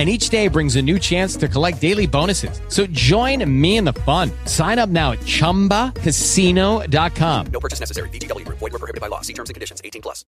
and 0.00 0.08
each 0.08 0.30
day 0.30 0.48
brings 0.48 0.76
a 0.76 0.82
new 0.82 0.98
chance 0.98 1.36
to 1.36 1.46
collect 1.46 1.78
daily 1.78 2.06
bonuses. 2.06 2.62
So 2.68 2.86
join 2.86 3.44
me 3.60 3.76
in 3.76 3.84
the 3.84 3.92
fun. 3.92 4.30
Sign 4.46 4.78
up 4.78 4.88
now 4.88 5.12
at 5.12 5.18
ChumbaCasino.com. 5.18 7.46
No 7.52 7.60
purchase 7.60 7.80
necessary. 7.80 8.08
VGW. 8.08 8.48
Void 8.48 8.72
were 8.72 8.78
prohibited 8.78 9.02
by 9.02 9.08
law. 9.08 9.20
See 9.20 9.34
terms 9.34 9.50
and 9.50 9.54
conditions. 9.54 9.82
18 9.84 10.00
plus. 10.00 10.24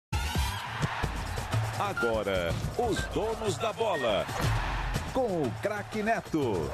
Agora, 1.80 2.52
os 2.78 2.98
donos 3.14 3.56
da 3.56 3.72
bola. 3.72 4.26
Com 5.14 5.42
o 5.42 5.50
craque 5.62 6.02
Neto. 6.02 6.70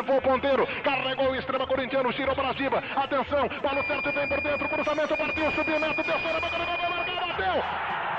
Levou 0.00 0.16
o 0.16 0.22
ponteiro, 0.22 0.66
carregou 0.82 1.30
o 1.30 1.36
extremo 1.36 1.66
corintiano, 1.66 2.10
girou 2.12 2.34
para 2.34 2.54
cima. 2.54 2.82
Atenção, 2.96 3.46
bola 3.60 3.82
certo, 3.82 4.10
vem 4.10 4.26
por 4.26 4.40
dentro, 4.40 4.66
cruzamento, 4.66 5.14
partiu, 5.14 5.52
subiu, 5.52 5.78
Neto, 5.78 6.02
terceira, 6.02 6.40
bateu, 6.40 6.58
bateu, 6.58 7.14
bateu. 7.16 8.09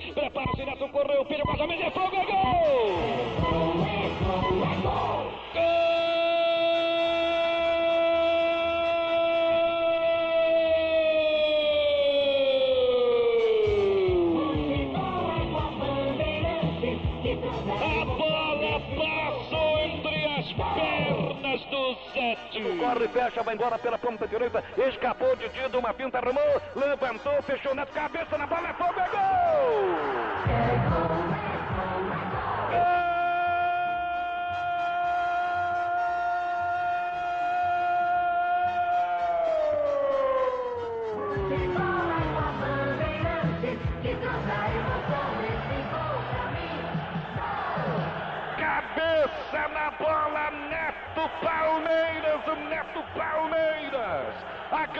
Chuteira 0.00 0.30
do 0.30 0.40
Neto, 0.40 0.60
prepara-se, 0.60 0.64
Neto 0.64 0.88
correu, 0.88 1.24
perigosamente, 1.24 1.82
é 1.82 1.90
fogo, 1.90 2.16
é 2.16 2.24
gol! 2.24 3.40
A 17.80 18.04
bola 18.04 18.80
passou 18.96 19.78
entre 19.80 20.26
as 20.26 20.52
pernas 20.52 21.60
do 21.66 21.96
Zete. 22.12 22.78
Corre, 22.78 23.08
fecha, 23.08 23.42
vai 23.42 23.54
embora 23.54 23.78
pela 23.78 23.98
ponta 23.98 24.26
direita. 24.26 24.64
Escapou 24.76 25.36
de 25.36 25.48
Dido, 25.50 25.78
uma 25.78 25.94
pinta, 25.94 26.18
arrumou, 26.18 26.42
levantou, 26.74 27.42
fechou 27.42 27.74
na 27.74 27.86
cabeça, 27.86 28.36
na 28.36 28.46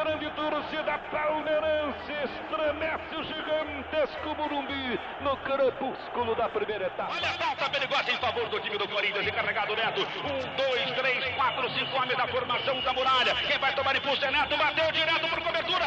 grande 0.03 0.31
torcida 0.31 0.99
palmeirense 1.11 2.13
estremece 2.25 3.17
o 3.17 3.25
gigantesco 3.25 4.35
Morumbi 4.35 4.99
no 5.21 5.37
crepúsculo 5.39 6.35
da 6.35 6.49
primeira 6.49 6.87
etapa. 6.87 7.13
Olha 7.15 7.29
a 7.29 7.35
falta 7.35 7.69
perigosa 7.69 8.11
em 8.11 8.17
favor 8.17 8.49
do 8.49 8.61
time 8.61 8.79
do 8.79 8.89
Corinthians, 8.89 9.27
encarregado 9.27 9.77
Neto. 9.77 10.01
Um, 10.01 10.57
dois, 10.57 10.91
três, 10.93 11.35
quatro, 11.35 11.69
cinco 11.71 11.97
homens 11.97 12.17
da 12.17 12.27
formação 12.29 12.81
da 12.81 12.93
muralha. 12.95 13.35
Quem 13.47 13.59
vai 13.59 13.75
tomar 13.75 13.95
impulso 13.95 14.25
é 14.25 14.31
Neto, 14.31 14.57
bateu 14.57 14.91
direto 14.93 15.29
por 15.29 15.43
cobertura. 15.43 15.85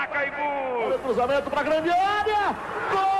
Olímpico 0.00 0.40
do 0.90 0.98
Pacaembu! 0.98 0.98
Cruzamento 1.02 1.50
pra 1.50 1.62
grande 1.62 1.90
área. 1.90 2.56
Golaço, 2.90 3.19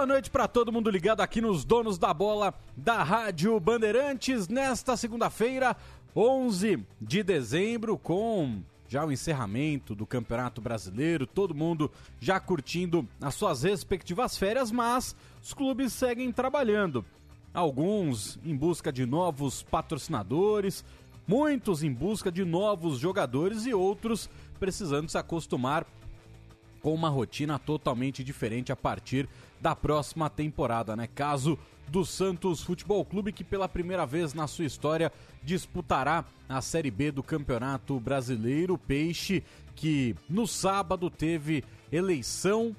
boa 0.00 0.06
noite 0.06 0.30
para 0.30 0.48
todo 0.48 0.72
mundo 0.72 0.90
ligado 0.90 1.20
aqui 1.20 1.42
nos 1.42 1.62
Donos 1.62 1.98
da 1.98 2.14
Bola 2.14 2.54
da 2.74 3.02
Rádio 3.02 3.60
Bandeirantes 3.60 4.48
nesta 4.48 4.96
segunda-feira, 4.96 5.76
11 6.16 6.86
de 6.98 7.22
dezembro, 7.22 7.98
com 7.98 8.62
já 8.88 9.04
o 9.04 9.12
encerramento 9.12 9.94
do 9.94 10.06
Campeonato 10.06 10.58
Brasileiro, 10.58 11.26
todo 11.26 11.54
mundo 11.54 11.90
já 12.18 12.40
curtindo 12.40 13.06
as 13.20 13.34
suas 13.34 13.62
respectivas 13.62 14.38
férias, 14.38 14.72
mas 14.72 15.14
os 15.42 15.52
clubes 15.52 15.92
seguem 15.92 16.32
trabalhando. 16.32 17.04
Alguns 17.52 18.38
em 18.42 18.56
busca 18.56 18.90
de 18.90 19.04
novos 19.04 19.62
patrocinadores, 19.64 20.82
muitos 21.28 21.82
em 21.82 21.92
busca 21.92 22.32
de 22.32 22.42
novos 22.42 22.98
jogadores 22.98 23.66
e 23.66 23.74
outros 23.74 24.30
precisando 24.58 25.10
se 25.10 25.18
acostumar 25.18 25.86
com 26.80 26.94
uma 26.94 27.10
rotina 27.10 27.58
totalmente 27.58 28.24
diferente 28.24 28.72
a 28.72 28.76
partir 28.76 29.28
da 29.60 29.76
próxima 29.76 30.30
temporada, 30.30 30.96
né? 30.96 31.06
Caso 31.06 31.58
do 31.88 32.04
Santos 32.04 32.62
Futebol 32.62 33.04
Clube, 33.04 33.32
que 33.32 33.42
pela 33.42 33.68
primeira 33.68 34.06
vez 34.06 34.32
na 34.32 34.46
sua 34.46 34.64
história 34.64 35.12
disputará 35.42 36.24
a 36.48 36.60
Série 36.60 36.90
B 36.90 37.10
do 37.10 37.22
Campeonato 37.22 37.98
Brasileiro. 37.98 38.78
Peixe 38.78 39.42
que 39.74 40.14
no 40.28 40.46
sábado 40.46 41.10
teve 41.10 41.64
eleição 41.90 42.74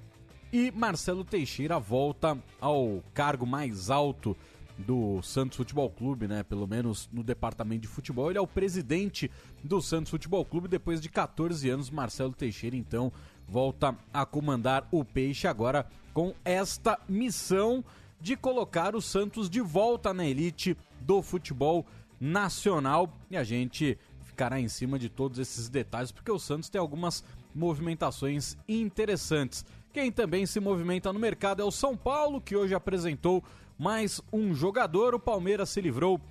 e 0.52 0.72
Marcelo 0.72 1.24
Teixeira 1.24 1.80
volta 1.80 2.38
ao 2.60 3.04
cargo 3.14 3.46
mais 3.46 3.90
alto 3.90 4.36
do 4.78 5.22
Santos 5.22 5.58
Futebol 5.58 5.90
Clube, 5.90 6.28
né? 6.28 6.44
Pelo 6.44 6.68
menos 6.68 7.10
no 7.12 7.24
departamento 7.24 7.82
de 7.82 7.88
futebol. 7.88 8.30
Ele 8.30 8.38
é 8.38 8.42
o 8.42 8.48
presidente 8.48 9.30
do 9.64 9.82
Santos 9.82 10.10
Futebol 10.10 10.44
Clube. 10.44 10.68
Depois 10.68 11.02
de 11.02 11.10
14 11.10 11.70
anos, 11.70 11.90
Marcelo 11.90 12.34
Teixeira, 12.34 12.76
então, 12.76 13.12
volta 13.48 13.96
a 14.14 14.26
comandar 14.26 14.88
o 14.92 15.06
Peixe 15.06 15.48
agora 15.48 15.86
com 16.14 16.34
esta 16.44 17.00
missão 17.08 17.84
de 18.20 18.36
colocar 18.36 18.96
o 18.96 19.02
Santos 19.02 19.50
de 19.50 19.62
volta 19.62 20.14
na 20.14 20.26
elite 20.26 20.78
do 21.00 21.22
futebol 21.22 21.86
nacional. 22.20 23.12
E 23.30 23.38
a 23.38 23.44
gente 23.44 23.98
ficará 24.24 24.60
em 24.60 24.68
cima 24.68 25.00
de 25.00 25.10
todos 25.10 25.40
esses 25.40 25.70
detalhes, 25.70 26.12
porque 26.12 26.32
o 26.32 26.40
Santos 26.40 26.70
tem 26.70 26.80
algumas 26.80 27.24
movimentações 27.54 28.58
interessantes. 28.68 29.66
Quem 29.92 30.12
também 30.12 30.46
se 30.46 30.60
movimenta 30.60 31.12
no 31.12 31.20
mercado 31.20 31.62
é 31.62 31.66
o 31.66 31.72
São 31.72 31.98
Paulo, 31.98 32.40
que 32.40 32.56
hoje 32.56 32.74
apresentou 32.74 33.44
mais 33.78 34.22
um 34.32 34.54
jogador. 34.54 35.14
O 35.14 35.20
Palmeiras 35.20 35.70
se 35.70 35.82
livrou 35.82 36.22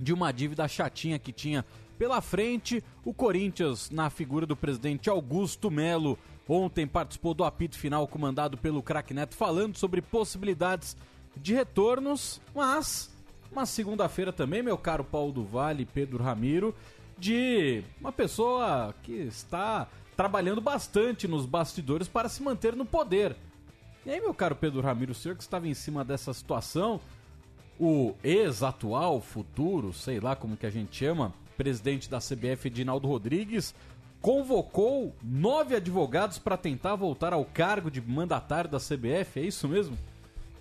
de 0.00 0.12
uma 0.12 0.32
dívida 0.32 0.66
chatinha 0.66 1.18
que 1.18 1.32
tinha 1.32 1.64
pela 1.96 2.20
frente. 2.20 2.82
O 3.04 3.14
Corinthians, 3.14 3.88
na 3.90 4.10
figura 4.10 4.46
do 4.46 4.56
presidente 4.56 5.08
Augusto 5.08 5.70
Melo, 5.70 6.18
ontem 6.52 6.86
participou 6.86 7.34
do 7.34 7.44
apito 7.44 7.78
final 7.78 8.06
comandado 8.06 8.58
pelo 8.58 8.82
craque 8.82 9.14
Neto, 9.14 9.34
falando 9.34 9.76
sobre 9.76 10.02
possibilidades 10.02 10.96
de 11.36 11.54
retornos, 11.54 12.40
mas 12.54 13.10
uma 13.50 13.66
segunda-feira 13.66 14.32
também, 14.32 14.62
meu 14.62 14.76
caro 14.76 15.04
Paulo 15.04 15.32
do 15.32 15.44
Vale 15.44 15.84
Pedro 15.86 16.22
Ramiro, 16.22 16.74
de 17.18 17.82
uma 18.00 18.12
pessoa 18.12 18.94
que 19.02 19.12
está 19.12 19.86
trabalhando 20.16 20.60
bastante 20.60 21.26
nos 21.26 21.46
bastidores 21.46 22.08
para 22.08 22.28
se 22.28 22.42
manter 22.42 22.76
no 22.76 22.84
poder. 22.84 23.36
E 24.04 24.10
aí, 24.10 24.20
meu 24.20 24.34
caro 24.34 24.56
Pedro 24.56 24.80
Ramiro, 24.80 25.12
o 25.12 25.14
senhor 25.14 25.36
que 25.36 25.42
estava 25.42 25.68
em 25.68 25.74
cima 25.74 26.04
dessa 26.04 26.32
situação, 26.34 27.00
o 27.78 28.14
ex-atual, 28.22 29.20
futuro, 29.20 29.92
sei 29.92 30.18
lá 30.20 30.34
como 30.34 30.56
que 30.56 30.66
a 30.66 30.70
gente 30.70 30.96
chama, 30.96 31.32
presidente 31.56 32.10
da 32.10 32.18
CBF, 32.18 32.66
Edinaldo 32.66 33.06
Rodrigues, 33.06 33.74
convocou 34.22 35.14
nove 35.22 35.74
advogados 35.74 36.38
para 36.38 36.56
tentar 36.56 36.94
voltar 36.94 37.32
ao 37.32 37.44
cargo 37.44 37.90
de 37.90 38.00
mandatário 38.00 38.70
da 38.70 38.78
CBF, 38.78 39.40
é 39.40 39.42
isso 39.42 39.68
mesmo? 39.68 39.98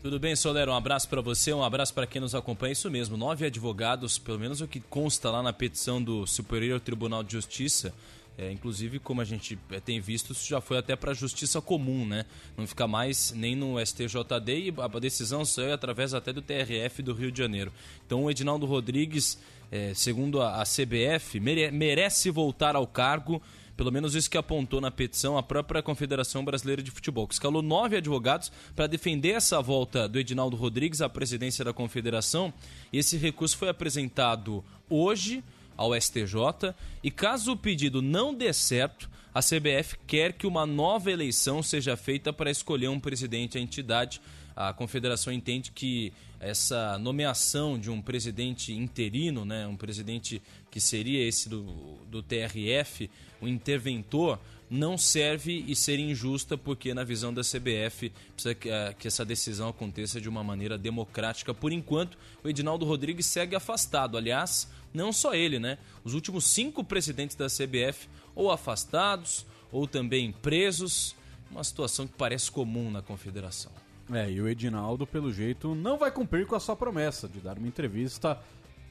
Tudo 0.02 0.19
bem, 0.19 0.36
Solero? 0.36 0.72
Um 0.72 0.75
abraço 0.75 1.08
para 1.08 1.22
você, 1.22 1.54
um 1.54 1.63
abraço 1.63 1.94
para 1.94 2.08
quem 2.08 2.19
nos 2.19 2.34
acompanha. 2.34 2.74
Isso 2.74 2.90
mesmo, 2.90 3.16
nove 3.16 3.46
advogados, 3.46 4.18
pelo 4.18 4.40
menos 4.40 4.59
o 4.59 4.68
que 4.68 4.80
consta 4.80 5.30
lá 5.30 5.44
na 5.44 5.54
petição 5.54 6.02
do 6.02 6.26
Superior 6.26 6.80
Tribunal 6.80 7.21
de 7.24 7.33
Justiça. 7.33 7.94
É, 8.35 8.52
inclusive, 8.52 8.97
como 8.97 9.21
a 9.21 9.24
gente 9.24 9.59
é, 9.69 9.80
tem 9.80 10.00
visto, 10.00 10.31
isso 10.33 10.47
já 10.47 10.59
foi 10.59 10.80
até 10.80 10.95
para 10.95 11.12
a 11.12 11.14
Justiça 11.14 11.62
Comum, 11.62 12.07
né? 12.07 12.26
Não 12.57 12.66
fica 12.66 12.88
mais 12.88 13.31
nem 13.31 13.56
no 13.56 13.80
STJD 13.80 14.59
e 14.59 14.74
a 14.80 15.00
decisão 15.00 15.45
saiu 15.45 15.71
através 15.74 16.16
até 16.16 16.33
do 16.33 16.42
TRF 16.42 17.04
do 17.04 17.14
Rio 17.14 17.31
de 17.31 17.38
Janeiro. 17.38 17.71
Então, 18.04 18.24
o 18.24 18.31
Edinaldo 18.31 18.66
Rodrigues, 18.66 19.38
é, 19.71 19.94
segundo 19.94 20.42
a, 20.42 20.62
a 20.62 20.64
CBF, 20.64 21.40
mere, 21.40 21.69
merece 21.69 22.31
voltar 22.31 22.76
ao 22.76 22.88
cargo 22.88 23.40
pelo 23.75 23.92
menos 23.92 24.16
isso 24.16 24.30
que 24.30 24.37
apontou 24.37 24.80
na 24.80 24.92
petição 24.92 25.37
a 25.37 25.44
própria 25.44 25.81
Confederação 25.81 26.44
Brasileira 26.44 26.81
de 26.81 26.92
Futebol, 26.92 27.28
que 27.28 27.33
escalou 27.33 27.61
nove 27.61 27.97
advogados 27.97 28.51
para 28.75 28.87
defender 28.87 29.31
essa 29.31 29.61
volta 29.61 30.07
do 30.07 30.19
Edinaldo 30.19 30.56
Rodrigues 30.56 31.01
à 31.01 31.09
presidência 31.09 31.66
da 31.66 31.73
Confederação. 31.73 32.54
Esse 32.92 33.18
recurso 33.18 33.57
foi 33.57 33.69
apresentado 33.69 34.63
hoje 34.90 35.44
ao 35.78 35.99
STJ 35.99 36.75
e 37.04 37.09
caso 37.09 37.54
o 37.54 37.57
pedido 37.57 38.01
não 38.01 38.33
dê 38.33 38.54
certo, 38.54 39.09
a 39.33 39.40
CBF 39.40 39.97
quer 40.06 40.33
que 40.33 40.45
uma 40.45 40.66
nova 40.66 41.09
eleição 41.09 41.63
seja 41.63 41.95
feita 41.95 42.33
para 42.33 42.51
escolher 42.51 42.90
um 42.90 42.99
presidente 42.99 43.57
à 43.57 43.61
entidade. 43.61 44.21
A 44.54 44.73
confederação 44.73 45.31
entende 45.31 45.71
que 45.71 46.11
essa 46.37 46.97
nomeação 46.99 47.80
de 47.80 47.90
um 47.90 48.01
presidente 48.01 48.73
interino, 48.73 49.45
né, 49.45 49.66
um 49.66 49.78
presidente 49.78 50.42
que 50.71 50.80
seria 50.80 51.28
esse 51.28 51.49
do, 51.49 51.63
do 52.09 52.23
TRF, 52.23 53.09
o 53.42 53.47
interventor, 53.47 54.40
não 54.69 54.97
serve 54.97 55.66
e 55.68 55.75
seria 55.75 56.09
injusta 56.09 56.57
porque, 56.57 56.94
na 56.94 57.04
visão 57.04 57.33
da 57.33 57.42
CBF, 57.42 58.09
precisa 58.33 58.56
que, 58.56 58.69
que 58.97 59.07
essa 59.07 59.25
decisão 59.25 59.68
aconteça 59.68 60.21
de 60.21 60.30
uma 60.30 60.42
maneira 60.42 60.78
democrática. 60.78 61.54
Por 61.54 61.73
enquanto, 61.73 62.18
o 62.42 62.47
Edinaldo 62.47 62.85
Rodrigues 62.85 63.25
segue 63.25 63.54
afastado. 63.54 64.18
Aliás, 64.18 64.69
não 64.94 65.11
só 65.11 65.35
ele, 65.35 65.59
né? 65.59 65.78
Os 66.06 66.13
últimos 66.13 66.45
cinco 66.45 66.85
presidentes 66.85 67.35
da 67.35 67.47
CBF 67.47 68.07
ou 68.33 68.49
afastados 68.49 69.45
ou 69.73 69.85
também 69.85 70.31
presos. 70.31 71.18
Uma 71.51 71.66
situação 71.66 72.07
que 72.07 72.13
parece 72.18 72.49
comum 72.49 72.90
na 72.90 73.01
confederação. 73.01 73.73
É, 74.13 74.31
e 74.31 74.40
o 74.40 74.47
Edinaldo, 74.47 75.06
pelo 75.06 75.33
jeito, 75.33 75.75
não 75.75 75.97
vai 75.97 76.11
cumprir 76.11 76.45
com 76.45 76.56
a 76.56 76.61
sua 76.61 76.78
promessa 76.78 77.28
de 77.28 77.42
dar 77.42 77.57
uma 77.57 77.68
entrevista 77.68 78.40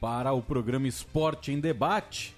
para 0.01 0.33
o 0.33 0.41
programa 0.41 0.89
Esporte 0.89 1.53
em 1.53 1.61
Debate, 1.61 2.35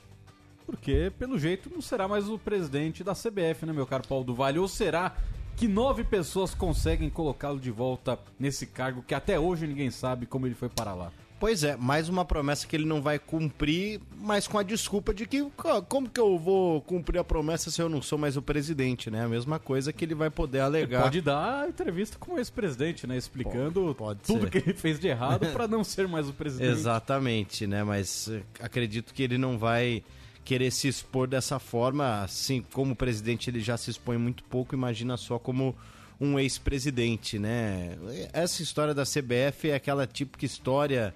porque, 0.67 1.13
pelo 1.19 1.39
jeito, 1.39 1.71
não 1.71 1.81
será 1.81 2.09
mais 2.09 2.29
o 2.29 2.39
presidente 2.39 3.05
da 3.05 3.15
CBF, 3.15 3.65
né, 3.65 3.73
meu 3.73 3.87
caro 3.87 4.07
Paulo 4.07 4.25
do 4.25 4.35
Vale? 4.35 4.59
Ou 4.59 4.67
será 4.67 5.15
que 5.57 5.69
nove 5.69 6.03
pessoas 6.03 6.55
conseguem 6.55 7.09
colocá-lo 7.09 7.61
de 7.61 7.71
volta 7.71 8.19
nesse 8.39 8.67
cargo 8.67 9.03
que 9.03 9.15
até 9.15 9.39
hoje 9.39 9.67
ninguém 9.67 9.91
sabe 9.91 10.27
como 10.27 10.47
ele 10.47 10.55
foi 10.55 10.69
para 10.69 10.95
lá. 10.95 11.13
Pois 11.43 11.65
é, 11.65 11.77
mais 11.77 12.09
uma 12.09 12.25
promessa 12.25 12.69
que 12.69 12.77
ele 12.77 12.85
não 12.85 13.03
vai 13.03 13.19
cumprir, 13.19 14.01
mas 14.17 14.47
com 14.47 14.59
a 14.59 14.63
desculpa 14.63 15.13
de 15.13 15.27
que 15.27 15.43
co- 15.57 15.83
como 15.83 16.09
que 16.09 16.21
eu 16.21 16.39
vou 16.39 16.81
cumprir 16.83 17.19
a 17.19 17.25
promessa 17.25 17.69
se 17.69 17.83
eu 17.83 17.89
não 17.89 18.01
sou 18.01 18.17
mais 18.17 18.37
o 18.37 18.43
presidente, 18.43 19.11
né? 19.11 19.25
A 19.25 19.29
mesma 19.29 19.59
coisa 19.59 19.93
que 19.93 20.05
ele 20.05 20.15
vai 20.15 20.31
poder 20.31 20.61
alegar. 20.61 21.03
Pode 21.03 21.21
dar 21.21 21.65
a 21.65 21.69
entrevista 21.69 22.17
como 22.17 22.39
ex-presidente, 22.39 23.09
né? 23.09 23.17
Explicando 23.17 23.93
Pode 23.99 24.21
tudo 24.21 24.43
ser. 24.45 24.51
que 24.51 24.59
ele 24.59 24.73
fez 24.73 25.01
de 25.01 25.09
errado 25.09 25.49
para 25.53 25.67
não 25.67 25.83
ser 25.83 26.07
mais 26.07 26.29
o 26.29 26.33
presidente. 26.33 26.71
Exatamente, 26.71 27.67
né? 27.67 27.83
Mas 27.83 28.29
eh, 28.29 28.43
acredito 28.61 29.13
que 29.13 29.25
ele 29.25 29.37
não 29.37 29.59
vai 29.59 30.05
querer 30.45 30.71
se 30.71 30.87
expor 30.87 31.27
dessa 31.27 31.59
forma, 31.59 32.23
assim 32.23 32.65
como 32.73 32.95
presidente 32.95 33.51
ele 33.51 33.59
já 33.59 33.77
se 33.77 33.91
expõe 33.91 34.17
muito 34.17 34.45
pouco, 34.45 34.77
imagina 34.77 35.17
só 35.17 35.41
como 35.41 35.75
um 36.21 36.39
ex-presidente, 36.39 37.37
né? 37.37 37.99
Essa 38.33 38.63
história 38.63 38.95
da 38.95 39.03
CBF 39.03 39.71
é 39.71 39.75
aquela 39.75 40.07
típica 40.07 40.47
história 40.47 41.13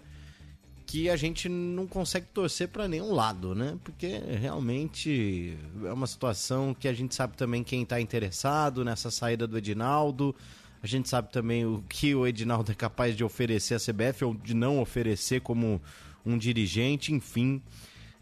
que 0.86 1.10
a 1.10 1.16
gente 1.16 1.48
não 1.48 1.86
consegue 1.86 2.26
torcer 2.32 2.68
para 2.68 2.86
nenhum 2.86 3.12
lado, 3.12 3.54
né? 3.54 3.76
Porque 3.82 4.06
realmente 4.40 5.58
é 5.84 5.92
uma 5.92 6.06
situação 6.06 6.72
que 6.72 6.86
a 6.86 6.92
gente 6.92 7.14
sabe 7.14 7.36
também 7.36 7.64
quem 7.64 7.82
está 7.82 8.00
interessado 8.00 8.84
nessa 8.84 9.10
saída 9.10 9.46
do 9.46 9.58
Edinaldo. 9.58 10.34
A 10.80 10.86
gente 10.86 11.08
sabe 11.08 11.32
também 11.32 11.66
o 11.66 11.82
que 11.88 12.14
o 12.14 12.24
Edinaldo 12.24 12.70
é 12.70 12.74
capaz 12.74 13.16
de 13.16 13.24
oferecer 13.24 13.74
à 13.74 13.78
CBF 13.78 14.24
ou 14.24 14.34
de 14.34 14.54
não 14.54 14.80
oferecer 14.80 15.40
como 15.40 15.82
um 16.24 16.38
dirigente, 16.38 17.12
enfim. 17.12 17.60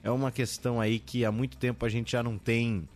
É 0.02 0.10
uma 0.10 0.32
questão 0.32 0.80
aí 0.80 0.98
que 0.98 1.24
há 1.24 1.30
muito 1.30 1.58
tempo 1.58 1.84
a 1.84 1.88
gente 1.88 2.12
já 2.12 2.22
não 2.22 2.38
tem 2.38 2.88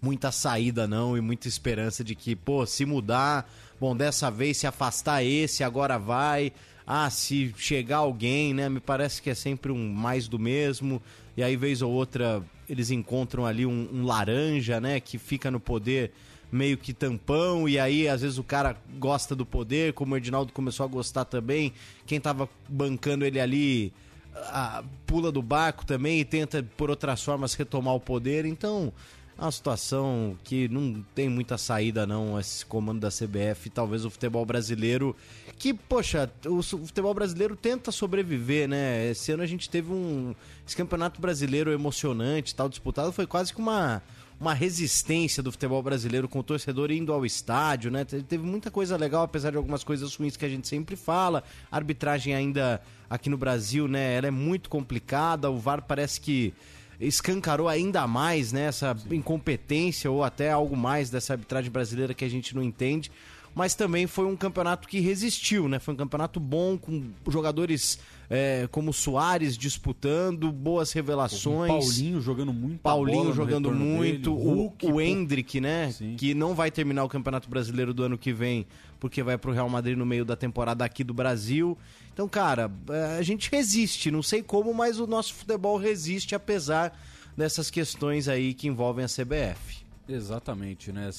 muita 0.00 0.30
saída 0.30 0.86
não 0.86 1.16
e 1.16 1.20
muita 1.20 1.48
esperança 1.48 2.04
de 2.04 2.14
que, 2.14 2.36
pô, 2.36 2.64
se 2.64 2.84
mudar, 2.84 3.50
bom, 3.80 3.96
dessa 3.96 4.30
vez 4.30 4.58
se 4.58 4.66
afastar 4.66 5.24
esse, 5.24 5.64
agora 5.64 5.98
vai. 5.98 6.52
Ah, 6.86 7.10
se 7.10 7.52
chegar 7.56 7.98
alguém, 7.98 8.54
né? 8.54 8.68
Me 8.68 8.78
parece 8.78 9.20
que 9.20 9.28
é 9.28 9.34
sempre 9.34 9.72
um 9.72 9.92
mais 9.92 10.28
do 10.28 10.38
mesmo. 10.38 11.02
E 11.36 11.42
aí, 11.42 11.56
vez 11.56 11.82
ou 11.82 11.90
outra, 11.92 12.42
eles 12.68 12.90
encontram 12.90 13.44
ali 13.44 13.66
um, 13.66 13.88
um 13.92 14.06
laranja, 14.06 14.80
né? 14.80 15.00
Que 15.00 15.18
fica 15.18 15.50
no 15.50 15.58
poder 15.58 16.12
meio 16.50 16.78
que 16.78 16.92
tampão. 16.92 17.68
E 17.68 17.78
aí, 17.78 18.08
às 18.08 18.22
vezes, 18.22 18.38
o 18.38 18.44
cara 18.44 18.76
gosta 18.98 19.34
do 19.34 19.44
poder, 19.44 19.92
como 19.94 20.14
o 20.14 20.16
Edinaldo 20.16 20.52
começou 20.52 20.84
a 20.84 20.88
gostar 20.88 21.24
também. 21.24 21.72
Quem 22.06 22.20
tava 22.20 22.48
bancando 22.68 23.24
ele 23.24 23.40
ali 23.40 23.92
ah, 24.34 24.84
pula 25.06 25.32
do 25.32 25.42
barco 25.42 25.84
também 25.84 26.20
e 26.20 26.24
tenta, 26.24 26.62
por 26.76 26.90
outras 26.90 27.22
formas, 27.22 27.54
retomar 27.54 27.94
o 27.94 28.00
poder. 28.00 28.44
Então, 28.44 28.92
é 29.38 29.42
uma 29.42 29.52
situação 29.52 30.36
que 30.44 30.68
não 30.68 31.04
tem 31.14 31.28
muita 31.28 31.58
saída, 31.58 32.06
não, 32.06 32.38
esse 32.38 32.64
comando 32.64 33.00
da 33.00 33.08
CBF. 33.08 33.70
Talvez 33.70 34.04
o 34.04 34.10
futebol 34.10 34.44
brasileiro. 34.46 35.14
Que, 35.58 35.72
poxa, 35.72 36.30
o 36.44 36.62
futebol 36.62 37.14
brasileiro 37.14 37.56
tenta 37.56 37.90
sobreviver, 37.90 38.68
né? 38.68 39.10
Esse 39.10 39.32
ano 39.32 39.42
a 39.42 39.46
gente 39.46 39.70
teve 39.70 39.90
um. 39.90 40.34
Esse 40.66 40.76
campeonato 40.76 41.20
brasileiro 41.20 41.72
emocionante, 41.72 42.54
tal, 42.54 42.68
disputado, 42.68 43.10
foi 43.12 43.26
quase 43.26 43.52
que 43.54 43.60
uma. 43.60 44.02
Uma 44.38 44.52
resistência 44.52 45.42
do 45.42 45.50
futebol 45.50 45.82
brasileiro 45.82 46.28
com 46.28 46.40
o 46.40 46.42
torcedor 46.42 46.90
indo 46.90 47.10
ao 47.10 47.24
estádio, 47.24 47.90
né? 47.90 48.04
Te- 48.04 48.22
Teve 48.22 48.44
muita 48.44 48.70
coisa 48.70 48.94
legal, 48.94 49.22
apesar 49.22 49.50
de 49.50 49.56
algumas 49.56 49.82
coisas 49.82 50.14
ruins 50.14 50.36
que 50.36 50.44
a 50.44 50.48
gente 50.48 50.68
sempre 50.68 50.94
fala. 50.94 51.42
A 51.72 51.76
arbitragem 51.76 52.34
ainda 52.34 52.82
aqui 53.08 53.30
no 53.30 53.38
Brasil, 53.38 53.88
né? 53.88 54.12
Ela 54.14 54.26
é 54.26 54.30
muito 54.30 54.68
complicada. 54.68 55.50
O 55.50 55.58
VAR 55.58 55.80
parece 55.80 56.20
que 56.20 56.52
escancarou 57.00 57.66
ainda 57.66 58.06
mais 58.06 58.52
né, 58.52 58.62
essa 58.64 58.94
incompetência 59.10 60.10
ou 60.10 60.22
até 60.22 60.50
algo 60.50 60.76
mais 60.76 61.08
dessa 61.08 61.32
arbitragem 61.32 61.70
brasileira 61.70 62.12
que 62.12 62.24
a 62.24 62.28
gente 62.28 62.54
não 62.54 62.62
entende. 62.62 63.10
Mas 63.56 63.74
também 63.74 64.06
foi 64.06 64.26
um 64.26 64.36
campeonato 64.36 64.86
que 64.86 65.00
resistiu, 65.00 65.66
né? 65.66 65.78
Foi 65.78 65.94
um 65.94 65.96
campeonato 65.96 66.38
bom, 66.38 66.76
com 66.76 67.04
jogadores 67.26 67.98
é, 68.28 68.68
como 68.70 68.92
Soares 68.92 69.56
disputando, 69.56 70.52
boas 70.52 70.92
revelações. 70.92 71.70
Paulinho 71.70 72.20
jogando 72.20 72.52
muito 72.52 72.80
Paulinho 72.82 73.32
jogando 73.32 73.72
muito, 73.72 74.30
dele, 74.34 74.46
o, 74.46 74.54
Hulk, 74.54 74.86
o. 74.92 75.00
Hendrick, 75.00 75.58
né? 75.58 75.90
Que 76.18 76.34
não 76.34 76.54
vai 76.54 76.70
terminar 76.70 77.02
o 77.04 77.08
Campeonato 77.08 77.48
Brasileiro 77.48 77.94
do 77.94 78.02
ano 78.02 78.18
que 78.18 78.30
vem, 78.30 78.66
porque 79.00 79.22
vai 79.22 79.38
pro 79.38 79.52
Real 79.52 79.70
Madrid 79.70 79.96
no 79.96 80.04
meio 80.04 80.26
da 80.26 80.36
temporada 80.36 80.84
aqui 80.84 81.02
do 81.02 81.14
Brasil. 81.14 81.78
Então, 82.12 82.28
cara, 82.28 82.70
é, 82.90 83.16
a 83.18 83.22
gente 83.22 83.50
resiste, 83.50 84.10
não 84.10 84.22
sei 84.22 84.42
como, 84.42 84.74
mas 84.74 85.00
o 85.00 85.06
nosso 85.06 85.32
futebol 85.32 85.78
resiste 85.78 86.34
apesar 86.34 86.94
dessas 87.34 87.70
questões 87.70 88.28
aí 88.28 88.52
que 88.52 88.68
envolvem 88.68 89.02
a 89.02 89.08
CBF. 89.08 89.85
Exatamente, 90.08 90.92
né? 90.92 91.10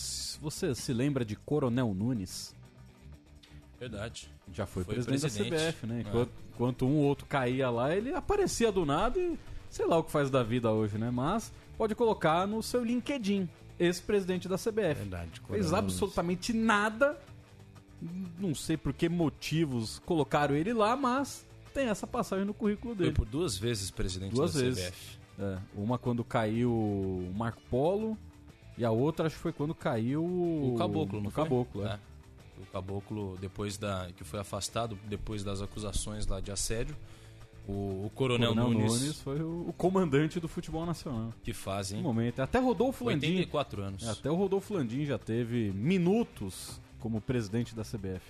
Você 0.42 0.74
se 0.74 0.94
lembra 0.94 1.26
de 1.26 1.36
Coronel 1.36 1.94
Nunes? 1.94 2.56
Verdade. 3.80 4.30
Já 4.54 4.66
foi, 4.66 4.84
Foi 4.84 4.96
presidente, 4.96 5.22
presidente. 5.22 5.52
da 5.52 5.58
CBF, 5.72 5.86
né? 5.86 5.98
É. 5.98 6.02
Enquanto, 6.02 6.32
enquanto 6.54 6.86
um 6.86 6.98
ou 6.98 7.04
outro 7.04 7.26
caía 7.26 7.70
lá, 7.70 7.94
ele 7.96 8.14
aparecia 8.14 8.72
do 8.72 8.86
nada 8.86 9.20
e 9.20 9.38
sei 9.70 9.86
lá 9.86 9.98
o 9.98 10.04
que 10.04 10.12
faz 10.12 10.30
da 10.30 10.42
vida 10.42 10.72
hoje, 10.72 10.98
né? 10.98 11.12
Mas 11.12 11.52
pode 11.78 11.94
colocar 11.94 12.48
no 12.48 12.64
seu 12.64 12.84
LinkedIn, 12.84 13.48
ex-presidente 13.80 14.48
da 14.48 14.56
CBF. 14.58 14.96
Verdade, 14.96 15.30
Fez 15.32 15.42
Coronel 15.66 15.76
absolutamente 15.76 16.54
nada. 16.54 17.18
Não 18.40 18.56
sei 18.56 18.78
por 18.78 18.94
que 18.94 19.10
motivos 19.10 20.00
colocaram 20.06 20.56
ele 20.56 20.72
lá, 20.72 20.96
mas 20.96 21.46
tem 21.74 21.88
essa 21.90 22.08
passagem 22.08 22.46
no 22.46 22.54
currículo 22.54 22.96
Foi 22.96 23.06
dele. 23.06 23.16
por 23.16 23.26
duas 23.26 23.58
vezes 23.58 23.92
presidente 23.92 24.34
Duas 24.34 24.54
da 24.54 24.62
vezes. 24.62 24.86
CBF. 24.86 25.18
É, 25.40 25.58
uma 25.76 26.00
quando 26.00 26.24
caiu 26.24 26.72
o 26.72 27.32
Marco 27.36 27.62
Polo 27.70 28.18
e 28.78 28.86
a 28.86 28.92
outra 28.92 29.28
acho 29.28 29.36
que 29.36 29.42
foi 29.42 29.52
quando 29.54 29.74
caiu 29.74 30.24
O 30.24 30.76
Caboclo, 30.78 31.20
não 31.22 31.28
o 31.28 31.32
foi? 31.32 31.44
Caboclo, 31.44 31.86
é. 31.86 32.00
O 32.62 32.66
Caboclo, 32.72 33.38
depois 33.40 33.78
da. 33.78 34.10
que 34.16 34.24
foi 34.24 34.40
afastado 34.40 34.98
depois 35.08 35.44
das 35.44 35.62
acusações 35.62 36.26
lá 36.28 36.40
de 36.40 36.52
assédio. 36.52 36.96
O, 37.68 38.06
o 38.06 38.12
Coronel, 38.16 38.56
Nunes, 38.56 39.20
foi 39.22 39.42
o, 39.42 39.66
o 39.68 39.74
comandante 39.74 40.40
do 40.40 40.48
futebol 40.48 40.86
nacional. 40.86 41.34
que 41.44 41.52
faz, 41.54 41.92
hein? 41.92 41.98
No 41.98 42.04
momento. 42.04 42.40
Até 42.40 42.60
Rodolfo 42.60 43.04
Landim. 43.04 43.28
84 43.28 43.82
anos. 43.84 44.04
É, 44.04 44.10
Até 44.10 44.32
o 44.32 44.36
Rodolfo 44.36 44.74
Landim 44.74 45.06
já 45.06 45.18
teve 45.20 45.72
minutos 45.74 46.80
como 47.00 47.20
presidente 47.20 47.76
da 47.76 47.84
CBF. 47.84 48.22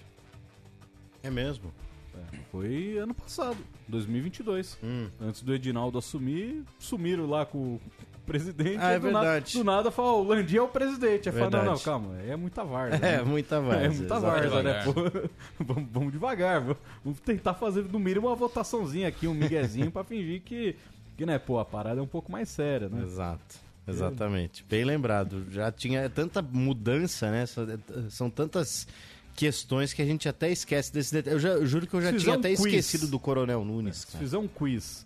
É 1.22 1.30
mesmo? 1.30 1.72
É, 2.16 2.38
foi 2.52 2.98
ano 2.98 3.14
passado, 3.14 3.58
2022. 3.88 4.78
Hum. 4.84 5.08
Antes 5.22 5.44
do 5.44 5.54
Edinaldo 5.54 6.00
assumir, 6.00 6.64
sumiram 6.80 7.28
lá 7.30 7.46
com 7.46 7.80
presidente. 8.28 8.78
Ah, 8.80 8.92
é 8.92 9.00
do 9.00 9.10
nada- 9.10 9.26
verdade. 9.26 9.54
do 9.58 9.64
nada 9.64 9.90
falou, 9.90 10.24
o 10.24 10.28
Landim 10.28 10.58
é 10.58 10.62
o 10.62 10.68
presidente. 10.68 11.30
Aí 11.30 11.36
fala, 11.36 11.50
não, 11.50 11.66
não, 11.72 11.80
calma, 11.80 12.16
é 12.22 12.36
muita 12.36 12.64
varza. 12.64 12.98
É, 12.98 13.18
né? 13.18 13.24
muita 13.24 13.60
várzea, 13.60 13.86
É 13.86 13.90
muita 13.90 14.20
varza, 14.20 14.62
né? 14.64 14.84
Pô, 14.84 14.94
vamos, 15.64 15.90
vamos 15.92 16.12
devagar, 16.12 16.62
vamos- 16.62 17.20
tentar 17.26 17.54
fazer 17.56 17.84
no 17.86 17.98
mínimo 17.98 18.28
uma 18.28 18.36
votaçãozinha 18.36 19.08
aqui, 19.08 19.28
um 19.28 19.34
miguezinho 19.34 19.90
pra 19.90 20.04
fingir 20.04 20.42
que, 20.42 20.76
que, 21.18 21.26
né, 21.26 21.40
pô, 21.40 21.58
a 21.58 21.66
parada 21.66 22.00
é 22.00 22.04
um 22.04 22.08
pouco 22.08 22.32
mais 22.32 22.50
séria, 22.50 22.88
né? 22.90 23.02
Exato. 23.04 23.56
Exatamente. 23.88 24.66
Bem 24.70 24.84
lembrado. 24.84 25.46
Já 25.50 25.72
tinha 25.72 26.10
tanta 26.10 26.42
mudança, 26.42 27.32
né? 27.32 27.46
São- 27.46 27.66
São 28.10 28.30
tantas 28.30 28.86
questões 29.34 29.94
que 29.94 30.02
a 30.02 30.06
gente 30.06 30.28
até 30.28 30.52
esquece 30.52 30.92
desse 30.92 31.14
detalhe. 31.14 31.36
Eu, 31.36 31.40
já, 31.40 31.50
eu 31.52 31.66
juro 31.66 31.88
que 31.88 31.94
eu 31.94 32.02
já 32.02 32.12
Se 32.12 32.18
tinha 32.18 32.36
um 32.36 32.40
até 32.40 32.50
quiz- 32.50 32.60
esquecido 32.66 33.08
do 33.08 33.18
Coronel 33.18 33.64
Nunes. 33.64 33.98
Se 34.00 34.08
cara. 34.08 34.20
fizer 34.20 34.38
um 34.38 34.48
quiz 34.48 35.06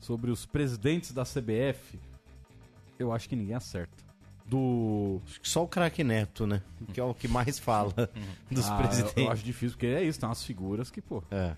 sobre 0.00 0.30
os 0.30 0.44
presidentes 0.44 1.12
da 1.12 1.24
CBF, 1.24 1.98
eu 3.02 3.12
acho 3.12 3.28
que 3.28 3.36
ninguém 3.36 3.54
acerta. 3.54 3.92
Do. 4.46 5.20
Acho 5.26 5.40
que 5.40 5.48
Só 5.48 5.62
o 5.62 5.68
craque 5.68 6.02
Neto, 6.02 6.46
né? 6.46 6.62
Que 6.92 7.00
é 7.00 7.04
o 7.04 7.14
que 7.14 7.28
mais 7.28 7.58
fala 7.58 7.92
dos 8.50 8.68
Ah, 8.68 8.76
presidentes. 8.76 9.16
Eu, 9.16 9.24
eu 9.24 9.30
acho 9.30 9.42
difícil, 9.42 9.70
porque 9.76 9.86
é 9.86 10.02
isso, 10.02 10.18
tem 10.18 10.28
umas 10.28 10.42
figuras 10.44 10.90
que, 10.90 11.00
pô. 11.00 11.22
É. 11.30 11.54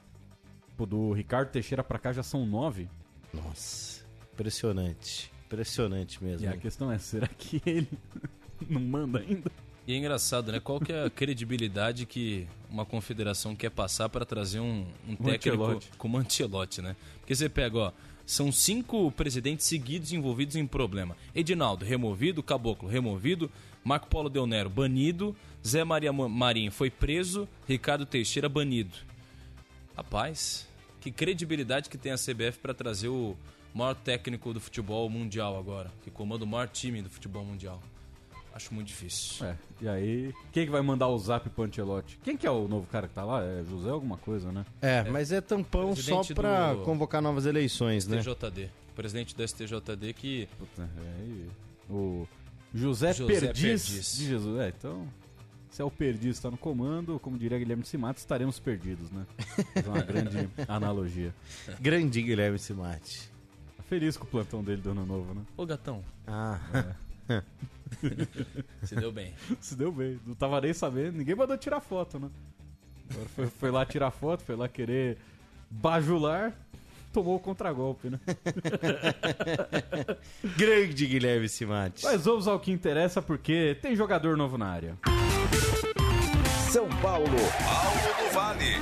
Pô, 0.76 0.84
do 0.86 1.12
Ricardo 1.12 1.50
Teixeira 1.50 1.82
pra 1.84 1.98
cá 1.98 2.12
já 2.12 2.22
são 2.22 2.44
nove. 2.44 2.88
Nossa, 3.32 4.04
impressionante. 4.32 5.32
Impressionante 5.46 6.22
mesmo. 6.22 6.44
E 6.44 6.48
a 6.48 6.54
hein? 6.54 6.58
questão 6.58 6.90
é, 6.90 6.98
será 6.98 7.28
que 7.28 7.62
ele 7.66 7.88
não 8.68 8.80
manda 8.80 9.20
ainda? 9.20 9.50
E 9.86 9.92
é 9.92 9.96
engraçado, 9.96 10.50
né? 10.50 10.60
Qual 10.60 10.80
que 10.80 10.92
é 10.92 11.04
a 11.04 11.10
credibilidade 11.10 12.06
que 12.06 12.46
uma 12.70 12.84
confederação 12.86 13.54
quer 13.54 13.70
passar 13.70 14.08
para 14.08 14.24
trazer 14.24 14.60
um, 14.60 14.86
um 15.06 15.14
técnico 15.14 15.80
como 15.98 16.16
Ancelotti, 16.16 16.80
né? 16.80 16.96
Porque 17.20 17.34
você 17.34 17.48
pega, 17.48 17.78
ó, 17.78 17.92
são 18.26 18.50
cinco 18.50 19.10
presidentes 19.12 19.66
seguidos 19.66 20.12
envolvidos 20.12 20.56
em 20.56 20.66
problema. 20.66 21.16
Edinaldo, 21.34 21.84
removido. 21.84 22.42
Caboclo, 22.42 22.88
removido. 22.88 23.50
Marco 23.84 24.08
Polo 24.08 24.30
Del 24.30 24.46
Nero, 24.46 24.70
banido. 24.70 25.36
Zé 25.66 25.84
Maria 25.84 26.12
Marinho 26.12 26.72
foi 26.72 26.90
preso. 26.90 27.48
Ricardo 27.68 28.06
Teixeira, 28.06 28.48
banido. 28.48 28.94
Rapaz, 29.96 30.66
que 31.00 31.10
credibilidade 31.10 31.88
que 31.88 31.98
tem 31.98 32.12
a 32.12 32.16
CBF 32.16 32.58
para 32.60 32.74
trazer 32.74 33.08
o 33.08 33.36
maior 33.74 33.94
técnico 33.94 34.52
do 34.52 34.60
futebol 34.60 35.08
mundial 35.10 35.58
agora, 35.58 35.92
que 36.02 36.10
comanda 36.10 36.44
o 36.44 36.46
maior 36.46 36.68
time 36.68 37.02
do 37.02 37.10
futebol 37.10 37.44
mundial. 37.44 37.82
Acho 38.54 38.72
muito 38.72 38.86
difícil. 38.86 39.44
É, 39.44 39.56
e 39.80 39.88
aí, 39.88 40.34
quem 40.52 40.64
que 40.64 40.70
vai 40.70 40.80
mandar 40.80 41.08
o 41.08 41.18
zap 41.18 41.50
pro 41.50 41.64
Ancelotti? 41.64 42.18
Quem 42.22 42.36
que 42.36 42.46
é 42.46 42.50
o 42.50 42.68
novo 42.68 42.86
cara 42.86 43.08
que 43.08 43.14
tá 43.14 43.24
lá? 43.24 43.42
É 43.42 43.64
José 43.68 43.90
alguma 43.90 44.16
coisa, 44.16 44.52
né? 44.52 44.64
É, 44.80 45.02
mas 45.10 45.32
é 45.32 45.40
tampão 45.40 45.94
só 45.96 46.22
pra 46.32 46.72
do- 46.74 46.82
convocar 46.82 47.20
novas 47.20 47.46
eleições, 47.46 48.06
né? 48.06 48.20
STJD. 48.22 48.70
Presidente 48.94 49.34
do 49.34 49.42
STJD 49.42 50.12
que 50.12 50.48
Puta, 50.56 50.82
é, 50.82 51.92
o 51.92 52.28
José, 52.72 53.12
José 53.12 53.40
Perdiz, 53.40 53.88
Perdiz. 53.88 54.16
de 54.16 54.26
Jesus. 54.28 54.60
É, 54.60 54.68
então... 54.68 55.06
Se 55.70 55.82
é 55.82 55.84
o 55.84 55.90
perdido 55.90 56.30
está 56.30 56.48
no 56.48 56.56
comando, 56.56 57.18
como 57.18 57.36
diria 57.36 57.58
Guilherme 57.58 57.84
Simati, 57.84 58.20
estaremos 58.20 58.60
perdidos, 58.60 59.10
né? 59.10 59.26
Fazer 59.74 59.88
uma 59.88 60.02
grande 60.02 60.48
analogia. 60.68 61.34
Grande 61.80 62.22
Guilherme 62.22 62.60
Simati. 62.60 63.28
Tá 63.76 63.82
feliz 63.82 64.16
com 64.16 64.22
o 64.22 64.28
plantão 64.28 64.62
dele 64.62 64.80
do 64.80 64.92
ano 64.92 65.04
novo, 65.04 65.34
né? 65.34 65.42
Ô, 65.56 65.66
gatão. 65.66 66.00
Ah. 66.28 66.60
Se 68.82 68.94
deu 68.94 69.12
bem. 69.12 69.34
Se 69.60 69.74
deu 69.74 69.92
bem. 69.92 70.20
Não 70.26 70.34
tava 70.34 70.60
nem 70.60 70.72
sabendo. 70.72 71.18
Ninguém 71.18 71.34
mandou 71.34 71.56
tirar 71.56 71.80
foto, 71.80 72.18
né? 72.18 72.28
Agora 73.10 73.28
foi, 73.28 73.46
foi 73.46 73.70
lá 73.70 73.84
tirar 73.84 74.10
foto, 74.10 74.42
foi 74.42 74.56
lá 74.56 74.68
querer 74.68 75.18
bajular, 75.70 76.52
tomou 77.12 77.36
o 77.36 77.40
contragolpe, 77.40 78.08
né? 78.10 78.18
Grande 80.56 81.06
Guilherme 81.06 81.48
Simati. 81.48 82.04
Mas 82.04 82.24
vamos 82.24 82.48
ao 82.48 82.58
que 82.58 82.72
interessa, 82.72 83.20
porque 83.20 83.76
tem 83.80 83.94
jogador 83.94 84.36
novo 84.36 84.56
na 84.56 84.68
área. 84.68 84.96
São 86.70 86.88
Paulo. 87.00 87.26
Paulo 87.26 88.14
do 88.18 88.34
Vale. 88.34 88.76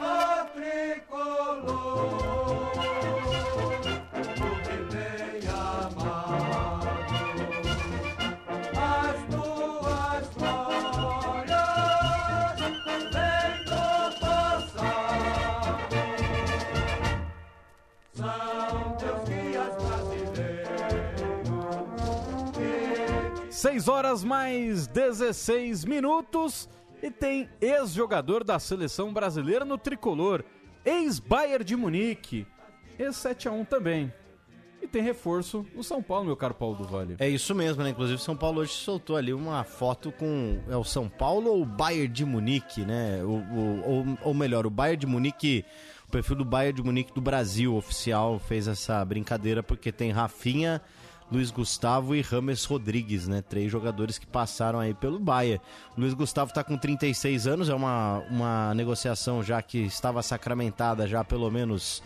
O 0.00 0.44
tricolor, 0.54 2.63
6 23.64 23.88
horas 23.88 24.22
mais 24.22 24.86
16 24.88 25.86
minutos 25.86 26.68
e 27.02 27.10
tem 27.10 27.48
ex-jogador 27.62 28.44
da 28.44 28.58
seleção 28.58 29.10
brasileira 29.10 29.64
no 29.64 29.78
tricolor, 29.78 30.44
ex-Bayern 30.84 31.64
de 31.64 31.74
Munique, 31.74 32.46
ex-7x1 32.98 33.66
também. 33.66 34.12
E 34.82 34.86
tem 34.86 35.02
reforço 35.02 35.64
no 35.74 35.82
São 35.82 36.02
Paulo, 36.02 36.26
meu 36.26 36.36
caro 36.36 36.52
Paulo 36.52 36.76
do 36.76 36.84
Vale. 36.84 37.16
É 37.18 37.26
isso 37.26 37.54
mesmo, 37.54 37.82
né? 37.82 37.88
Inclusive, 37.88 38.20
São 38.20 38.36
Paulo 38.36 38.60
hoje 38.60 38.72
soltou 38.72 39.16
ali 39.16 39.32
uma 39.32 39.64
foto 39.64 40.12
com. 40.12 40.60
É 40.68 40.76
o 40.76 40.84
São 40.84 41.08
Paulo 41.08 41.50
ou 41.52 41.62
o 41.62 41.64
Bayern 41.64 42.08
de 42.12 42.22
Munique, 42.22 42.82
né? 42.84 43.22
O, 43.24 43.28
o- 43.30 43.82
ou, 43.82 44.18
ou 44.24 44.34
melhor, 44.34 44.66
o 44.66 44.70
Bayern 44.70 44.98
de 45.00 45.06
Munique. 45.06 45.64
O 46.06 46.10
perfil 46.10 46.36
do 46.36 46.44
Bayern 46.44 46.76
de 46.76 46.82
Munique 46.82 47.14
do 47.14 47.20
Brasil 47.22 47.74
oficial 47.74 48.38
fez 48.38 48.68
essa 48.68 49.02
brincadeira 49.06 49.62
porque 49.62 49.90
tem 49.90 50.10
Rafinha, 50.12 50.82
Luiz 51.30 51.50
Gustavo 51.50 52.14
e 52.14 52.20
Rames 52.20 52.64
Rodrigues, 52.64 53.26
né? 53.26 53.42
Três 53.42 53.70
jogadores 53.70 54.18
que 54.18 54.26
passaram 54.26 54.78
aí 54.78 54.94
pelo. 54.94 55.16
O 55.16 56.00
Luiz 56.00 56.14
Gustavo 56.14 56.52
tá 56.52 56.62
com 56.62 56.76
36 56.76 57.46
anos, 57.46 57.68
é 57.68 57.74
uma, 57.74 58.18
uma 58.30 58.74
negociação 58.74 59.42
já 59.42 59.60
que 59.62 59.78
estava 59.78 60.22
sacramentada 60.22 61.06
já 61.06 61.24
pelo 61.24 61.50
menos 61.50 62.02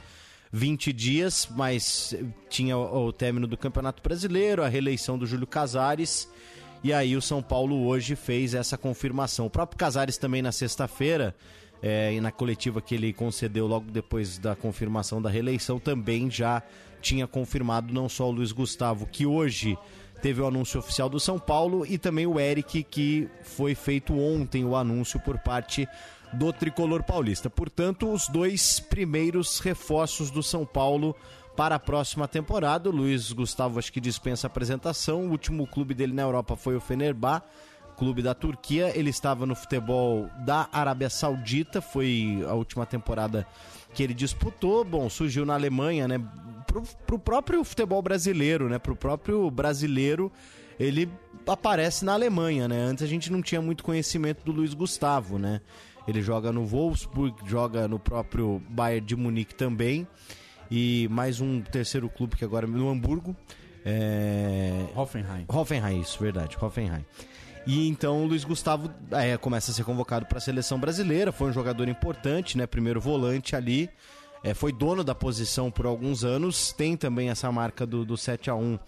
20 0.53 0.93
dias, 0.93 1.49
mas 1.51 2.15
tinha 2.49 2.77
o, 2.77 3.07
o 3.09 3.13
término 3.13 3.47
do 3.47 3.57
Campeonato 3.57 4.03
Brasileiro, 4.03 4.63
a 4.63 4.69
reeleição 4.69 5.19
do 5.19 5.27
Júlio 5.27 5.47
Casares, 5.47 6.29
e 6.83 6.93
aí 6.93 7.17
o 7.17 7.23
São 7.23 7.43
Paulo 7.43 7.87
hoje 7.87 8.15
fez 8.15 8.55
essa 8.55 8.79
confirmação. 8.79 9.47
O 9.47 9.51
próprio 9.51 9.79
Casares 9.79 10.17
também 10.17 10.43
na 10.43 10.53
sexta-feira, 10.53 11.35
é, 11.83 12.13
e 12.13 12.21
na 12.21 12.33
coletiva 12.33 12.81
que 12.81 12.95
ele 12.95 13.13
concedeu 13.13 13.67
logo 13.67 13.91
depois 13.91 14.39
da 14.39 14.57
confirmação 14.57 15.21
da 15.21 15.31
reeleição, 15.31 15.79
também 15.79 16.31
já 16.31 16.63
tinha 17.01 17.27
confirmado 17.27 17.93
não 17.93 18.09
só 18.09 18.29
o 18.29 18.33
Luiz 18.33 18.53
Gustavo, 18.53 19.07
que 19.07 19.27
hoje 19.27 19.77
teve 20.21 20.41
o 20.41 20.47
anúncio 20.47 20.81
oficial 20.81 21.09
do 21.09 21.21
São 21.21 21.39
Paulo, 21.39 21.87
e 21.87 21.97
também 21.97 22.27
o 22.27 22.39
Eric, 22.41 22.83
que 22.85 23.29
foi 23.43 23.75
feito 23.75 24.19
ontem 24.19 24.65
o 24.65 24.75
anúncio 24.75 25.21
por 25.21 25.39
parte 25.39 25.89
do 26.33 26.53
tricolor 26.53 27.03
paulista. 27.03 27.49
Portanto, 27.49 28.13
os 28.13 28.29
dois 28.29 28.81
primeiros 28.81 29.61
reforços 29.61 30.31
do 30.31 30.43
São 30.43 30.67
Paulo 30.67 31.15
para 31.57 31.75
a 31.75 31.81
próxima 31.81 32.29
temporada. 32.29 32.89
O 32.89 32.93
Luiz 32.93 33.33
Gustavo 33.33 33.81
acho 33.81 33.93
que 33.93 34.01
dispensa 34.01 34.47
apresentação. 34.47 35.27
O 35.27 35.31
último 35.31 35.67
clube 35.67 35.93
dele 35.93 36.13
na 36.13 36.23
Europa 36.23 36.55
foi 36.55 36.77
o 36.77 36.81
Fenerbah, 36.81 37.43
clube 37.97 38.23
da 38.23 38.33
Turquia. 38.33 38.97
Ele 38.97 39.11
estava 39.11 39.45
no 39.45 39.57
futebol 39.57 40.29
da 40.45 40.69
Arábia 40.71 41.11
Saudita, 41.11 41.81
foi 41.81 42.45
a 42.49 42.55
última 42.55 42.87
temporada 42.87 43.45
que 43.95 44.03
ele 44.03 44.15
disputou. 44.15 44.85
Bom, 44.85 45.09
surgiu 45.09 45.45
na 45.45 45.55
Alemanha, 45.55 46.07
né? 46.09 46.21
Pro, 46.67 46.83
pro 47.07 47.19
próprio 47.19 47.65
futebol 47.65 48.03
brasileiro, 48.03 48.69
né? 48.69 48.79
Pro 48.79 48.95
próprio 48.95 49.51
brasileiro, 49.51 50.31
ele 50.79 51.09
aparece 51.47 52.05
na 52.05 52.13
Alemanha, 52.13 52.69
né? 52.69 52.81
Antes 52.83 53.03
a 53.03 53.07
gente 53.07 53.33
não 53.33 53.43
tinha 53.43 53.61
muito 53.61 53.83
conhecimento 53.83 54.45
do 54.45 54.53
Luiz 54.53 54.75
Gustavo, 54.75 55.39
né? 55.39 55.61
Ele 56.07 56.23
joga 56.23 56.51
no 56.51 56.65
Wolfsburg, 56.65 57.37
joga 57.47 57.87
no 57.87 57.99
próprio 57.99 58.63
Bayern 58.71 59.07
de 59.07 59.17
Munique 59.17 59.55
também. 59.55 60.07
E 60.71 61.09
mais 61.11 61.41
um 61.41 61.61
terceiro 61.61 62.09
clube 62.09 62.37
que 62.37 62.45
agora 62.45 62.67
no 62.67 62.89
Hamburgo. 62.89 63.37
É... 63.85 64.87
Hoffenheim. 64.95 65.45
Hoffenheim, 65.49 66.01
isso, 66.01 66.19
verdade, 66.19 66.57
Hoffenheim. 66.61 67.05
E 67.69 67.87
então 67.87 68.25
o 68.25 68.27
Luiz 68.27 68.45
Gustavo 68.45 68.91
é, 69.11 69.37
começa 69.37 69.71
a 69.71 69.75
ser 69.75 69.85
convocado 69.85 70.25
para 70.25 70.39
a 70.39 70.41
seleção 70.41 70.81
brasileira, 70.81 71.31
foi 71.31 71.51
um 71.51 71.53
jogador 71.53 71.87
importante, 71.87 72.57
né? 72.57 72.67
Primeiro 72.67 72.99
volante 72.99 73.55
ali, 73.55 73.91
é, 74.43 74.55
foi 74.55 74.73
dono 74.73 75.05
da 75.05 75.15
posição 75.15 75.71
por 75.71 75.85
alguns 75.85 76.25
anos, 76.25 76.73
tem 76.73 76.97
também 76.97 77.29
essa 77.29 77.53
marca 77.53 77.85
do, 77.85 78.07
do 78.07 78.17
7 78.17 78.49
a 78.49 78.55
1 78.55 78.79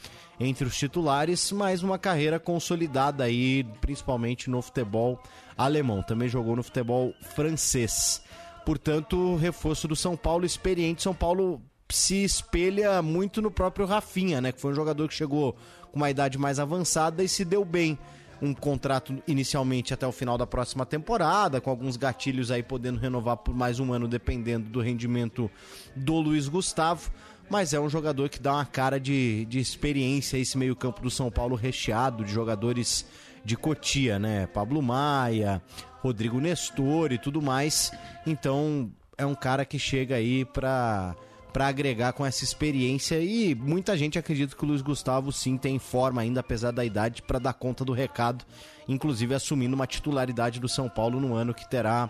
entre 0.40 0.64
os 0.64 0.78
titulares, 0.78 1.52
mas 1.52 1.82
uma 1.82 1.98
carreira 1.98 2.40
consolidada 2.40 3.24
aí, 3.24 3.64
principalmente 3.82 4.48
no 4.48 4.62
futebol 4.62 5.22
alemão. 5.58 6.02
Também 6.02 6.26
jogou 6.26 6.56
no 6.56 6.62
futebol 6.62 7.12
francês. 7.20 8.22
Portanto, 8.64 9.36
reforço 9.36 9.86
do 9.86 9.94
São 9.94 10.16
Paulo, 10.16 10.46
experiente. 10.46 11.02
São 11.02 11.14
Paulo 11.14 11.60
se 11.90 12.24
espelha 12.24 13.02
muito 13.02 13.42
no 13.42 13.50
próprio 13.50 13.84
Rafinha, 13.84 14.40
né? 14.40 14.52
Que 14.52 14.60
foi 14.62 14.72
um 14.72 14.74
jogador 14.74 15.06
que 15.06 15.14
chegou 15.14 15.54
com 15.92 15.96
uma 15.96 16.08
idade 16.08 16.38
mais 16.38 16.58
avançada 16.58 17.22
e 17.22 17.28
se 17.28 17.44
deu 17.44 17.62
bem. 17.62 17.98
Um 18.40 18.55
contrato 18.55 19.22
inicialmente 19.26 19.92
até 19.92 20.07
o 20.07 20.12
final 20.12 20.38
da 20.38 20.46
próxima 20.46 20.87
temporada, 20.87 21.61
com 21.61 21.70
alguns 21.70 21.96
gatilhos 21.96 22.50
aí 22.50 22.62
podendo 22.62 22.98
renovar 22.98 23.37
por 23.37 23.55
mais 23.55 23.79
um 23.79 23.92
ano, 23.92 24.09
dependendo 24.09 24.68
do 24.68 24.81
rendimento 24.81 25.50
do 25.94 26.14
Luiz 26.14 26.48
Gustavo. 26.48 27.11
Mas 27.50 27.74
é 27.74 27.81
um 27.81 27.88
jogador 27.88 28.29
que 28.29 28.38
dá 28.38 28.55
uma 28.55 28.64
cara 28.64 29.00
de, 29.00 29.44
de 29.46 29.59
experiência, 29.59 30.38
esse 30.38 30.57
meio-campo 30.57 31.03
do 31.03 31.11
São 31.11 31.31
Paulo 31.31 31.57
recheado 31.57 32.24
de 32.24 32.33
jogadores 32.33 33.05
de 33.44 33.57
Cotia, 33.57 34.18
né? 34.18 34.46
Pablo 34.46 34.81
Maia, 34.81 35.61
Rodrigo 36.00 36.40
Nestor 36.40 37.12
e 37.12 37.18
tudo 37.18 37.42
mais. 37.42 37.90
Então 38.26 38.90
é 39.18 39.26
um 39.26 39.35
cara 39.35 39.64
que 39.64 39.79
chega 39.79 40.14
aí 40.14 40.44
pra, 40.44 41.14
pra 41.50 41.66
agregar 41.66 42.12
com 42.12 42.24
essa 42.24 42.44
experiência 42.44 43.18
e 43.20 43.54
muita 43.54 43.96
gente 43.96 44.18
acredita 44.18 44.56
que 44.56 44.64
o 44.64 44.68
Luiz 44.68 44.82
Gustavo 44.82 45.32
sim 45.32 45.56
tem 45.56 45.78
forma 45.78 46.22
ainda, 46.22 46.40
apesar 46.40 46.70
da 46.70 46.84
idade, 46.84 47.22
para 47.22 47.38
dar 47.38 47.52
conta 47.52 47.84
do 47.84 47.92
recado, 47.92 48.44
inclusive 48.88 49.34
assumindo 49.34 49.74
uma 49.74 49.86
titularidade 49.86 50.60
do 50.60 50.68
São 50.68 50.88
Paulo 50.88 51.20
no 51.20 51.34
ano 51.34 51.52
que 51.52 51.68
terá 51.68 52.08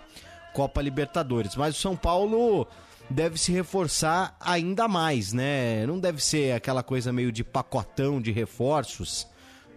Copa 0.53 0.81
Libertadores. 0.81 1.57
Mas 1.57 1.77
o 1.77 1.81
São 1.81 1.97
Paulo 1.97 2.67
deve 3.09 3.39
se 3.39 3.51
reforçar 3.51 4.37
ainda 4.39 4.87
mais, 4.87 5.33
né? 5.33 5.85
Não 5.87 5.99
deve 5.99 6.23
ser 6.23 6.53
aquela 6.55 6.83
coisa 6.83 7.13
meio 7.13 7.33
de 7.33 7.43
pacotão 7.43 8.21
de 8.21 8.31
reforços 8.31 9.27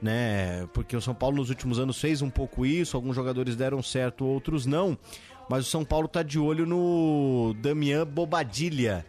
né? 0.03 0.67
Porque 0.73 0.97
o 0.97 1.01
São 1.01 1.15
Paulo 1.15 1.37
nos 1.37 1.49
últimos 1.49 1.79
anos 1.79 1.99
fez 1.99 2.21
um 2.21 2.29
pouco 2.29 2.65
isso, 2.65 2.97
alguns 2.97 3.15
jogadores 3.15 3.55
deram 3.55 3.81
certo, 3.81 4.25
outros 4.25 4.65
não. 4.65 4.97
Mas 5.49 5.65
o 5.65 5.69
São 5.69 5.85
Paulo 5.85 6.09
tá 6.09 6.21
de 6.21 6.37
olho 6.37 6.65
no 6.65 7.55
Damian 7.61 8.05
Bobadilha, 8.05 9.05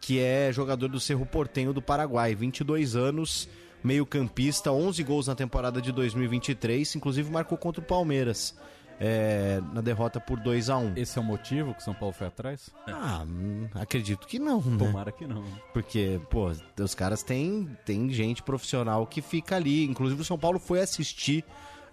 que 0.00 0.20
é 0.20 0.52
jogador 0.52 0.88
do 0.88 1.00
Cerro 1.00 1.26
Portenho 1.26 1.72
do 1.72 1.82
Paraguai, 1.82 2.34
22 2.34 2.94
anos, 2.96 3.48
meio-campista, 3.82 4.70
11 4.72 5.02
gols 5.02 5.26
na 5.26 5.34
temporada 5.34 5.80
de 5.80 5.92
2023, 5.92 6.96
inclusive 6.96 7.30
marcou 7.30 7.56
contra 7.58 7.80
o 7.80 7.84
Palmeiras. 7.84 8.54
é, 8.98 9.60
na 9.72 9.80
derrota 9.80 10.18
por 10.18 10.40
2 10.40 10.70
a 10.70 10.78
1 10.78 10.94
Esse 10.96 11.18
é 11.18 11.20
o 11.20 11.24
motivo 11.24 11.74
que 11.74 11.80
o 11.80 11.84
São 11.84 11.94
Paulo 11.94 12.14
foi 12.14 12.26
atrás? 12.28 12.70
Ah, 12.86 13.24
hum, 13.28 13.68
acredito 13.74 14.26
que 14.26 14.38
não, 14.38 14.60
né? 14.60 14.78
Tomara 14.78 15.12
que 15.12 15.26
não. 15.26 15.44
Porque, 15.72 16.20
pô, 16.30 16.50
os 16.80 16.94
caras 16.94 17.22
têm, 17.22 17.68
têm 17.84 18.10
gente 18.10 18.42
profissional 18.42 19.06
que 19.06 19.20
fica 19.20 19.56
ali. 19.56 19.84
Inclusive 19.84 20.22
o 20.22 20.24
São 20.24 20.38
Paulo 20.38 20.58
foi 20.58 20.80
assistir. 20.80 21.44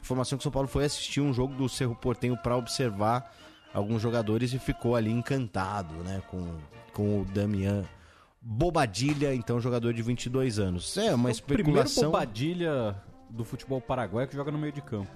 Informação 0.02 0.38
que 0.38 0.42
o 0.42 0.44
São 0.44 0.52
Paulo 0.52 0.68
foi 0.68 0.86
assistir 0.86 1.22
um 1.22 1.34
jogo 1.34 1.54
do 1.56 1.68
Cerro 1.68 1.96
Portenho 1.96 2.38
para 2.38 2.56
observar 2.56 3.34
alguns 3.74 4.02
jogadores 4.02 4.54
e 4.54 4.60
ficou 4.60 4.96
ali 4.96 5.12
encantado, 5.12 5.94
né? 6.04 6.22
Com, 6.30 6.58
com 6.94 7.22
o 7.22 7.26
Damian 7.26 7.84
Bobadilha, 8.42 9.34
então 9.34 9.60
jogador 9.60 9.94
de 9.94 10.02
22 10.02 10.60
anos. 10.60 10.98
É 10.98 11.14
uma 11.16 11.30
O 11.32 11.42
primeiro 11.42 11.62
especulação. 11.80 12.12
bobadilha 12.12 12.96
do 13.30 13.44
futebol 13.46 13.80
paraguaio 13.82 14.28
que 14.28 14.36
joga 14.36 14.52
no 14.52 14.58
meio 14.58 14.74
de 14.74 14.82
campo. 14.82 15.10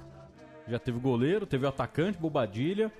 Já 0.68 0.80
teve 0.80 0.98
goleiro, 1.00 1.46
teve 1.46 1.66
o 1.66 1.70
atacante, 1.70 2.18
bobadilha. 2.18 2.92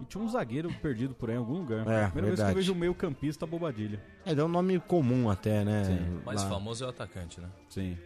E 0.00 0.04
tinha 0.04 0.22
um 0.22 0.28
zagueiro 0.28 0.70
perdido 0.80 1.12
por 1.14 1.28
aí 1.28 1.36
em 1.36 1.38
algum 1.38 1.58
lugar. 1.58 1.80
É, 1.80 1.82
Primeira 1.82 2.06
vez 2.06 2.12
que 2.12 2.20
eu 2.20 2.36
verdade. 2.36 2.54
vejo 2.54 2.72
o 2.72 2.76
meio 2.76 2.94
campista 2.94 3.46
bobadilha. 3.46 4.02
É, 4.24 4.34
dá 4.34 4.44
um 4.44 4.48
nome 4.48 4.78
comum 4.80 5.28
até, 5.28 5.62
né? 5.64 5.82
O 6.22 6.26
mais 6.26 6.42
Lá. 6.42 6.48
famoso 6.48 6.84
é 6.84 6.86
o 6.86 6.90
atacante, 6.90 7.40
né? 7.40 7.48
Sim. 7.68 7.98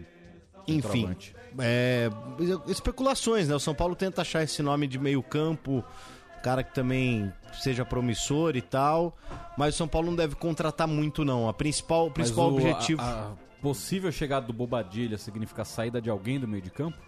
Enfim, 0.66 1.14
é, 1.58 2.08
especulações, 2.66 3.48
né? 3.48 3.54
O 3.54 3.60
São 3.60 3.74
Paulo 3.74 3.94
tenta 3.94 4.22
achar 4.22 4.42
esse 4.42 4.62
nome 4.62 4.86
de 4.86 4.98
meio 4.98 5.22
campo, 5.22 5.84
cara 6.44 6.62
que 6.62 6.74
também 6.74 7.32
seja 7.54 7.86
promissor 7.86 8.54
e 8.54 8.60
tal, 8.60 9.16
mas 9.56 9.74
o 9.74 9.78
São 9.78 9.88
Paulo 9.88 10.08
não 10.08 10.16
deve 10.16 10.34
contratar 10.34 10.86
muito 10.86 11.24
não. 11.24 11.48
A 11.48 11.54
principal, 11.54 12.08
o 12.08 12.10
principal 12.10 12.50
o- 12.50 12.54
objetivo... 12.56 13.00
A, 13.00 13.32
a 13.32 13.62
possível 13.62 14.12
chegada 14.12 14.46
do 14.46 14.52
Bobadilha 14.52 15.16
significa 15.16 15.62
a 15.62 15.64
saída 15.64 16.02
de 16.02 16.10
alguém 16.10 16.38
do 16.38 16.46
meio 16.46 16.62
de 16.62 16.70
campo? 16.70 16.98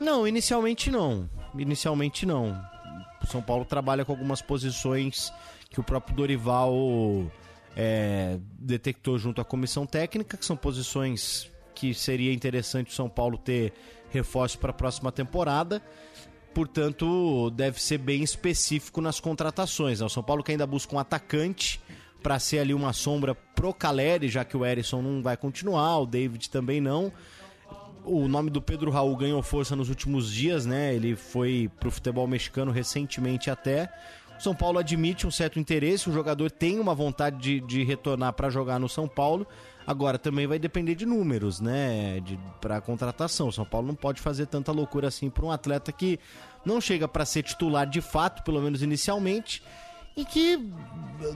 Não, 0.00 0.26
inicialmente 0.26 0.90
não. 0.90 1.30
Inicialmente 1.56 2.26
não. 2.26 2.60
O 3.22 3.26
São 3.28 3.40
Paulo 3.40 3.64
trabalha 3.64 4.04
com 4.04 4.10
algumas 4.10 4.42
posições 4.42 5.32
que 5.70 5.78
o 5.78 5.84
próprio 5.84 6.16
Dorival 6.16 6.72
é, 7.76 8.36
detectou 8.58 9.16
junto 9.16 9.40
à 9.40 9.44
comissão 9.44 9.86
técnica, 9.86 10.36
que 10.36 10.44
são 10.44 10.56
posições 10.56 11.48
que 11.72 11.94
seria 11.94 12.32
interessante 12.32 12.90
o 12.90 12.94
São 12.94 13.08
Paulo 13.08 13.38
ter 13.38 13.72
reforço 14.10 14.58
para 14.58 14.70
a 14.70 14.74
próxima 14.74 15.12
temporada. 15.12 15.80
Portanto, 16.54 17.50
deve 17.50 17.80
ser 17.80 17.98
bem 17.98 18.22
específico 18.22 19.00
nas 19.00 19.20
contratações. 19.20 20.00
né? 20.00 20.06
O 20.06 20.08
São 20.08 20.22
Paulo 20.22 20.42
que 20.42 20.50
ainda 20.50 20.66
busca 20.66 20.94
um 20.94 20.98
atacante 20.98 21.80
para 22.22 22.38
ser 22.38 22.58
ali 22.58 22.74
uma 22.74 22.92
sombra 22.92 23.34
pro 23.34 23.72
Caleri, 23.72 24.28
já 24.28 24.44
que 24.44 24.56
o 24.56 24.66
Erisson 24.66 25.00
não 25.00 25.22
vai 25.22 25.36
continuar, 25.36 25.98
o 25.98 26.06
David 26.06 26.50
também 26.50 26.80
não 26.80 27.12
o 28.08 28.26
nome 28.26 28.50
do 28.50 28.62
Pedro 28.62 28.90
Raul 28.90 29.14
ganhou 29.16 29.42
força 29.42 29.76
nos 29.76 29.88
últimos 29.88 30.32
dias, 30.32 30.64
né? 30.64 30.94
Ele 30.94 31.14
foi 31.14 31.70
pro 31.78 31.90
futebol 31.90 32.26
mexicano 32.26 32.72
recentemente 32.72 33.50
até. 33.50 33.92
O 34.38 34.42
São 34.42 34.54
Paulo 34.54 34.78
admite 34.78 35.26
um 35.26 35.30
certo 35.30 35.58
interesse, 35.58 36.08
o 36.08 36.12
jogador 36.12 36.50
tem 36.50 36.78
uma 36.78 36.94
vontade 36.94 37.38
de, 37.38 37.60
de 37.60 37.84
retornar 37.84 38.32
para 38.32 38.48
jogar 38.48 38.78
no 38.78 38.88
São 38.88 39.06
Paulo. 39.06 39.46
Agora 39.88 40.18
também 40.18 40.46
vai 40.46 40.58
depender 40.58 40.94
de 40.94 41.06
números, 41.06 41.60
né? 41.62 42.20
De, 42.20 42.38
para 42.60 42.78
contratação. 42.78 43.50
São 43.50 43.64
Paulo 43.64 43.86
não 43.86 43.94
pode 43.94 44.20
fazer 44.20 44.44
tanta 44.44 44.70
loucura 44.70 45.08
assim 45.08 45.30
para 45.30 45.46
um 45.46 45.50
atleta 45.50 45.90
que 45.90 46.20
não 46.62 46.78
chega 46.78 47.08
para 47.08 47.24
ser 47.24 47.42
titular 47.42 47.86
de 47.88 48.02
fato, 48.02 48.42
pelo 48.42 48.60
menos 48.60 48.82
inicialmente, 48.82 49.62
e 50.14 50.26
que 50.26 50.60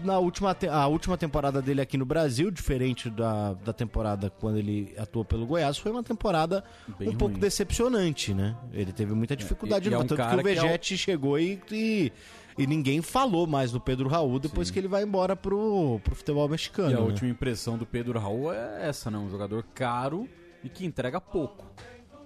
na 0.04 0.18
última, 0.18 0.54
a 0.70 0.86
última 0.86 1.16
temporada 1.16 1.62
dele 1.62 1.80
aqui 1.80 1.96
no 1.96 2.04
Brasil, 2.04 2.50
diferente 2.50 3.08
da, 3.08 3.54
da 3.54 3.72
temporada 3.72 4.28
quando 4.28 4.58
ele 4.58 4.92
atuou 4.98 5.24
pelo 5.24 5.46
Goiás, 5.46 5.78
foi 5.78 5.90
uma 5.90 6.02
temporada 6.02 6.62
Bem 6.98 7.08
um 7.08 7.16
pouco 7.16 7.32
ruim. 7.32 7.40
decepcionante, 7.40 8.34
né? 8.34 8.54
Ele 8.72 8.92
teve 8.92 9.14
muita 9.14 9.34
dificuldade, 9.34 9.88
e- 9.88 9.92
e 9.92 9.94
é 9.94 9.96
um 9.96 10.00
tanto 10.00 10.16
que 10.16 10.20
cara 10.20 10.40
o 10.40 10.44
que 10.44 10.48
é 10.50 10.52
o- 10.52 10.62
Vegete 10.62 10.98
chegou 10.98 11.38
e, 11.38 11.58
e, 11.70 12.12
e 12.56 12.66
ninguém 12.66 13.00
falou 13.00 13.46
mais 13.46 13.72
do 13.72 13.80
Pedro 13.80 14.08
Raul 14.08 14.38
depois 14.38 14.70
que 14.70 14.78
ele 14.78 14.88
vai 14.88 15.02
embora 15.02 15.34
pro, 15.34 16.00
pro 16.04 16.14
futebol 16.14 16.48
mexicano. 16.48 16.90
E 16.90 16.94
a 16.94 17.00
né? 17.00 17.02
última 17.02 17.30
impressão 17.30 17.78
do 17.78 17.86
Pedro 17.86 18.18
Raul 18.18 18.52
é 18.52 18.88
essa, 18.88 19.10
né? 19.10 19.18
Um 19.18 19.30
jogador 19.30 19.64
caro 19.74 20.28
e 20.62 20.68
que 20.68 20.84
entrega 20.84 21.20
pouco. 21.20 21.64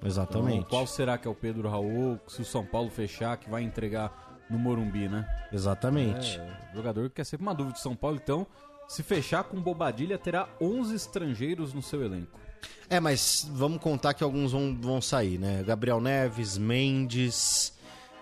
Exatamente. 0.05 0.59
Então, 0.59 0.71
qual 0.71 0.87
será 0.87 1.17
que 1.17 1.27
é 1.27 1.31
o 1.31 1.35
Pedro 1.35 1.69
Raul? 1.69 2.19
Se 2.27 2.43
o 2.43 2.45
São 2.45 2.65
Paulo 2.65 2.91
fechar, 2.91 3.37
que 3.37 3.49
vai 3.49 3.63
entregar 3.63 4.45
no 4.51 4.59
Morumbi, 4.59 5.09
né? 5.09 5.27
Exatamente. 5.53 6.39
É, 6.39 6.75
jogador 6.75 7.11
que 7.11 7.21
é 7.21 7.25
sempre 7.25 7.45
uma 7.45 7.55
dúvida 7.55 7.75
de 7.75 7.81
São 7.81 7.97
Paulo. 7.97 8.19
Então, 8.23 8.47
se 8.89 9.03
fechar 9.03 9.45
com 9.45 9.61
Bobadilha, 9.61 10.19
terá 10.19 10.49
11 10.61 10.95
estrangeiros 10.95 11.73
no 11.73 11.83
seu 11.83 12.05
elenco. 12.05 12.39
É, 12.89 13.01
mas 13.01 13.49
vamos 13.53 13.81
contar 13.81 14.15
que 14.15 14.23
alguns 14.23 14.53
vão, 14.53 14.77
vão 14.81 15.01
sair, 15.01 15.39
né? 15.39 15.63
Gabriel 15.65 16.01
Neves, 16.01 16.57
Mendes, 16.57 17.76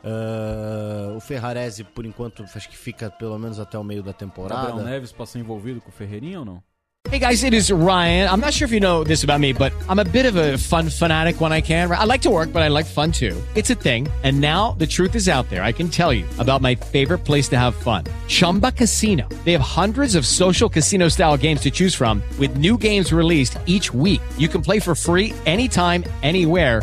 ah, 0.05 1.15
o 1.17 1.21
Ferrarese, 1.21 1.83
por 1.85 2.05
enquanto, 2.05 2.45
acho 2.55 2.69
que 2.69 2.77
fica 2.77 3.11
pelo 3.11 3.39
menos 3.39 3.59
até 3.59 3.79
o 3.79 3.85
meio 3.85 4.03
da 4.03 4.13
temporada. 4.13 4.69
Gabriel 4.69 4.87
Neves 4.87 5.13
passou 5.13 5.41
envolvido 5.41 5.81
com 5.81 5.89
o 5.89 5.93
Ferreirinha 5.93 6.41
ou 6.41 6.45
não? 6.45 6.63
Hey 7.11 7.19
guys, 7.19 7.45
it 7.45 7.53
is 7.53 7.71
Ryan. 7.71 8.31
I'm 8.31 8.41
not 8.41 8.55
sure 8.55 8.65
if 8.65 8.73
you 8.73 8.81
know 8.81 9.05
this 9.05 9.25
about 9.25 9.39
me, 9.39 9.53
but 9.53 9.73
I'm 9.91 9.99
a 9.99 10.05
bit 10.05 10.25
of 10.25 10.37
a 10.37 10.57
fun 10.57 10.89
fanatic 10.89 11.39
when 11.39 11.53
I 11.53 11.61
can. 11.61 11.93
I 11.93 12.05
like 12.05 12.23
to 12.23 12.31
work, 12.31 12.51
but 12.51 12.63
I 12.63 12.69
like 12.69 12.87
fun 12.87 13.13
too. 13.13 13.41
It's 13.55 13.69
a 13.69 13.75
thing. 13.75 14.09
And 14.23 14.41
now 14.41 14.73
the 14.79 14.87
truth 14.87 15.15
is 15.15 15.29
out 15.29 15.49
there. 15.51 15.63
I 15.63 15.71
can 15.71 15.89
tell 15.91 16.15
you 16.15 16.25
about 16.39 16.63
my 16.63 16.75
favorite 16.75 17.19
place 17.19 17.47
to 17.51 17.59
have 17.59 17.75
fun 17.75 18.05
Chumba 18.27 18.73
Casino. 18.73 19.29
They 19.45 19.53
have 19.53 19.61
hundreds 19.61 20.15
of 20.15 20.27
social 20.27 20.69
casino 20.69 21.09
style 21.09 21.37
games 21.37 21.61
to 21.61 21.71
choose 21.71 21.95
from, 21.95 22.23
with 22.39 22.57
new 22.57 22.79
games 22.79 23.13
released 23.13 23.59
each 23.67 23.93
week. 23.93 24.23
You 24.39 24.49
can 24.49 24.63
play 24.63 24.81
for 24.81 24.95
free 24.95 25.35
anytime, 25.45 26.05
anywhere. 26.23 26.83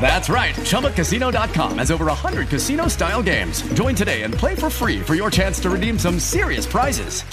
That's 0.00 0.28
right. 0.30 0.54
ChumbaCasino.com 0.56 1.78
has 1.78 1.90
over 1.90 2.06
100 2.06 2.48
casino 2.48 2.88
style 2.88 3.22
games. 3.22 3.62
Join 3.74 3.94
today 3.94 4.22
and 4.22 4.32
play 4.32 4.54
for 4.54 4.70
free 4.70 5.00
for 5.00 5.14
your 5.14 5.30
chance 5.30 5.60
to 5.60 5.70
redeem 5.70 5.98
some 5.98 6.18
serious 6.18 6.66
prizes. 6.66 7.24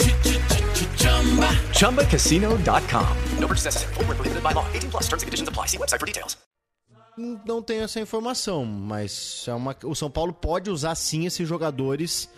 ChumbaCasino.com. 1.72 3.18
No 3.40 3.48
purchase 3.48 3.66
necessary. 3.66 3.94
Void 3.96 4.08
were 4.08 4.16
prohibited 4.16 4.44
by 4.44 4.52
law. 4.52 4.66
18 4.74 4.92
plus. 4.92 5.04
Terms 5.08 5.24
and 5.24 5.28
conditions 5.28 5.50
apply. 5.50 5.68
See 5.68 5.78
website 5.78 6.00
for 6.00 6.06
details. 6.06 6.38
Não 7.18 7.64
tenho 7.64 7.84
essa 7.84 8.00
informação, 8.00 8.64
mas 8.64 9.44
é 9.48 9.54
uma, 9.54 9.76
o 9.84 9.96
São 9.96 10.08
Paulo 10.10 10.32
pode 10.32 10.70
usar 10.70 10.94
sim 10.94 11.26
esses 11.26 11.50
jogadores 11.50 12.30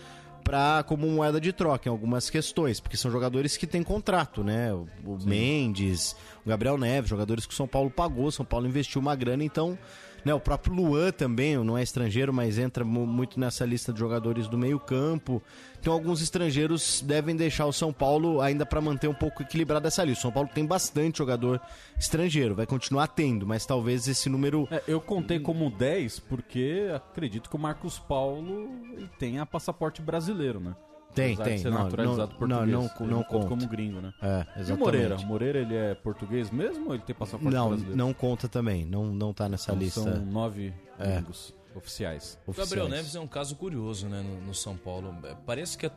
pra, 0.50 0.82
como 0.82 1.08
moeda 1.08 1.40
de 1.40 1.54
troca 1.54 1.88
em 1.88 1.92
algumas 1.92 2.28
questões, 2.28 2.80
porque 2.80 2.98
são 2.98 3.12
jogadores 3.12 3.56
que 3.56 3.68
têm 3.68 3.84
contrato, 3.84 4.44
né? 4.44 4.74
O, 4.74 4.88
o 5.06 5.18
Mendes, 5.24 6.16
o 6.44 6.50
Gabriel 6.50 6.76
Neves, 6.76 7.08
jogadores 7.08 7.46
que 7.46 7.54
o 7.54 7.56
São 7.56 7.68
Paulo 7.68 7.92
pagou, 7.92 8.26
o 8.26 8.32
São 8.32 8.44
Paulo 8.44 8.66
investiu 8.66 9.00
uma 9.00 9.16
grana, 9.16 9.44
então, 9.44 9.78
né, 10.26 10.34
o 10.34 10.40
próprio 10.40 10.74
Luan 10.74 11.12
também, 11.12 11.58
não 11.64 11.78
é 11.78 11.84
estrangeiro, 11.84 12.34
mas 12.34 12.58
entra 12.58 12.84
mu- 12.84 13.06
muito 13.08 13.40
nessa 13.40 13.66
lista 13.66 13.92
de 13.94 14.00
jogadores 14.00 14.48
do 14.48 14.58
meio-campo. 14.58 15.42
Então, 15.80 15.94
alguns 15.94 16.22
estrangeiros 16.22 17.02
devem 17.02 17.36
deixar 17.36 17.66
o 17.66 17.72
São 17.74 17.94
Paulo 17.94 18.42
ainda 18.42 18.66
para 18.66 18.82
manter 18.82 19.08
um 19.08 19.14
pouco 19.14 19.42
equilibrado 19.42 19.88
essa 19.88 20.04
lista. 20.04 20.20
O 20.20 20.22
São 20.24 20.32
Paulo 20.32 20.50
tem 20.54 20.66
bastante 20.66 21.20
jogador 21.20 21.62
estrangeiro, 21.98 22.56
vai 22.56 22.66
continuar 22.66 23.08
tendo, 23.08 23.46
mas 23.48 23.66
talvez 23.66 24.08
esse 24.08 24.28
número 24.30 24.68
É, 24.72 24.84
eu 24.88 25.00
contei 25.00 25.40
como 25.40 25.70
10 25.70 26.20
porque 26.20 26.90
acredito 26.94 27.50
que 27.50 27.56
o 27.56 27.60
Marcos 27.60 27.98
Paulo 27.98 28.70
tenha 29.18 29.46
passaporte 29.46 30.02
brasileiro, 30.02 30.60
né? 30.60 30.76
Tem, 31.14 31.34
Apesar 31.34 31.44
tem. 31.44 31.56
De 31.56 31.62
ser 31.62 31.70
Não, 31.72 31.84
naturalizado 31.84 32.32
não, 32.32 32.38
português. 32.40 32.72
não, 32.72 32.82
não, 33.00 33.08
não 33.18 33.24
conta 33.24 33.48
como 33.48 33.68
gringo, 33.68 34.00
né? 34.00 34.14
É, 34.22 34.28
E 34.28 34.30
o 34.30 34.62
exatamente. 34.62 34.78
Moreira? 34.80 35.16
O 35.18 35.26
Moreira, 35.26 35.60
ele 35.60 35.76
é 35.76 35.96
português 35.96 36.52
mesmo 36.52 36.88
ou 36.88 36.94
ele 36.94 37.04
tem 37.04 37.16
passaporte 37.16 37.54
Não, 37.54 37.68
brasileiro? 37.70 37.98
não 37.98 38.14
conta 38.14 38.48
também. 38.48 38.86
Não, 38.86 39.06
não 39.14 39.34
tá 39.34 39.50
nessa 39.50 39.72
Então 39.72 39.82
lista. 39.84 40.02
São 40.02 40.26
nove 40.26 40.74
É. 41.00 41.14
gringos 41.16 41.54
oficiais. 41.76 42.38
O 42.46 42.54
Gabriel 42.54 42.88
Neves 42.88 43.16
é 43.16 43.20
um 43.20 43.28
caso 43.28 43.56
curioso, 43.56 44.08
né, 44.08 44.22
no, 44.22 44.48
no 44.48 44.54
São 44.54 44.76
Paulo. 44.78 45.16
É, 45.24 45.36
Parece 45.46 45.78
que 45.78 45.86
a 45.88 45.92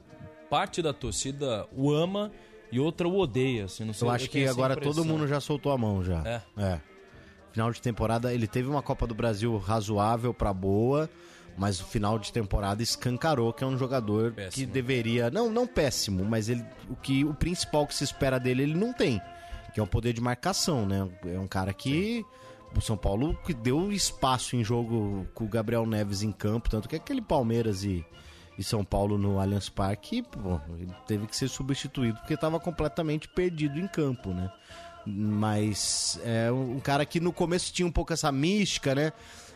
parte 0.48 0.80
da 0.82 0.92
torcida 0.92 1.66
o 1.76 1.92
ama 1.92 2.30
e 2.70 2.80
outra 2.80 3.06
o 3.08 3.18
odeia. 3.18 3.66
Assim, 3.66 3.84
não 3.84 3.92
sei, 3.92 4.06
Eu 4.08 4.12
acho 4.12 4.30
que 4.30 4.46
agora 4.46 4.76
todo 4.76 5.04
mundo 5.04 5.26
já 5.28 5.40
soltou 5.40 5.72
a 5.72 5.78
mão 5.78 6.02
já. 6.02 6.42
É. 6.56 6.80
Final 7.52 7.70
de 7.70 7.82
temporada, 7.82 8.32
ele 8.32 8.46
teve 8.46 8.66
uma 8.68 8.80
Copa 8.82 9.06
do 9.06 9.14
Brasil 9.14 9.56
razoável 9.58 10.32
pra 10.32 10.54
boa, 10.54 11.08
mas 11.56 11.80
o 11.80 11.84
final 11.84 12.18
de 12.18 12.32
temporada 12.32 12.82
escancarou 12.82 13.52
que 13.52 13.62
é 13.62 13.66
um 13.66 13.76
jogador 13.76 14.30
que 14.30 14.36
Péssimo. 14.36 14.72
deveria, 14.72 15.30
não, 15.30 15.50
não 15.50 15.66
péssimo, 15.66 16.24
mas 16.24 16.48
ele 16.48 16.64
o 16.88 16.96
que 16.96 17.24
o 17.24 17.34
principal 17.34 17.86
que 17.86 17.94
se 17.94 18.04
espera 18.04 18.38
dele 18.38 18.62
ele 18.62 18.74
não 18.74 18.92
tem, 18.92 19.20
que 19.72 19.80
é 19.80 19.82
um 19.82 19.86
poder 19.86 20.12
de 20.12 20.20
marcação, 20.20 20.86
né? 20.86 21.08
É 21.26 21.38
um 21.38 21.48
cara 21.48 21.72
que 21.72 22.24
o 22.76 22.80
São 22.80 22.96
Paulo 22.96 23.36
que 23.44 23.52
deu 23.52 23.92
espaço 23.92 24.56
em 24.56 24.64
jogo 24.64 25.26
com 25.34 25.44
o 25.44 25.48
Gabriel 25.48 25.86
Neves 25.86 26.22
em 26.22 26.32
campo, 26.32 26.70
tanto 26.70 26.88
que 26.88 26.96
aquele 26.96 27.20
Palmeiras 27.20 27.84
e 27.84 28.04
e 28.58 28.62
São 28.62 28.84
Paulo 28.84 29.16
no 29.16 29.40
Allianz 29.40 29.68
Parque, 29.68 30.22
pô, 30.22 30.60
ele 30.78 30.92
teve 31.06 31.26
que 31.26 31.34
ser 31.34 31.48
substituído 31.48 32.18
porque 32.18 32.34
estava 32.34 32.60
completamente 32.60 33.26
perdido 33.28 33.78
em 33.78 33.88
campo, 33.88 34.30
né? 34.30 34.52
Mas 35.06 36.20
é 36.22 36.52
um 36.52 36.78
cara 36.78 37.04
que 37.04 37.18
no 37.18 37.32
começo 37.32 37.72
tinha 37.72 37.86
um 37.86 37.90
pouco 37.90 38.12
essa 38.12 38.30
mística, 38.30 38.94
né? 38.94 39.12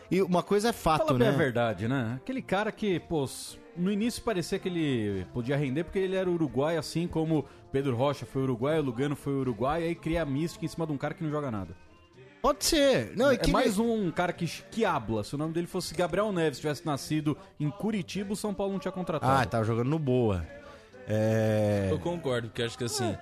E 0.09 0.21
uma 0.21 0.41
coisa 0.41 0.69
é 0.69 0.73
fato, 0.73 1.07
Fala 1.07 1.19
bem 1.19 1.27
né? 1.27 1.33
a 1.33 1.37
verdade, 1.37 1.87
né? 1.87 2.13
Aquele 2.15 2.41
cara 2.41 2.71
que, 2.71 2.99
pô, 2.99 3.27
no 3.75 3.91
início 3.91 4.21
parecia 4.23 4.57
que 4.57 4.69
ele 4.69 5.25
podia 5.33 5.57
render 5.57 5.83
porque 5.83 5.99
ele 5.99 6.15
era 6.15 6.29
uruguai, 6.29 6.77
assim 6.77 7.07
como 7.07 7.45
Pedro 7.71 7.95
Rocha 7.95 8.25
foi 8.25 8.43
uruguai, 8.43 8.79
o 8.79 8.83
Lugano 8.83 9.15
foi 9.15 9.33
uruguai, 9.33 9.83
aí 9.83 9.95
cria 9.95 10.21
a 10.21 10.25
mística 10.25 10.65
em 10.65 10.67
cima 10.67 10.87
de 10.87 10.93
um 10.93 10.97
cara 10.97 11.13
que 11.13 11.23
não 11.23 11.29
joga 11.29 11.51
nada. 11.51 11.75
Pode 12.41 12.63
ser. 12.63 13.13
Não, 13.17 13.31
é 13.31 13.33
e 13.33 13.37
que 13.37 13.51
mais 13.51 13.77
um 13.77 14.09
cara 14.11 14.31
que, 14.31 14.47
que 14.71 14.85
habla. 14.85 15.23
Se 15.23 15.35
o 15.35 15.37
nome 15.37 15.53
dele 15.53 15.67
fosse 15.67 15.93
Gabriel 15.93 16.31
Neves, 16.31 16.59
tivesse 16.59 16.85
nascido 16.85 17.37
em 17.59 17.69
Curitiba, 17.69 18.33
o 18.33 18.35
São 18.35 18.53
Paulo 18.53 18.73
não 18.73 18.79
tinha 18.79 18.91
contratado. 18.91 19.41
Ah, 19.41 19.45
tava 19.45 19.63
jogando 19.63 19.89
no 19.89 19.99
Boa. 19.99 20.45
É... 21.07 21.87
Eu 21.91 21.99
concordo, 21.99 22.47
porque 22.47 22.61
acho 22.63 22.77
que 22.77 22.83
assim. 22.83 23.15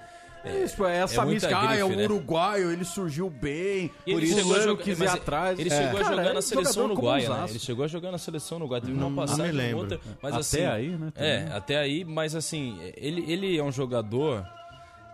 Isso, 0.63 0.86
é 0.86 0.97
essa 0.97 1.21
é 1.21 1.25
muita 1.25 1.47
mística, 1.47 1.60
ah, 1.60 1.75
é 1.75 1.84
o 1.84 1.88
grife, 1.88 2.01
né? 2.01 2.05
uruguaio, 2.05 2.71
ele 2.71 2.86
surgiu 2.86 3.29
bem, 3.29 3.91
E 4.05 4.12
por 4.13 4.17
ele 4.21 4.25
isso 4.27 4.36
chegou 4.38 4.55
a 4.55 4.60
o 4.60 4.62
jogar- 4.63 4.84
quis 4.84 4.99
ir 4.99 5.08
atrás. 5.08 5.60
Ele 5.60 5.69
É. 5.69 5.77
chegou 5.77 5.99
a 5.99 6.03
Cara, 6.03 6.15
jogar 6.15 6.29
é 6.29 6.34
na 6.34 6.41
seleção 6.41 6.73
jogador 6.73 6.95
como 6.95 7.08
uruguaia, 7.10 7.29
né? 7.29 7.45
Ele 7.49 7.60
chegou 7.60 7.86
a 7.86 7.88
jogar 7.88 8.12
na 8.12 8.17
seleção 8.17 8.58
uruguaia. 8.58 8.81
Teve 8.81 8.93
Não- 8.93 9.08
uma 9.08 9.10
não 9.10 9.15
passagem 9.27 9.51
me 9.51 9.58
lembro. 9.58 9.77
outra. 9.79 9.99
Mas 10.21 10.31
Até 10.34 10.39
assim, 10.41 10.65
aí, 10.65 10.89
né, 10.89 11.12
também. 11.13 11.29
É, 11.31 11.49
até 11.53 11.77
aí, 11.77 12.05
mas 12.05 12.36
assim, 12.36 12.77
ele, 12.95 13.25
ele 13.31 13.58
é 13.58 13.63
um 13.63 13.71
jogador 13.71 14.45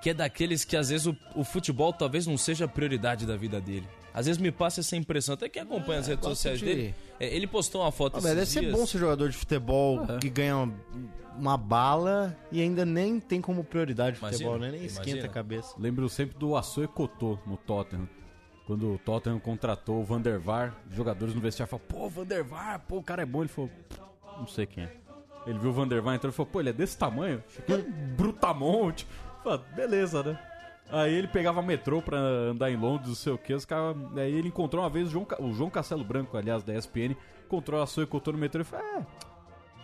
que 0.01 0.09
é 0.09 0.13
daqueles 0.13 0.65
que 0.65 0.75
às 0.75 0.89
vezes 0.89 1.05
o, 1.07 1.15
o 1.35 1.43
futebol 1.43 1.93
talvez 1.93 2.25
não 2.25 2.37
seja 2.37 2.65
a 2.65 2.67
prioridade 2.67 3.25
da 3.25 3.35
vida 3.37 3.61
dele. 3.61 3.87
Às 4.13 4.25
vezes 4.25 4.41
me 4.41 4.51
passa 4.51 4.81
essa 4.81 4.95
impressão, 4.95 5.33
até 5.35 5.47
quem 5.47 5.61
acompanha 5.61 5.99
as 6.01 6.07
redes 6.07 6.25
sociais 6.27 6.59
de- 6.59 6.65
dele, 6.65 6.95
é, 7.19 7.33
ele 7.33 7.47
postou 7.47 7.81
uma 7.81 7.91
foto 7.91 8.15
Ah, 8.17 8.21
mas 8.21 8.31
deve 8.31 8.41
esses 8.41 8.53
ser 8.53 8.59
dias. 8.61 8.73
bom 8.73 8.85
ser 8.85 8.97
jogador 8.97 9.29
de 9.29 9.37
futebol 9.37 10.05
que 10.19 10.29
ganha 10.29 10.57
uma, 10.57 10.73
uma 11.37 11.57
bala 11.57 12.37
e 12.51 12.61
ainda 12.61 12.83
nem 12.85 13.19
tem 13.19 13.39
como 13.39 13.63
prioridade 13.63 14.17
o 14.17 14.19
futebol, 14.19 14.57
né? 14.59 14.71
Nem 14.71 14.83
esquenta 14.85 15.25
a 15.25 15.29
cabeça. 15.29 15.73
Lembro 15.79 16.09
sempre 16.09 16.37
do 16.37 16.55
Açoe 16.57 16.87
Cotô 16.87 17.39
no 17.47 17.55
Tottenham. 17.57 18.07
Quando 18.67 18.93
o 18.93 18.97
Tottenham 18.97 19.39
contratou 19.39 20.01
o 20.01 20.03
Van 20.03 20.21
der 20.21 20.39
Vaar, 20.39 20.73
os 20.89 20.95
jogadores 20.95 21.33
no 21.33 21.41
vestiário 21.41 21.69
falaram, 21.69 21.87
pô, 21.87 22.09
Van 22.09 22.25
der 22.25 22.43
Vaar, 22.43 22.79
pô, 22.87 22.97
o 22.97 23.03
cara 23.03 23.21
é 23.21 23.25
bom. 23.25 23.41
Ele 23.41 23.49
falou, 23.49 23.69
não 24.37 24.47
sei 24.47 24.65
quem 24.65 24.83
é. 24.83 24.93
Ele 25.47 25.57
viu 25.57 25.71
o 25.71 25.73
Van 25.73 25.87
der 25.87 26.01
Vaar 26.01 26.15
entrou 26.15 26.31
e 26.31 26.35
falou, 26.35 26.51
pô, 26.51 26.59
ele 26.59 26.69
é 26.69 26.73
desse 26.73 26.97
tamanho? 26.97 27.43
Um 27.69 28.15
brutamonte. 28.15 29.07
Falei, 29.43 29.59
beleza, 29.75 30.21
né? 30.21 30.39
Aí 30.91 31.13
ele 31.13 31.27
pegava 31.27 31.61
metrô 31.61 32.01
pra 32.01 32.17
andar 32.17 32.69
em 32.69 32.75
Londres, 32.75 33.07
não 33.07 33.15
sei 33.15 33.33
o 33.33 33.37
que. 33.37 33.53
Os 33.53 33.65
caras... 33.65 33.95
Aí 34.15 34.33
ele 34.33 34.49
encontrou 34.49 34.83
uma 34.83 34.89
vez 34.89 35.07
o 35.07 35.11
João, 35.11 35.27
o 35.39 35.53
João 35.53 35.69
Castelo 35.69 36.03
Branco, 36.03 36.37
aliás, 36.37 36.63
da 36.63 36.75
ESPN, 36.75 37.15
encontrou 37.45 37.79
o 37.79 37.83
Açoe 37.83 38.05
Cotô 38.05 38.31
no 38.31 38.37
metrô 38.37 38.61
e 38.61 38.65
falou, 38.65 38.85
é... 38.85 39.05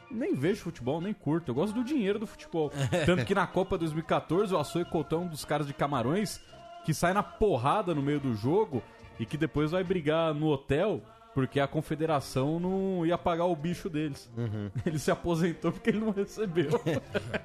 Nem 0.09 0.33
vejo 0.35 0.61
futebol, 0.61 1.01
nem 1.01 1.13
curto. 1.13 1.51
Eu 1.51 1.55
gosto 1.55 1.73
do 1.73 1.83
dinheiro 1.83 2.17
do 2.17 2.25
futebol. 2.27 2.71
Tanto 3.05 3.25
que 3.25 3.35
na 3.35 3.45
Copa 3.45 3.77
2014, 3.77 4.53
o 4.53 4.85
Couto 4.85 5.15
é 5.15 5.17
um 5.17 5.27
dos 5.27 5.43
caras 5.43 5.67
de 5.67 5.73
Camarões 5.73 6.39
que 6.85 6.93
sai 6.93 7.13
na 7.13 7.21
porrada 7.21 7.93
no 7.93 8.01
meio 8.01 8.19
do 8.19 8.33
jogo 8.33 8.81
e 9.19 9.25
que 9.25 9.37
depois 9.37 9.71
vai 9.71 9.83
brigar 9.83 10.33
no 10.33 10.47
hotel 10.47 11.01
porque 11.33 11.59
a 11.59 11.67
confederação 11.67 12.59
não 12.59 13.05
ia 13.05 13.17
pagar 13.17 13.45
o 13.45 13.55
bicho 13.55 13.89
deles. 13.89 14.29
Ele 14.85 14.97
se 14.97 15.11
aposentou 15.11 15.71
porque 15.71 15.89
ele 15.89 15.99
não 15.99 16.11
recebeu. 16.11 16.71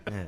É, 0.06 0.26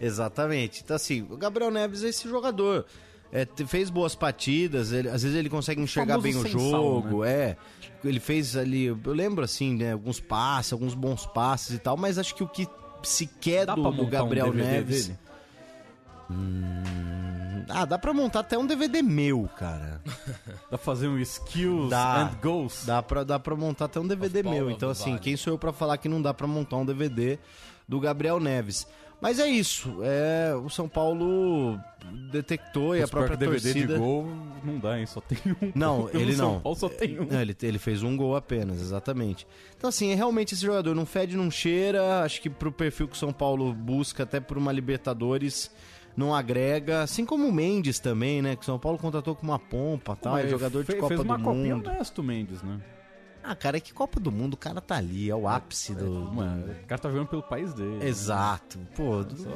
exatamente. 0.00 0.80
Então, 0.84 0.96
assim, 0.96 1.26
o 1.30 1.36
Gabriel 1.36 1.70
Neves 1.70 2.02
é 2.04 2.08
esse 2.08 2.28
jogador. 2.28 2.86
É, 3.32 3.46
fez 3.66 3.90
boas 3.90 4.14
partidas, 4.16 4.90
ele- 4.92 5.08
às 5.08 5.22
vezes 5.22 5.36
ele 5.38 5.48
consegue 5.48 5.80
enxergar 5.80 6.14
famoso 6.20 6.42
bem 6.42 6.52
o 6.52 6.58
jogo, 6.58 7.24
é. 7.24 7.56
Ele 8.04 8.18
fez 8.18 8.56
ali, 8.56 8.86
eu 8.86 8.98
lembro 9.06 9.44
assim, 9.44 9.76
né, 9.76 9.92
alguns 9.92 10.18
passes, 10.18 10.72
alguns 10.72 10.94
bons 10.94 11.26
passes 11.26 11.76
e 11.76 11.78
tal, 11.78 11.96
mas 11.96 12.18
acho 12.18 12.34
que 12.34 12.42
o 12.42 12.48
que 12.48 12.66
se 13.04 13.26
quer 13.26 13.66
Dá 13.66 13.74
do, 13.76 13.82
pra 13.82 13.90
do 13.92 14.02
um 14.02 14.08
Gabriel 14.10 14.50
DVD 14.50 14.70
Neves. 14.72 15.06
dele? 15.06 15.18
Hum, 16.30 17.64
ah, 17.68 17.84
dá 17.84 17.98
pra 17.98 18.12
montar 18.12 18.40
até 18.40 18.56
um 18.58 18.66
DVD 18.66 19.02
meu, 19.02 19.48
cara. 19.58 20.00
Dá 20.70 20.76
pra 20.76 20.78
fazer 20.78 21.08
um 21.08 21.18
skills 21.18 21.90
Dá. 21.90 22.22
and 22.22 22.38
goals. 22.42 22.84
Dá 22.86 23.02
pra, 23.02 23.24
dá 23.24 23.38
pra 23.38 23.56
montar 23.56 23.86
até 23.86 23.98
um 24.00 24.06
DVD 24.06 24.42
meu. 24.42 24.70
Então, 24.70 24.90
assim, 24.90 25.06
Valley. 25.10 25.18
quem 25.20 25.36
sou 25.36 25.52
eu 25.54 25.58
pra 25.58 25.72
falar 25.72 25.96
que 25.98 26.08
não 26.08 26.22
dá 26.22 26.32
pra 26.32 26.46
montar 26.46 26.76
um 26.76 26.84
DVD 26.86 27.38
do 27.88 27.98
Gabriel 28.00 28.38
Neves? 28.40 28.86
Mas 29.20 29.38
é 29.38 29.46
isso. 29.48 29.98
É, 30.02 30.54
o 30.54 30.68
São 30.70 30.88
Paulo 30.88 31.78
detectou 32.32 32.96
e 32.96 33.02
a 33.02 33.08
própria 33.08 33.36
que 33.36 33.44
DVD 33.44 33.72
torcida. 33.72 33.94
de 33.94 33.98
gol 34.00 34.26
não 34.64 34.78
dá, 34.78 34.98
hein? 34.98 35.06
Só 35.06 35.20
tem 35.20 35.38
um. 35.60 35.72
Não, 35.74 36.08
ele 36.14 36.34
São 36.34 36.52
não. 36.54 36.60
Paulo 36.60 36.78
só 36.78 36.88
tem 36.88 37.20
um. 37.20 37.26
Não, 37.26 37.40
ele, 37.40 37.54
ele 37.62 37.78
fez 37.78 38.02
um 38.02 38.16
gol 38.16 38.34
apenas, 38.34 38.80
exatamente. 38.80 39.46
Então, 39.76 39.88
assim, 39.88 40.10
é 40.10 40.14
realmente 40.14 40.54
esse 40.54 40.64
jogador 40.64 40.94
não 40.94 41.04
fede, 41.04 41.36
não 41.36 41.50
cheira. 41.50 42.22
Acho 42.22 42.40
que 42.40 42.48
pro 42.48 42.72
perfil 42.72 43.08
que 43.08 43.14
o 43.14 43.18
São 43.18 43.32
Paulo 43.32 43.72
busca, 43.74 44.22
até 44.22 44.40
por 44.40 44.56
uma 44.56 44.72
Libertadores, 44.72 45.70
não 46.16 46.34
agrega. 46.34 47.02
Assim 47.02 47.24
como 47.26 47.46
o 47.46 47.52
Mendes 47.52 47.98
também, 47.98 48.40
né? 48.40 48.56
Que 48.56 48.62
o 48.62 48.66
São 48.66 48.78
Paulo 48.78 48.96
contratou 48.98 49.34
com 49.34 49.42
uma 49.46 49.58
pompa 49.58 50.16
tal. 50.16 50.32
Mas 50.32 50.46
É 50.46 50.48
jogador 50.48 50.82
de 50.84 50.94
Copa 50.94 51.08
fez 51.08 51.20
uma 51.20 51.36
do 51.36 51.44
copinha 51.44 51.76
Mundo. 51.76 51.90
honesto, 51.90 52.22
Mendes, 52.22 52.62
né? 52.62 52.80
Ah, 53.42 53.54
cara, 53.56 53.76
é 53.78 53.80
que 53.80 53.92
Copa 53.92 54.20
do 54.20 54.30
Mundo 54.30 54.54
o 54.54 54.56
cara 54.56 54.80
tá 54.80 54.96
ali, 54.96 55.30
é 55.30 55.34
o 55.34 55.48
ápice 55.48 55.94
do. 55.94 56.10
Mano, 56.32 56.72
o 56.72 56.86
cara 56.86 57.00
tá 57.00 57.10
jogando 57.10 57.28
pelo 57.28 57.42
país 57.42 57.72
dele. 57.74 57.96
né? 57.98 58.06
Exato. 58.06 58.78
Pô, 58.94 59.22
do- 59.24 59.48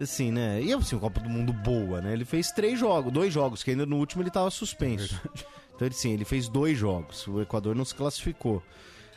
assim, 0.00 0.30
né? 0.30 0.62
E 0.62 0.72
assim, 0.72 0.98
Copa 0.98 1.20
do 1.20 1.28
Mundo 1.28 1.52
boa, 1.52 2.00
né? 2.00 2.12
Ele 2.12 2.24
fez 2.24 2.50
três 2.50 2.78
jogos, 2.78 3.12
dois 3.12 3.32
jogos, 3.32 3.62
que 3.62 3.70
ainda 3.70 3.84
no 3.86 3.96
último 3.96 4.22
ele 4.22 4.30
tava 4.30 4.50
suspenso. 4.50 5.20
Então, 5.74 5.86
ele, 5.88 5.94
sim, 5.94 6.12
ele 6.12 6.24
fez 6.24 6.48
dois 6.48 6.78
jogos. 6.78 7.26
O 7.26 7.40
Equador 7.42 7.74
não 7.74 7.84
se 7.84 7.94
classificou. 7.94 8.62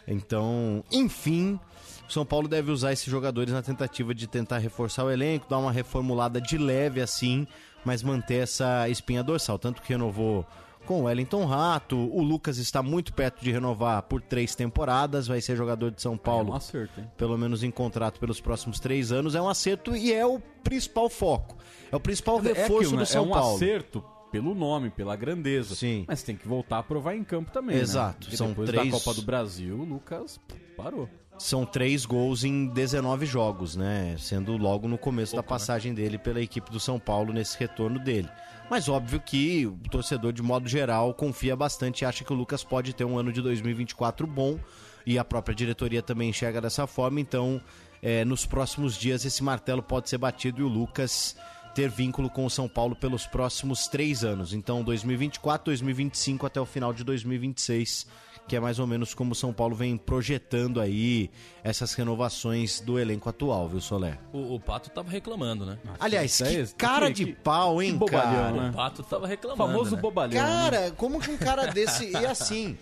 Então, 0.07 0.83
enfim, 0.91 1.59
o 2.07 2.11
São 2.11 2.25
Paulo 2.25 2.47
deve 2.47 2.71
usar 2.71 2.93
esses 2.93 3.05
jogadores 3.07 3.53
na 3.53 3.61
tentativa 3.61 4.15
de 4.15 4.25
tentar 4.25 4.57
reforçar 4.57 5.03
o 5.03 5.11
elenco, 5.11 5.47
dar 5.49 5.57
uma 5.57 5.71
reformulada 5.71 6.39
de 6.41 6.57
leve 6.57 7.01
assim, 7.01 7.45
mas 7.83 8.01
manter 8.01 8.43
essa 8.43 8.87
espinha 8.89 9.21
dorsal. 9.23 9.59
Tanto 9.59 9.81
que 9.81 9.89
renovou 9.89 10.45
com 10.87 11.01
o 11.01 11.03
Wellington 11.03 11.45
Rato, 11.45 11.95
o 11.97 12.21
Lucas 12.23 12.57
está 12.57 12.81
muito 12.81 13.13
perto 13.13 13.43
de 13.43 13.51
renovar 13.51 14.01
por 14.03 14.21
três 14.21 14.55
temporadas, 14.55 15.27
vai 15.27 15.41
ser 15.41 15.55
jogador 15.55 15.91
de 15.91 16.01
São 16.01 16.17
Paulo 16.17 16.49
É 16.49 16.53
um 16.53 16.55
acerto, 16.55 16.99
hein? 17.01 17.11
pelo 17.17 17.37
menos 17.37 17.61
em 17.63 17.69
contrato 17.69 18.19
pelos 18.19 18.39
próximos 18.41 18.79
três 18.79 19.11
anos, 19.11 19.35
é 19.35 19.41
um 19.41 19.49
acerto 19.49 19.95
e 19.95 20.11
é 20.13 20.25
o 20.25 20.39
principal 20.63 21.09
foco. 21.09 21.57
É 21.91 21.95
o 21.95 21.99
principal 21.99 22.39
É 22.39 22.41
reforço 22.53 22.75
aquilo, 22.77 22.91
né? 22.93 23.03
do 23.03 23.05
São 23.05 23.23
é 23.23 23.27
um 23.27 23.29
Paulo. 23.31 23.55
acerto 23.57 24.03
pelo 24.31 24.55
nome, 24.55 24.89
pela 24.89 25.15
grandeza. 25.15 25.75
Sim. 25.75 26.05
Mas 26.07 26.23
tem 26.23 26.35
que 26.35 26.47
voltar 26.47 26.79
a 26.79 26.83
provar 26.83 27.15
em 27.15 27.23
campo 27.23 27.51
também, 27.51 27.77
Exato. 27.77 28.29
Né? 28.29 28.35
São 28.35 28.47
depois 28.49 28.69
três- 28.69 28.85
da 28.91 28.97
Copa 28.99 29.13
do 29.13 29.21
Brasil, 29.21 29.75
o 29.79 29.83
Lucas 29.83 30.39
parou. 30.75 31.07
São 31.39 31.65
três 31.67 32.03
gols 32.03 32.43
em 32.43 32.65
19 32.65 33.25
jogos, 33.27 33.75
né? 33.75 34.15
Sendo 34.17 34.57
logo 34.57 34.87
no 34.87 34.97
começo 34.97 35.35
da 35.35 35.43
passagem 35.43 35.93
dele 35.93 36.17
pela 36.17 36.41
equipe 36.41 36.71
do 36.71 36.79
São 36.79 36.99
Paulo 36.99 37.31
nesse 37.31 37.55
retorno 37.59 37.99
dele. 37.99 38.27
Mas 38.69 38.89
óbvio 38.89 39.21
que 39.21 39.65
o 39.65 39.77
torcedor, 39.89 40.33
de 40.33 40.41
modo 40.41 40.67
geral, 40.67 41.13
confia 41.13 41.55
bastante 41.55 42.01
e 42.01 42.05
acha 42.05 42.23
que 42.23 42.33
o 42.33 42.35
Lucas 42.35 42.63
pode 42.63 42.93
ter 42.93 43.05
um 43.05 43.17
ano 43.17 43.31
de 43.31 43.41
2024 43.41 44.27
bom. 44.27 44.59
E 45.05 45.17
a 45.17 45.23
própria 45.23 45.55
diretoria 45.55 46.01
também 46.01 46.29
enxerga 46.29 46.59
dessa 46.59 46.85
forma. 46.85 47.21
Então, 47.21 47.61
é, 48.01 48.25
nos 48.25 48.45
próximos 48.45 48.97
dias, 48.97 49.23
esse 49.23 49.41
martelo 49.41 49.81
pode 49.81 50.09
ser 50.09 50.17
batido 50.17 50.59
e 50.59 50.63
o 50.63 50.67
Lucas 50.67 51.37
ter 51.73 51.89
vínculo 51.89 52.29
com 52.29 52.45
o 52.45 52.49
São 52.49 52.67
Paulo 52.67 52.95
pelos 52.95 53.25
próximos 53.25 53.87
três 53.87 54.25
anos. 54.25 54.51
Então, 54.53 54.83
2024, 54.83 55.65
2025 55.65 56.45
até 56.45 56.59
o 56.59 56.65
final 56.65 56.91
de 56.91 57.03
2026, 57.05 58.05
que 58.47 58.55
é 58.55 58.59
mais 58.59 58.79
ou 58.79 58.87
menos 58.87 59.13
como 59.13 59.33
o 59.33 59.35
São 59.35 59.51
Paulo 59.51 59.75
vem 59.75 59.97
projetando 59.97 60.79
aí 60.79 61.29
essas 61.63 61.93
renovações 61.93 62.79
do 62.79 62.97
elenco 62.97 63.27
atual, 63.29 63.67
viu, 63.67 63.81
Soler? 63.81 64.17
O, 64.31 64.55
o 64.55 64.59
Pato 64.59 64.89
tava 64.89 65.09
reclamando, 65.09 65.65
né? 65.65 65.77
Aliás, 65.99 66.37
que 66.37 66.43
é- 66.57 66.67
cara 66.77 67.07
que- 67.07 67.13
de 67.13 67.25
que- 67.25 67.33
pau, 67.33 67.81
hein, 67.81 67.91
que 67.93 67.97
bobalhão, 67.97 68.31
cara? 68.33 68.51
né? 68.51 68.69
O 68.69 68.73
Pato 68.73 69.03
tava 69.03 69.27
reclamando. 69.27 69.71
Famoso 69.71 69.95
né? 69.95 70.01
bobalhão. 70.01 70.31
né? 70.33 70.39
Cara, 70.39 70.91
como 70.91 71.19
que 71.19 71.29
um 71.29 71.37
cara 71.37 71.67
desse. 71.67 72.09
E 72.11 72.15
assim, 72.25 72.77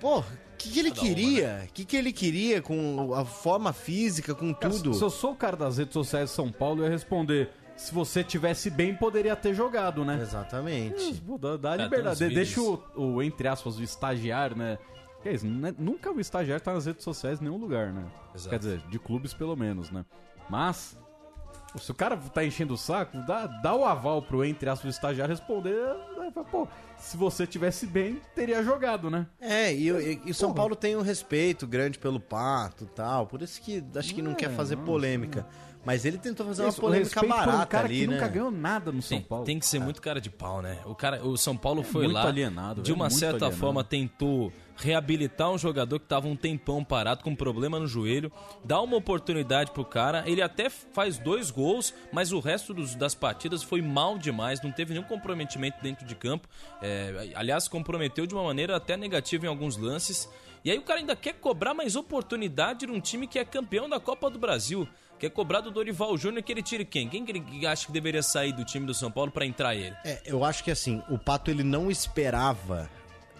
pô, 0.00 0.20
o 0.20 0.24
que, 0.56 0.70
que 0.70 0.78
ele 0.78 0.90
queria? 0.90 1.66
O 1.68 1.72
que, 1.72 1.84
que 1.84 1.96
ele 1.96 2.12
queria 2.12 2.62
com 2.62 3.12
a 3.14 3.24
forma 3.24 3.72
física, 3.72 4.34
com 4.34 4.54
Cara, 4.54 4.72
tudo? 4.72 4.94
Se 4.94 5.02
eu 5.02 5.10
sou 5.10 5.32
o 5.32 5.36
cara 5.36 5.56
das 5.56 5.76
redes 5.78 5.92
sociais 5.92 6.30
de 6.30 6.34
São 6.36 6.50
Paulo, 6.50 6.80
eu 6.80 6.84
ia 6.84 6.90
responder. 6.90 7.50
Se 7.74 7.92
você 7.92 8.22
tivesse 8.22 8.70
bem, 8.70 8.94
poderia 8.94 9.34
ter 9.34 9.54
jogado, 9.54 10.04
né? 10.04 10.18
Exatamente. 10.22 11.14
Pô, 11.26 11.36
dá, 11.38 11.56
dá 11.56 11.76
liberdade. 11.76 12.28
Deixa 12.28 12.60
o, 12.60 12.80
o, 12.94 13.22
entre 13.22 13.48
aspas, 13.48 13.76
o 13.78 13.82
estagiário, 13.82 14.56
né? 14.56 14.78
Que 15.22 15.28
é 15.28 15.34
isso, 15.34 15.46
né? 15.46 15.74
Nunca 15.78 16.10
o 16.10 16.18
estagiário 16.20 16.62
tá 16.64 16.72
nas 16.72 16.86
redes 16.86 17.04
sociais 17.04 17.40
em 17.40 17.44
nenhum 17.44 17.56
lugar, 17.58 17.92
né? 17.92 18.04
Exato. 18.34 18.50
Quer 18.50 18.58
dizer, 18.58 18.78
de 18.88 18.98
clubes 18.98 19.32
pelo 19.32 19.54
menos, 19.56 19.90
né? 19.90 20.04
Mas, 20.50 20.98
se 21.78 21.90
o 21.90 21.94
cara 21.94 22.16
tá 22.16 22.44
enchendo 22.44 22.74
o 22.74 22.76
saco, 22.76 23.16
dá, 23.26 23.46
dá 23.46 23.74
o 23.74 23.84
aval 23.84 24.20
pro, 24.20 24.44
entre 24.44 24.68
aspas, 24.68 24.86
o 24.86 24.90
estagiário 24.90 25.32
responder. 25.32 25.78
fala, 26.34 26.46
Pô, 26.46 26.66
se 26.98 27.16
você 27.16 27.46
tivesse 27.46 27.86
bem, 27.86 28.20
teria 28.34 28.62
jogado, 28.64 29.08
né? 29.10 29.26
É, 29.40 29.72
e, 29.72 29.88
e- 29.90 30.20
e 30.26 30.30
o 30.30 30.34
São 30.34 30.52
Paulo 30.52 30.74
tem 30.74 30.96
um 30.96 31.02
respeito 31.02 31.66
grande 31.66 31.98
pelo 31.98 32.18
Pato 32.18 32.84
e 32.84 32.88
tal, 32.88 33.26
por 33.26 33.42
isso 33.42 33.60
que 33.60 33.82
acho 33.94 34.14
que 34.14 34.22
não, 34.22 34.32
É, 34.32 34.34
quer 34.34 34.50
fazer 34.50 34.76
não, 34.76 34.84
polêmica. 34.84 35.46
Mas 35.84 36.04
ele 36.04 36.16
tentou 36.16 36.46
fazer 36.46 36.62
Isso, 36.68 36.80
uma 36.80 36.88
polêmica 36.88 37.18
por 37.20 37.26
um 37.26 37.28
barata 37.28 37.66
cara 37.66 37.86
ali, 37.86 38.00
que 38.00 38.06
né? 38.06 38.14
nunca 38.14 38.28
ganhou 38.28 38.50
nada 38.52 38.92
no 38.92 39.02
São 39.02 39.18
Tem, 39.18 39.26
Paulo. 39.26 39.44
tem 39.44 39.58
que 39.58 39.66
ser 39.66 39.80
muito 39.80 40.00
cara 40.00 40.20
de 40.20 40.30
pau, 40.30 40.62
né? 40.62 40.78
O, 40.84 40.94
cara, 40.94 41.24
o 41.26 41.36
São 41.36 41.56
Paulo 41.56 41.82
foi 41.82 42.04
muito 42.04 42.14
lá, 42.14 42.26
alienado, 42.28 42.82
de 42.82 42.92
é 42.92 42.94
uma 42.94 43.06
muito 43.06 43.18
certa 43.18 43.46
alienado. 43.46 43.56
forma 43.56 43.82
tentou 43.82 44.52
reabilitar 44.76 45.50
um 45.50 45.58
jogador 45.58 45.98
que 46.00 46.06
tava 46.06 46.26
um 46.28 46.34
tempão 46.36 46.82
parado 46.84 47.22
com 47.22 47.30
um 47.30 47.36
problema 47.36 47.78
no 47.78 47.86
joelho, 47.86 48.32
dá 48.64 48.80
uma 48.80 48.96
oportunidade 48.96 49.70
pro 49.70 49.84
cara, 49.84 50.22
ele 50.26 50.40
até 50.40 50.70
faz 50.70 51.18
dois 51.18 51.50
gols, 51.50 51.92
mas 52.12 52.32
o 52.32 52.40
resto 52.40 52.72
dos- 52.72 52.94
das 52.94 53.14
partidas 53.14 53.62
foi 53.62 53.82
mal 53.82 54.16
demais, 54.18 54.62
não 54.62 54.72
teve 54.72 54.94
nenhum 54.94 55.04
comprometimento 55.06 55.78
dentro 55.82 56.06
de 56.06 56.14
campo, 56.14 56.48
É, 56.80 57.30
aliás, 57.36 57.68
comprometeu 57.68 58.26
de 58.26 58.34
uma 58.34 58.42
maneira 58.42 58.74
até 58.76 58.96
negativa 58.96 59.46
em 59.46 59.48
alguns 59.48 59.76
lances, 59.76 60.28
e 60.64 60.70
aí 60.70 60.78
o 60.78 60.82
cara 60.82 60.98
ainda 61.00 61.14
quer 61.14 61.34
cobrar 61.34 61.74
mais 61.74 61.94
oportunidade 61.94 62.86
num 62.86 63.00
time 63.00 63.26
que 63.28 63.38
é 63.38 63.44
campeão 63.44 63.88
da 63.88 64.00
Copa 64.00 64.28
do 64.30 64.38
Brasil, 64.38 64.88
quer 65.22 65.30
cobrar 65.30 65.60
do 65.60 65.70
Dorival 65.70 66.18
Júnior 66.18 66.42
que 66.42 66.50
ele 66.52 66.62
tire 66.62 66.84
quem? 66.84 67.08
Quem 67.08 67.24
que 67.24 67.30
ele 67.30 67.66
acha 67.66 67.86
que 67.86 67.92
deveria 67.92 68.22
sair 68.22 68.52
do 68.52 68.64
time 68.64 68.84
do 68.84 68.92
São 68.92 69.10
Paulo 69.10 69.30
pra 69.30 69.46
entrar 69.46 69.74
ele? 69.74 69.94
É, 70.04 70.20
eu 70.26 70.44
acho 70.44 70.64
que 70.64 70.70
assim, 70.70 71.00
o 71.08 71.16
Pato 71.16 71.48
ele 71.50 71.62
não 71.62 71.90
esperava 71.90 72.90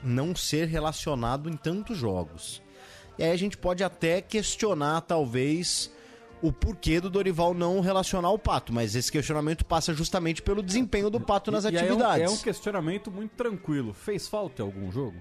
não 0.02 0.34
ser 0.34 0.68
relacionado 0.68 1.50
em 1.50 1.56
tantos 1.56 1.98
jogos. 1.98 2.62
E 3.18 3.24
aí 3.24 3.30
a 3.32 3.36
gente 3.36 3.58
pode 3.58 3.82
até 3.84 4.20
questionar, 4.22 5.00
talvez, 5.02 5.92
o 6.40 6.52
porquê 6.52 7.00
do 7.00 7.10
Dorival 7.10 7.52
não 7.52 7.80
relacionar 7.80 8.30
o 8.30 8.38
Pato, 8.38 8.72
mas 8.72 8.94
esse 8.94 9.10
questionamento 9.10 9.64
passa 9.64 9.92
justamente 9.92 10.40
pelo 10.40 10.62
desempenho 10.62 11.10
do 11.10 11.20
Pato 11.20 11.50
nas 11.50 11.64
E- 11.64 11.72
e 11.72 11.76
aí 11.76 11.76
é 11.76 11.82
um- 11.82 11.86
atividades. 11.96 12.22
É 12.32 12.34
um, 12.34 12.36
questionamento 12.38 13.10
muito 13.10 13.32
tranquilo. 13.32 13.92
Fez 13.92 14.28
falta 14.28 14.62
em 14.62 14.64
algum 14.64 14.90
jogo? 14.90 15.16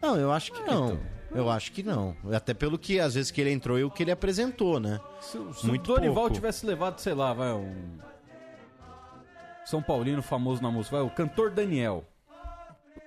Não, 0.00 0.16
eu 0.16 0.30
acho 0.32 0.52
que 0.52 0.62
não. 0.62 0.98
Eu 1.30 1.50
acho 1.50 1.72
que 1.72 1.82
não. 1.82 2.16
Até 2.32 2.54
pelo 2.54 2.78
que 2.78 2.98
às 2.98 3.14
vezes 3.14 3.30
que 3.30 3.40
ele 3.40 3.52
entrou 3.52 3.78
e 3.78 3.84
o 3.84 3.90
que 3.90 4.02
ele 4.02 4.10
apresentou, 4.10 4.80
né? 4.80 5.00
Se, 5.20 5.38
se 5.54 5.66
Muito 5.66 5.90
o 5.90 5.94
Dorival 5.94 6.14
pouco. 6.14 6.34
tivesse 6.34 6.64
levado, 6.64 6.98
sei 7.00 7.14
lá, 7.14 7.32
vai, 7.32 7.52
um. 7.52 7.98
São 9.66 9.82
Paulino 9.82 10.22
famoso 10.22 10.62
na 10.62 10.70
música, 10.70 10.96
vai, 10.96 11.04
o 11.04 11.10
cantor 11.10 11.50
Daniel. 11.50 12.04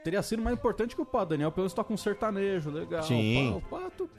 Teria 0.03 0.21
sido 0.21 0.41
mais 0.41 0.55
importante 0.55 0.95
que 0.95 1.01
o 1.01 1.05
Pato. 1.05 1.29
Daniel, 1.29 1.51
pelo 1.51 1.63
menos, 1.63 1.73
tá 1.73 1.83
com 1.83 1.97
sertanejo, 1.97 2.69
legal. 2.69 3.03
Sim. 3.03 3.55
O 3.55 3.61
Pato. 3.61 4.09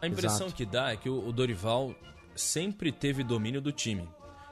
A 0.00 0.06
impressão 0.06 0.46
Exato. 0.46 0.54
que 0.54 0.66
dá 0.66 0.92
é 0.92 0.96
que 0.96 1.08
o, 1.08 1.26
o 1.26 1.32
Dorival 1.32 1.94
sempre 2.34 2.92
teve 2.92 3.22
domínio 3.22 3.60
do 3.60 3.72
time. 3.72 4.08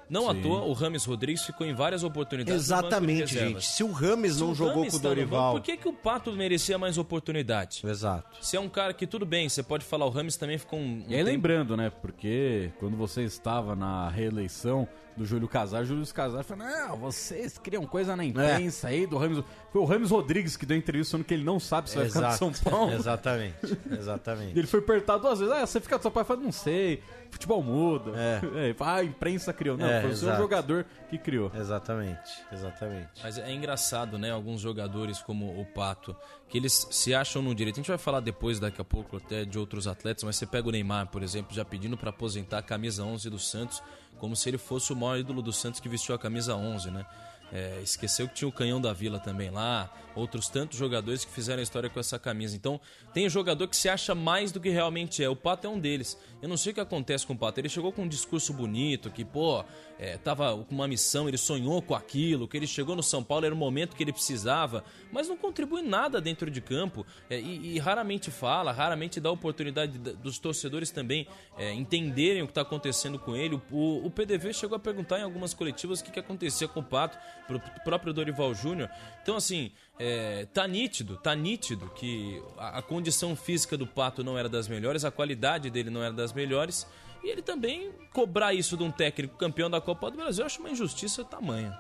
Não 0.08 0.28
à 0.28 0.34
Sim. 0.34 0.42
toa, 0.42 0.60
o 0.62 0.72
Rames 0.72 1.04
Rodrigues 1.04 1.44
ficou 1.44 1.66
em 1.66 1.72
várias 1.74 2.02
oportunidades. 2.04 2.62
Exatamente, 2.62 3.32
gente. 3.32 3.64
Se 3.64 3.82
o 3.82 3.90
Rames 3.90 4.40
não 4.40 4.50
o 4.50 4.54
jogou 4.54 4.76
Rames 4.82 4.92
com 4.92 4.98
o 4.98 5.00
tá 5.02 5.08
no 5.08 5.14
banco, 5.14 5.26
Dorival. 5.30 5.52
por 5.54 5.60
que, 5.62 5.76
que 5.76 5.88
o 5.88 5.92
Pato 5.92 6.32
merecia 6.32 6.76
mais 6.78 6.98
oportunidade? 6.98 7.80
Exato. 7.84 8.36
Se 8.40 8.56
é 8.56 8.60
um 8.60 8.68
cara 8.68 8.92
que, 8.92 9.06
tudo 9.06 9.24
bem, 9.24 9.48
você 9.48 9.62
pode 9.62 9.84
falar, 9.84 10.06
o 10.06 10.10
Rames 10.10 10.36
também 10.36 10.58
ficou 10.58 10.78
um. 10.78 10.82
um 10.82 11.04
E 11.08 11.14
aí 11.14 11.18
tempo- 11.18 11.24
lembrando, 11.30 11.76
né? 11.76 11.90
Porque 11.90 12.70
quando 12.78 12.96
você 12.96 13.22
estava 13.22 13.74
na 13.74 14.08
reeleição 14.08 14.86
do 15.16 15.24
Júlio 15.24 15.46
Casar, 15.48 15.84
Júlio 15.84 16.06
Casar 16.12 16.42
falou: 16.42 16.66
Não, 16.66 16.96
vocês 16.96 17.56
criam 17.58 17.86
coisa 17.86 18.16
na 18.16 18.24
imprensa 18.24 18.88
aí 18.88 19.06
do 19.06 19.16
Rames. 19.16 19.44
Foi 19.72 19.80
o 19.80 19.84
Rames 19.84 20.10
Rodrigues 20.10 20.56
que 20.56 20.66
deu 20.66 20.76
entrevista 20.76 21.12
falando 21.12 21.26
que 21.26 21.34
ele 21.34 21.44
não 21.44 21.58
sabe 21.60 21.88
se 21.90 21.96
vai 21.96 22.06
ficar 22.06 22.18
Exato. 22.30 22.50
de 22.50 22.58
São 22.58 22.70
Paulo. 22.72 22.92
Exatamente. 22.94 23.54
Exatamente. 23.90 24.58
Ele 24.58 24.66
foi 24.66 24.80
apertado 24.80 25.22
duas 25.22 25.38
vezes. 25.38 25.54
Ah, 25.54 25.66
você 25.66 25.80
fica 25.80 25.96
de 25.96 26.02
São 26.02 26.10
Paulo? 26.10 26.22
Eu 26.24 26.26
falei, 26.26 26.44
não 26.44 26.52
sei. 26.52 27.02
Futebol 27.30 27.62
muda. 27.62 28.12
É. 28.16 28.70
É, 28.70 28.76
ah, 28.78 28.94
a 28.96 29.04
imprensa 29.04 29.52
criou. 29.52 29.76
Não, 29.76 29.86
É, 29.86 30.00
foi 30.02 30.10
o 30.10 30.16
seu 30.16 30.28
exato. 30.28 30.42
jogador 30.42 30.86
que 31.10 31.18
criou. 31.18 31.50
Exatamente, 31.54 32.30
exatamente. 32.52 33.08
Mas 33.22 33.38
é 33.38 33.52
engraçado, 33.52 34.18
né? 34.18 34.30
Alguns 34.30 34.60
jogadores 34.60 35.18
como 35.20 35.60
o 35.60 35.64
Pato, 35.66 36.14
que 36.48 36.56
eles 36.58 36.86
se 36.90 37.12
acham 37.12 37.42
no 37.42 37.52
direito. 37.54 37.76
A 37.76 37.80
gente 37.80 37.88
vai 37.88 37.98
falar 37.98 38.20
depois, 38.20 38.60
daqui 38.60 38.80
a 38.80 38.84
pouco, 38.84 39.16
até 39.16 39.44
de 39.44 39.58
outros 39.58 39.88
atletas, 39.88 40.22
mas 40.22 40.36
você 40.36 40.46
pega 40.46 40.68
o 40.68 40.70
Neymar, 40.70 41.08
por 41.08 41.22
exemplo, 41.24 41.52
já 41.54 41.64
pedindo 41.64 41.96
para 41.96 42.10
aposentar 42.10 42.58
a 42.58 42.62
camisa 42.62 43.02
11 43.02 43.28
do 43.28 43.38
Santos, 43.38 43.82
como 44.24 44.34
se 44.34 44.48
ele 44.48 44.56
fosse 44.56 44.90
o 44.90 44.96
maior 44.96 45.18
ídolo 45.18 45.42
do 45.42 45.52
Santos 45.52 45.80
que 45.80 45.86
vestiu 45.86 46.14
a 46.14 46.18
camisa 46.18 46.56
11, 46.56 46.90
né? 46.90 47.04
É, 47.52 47.78
esqueceu 47.82 48.26
que 48.26 48.32
tinha 48.32 48.48
o 48.48 48.52
canhão 48.52 48.80
da 48.80 48.90
Vila 48.90 49.20
também 49.20 49.50
lá, 49.50 49.90
outros 50.14 50.48
tantos 50.48 50.78
jogadores 50.78 51.24
que 51.24 51.32
fizeram 51.32 51.62
história 51.62 51.90
com 51.90 51.98
essa 51.98 52.18
camisa. 52.18 52.54
Então, 52.56 52.80
tem 53.12 53.28
jogador 53.28 53.66
que 53.68 53.76
se 53.76 53.88
acha 53.88 54.14
mais 54.14 54.52
do 54.52 54.60
que 54.60 54.68
realmente 54.68 55.22
é. 55.22 55.28
O 55.28 55.36
Pato 55.36 55.66
é 55.66 55.70
um 55.70 55.78
deles. 55.78 56.18
Eu 56.40 56.48
não 56.48 56.56
sei 56.56 56.72
o 56.72 56.74
que 56.74 56.80
acontece 56.80 57.26
com 57.26 57.32
o 57.32 57.38
Pato. 57.38 57.60
Ele 57.60 57.68
chegou 57.68 57.92
com 57.92 58.02
um 58.02 58.08
discurso 58.08 58.52
bonito, 58.52 59.10
que, 59.10 59.24
pô, 59.24 59.64
é, 59.98 60.16
tava 60.16 60.56
com 60.64 60.74
uma 60.74 60.86
missão, 60.88 61.28
ele 61.28 61.38
sonhou 61.38 61.80
com 61.82 61.94
aquilo, 61.94 62.46
que 62.46 62.56
ele 62.56 62.66
chegou 62.66 62.94
no 62.94 63.02
São 63.02 63.22
Paulo, 63.24 63.46
era 63.46 63.54
o 63.54 63.58
momento 63.58 63.96
que 63.96 64.02
ele 64.02 64.12
precisava, 64.12 64.84
mas 65.12 65.28
não 65.28 65.36
contribui 65.36 65.82
nada 65.82 66.20
dentro 66.20 66.50
de 66.50 66.60
campo 66.60 67.04
é, 67.30 67.38
e, 67.40 67.74
e 67.74 67.78
raramente 67.78 68.30
fala, 68.30 68.72
raramente 68.72 69.20
dá 69.20 69.30
oportunidade 69.30 69.98
da- 69.98 70.12
dos 70.12 70.38
torcedores 70.38 70.90
também 70.90 71.26
é, 71.56 71.72
entenderem 71.72 72.42
o 72.42 72.46
que 72.46 72.50
está 72.52 72.62
acontecendo 72.62 73.18
com 73.18 73.36
ele. 73.36 73.60
O, 73.70 74.06
o 74.06 74.10
PDV 74.10 74.52
chegou 74.52 74.76
a 74.76 74.80
perguntar 74.80 75.18
em 75.18 75.22
algumas 75.22 75.54
coletivas 75.54 76.00
o 76.00 76.04
que, 76.04 76.10
que 76.10 76.20
acontecia 76.20 76.68
com 76.68 76.80
o 76.80 76.84
Pato, 76.84 77.16
pro 77.46 77.60
próprio 77.84 78.12
Dorival 78.12 78.54
Júnior. 78.54 78.88
Então, 79.22 79.36
assim, 79.36 79.70
é, 79.98 80.46
tá 80.46 80.66
nítido, 80.66 81.16
tá 81.16 81.34
nítido 81.34 81.88
que 81.94 82.42
a, 82.58 82.78
a 82.78 82.82
condição 82.82 83.36
física 83.36 83.76
do 83.76 83.86
Pato 83.86 84.24
não 84.24 84.36
era 84.36 84.48
das 84.48 84.66
melhores, 84.68 85.04
a 85.04 85.10
qualidade 85.10 85.70
dele 85.70 85.90
não 85.90 86.02
era 86.02 86.12
das 86.12 86.32
melhores. 86.32 86.86
E 87.22 87.30
ele 87.30 87.40
também 87.40 87.90
cobrar 88.12 88.52
isso 88.52 88.76
de 88.76 88.82
um 88.82 88.90
técnico 88.90 89.36
campeão 89.36 89.70
da 89.70 89.80
Copa 89.80 90.10
do 90.10 90.16
Brasil, 90.16 90.42
eu 90.42 90.46
acho 90.46 90.60
uma 90.60 90.70
injustiça 90.70 91.24
tamanha. 91.24 91.78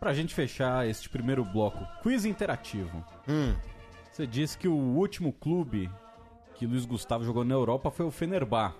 Pra 0.00 0.12
gente 0.12 0.34
fechar 0.34 0.86
este 0.88 1.08
primeiro 1.08 1.44
bloco, 1.44 1.86
quiz 2.02 2.24
interativo. 2.24 3.04
Você 4.10 4.26
disse 4.26 4.58
que 4.58 4.68
o 4.68 4.74
último 4.74 5.32
clube 5.32 5.90
que 6.54 6.66
Luiz 6.66 6.84
Gustavo 6.84 7.24
jogou 7.24 7.44
na 7.44 7.54
Europa 7.54 7.90
foi 7.90 8.06
o 8.06 8.10
Fenerbah. 8.10 8.74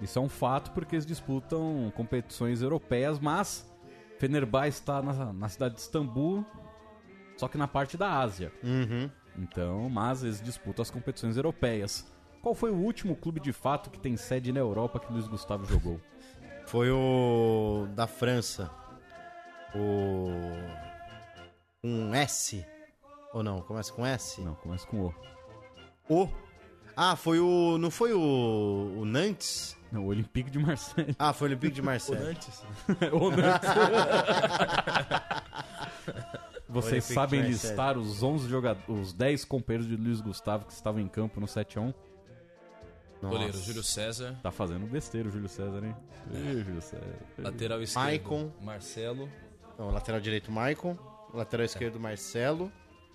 Isso 0.00 0.18
é 0.18 0.22
um 0.22 0.28
fato 0.28 0.72
porque 0.72 0.96
eles 0.96 1.06
disputam 1.06 1.92
competições 1.94 2.60
europeias, 2.60 3.18
mas 3.20 3.70
Fenerbah 4.18 4.66
está 4.66 5.00
na, 5.00 5.32
na 5.32 5.48
cidade 5.48 5.74
de 5.74 5.80
Istambul, 5.80 6.44
só 7.42 7.48
que 7.48 7.58
na 7.58 7.66
parte 7.66 7.96
da 7.96 8.20
Ásia. 8.20 8.52
Uhum. 8.62 9.10
Então, 9.36 9.90
mas 9.90 10.22
eles 10.22 10.40
disputam 10.40 10.80
as 10.80 10.92
competições 10.92 11.36
europeias. 11.36 12.06
Qual 12.40 12.54
foi 12.54 12.70
o 12.70 12.76
último 12.76 13.16
clube 13.16 13.40
de 13.40 13.52
fato 13.52 13.90
que 13.90 13.98
tem 13.98 14.16
sede 14.16 14.52
na 14.52 14.60
Europa 14.60 15.00
que 15.00 15.12
Luiz 15.12 15.26
Gustavo 15.26 15.66
jogou? 15.66 16.00
Foi 16.66 16.88
o 16.92 17.88
da 17.96 18.06
França. 18.06 18.70
O. 19.74 20.28
Um 21.82 22.14
S. 22.14 22.64
Ou 23.34 23.42
não? 23.42 23.60
Começa 23.60 23.92
com 23.92 24.06
S? 24.06 24.40
Não, 24.40 24.54
começa 24.54 24.86
com 24.86 25.06
O. 25.06 25.14
O? 26.08 26.28
Ah, 26.96 27.16
foi 27.16 27.40
o. 27.40 27.76
Não 27.78 27.90
foi 27.90 28.12
o. 28.12 28.94
O 28.98 29.04
Nantes? 29.04 29.76
Não, 29.90 30.04
o 30.04 30.06
Olympique 30.06 30.48
de 30.48 30.60
Marseille. 30.60 31.16
Ah, 31.18 31.32
foi 31.32 31.48
o 31.48 31.50
Olympique 31.50 31.74
de 31.74 31.82
Marseille. 31.82 32.22
O 32.22 32.26
Nantes? 32.26 32.64
o 33.12 33.30
Nantes. 33.30 33.68
Vocês 36.72 37.04
Olympique 37.04 37.14
sabem 37.14 37.42
listar 37.42 37.98
os 37.98 38.22
11 38.22 38.48
jogadores, 38.48 38.88
os 38.88 39.12
10 39.12 39.44
companheiros 39.44 39.86
de 39.86 39.96
Luiz 39.96 40.20
Gustavo 40.20 40.64
que 40.64 40.72
estavam 40.72 41.00
em 41.00 41.08
campo 41.08 41.38
no 41.38 41.46
7x1? 41.46 41.94
Goleiro 43.20 43.56
Júlio 43.58 43.82
César. 43.82 44.36
Tá 44.42 44.50
fazendo 44.50 44.86
besteira 44.86 45.28
o 45.28 45.30
Júlio 45.30 45.48
César, 45.48 45.84
hein? 45.84 45.94
Ih, 46.32 46.64
Júlio 46.64 46.82
César. 46.82 47.04
Lateral 47.38 47.82
esquerdo. 47.82 48.04
Maicon. 48.04 48.50
Marcelo. 48.60 49.28
Não, 49.78 49.90
lateral 49.90 50.20
direito, 50.20 50.50
Maicon. 50.50 50.96
Lateral 51.32 51.64
esquerdo, 51.64 52.00
Marcelo. 52.00 52.72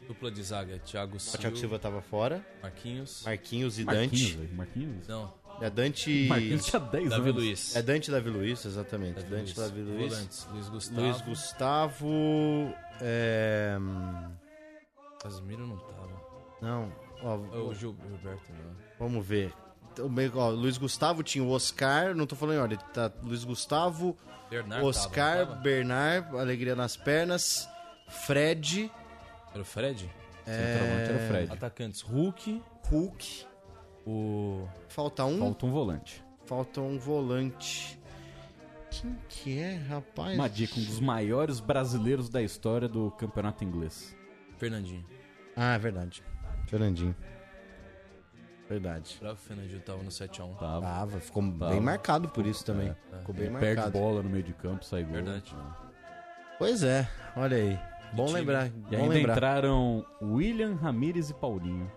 Dupla 0.08 0.32
de 0.32 0.42
zaga, 0.42 0.80
Thiago 0.80 1.18
O 1.18 1.20
Silva. 1.20 1.38
Thiago 1.40 1.58
Silva 1.58 1.80
tava 1.80 2.02
fora. 2.02 2.46
Marquinhos. 2.62 3.24
Marquinhos 3.26 3.80
e 3.80 3.84
Marquinhos, 3.84 4.36
Dante. 4.36 4.54
Marquinhos? 4.54 5.08
Não. 5.08 5.34
É 5.60 5.70
Dante. 5.70 6.28
Marquinhos 6.28 6.66
tinha 6.66 6.80
10 6.80 7.10
Davi 7.10 7.30
anos. 7.30 7.36
Luiz. 7.44 7.76
É 7.76 7.82
Dante 7.82 8.12
Davi 8.12 8.30
Luiz, 8.30 8.64
exatamente. 8.66 9.16
Davi 9.16 9.30
Dante 9.30 9.44
Luiz. 9.46 9.70
Davi 9.70 9.82
Luiz. 9.82 10.14
Volantes, 10.14 10.48
Luiz 10.52 10.70
Gustavo. 10.70 11.02
Luiz 11.02 11.22
Gustavo. 11.22 12.74
É... 13.02 13.78
Casimiro 15.22 15.66
não 15.66 15.78
tava. 15.78 16.08
Não. 16.62 16.92
Ó, 17.24 17.36
O 17.38 17.74
Gil, 17.74 17.96
Gilberto 18.08 18.52
não. 18.54 18.76
Vamos 19.00 19.26
ver. 19.26 19.52
O 20.00 20.08
meio- 20.10 20.32
ó, 20.38 20.50
Luiz 20.50 20.78
Gustavo 20.78 21.24
tinha 21.24 21.44
o 21.44 21.50
Oscar, 21.50 22.14
não 22.14 22.28
tô 22.28 22.36
falando 22.36 22.58
em 22.58 22.60
ordem, 22.60 22.78
tá 22.94 23.12
Luiz 23.24 23.44
Gustavo, 23.44 24.16
Bernard 24.48 24.86
Oscar, 24.86 25.38
tava, 25.40 25.46
tava? 25.54 25.62
Bernard, 25.62 26.38
Alegria 26.38 26.76
nas 26.76 26.96
Pernas, 26.96 27.68
Fred, 28.08 28.92
Era 29.52 29.62
o 29.62 29.66
Fred? 29.66 30.08
Centroavante 30.46 31.10
era 31.10 31.18
o 31.18 31.28
Fred. 31.28 31.52
Atacantes, 31.52 32.02
Hulk. 32.02 32.62
Hulk. 32.92 33.46
O... 34.08 34.66
Falta 34.88 35.26
um. 35.26 35.38
Falta 35.40 35.66
um 35.66 35.72
volante. 35.72 36.24
Falta 36.46 36.80
um 36.80 36.98
volante. 36.98 38.00
Quem 38.90 39.18
que 39.28 39.60
é, 39.60 39.76
rapaz? 39.76 40.34
Uma 40.34 40.50
dica, 40.50 40.80
um 40.80 40.84
dos 40.84 41.02
maiores 41.02 41.60
brasileiros 41.60 42.30
da 42.30 42.42
história 42.42 42.88
do 42.88 43.12
campeonato 43.12 43.66
inglês. 43.66 44.16
Fernandinho. 44.58 45.06
Ah, 45.56 45.74
é 45.76 45.80
verdade. 45.80 46.24
Fernandinho. 46.68 47.14
Verdade. 48.70 49.16
O 49.18 49.20
próprio 49.20 49.46
Fernandinho 49.46 49.82
tava 49.82 50.04
no 50.04 50.10
7x1. 50.10 50.58
Tava. 50.58 50.82
Tava, 50.82 51.20
ficou 51.20 51.44
Tava. 51.52 51.72
bem 51.72 51.82
marcado 51.82 52.30
por 52.30 52.46
isso 52.46 52.64
também. 52.66 52.90
É, 53.12 53.18
Ficou 53.20 53.36
bem 53.36 53.46
Ele 53.46 53.54
marcado. 53.54 53.76
Perde 53.76 53.92
bola 53.92 54.24
no 54.24 54.30
meio 54.30 54.44
de 54.44 54.54
campo, 54.54 54.86
sai 54.86 55.04
gol. 55.04 55.14
Verdade. 55.14 55.54
Pois 56.58 56.82
é, 56.82 57.08
olha 57.36 57.58
aí. 57.58 57.80
Bom 58.14 58.28
time. 58.28 58.40
lembrar. 58.40 58.68
E 58.68 58.70
bom 58.70 58.96
ainda 58.96 59.14
lembrar. 59.14 59.34
entraram 59.34 60.06
William, 60.22 60.76
Ramírez 60.76 61.30
e 61.30 61.34
Paulinho. 61.34 61.92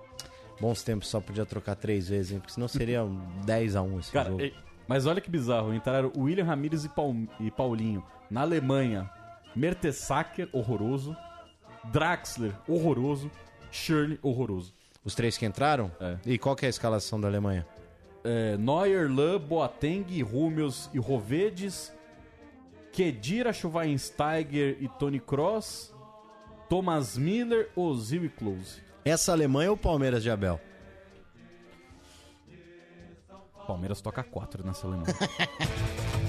Bons 0.61 0.83
tempos 0.83 1.09
só 1.09 1.21
podia 1.21 1.47
trocar 1.47 1.75
três 1.75 2.09
vezes, 2.09 2.33
hein? 2.33 2.39
Porque 2.39 2.53
senão 2.53 2.69
seria 2.69 3.03
um 3.03 3.19
10 3.47 3.77
a 3.77 3.83
1 3.83 3.99
esse 4.01 4.13
Cara, 4.13 4.29
jogo. 4.31 4.43
e- 4.43 4.53
mas 4.87 5.07
olha 5.07 5.21
que 5.21 5.31
bizarro. 5.31 5.73
Entraram 5.73 6.13
William, 6.17 6.45
Ramírez 6.45 6.85
e, 6.85 6.89
Paul- 6.89 7.27
e 7.39 7.51
Paulinho. 7.51 8.05
Na 8.31 8.43
Alemanha, 8.43 9.09
Mertesacker, 9.57 10.49
horroroso. 10.53 11.17
Draxler, 11.93 12.53
horroroso. 12.69 13.31
Shirley, 13.71 14.19
horroroso. 14.23 14.75
Os 15.05 15.15
três 15.15 15.39
que 15.39 15.47
entraram? 15.47 15.91
É. 16.01 16.19
E 16.27 16.37
qual 16.39 16.55
que 16.55 16.67
é 16.67 16.69
a 16.69 16.71
escalação 16.71 17.21
da 17.21 17.27
Alemanha? 17.29 17.67
É, 18.23 18.57
Neuer, 18.59 19.11
Lan, 19.11 19.39
Boateng, 19.41 20.05
Rúmeus 20.23 20.91
e 20.93 20.99
Rovedes. 20.99 21.91
Kedira, 22.93 23.53
Schweinsteiger 23.53 24.77
e 24.81 24.89
Tony 24.89 25.21
Cross. 25.21 25.95
Thomas 26.69 27.17
Miller, 27.17 27.71
Ozil 27.75 28.25
e 28.25 28.29
Close. 28.29 28.83
Essa 29.05 29.33
Alemanha 29.33 29.71
ou 29.71 29.77
Palmeiras 29.77 30.23
de 30.23 30.31
Abel? 30.31 30.61
Palmeiras 33.67 34.01
toca 34.01 34.23
4 34.23 34.67
nessa 34.67 34.87
Alemanha. 34.87 35.15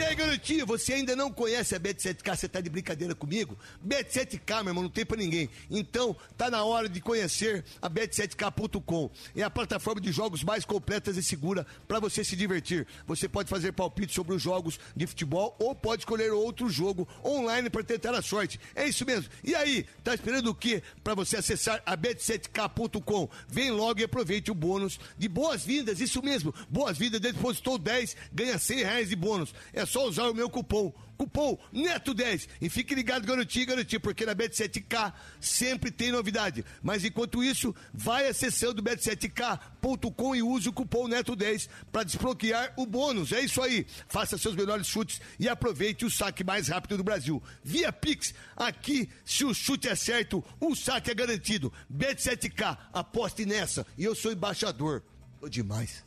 E 0.00 0.02
aí, 0.02 0.14
garotinho, 0.14 0.64
você 0.64 0.94
ainda 0.94 1.14
não 1.14 1.30
conhece 1.30 1.74
a 1.74 1.78
Bet7K? 1.78 2.34
Você 2.34 2.48
tá 2.48 2.58
de 2.62 2.70
brincadeira 2.70 3.14
comigo? 3.14 3.54
Bet7K, 3.86 4.62
meu 4.62 4.70
irmão, 4.70 4.84
não 4.84 4.90
tem 4.90 5.04
pra 5.04 5.14
ninguém. 5.14 5.50
Então, 5.70 6.16
tá 6.38 6.48
na 6.48 6.64
hora 6.64 6.88
de 6.88 7.02
conhecer 7.02 7.62
a 7.82 7.90
Bet7K.com. 7.90 9.10
É 9.36 9.42
a 9.42 9.50
plataforma 9.50 10.00
de 10.00 10.10
jogos 10.10 10.42
mais 10.42 10.64
completa 10.64 11.10
e 11.10 11.22
segura 11.22 11.66
para 11.86 12.00
você 12.00 12.24
se 12.24 12.34
divertir. 12.34 12.86
Você 13.06 13.28
pode 13.28 13.50
fazer 13.50 13.72
palpite 13.72 14.14
sobre 14.14 14.34
os 14.34 14.40
jogos 14.40 14.80
de 14.96 15.06
futebol 15.06 15.54
ou 15.58 15.74
pode 15.74 16.00
escolher 16.00 16.32
outro 16.32 16.70
jogo 16.70 17.06
online 17.22 17.68
para 17.68 17.84
tentar 17.84 18.14
a 18.14 18.22
sorte. 18.22 18.58
É 18.74 18.88
isso 18.88 19.04
mesmo. 19.04 19.30
E 19.44 19.54
aí, 19.54 19.84
tá 20.02 20.14
esperando 20.14 20.46
o 20.48 20.54
quê 20.54 20.82
para 21.04 21.14
você 21.14 21.36
acessar 21.36 21.82
a 21.84 21.94
Bet7K.com? 21.94 23.28
Vem 23.46 23.70
logo 23.70 24.00
e 24.00 24.04
aproveite 24.04 24.50
o 24.50 24.54
bônus 24.54 24.98
de 25.18 25.28
boas-vindas, 25.28 26.00
isso 26.00 26.22
mesmo. 26.22 26.54
Boas-vindas, 26.70 27.20
depositou 27.20 27.76
10, 27.76 28.16
ganha 28.32 28.58
100 28.58 28.78
reais 28.78 29.08
de 29.10 29.16
bônus. 29.16 29.52
É 29.74 29.89
só 29.90 30.06
usar 30.06 30.30
o 30.30 30.34
meu 30.34 30.48
cupom. 30.48 30.92
Cupom 31.18 31.58
NETO10. 31.74 32.48
E 32.60 32.70
fique 32.70 32.94
ligado, 32.94 33.26
garotinho, 33.26 33.66
garotinho, 33.66 34.00
porque 34.00 34.24
na 34.24 34.34
Bet7K 34.34 35.12
sempre 35.40 35.90
tem 35.90 36.12
novidade. 36.12 36.64
Mas 36.82 37.04
enquanto 37.04 37.42
isso, 37.42 37.74
vai 37.92 38.28
acessando 38.28 38.82
bet7k.com 38.82 40.36
e 40.36 40.42
use 40.42 40.68
o 40.68 40.72
cupom 40.72 41.08
NETO10 41.08 41.68
para 41.90 42.04
desbloquear 42.04 42.72
o 42.76 42.86
bônus. 42.86 43.32
É 43.32 43.40
isso 43.40 43.60
aí. 43.60 43.84
Faça 44.08 44.38
seus 44.38 44.54
melhores 44.54 44.86
chutes 44.86 45.20
e 45.38 45.48
aproveite 45.48 46.04
o 46.04 46.10
saque 46.10 46.44
mais 46.44 46.68
rápido 46.68 46.96
do 46.96 47.04
Brasil. 47.04 47.42
Via 47.62 47.92
Pix, 47.92 48.32
aqui, 48.56 49.10
se 49.24 49.44
o 49.44 49.52
chute 49.52 49.88
é 49.88 49.94
certo, 49.96 50.42
o 50.60 50.74
saque 50.76 51.10
é 51.10 51.14
garantido. 51.14 51.72
Bet7K, 51.92 52.78
aposte 52.92 53.44
nessa. 53.44 53.84
E 53.98 54.04
eu 54.04 54.14
sou 54.14 54.32
embaixador. 54.32 55.02
Tô 55.40 55.48
demais. 55.48 56.04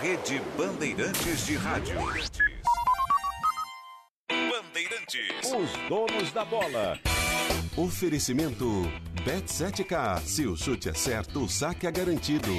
Rede 0.00 0.40
Bandeirantes 0.56 1.46
de 1.46 1.56
Rádio. 1.56 1.96
Bandeirantes. 4.58 5.52
Os 5.52 5.88
donos 5.88 6.32
da 6.32 6.44
bola. 6.44 6.98
Oferecimento 7.76 8.66
Bet7K. 9.24 10.20
Se 10.22 10.46
o 10.46 10.56
chute 10.56 10.88
é 10.88 10.94
certo, 10.94 11.44
o 11.44 11.48
saque 11.48 11.86
é 11.86 11.92
garantido. 11.92 12.50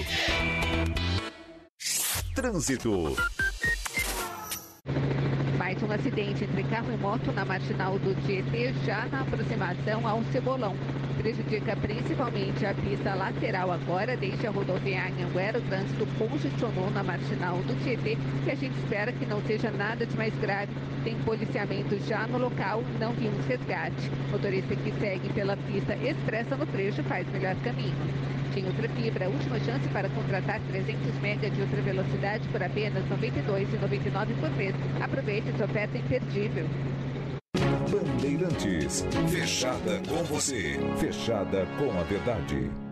Trânsito. 2.34 3.18
Um 5.82 5.92
acidente 5.94 6.44
entre 6.44 6.64
carro 6.64 6.94
e 6.94 6.98
moto 6.98 7.32
na 7.32 7.46
marginal 7.46 7.98
do 7.98 8.14
Tietê, 8.26 8.74
já 8.86 9.08
na 9.12 9.22
aproximação 9.22 10.06
ao 10.06 10.22
Cebolão. 10.26 10.76
Prejudica 11.18 11.76
principalmente 11.78 12.66
a 12.66 12.74
pista 12.74 13.16
lateral 13.16 13.72
agora, 13.72 14.16
desde 14.16 14.46
a 14.46 14.52
rodoviária 14.52 15.26
Anguera. 15.26 15.58
O 15.58 15.62
trânsito 15.62 16.06
congestionou 16.18 16.92
na 16.92 17.02
marginal 17.02 17.58
do 17.60 17.82
Tietê, 17.84 18.18
que 18.44 18.52
a 18.52 18.56
gente 18.56 18.78
espera 18.78 19.12
que 19.12 19.26
não 19.26 19.42
seja 19.44 19.72
nada 19.72 20.06
de 20.06 20.16
mais 20.16 20.34
grave. 20.36 20.72
Tem 21.04 21.16
policiamento 21.20 21.98
já 22.08 22.28
no 22.28 22.38
local, 22.38 22.84
não 23.00 23.14
vimos 23.14 23.46
resgate. 23.48 24.12
Motorista 24.32 24.76
que 24.76 24.92
segue 25.00 25.30
pela 25.30 25.56
pista 25.56 25.96
expressa 25.96 26.56
no 26.56 26.66
trecho 26.68 27.02
faz 27.04 27.28
melhor 27.32 27.56
caminho. 27.64 27.96
Tem 28.54 28.66
outra 28.66 28.90
fibra, 28.90 29.30
última 29.30 29.60
chance 29.60 29.88
para 29.90 30.10
contratar 30.10 30.60
300 30.72 31.16
mega 31.22 31.50
de 31.50 31.62
ultra 31.62 31.82
velocidade 31.82 32.48
por 32.50 32.62
apenas 32.62 33.04
R$ 33.06 33.16
92,99 33.16 34.40
por 34.40 34.50
mês. 34.52 34.76
Aproveite 35.02 35.50
essa 35.50 35.66
oferta 35.66 35.98
imperdível. 35.98 36.66
Bandeirantes. 37.90 39.06
Fechada 39.30 40.02
com 40.08 40.24
você. 40.24 40.80
Fechada 41.00 41.66
com 41.78 42.00
a 42.00 42.04
verdade. 42.04 42.89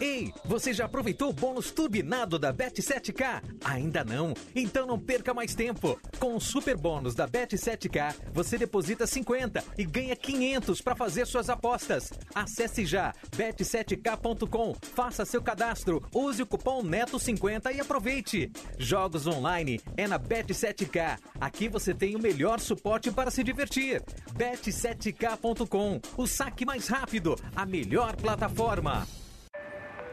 Ei, 0.00 0.32
você 0.46 0.72
já 0.72 0.86
aproveitou 0.86 1.28
o 1.28 1.32
bônus 1.32 1.70
turbinado 1.70 2.38
da 2.38 2.54
Bet7K? 2.54 3.42
Ainda 3.62 4.02
não? 4.02 4.32
Então 4.56 4.86
não 4.86 4.98
perca 4.98 5.34
mais 5.34 5.54
tempo. 5.54 6.00
Com 6.18 6.36
o 6.36 6.40
super 6.40 6.74
bônus 6.74 7.14
da 7.14 7.28
Bet7K, 7.28 8.14
você 8.32 8.56
deposita 8.56 9.06
50 9.06 9.62
e 9.76 9.84
ganha 9.84 10.16
500 10.16 10.80
para 10.80 10.96
fazer 10.96 11.26
suas 11.26 11.50
apostas. 11.50 12.10
Acesse 12.34 12.86
já 12.86 13.12
bet7k.com, 13.36 14.74
faça 14.80 15.26
seu 15.26 15.42
cadastro, 15.42 16.02
use 16.14 16.42
o 16.42 16.46
cupom 16.46 16.82
NETO50 16.82 17.74
e 17.74 17.80
aproveite. 17.80 18.50
Jogos 18.78 19.26
online 19.26 19.82
é 19.98 20.08
na 20.08 20.18
Bet7K. 20.18 21.18
Aqui 21.38 21.68
você 21.68 21.92
tem 21.92 22.16
o 22.16 22.22
melhor 22.22 22.58
suporte 22.58 23.10
para 23.10 23.30
se 23.30 23.44
divertir. 23.44 24.02
Bet7k.com, 24.32 26.00
o 26.16 26.26
saque 26.26 26.64
mais 26.64 26.88
rápido, 26.88 27.36
a 27.54 27.66
melhor 27.66 28.16
plataforma. 28.16 29.06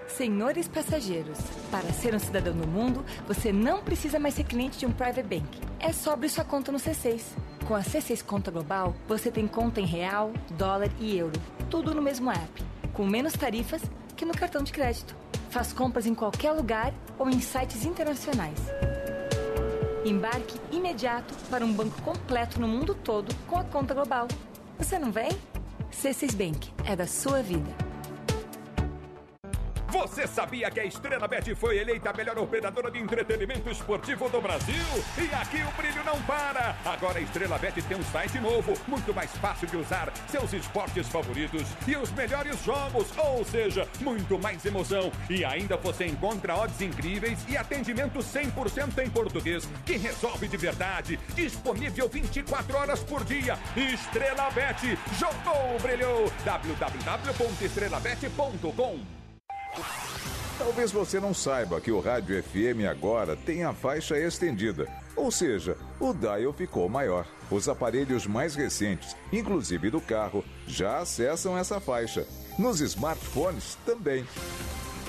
Senhores 0.08 0.68
passageiros, 0.68 1.38
para 1.70 1.91
ser 1.91 2.16
um 2.16 2.20
cidadão 2.20 2.55
do 2.55 2.66
mundo, 2.66 3.05
você 3.28 3.51
não 3.51 3.84
precisa 3.84 4.18
mais 4.18 4.34
ser 4.34 4.45
cliente 4.45 4.80
de 4.80 4.86
um 4.86 4.91
private 4.91 5.24
bank. 5.24 5.60
É 5.80 5.91
só 5.91 6.14
abrir 6.14 6.30
sua 6.30 6.43
conta 6.43 6.72
no 6.72 6.80
C6. 6.80 7.22
Com 7.68 7.76
a 7.76 7.82
C6 7.82 8.24
Conta 8.24 8.49
Global, 8.49 8.95
você 9.08 9.30
tem 9.30 9.45
conta 9.45 9.82
em 9.82 9.86
real, 9.86 10.32
dólar 10.51 10.89
e 10.99 11.18
euro, 11.18 11.39
tudo 11.70 11.93
no 11.93 12.01
mesmo 12.01 12.32
app, 12.32 12.64
com 12.93 13.05
menos 13.05 13.34
tarifas 13.34 13.82
que 14.16 14.26
no 14.26 14.34
cartão 14.34 14.64
de 14.64 14.72
crédito. 14.72 15.16
Faz 15.49 15.74
compras 15.74 16.05
em 16.05 16.16
qualquer 16.16 16.51
lugar 16.53 16.93
ou 17.20 17.30
em 17.30 17.41
sites 17.41 17.86
internacionais. 17.86 18.60
Embarque 20.05 20.60
imediato 20.72 21.34
para 21.49 21.66
um 21.66 21.74
banco 21.74 22.01
completo 22.01 22.60
no 22.60 22.68
mundo 22.68 22.95
todo 22.95 23.36
com 23.45 23.60
a 23.60 23.64
conta 23.66 23.93
global. 23.93 24.28
Você 24.80 24.97
não 24.97 25.12
vem? 25.12 25.30
C6 25.91 26.34
Bank 26.34 26.72
é 26.86 26.95
da 26.95 27.05
sua 27.05 27.41
vida. 27.41 27.86
Você 29.89 30.27
sabia 30.27 30.69
que 30.69 30.81
a 30.81 30.85
Estrela 30.85 31.29
Bet 31.29 31.55
foi 31.55 31.77
eleita 31.77 32.09
a 32.09 32.13
melhor 32.13 32.38
operadora 32.38 32.91
de 32.91 32.99
entretenimento 32.99 33.69
esportivo 33.69 34.27
do 34.29 34.41
Brasil? 34.41 34.75
E 35.17 35.33
aqui 35.33 35.63
o 35.63 35.71
brilho 35.81 36.03
não 36.03 36.21
para! 36.23 36.75
Agora 36.83 37.19
a 37.19 37.21
Estrela 37.21 37.57
Bet 37.57 37.81
tem 37.81 37.97
um 37.97 38.03
site 38.03 38.38
novo, 38.38 38.73
muito 38.85 39.13
mais 39.13 39.31
fácil 39.38 39.65
de 39.67 39.77
usar, 39.77 40.11
seus 40.27 40.51
esportes 40.51 41.07
favoritos 41.07 41.65
e 41.88 41.95
os 41.95 42.11
melhores 42.11 42.61
jogos, 42.65 43.07
ou 43.17 43.45
seja, 43.45 43.88
muito 44.01 44.38
mais 44.38 44.65
emoção. 44.65 45.09
E 45.29 45.45
ainda 45.45 45.77
você 45.77 46.05
encontra 46.05 46.57
odds 46.57 46.81
incríveis 46.81 47.39
e 47.47 47.55
atendimento 47.55 48.19
100% 48.19 49.05
em 49.05 49.09
português, 49.09 49.69
que 49.85 49.95
resolve 49.95 50.49
de 50.49 50.57
verdade. 50.57 51.17
Disponível 51.33 52.09
24 52.09 52.77
horas 52.77 53.01
por 53.03 53.23
dia. 53.23 53.57
Estrela 53.75 54.51
Bet, 54.51 54.99
jogou, 55.17 55.79
brilhou! 55.79 56.29
www.estrelabet.com 56.43 59.16
Talvez 60.68 60.91
você 60.91 61.18
não 61.18 61.34
saiba 61.34 61.80
que 61.80 61.93
o 61.93 62.01
rádio 62.01 62.43
FM 62.43 62.84
agora 62.91 63.38
tem 63.38 63.63
a 63.63 63.74
faixa 63.74 64.20
estendida, 64.20 64.86
ou 65.15 65.32
seja, 65.32 65.78
o 65.97 66.13
dial 66.13 66.51
ficou 66.51 66.89
maior. 66.89 67.26
Os 67.49 67.70
aparelhos 67.70 68.28
mais 68.28 68.53
recentes, 68.53 69.15
inclusive 69.32 69.89
do 69.89 70.01
carro, 70.01 70.43
já 70.68 70.97
acessam 70.97 71.57
essa 71.57 71.80
faixa. 71.80 72.28
Nos 72.59 72.82
smartphones 72.82 73.78
também. 73.86 74.26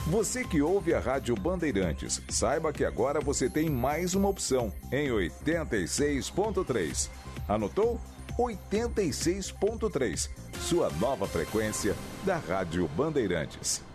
Você 0.06 0.44
que 0.44 0.62
ouve 0.62 0.94
a 0.94 1.00
Rádio 1.00 1.34
Bandeirantes, 1.34 2.22
saiba 2.28 2.72
que 2.72 2.84
agora 2.84 3.20
você 3.20 3.50
tem 3.50 3.68
mais 3.68 4.14
uma 4.14 4.28
opção 4.28 4.72
em 4.92 5.08
86.3. 5.08 7.10
Anotou? 7.48 8.00
86.3, 8.38 10.30
sua 10.60 10.88
nova 11.00 11.26
frequência 11.26 11.96
da 12.24 12.36
Rádio 12.36 12.86
Bandeirantes. 12.96 13.87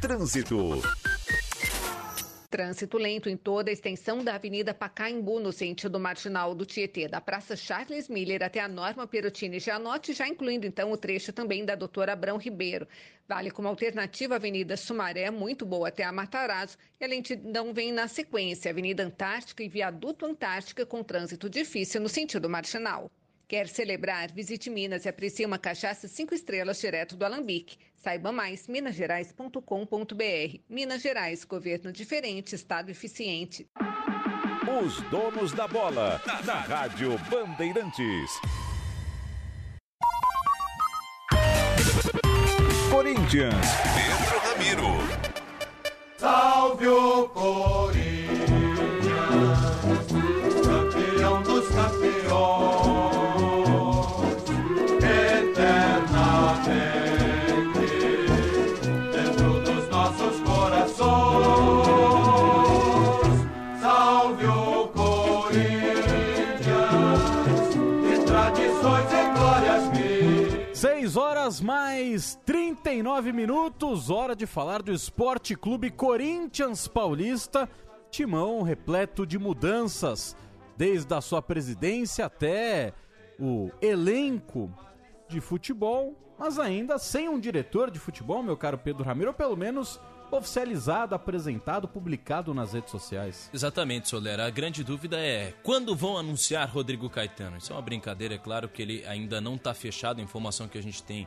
Trânsito. 0.00 0.82
Trânsito 2.50 2.98
lento 2.98 3.28
em 3.28 3.36
toda 3.36 3.68
a 3.68 3.72
extensão 3.72 4.22
da 4.22 4.36
Avenida 4.36 4.72
Pacaembu, 4.72 5.40
no 5.40 5.52
sentido 5.52 5.98
marginal 5.98 6.54
do 6.54 6.64
Tietê, 6.64 7.08
da 7.08 7.20
Praça 7.20 7.56
Charles 7.56 8.08
Miller 8.08 8.42
até 8.42 8.60
a 8.60 8.68
Norma 8.68 9.06
Perotini 9.06 9.58
Gianotti, 9.58 10.12
já 10.12 10.28
incluindo 10.28 10.66
então 10.66 10.92
o 10.92 10.96
trecho 10.96 11.32
também 11.32 11.64
da 11.64 11.74
Doutora 11.74 12.12
Abrão 12.12 12.36
Ribeiro. 12.36 12.86
Vale 13.26 13.50
como 13.50 13.66
alternativa 13.66 14.34
a 14.34 14.36
Avenida 14.36 14.76
Sumaré, 14.76 15.30
muito 15.30 15.66
boa 15.66 15.88
até 15.88 16.04
a 16.04 16.12
Matarazzo, 16.12 16.78
e 17.00 17.04
a 17.04 17.08
lentidão 17.08 17.74
vem 17.74 17.90
na 17.90 18.06
sequência, 18.06 18.70
Avenida 18.70 19.02
Antártica 19.02 19.64
e 19.64 19.68
Viaduto 19.68 20.24
Antártica, 20.24 20.86
com 20.86 21.02
trânsito 21.02 21.50
difícil 21.50 22.00
no 22.00 22.08
sentido 22.08 22.48
marginal. 22.48 23.10
Quer 23.46 23.68
celebrar? 23.68 24.32
Visite 24.32 24.70
Minas 24.70 25.04
e 25.04 25.08
aprecie 25.08 25.44
uma 25.44 25.58
cachaça 25.58 26.08
cinco 26.08 26.34
estrelas 26.34 26.80
direto 26.80 27.16
do 27.16 27.24
Alambique. 27.24 27.76
Saiba 27.94 28.32
mais, 28.32 28.66
minasgerais.com.br. 28.68 30.58
Minas 30.68 31.02
Gerais, 31.02 31.44
governo 31.44 31.92
diferente, 31.92 32.54
estado 32.54 32.90
eficiente. 32.90 33.66
Os 34.82 35.00
donos 35.10 35.52
da 35.52 35.68
bola, 35.68 36.20
na 36.44 36.54
Rádio 36.54 37.18
Bandeirantes. 37.30 38.30
Corinthians, 42.90 43.66
Pedro 43.94 44.38
Ramiro. 44.40 45.34
Salve 46.16 46.86
o 46.86 47.28
Corinthians, 47.28 48.43
mais 72.14 72.38
39 72.46 73.32
minutos, 73.32 74.08
hora 74.08 74.36
de 74.36 74.46
falar 74.46 74.80
do 74.82 74.92
Esporte 74.92 75.56
Clube 75.56 75.90
Corinthians 75.90 76.86
Paulista. 76.86 77.68
Timão 78.08 78.62
repleto 78.62 79.26
de 79.26 79.36
mudanças, 79.36 80.36
desde 80.76 81.12
a 81.12 81.20
sua 81.20 81.42
presidência 81.42 82.26
até 82.26 82.92
o 83.36 83.68
elenco 83.82 84.72
de 85.28 85.40
futebol, 85.40 86.16
mas 86.38 86.56
ainda 86.56 86.98
sem 86.98 87.28
um 87.28 87.40
diretor 87.40 87.90
de 87.90 87.98
futebol, 87.98 88.44
meu 88.44 88.56
caro 88.56 88.78
Pedro 88.78 89.02
Ramiro, 89.02 89.30
ou 89.30 89.34
pelo 89.34 89.56
menos 89.56 90.00
oficializado, 90.30 91.16
apresentado, 91.16 91.88
publicado 91.88 92.54
nas 92.54 92.72
redes 92.72 92.92
sociais. 92.92 93.50
Exatamente, 93.52 94.08
Solera. 94.08 94.46
A 94.46 94.50
grande 94.50 94.84
dúvida 94.84 95.18
é 95.18 95.52
quando 95.64 95.96
vão 95.96 96.16
anunciar 96.16 96.68
Rodrigo 96.68 97.10
Caetano? 97.10 97.56
Isso 97.56 97.72
é 97.72 97.74
uma 97.76 97.82
brincadeira, 97.82 98.34
é 98.34 98.38
claro 98.38 98.68
que 98.68 98.82
ele 98.82 99.04
ainda 99.04 99.40
não 99.40 99.56
está 99.56 99.74
fechado, 99.74 100.20
a 100.20 100.22
informação 100.22 100.68
que 100.68 100.78
a 100.78 100.82
gente 100.82 101.02
tem 101.02 101.26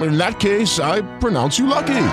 In 0.00 0.16
that 0.18 0.38
case, 0.38 0.78
I 0.78 1.02
pronounce 1.18 1.58
you 1.58 1.66
lucky. 1.66 2.04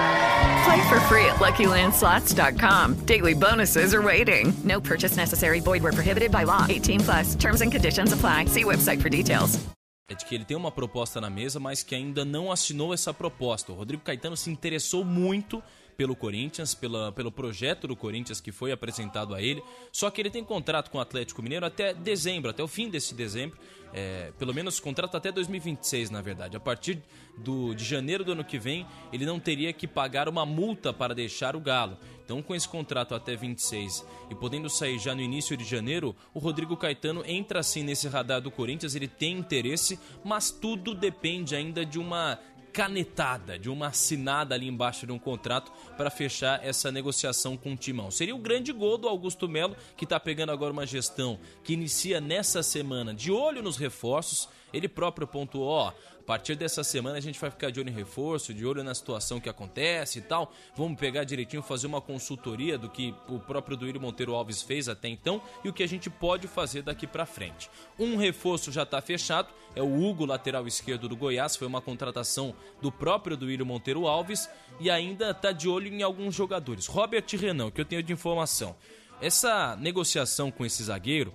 Play 0.65 0.89
for 0.89 0.99
free 1.01 1.25
at 1.25 1.35
LuckyLandSlots.com. 1.35 3.05
Daily 3.05 3.33
bonuses 3.35 3.93
are 3.93 4.01
waiting. 4.01 4.53
No 4.63 4.81
purchase 4.81 5.15
necessary. 5.17 5.59
Void 5.59 5.83
were 5.83 5.91
prohibited 5.91 6.31
by 6.31 6.43
law. 6.43 6.65
18 6.67 7.01
plus. 7.01 7.35
Terms 7.35 7.61
and 7.61 7.71
conditions 7.71 8.13
apply. 8.13 8.45
See 8.45 8.63
website 8.63 9.01
for 9.01 9.09
details. 9.09 9.59
É 10.07 10.13
de 10.13 10.23
que 10.23 10.35
ele 10.35 10.45
tem 10.45 10.55
uma 10.55 10.71
proposta 10.71 11.19
na 11.19 11.31
mesa, 11.31 11.59
mas 11.59 11.81
que 11.81 11.95
ainda 11.95 12.23
não 12.23 12.51
assinou 12.51 12.93
essa 12.93 13.11
proposta. 13.11 13.71
O 13.71 13.75
Rodrigo 13.75 14.03
Caetano 14.03 14.37
se 14.37 14.51
interessou 14.51 15.03
muito 15.03 15.63
pelo 15.97 16.15
Corinthians, 16.15 16.73
pela, 16.73 17.11
pelo 17.11 17.31
projeto 17.31 17.87
do 17.87 17.95
Corinthians 17.95 18.41
que 18.41 18.51
foi 18.51 18.71
apresentado 18.71 19.33
a 19.33 19.41
ele. 19.41 19.63
Só 19.91 20.09
que 20.09 20.21
ele 20.21 20.29
tem 20.29 20.43
contrato 20.43 20.89
com 20.91 20.97
o 20.97 21.01
Atlético 21.01 21.41
Mineiro 21.41 21.65
até 21.65 21.93
dezembro, 21.93 22.49
até 22.49 22.63
o 22.63 22.67
fim 22.67 22.89
desse 22.89 23.13
dezembro. 23.13 23.57
É, 23.93 24.33
pelo 24.37 24.53
menos 24.53 24.77
contrato 24.77 25.15
até 25.15 25.31
2026, 25.31 26.09
na 26.09 26.21
verdade. 26.21 26.57
A 26.57 26.59
partir 26.59 27.01
do, 27.37 27.73
de 27.73 27.85
janeiro 27.85 28.25
do 28.25 28.33
ano 28.33 28.43
que 28.43 28.59
vem, 28.59 28.85
ele 29.13 29.25
não 29.25 29.39
teria 29.39 29.71
que 29.71 29.87
pagar 29.87 30.27
uma 30.27 30.45
multa 30.45 30.91
para 30.91 31.15
deixar 31.15 31.55
o 31.55 31.61
Galo. 31.61 31.97
Então, 32.25 32.41
com 32.41 32.55
esse 32.55 32.67
contrato 32.67 33.13
até 33.13 33.35
26 33.35 34.03
e 34.29 34.35
podendo 34.35 34.69
sair 34.69 34.97
já 34.97 35.13
no 35.13 35.21
início 35.21 35.55
de 35.55 35.63
janeiro, 35.63 36.15
o 36.33 36.39
Rodrigo 36.39 36.75
Caetano 36.75 37.23
entra 37.25 37.59
assim 37.59 37.83
nesse 37.83 38.07
radar 38.07 38.41
do 38.41 38.49
Corinthians. 38.51 38.95
Ele 38.95 39.07
tem 39.07 39.37
interesse, 39.37 39.97
mas 40.23 40.49
tudo 40.49 40.95
depende 40.95 41.55
ainda 41.55 41.85
de 41.85 41.99
uma 41.99 42.39
canetada, 42.75 43.57
de 43.57 43.69
uma 43.69 43.87
assinada 43.87 44.53
ali 44.53 44.67
embaixo 44.67 45.05
de 45.05 45.11
um 45.13 45.17
contrato 45.17 45.71
para 45.95 46.09
fechar 46.09 46.59
essa 46.61 46.91
negociação 46.91 47.55
com 47.55 47.71
o 47.71 47.77
Timão. 47.77 48.11
Seria 48.11 48.35
o 48.35 48.37
grande 48.37 48.73
gol 48.73 48.97
do 48.97 49.07
Augusto 49.07 49.47
Melo, 49.47 49.77
que 49.95 50.03
está 50.03 50.19
pegando 50.19 50.51
agora 50.51 50.73
uma 50.73 50.85
gestão 50.85 51.39
que 51.63 51.71
inicia 51.71 52.19
nessa 52.19 52.61
semana 52.61 53.13
de 53.13 53.31
olho 53.31 53.63
nos 53.63 53.77
reforços. 53.77 54.49
Ele 54.75 54.89
próprio 54.89 55.25
pontuou, 55.25 55.69
ó, 55.69 55.87
a 55.87 56.23
partir 56.25 56.55
dessa 56.55 56.83
semana 56.83 57.17
a 57.17 57.21
gente 57.21 57.39
vai 57.39 57.49
ficar 57.49 57.69
de 57.69 57.79
olho 57.79 57.89
em 57.89 57.93
reforço, 57.93 58.53
de 58.53 58.65
olho 58.65 58.83
na 58.83 58.93
situação 58.93 59.39
que 59.39 59.47
acontece 59.47 60.19
e 60.19 60.21
tal. 60.21 60.51
Vamos 60.75 60.99
pegar 60.99 61.23
direitinho, 61.23 61.61
fazer 61.61 61.87
uma 61.87 62.01
consultoria 62.01 62.77
do 62.77 62.89
que 62.89 63.15
o 63.29 63.39
próprio 63.39 63.77
Duílio 63.77 64.01
Monteiro 64.01 64.35
Alves 64.35 64.61
fez 64.61 64.89
até 64.89 65.07
então 65.07 65.41
e 65.63 65.69
o 65.69 65.73
que 65.73 65.81
a 65.81 65.87
gente 65.87 66.09
pode 66.09 66.45
fazer 66.45 66.81
daqui 66.81 67.07
para 67.07 67.25
frente. 67.25 67.69
Um 67.97 68.17
reforço 68.17 68.69
já 68.69 68.83
está 68.83 69.01
fechado, 69.01 69.47
é 69.73 69.81
o 69.81 70.03
Hugo, 70.03 70.25
lateral 70.25 70.67
esquerdo 70.67 71.07
do 71.07 71.15
Goiás, 71.15 71.55
foi 71.55 71.67
uma 71.67 71.79
contratação 71.79 72.53
do 72.81 72.91
próprio 72.91 73.37
Duílio 73.37 73.65
Monteiro 73.65 74.07
Alves 74.07 74.49
e 74.77 74.89
ainda 74.89 75.31
está 75.31 75.53
de 75.53 75.69
olho 75.69 75.87
em 75.87 76.03
alguns 76.03 76.35
jogadores. 76.35 76.87
Robert 76.87 77.25
Renan, 77.31 77.71
que 77.71 77.79
eu 77.79 77.85
tenho 77.85 78.03
de 78.03 78.11
informação. 78.11 78.75
Essa 79.21 79.77
negociação 79.77 80.51
com 80.51 80.65
esse 80.65 80.83
zagueiro 80.83 81.33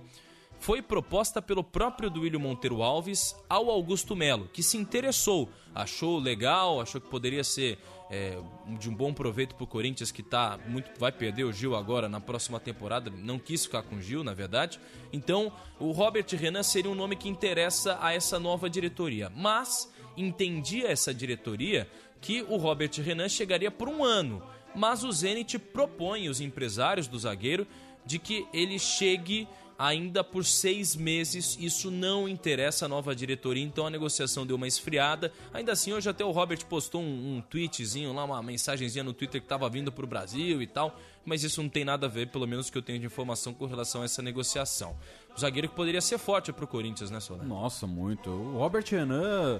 foi 0.61 0.79
proposta 0.79 1.41
pelo 1.41 1.63
próprio 1.63 2.07
Duílio 2.07 2.39
Monteiro 2.39 2.83
Alves 2.83 3.35
ao 3.49 3.69
Augusto 3.71 4.15
Melo, 4.15 4.47
que 4.53 4.61
se 4.61 4.77
interessou, 4.77 5.49
achou 5.73 6.19
legal, 6.19 6.79
achou 6.79 7.01
que 7.01 7.09
poderia 7.09 7.43
ser 7.43 7.79
é, 8.11 8.37
de 8.77 8.87
um 8.87 8.93
bom 8.93 9.11
proveito 9.11 9.55
para 9.55 9.63
o 9.63 9.67
Corinthians, 9.67 10.11
que 10.11 10.21
tá 10.21 10.59
muito 10.67 10.91
vai 10.99 11.11
perder 11.11 11.45
o 11.45 11.51
Gil 11.51 11.75
agora 11.75 12.07
na 12.07 12.19
próxima 12.19 12.59
temporada, 12.59 13.09
não 13.09 13.39
quis 13.39 13.65
ficar 13.65 13.81
com 13.81 13.95
o 13.95 14.01
Gil, 14.01 14.23
na 14.23 14.35
verdade. 14.35 14.79
Então, 15.11 15.51
o 15.79 15.89
Robert 15.89 16.27
Renan 16.29 16.61
seria 16.61 16.91
um 16.91 16.95
nome 16.95 17.15
que 17.15 17.27
interessa 17.27 17.97
a 17.99 18.13
essa 18.13 18.39
nova 18.39 18.69
diretoria, 18.69 19.31
mas 19.35 19.91
entendia 20.15 20.89
essa 20.89 21.11
diretoria 21.11 21.89
que 22.21 22.43
o 22.43 22.57
Robert 22.57 22.91
Renan 22.97 23.29
chegaria 23.29 23.71
por 23.71 23.89
um 23.89 24.03
ano, 24.03 24.43
mas 24.75 25.03
o 25.03 25.11
Zenit 25.11 25.57
propõe 25.57 26.29
os 26.29 26.39
empresários 26.39 27.07
do 27.07 27.17
zagueiro 27.17 27.65
de 28.05 28.19
que 28.19 28.45
ele 28.53 28.77
chegue 28.77 29.47
ainda 29.81 30.23
por 30.23 30.45
seis 30.45 30.95
meses. 30.95 31.57
Isso 31.59 31.89
não 31.89 32.29
interessa 32.29 32.85
a 32.85 32.87
nova 32.87 33.15
diretoria, 33.15 33.63
então 33.63 33.87
a 33.87 33.89
negociação 33.89 34.45
deu 34.45 34.55
uma 34.55 34.67
esfriada. 34.67 35.33
Ainda 35.51 35.71
assim, 35.71 35.91
hoje 35.91 36.07
até 36.07 36.23
o 36.23 36.29
Robert 36.29 36.63
postou 36.67 37.01
um, 37.01 37.37
um 37.37 37.41
tweetzinho 37.41 38.13
lá, 38.13 38.23
uma 38.23 38.43
mensagenzinha 38.43 39.03
no 39.03 39.11
Twitter 39.11 39.41
que 39.41 39.45
estava 39.45 39.67
vindo 39.69 39.91
para 39.91 40.05
o 40.05 40.07
Brasil 40.07 40.61
e 40.61 40.67
tal, 40.67 40.95
mas 41.25 41.43
isso 41.43 41.63
não 41.63 41.69
tem 41.69 41.83
nada 41.83 42.05
a 42.05 42.09
ver, 42.09 42.27
pelo 42.27 42.47
menos 42.47 42.69
que 42.69 42.77
eu 42.77 42.81
tenho 42.83 42.99
de 42.99 43.07
informação 43.07 43.55
com 43.55 43.65
relação 43.65 44.03
a 44.03 44.05
essa 44.05 44.21
negociação. 44.21 44.95
O 45.35 45.39
zagueiro 45.39 45.67
que 45.67 45.75
poderia 45.75 46.01
ser 46.01 46.19
forte 46.19 46.53
para 46.53 46.63
o 46.63 46.67
Corinthians, 46.67 47.09
né, 47.09 47.19
Solar? 47.19 47.45
Nossa, 47.45 47.87
muito. 47.87 48.29
O 48.29 48.57
Robert 48.59 48.85
Renan 48.87 49.59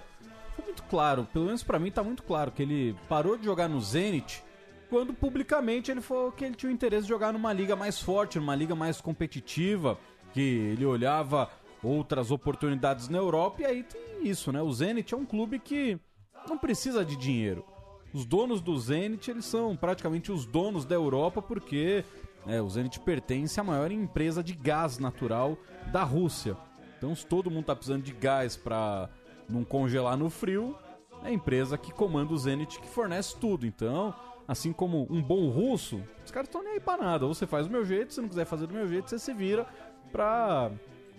foi 0.56 0.66
muito 0.66 0.84
claro, 0.84 1.28
pelo 1.34 1.46
menos 1.46 1.64
para 1.64 1.80
mim 1.80 1.90
tá 1.90 2.04
muito 2.04 2.22
claro 2.22 2.52
que 2.52 2.62
ele 2.62 2.96
parou 3.10 3.38
de 3.38 3.46
jogar 3.46 3.68
no 3.68 3.82
Zenit 3.82 4.44
quando 4.92 5.14
publicamente 5.14 5.90
ele 5.90 6.02
falou 6.02 6.34
que 6.34 6.44
ele 6.44 6.54
tinha 6.54 6.70
o 6.70 6.74
interesse 6.74 7.04
de 7.04 7.08
jogar 7.08 7.32
numa 7.32 7.54
liga 7.54 7.78
mais 7.78 7.98
forte, 7.98 8.38
numa 8.38 8.54
liga 8.54 8.76
mais 8.76 9.00
competitiva, 9.00 9.98
que 10.34 10.42
ele 10.42 10.86
olhava 10.86 11.50
outras 11.84 12.32
oportunidades 12.32 13.10
na 13.10 13.18
Europa 13.18 13.62
e 13.62 13.66
aí 13.66 13.84
tem 13.84 14.28
isso, 14.28 14.52
né? 14.52 14.62
O 14.62 14.72
Zenit 14.72 15.14
é 15.14 15.18
um 15.18 15.26
clube 15.26 15.60
que 15.60 16.00
não 16.48 16.58
precisa 16.58 17.04
de 17.04 17.16
dinheiro. 17.16 17.66
Os 18.14 18.26
donos 18.26 18.62
do 18.62 18.78
Zenit, 18.78 19.32
eles 19.32 19.46
são 19.46 19.76
praticamente 19.76 20.32
os 20.32 20.46
donos 20.46 20.86
da 20.86 20.96
Europa 20.96 21.42
porque 21.42 22.04
é, 22.46 22.62
o 22.62 22.70
Zenit 22.70 23.00
pertence 23.00 23.60
à 23.60 23.64
maior 23.64 23.92
empresa 23.92 24.44
de 24.44 24.54
gás 24.54 25.00
natural 25.00 25.58
da 25.92 26.04
Rússia. 26.04 26.58
Então, 26.98 27.16
se 27.16 27.26
todo 27.26 27.50
mundo 27.50 27.66
tá 27.66 27.76
precisando 27.76 28.04
de 28.04 28.12
gás 28.12 28.56
para 28.56 29.10
não 29.50 29.64
congelar 29.64 30.18
no 30.18 30.30
frio, 30.30 30.76
é 31.24 31.30
a 31.30 31.32
empresa 31.32 31.78
que 31.78 31.92
comanda 31.92 32.34
o 32.34 32.38
Zenit 32.38 32.80
que 32.80 32.88
fornece 32.88 33.36
tudo. 33.38 33.66
Então, 33.66 34.14
assim 34.48 34.74
como 34.74 35.08
um 35.10 35.22
bom 35.22 35.50
russo, 35.50 36.02
os 36.26 36.32
caras 36.32 36.48
estão 36.48 36.64
nem 36.64 36.74
aí 36.74 36.80
pra 36.80 36.98
nada. 36.98 37.26
Você 37.26 37.48
faz 37.48 37.68
do 37.68 37.72
meu 37.72 37.86
jeito, 37.86 38.14
se 38.14 38.22
não 38.22 38.28
quiser 38.28 38.46
fazer 38.46 38.68
do 38.68 38.74
meu 38.74 38.88
jeito, 38.88 39.10
você 39.10 39.18
se 39.18 39.34
vira 39.34 39.66
pra 40.12 40.72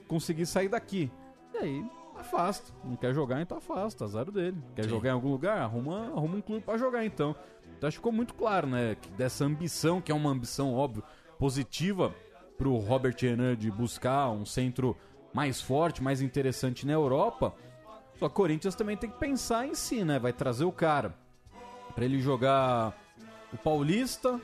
conseguir 0.06 0.46
sair 0.46 0.68
daqui. 0.68 1.10
E 1.54 1.58
aí, 1.58 1.90
afasta. 2.16 2.72
Não 2.84 2.96
quer 2.96 3.14
jogar, 3.14 3.40
então 3.40 3.58
afasta. 3.58 4.04
Azar 4.04 4.30
dele. 4.30 4.56
Quer 4.74 4.84
Sim. 4.84 4.90
jogar 4.90 5.10
em 5.10 5.12
algum 5.12 5.30
lugar? 5.30 5.58
Arruma, 5.58 6.12
arruma 6.14 6.36
um 6.36 6.40
clube 6.40 6.64
pra 6.64 6.76
jogar, 6.76 7.04
então. 7.04 7.34
Então 7.76 7.88
acho 7.88 7.96
que 7.96 8.00
ficou 8.00 8.12
muito 8.12 8.34
claro, 8.34 8.66
né? 8.66 8.96
Que 9.00 9.10
dessa 9.10 9.44
ambição, 9.44 10.00
que 10.00 10.12
é 10.12 10.14
uma 10.14 10.30
ambição, 10.30 10.74
óbvio, 10.74 11.02
positiva 11.38 12.14
pro 12.56 12.76
Robert 12.76 13.16
Renan 13.18 13.56
de 13.56 13.70
buscar 13.70 14.30
um 14.30 14.44
centro 14.44 14.96
mais 15.34 15.60
forte, 15.60 16.02
mais 16.02 16.22
interessante 16.22 16.86
na 16.86 16.92
Europa. 16.92 17.54
Só 18.18 18.28
que 18.28 18.32
o 18.32 18.36
Corinthians 18.36 18.74
também 18.74 18.96
tem 18.96 19.10
que 19.10 19.18
pensar 19.18 19.66
em 19.66 19.74
si, 19.74 20.04
né? 20.04 20.18
Vai 20.18 20.32
trazer 20.32 20.64
o 20.64 20.70
cara 20.70 21.14
pra 21.94 22.04
ele 22.04 22.20
jogar 22.20 22.96
o 23.52 23.56
Paulista, 23.56 24.40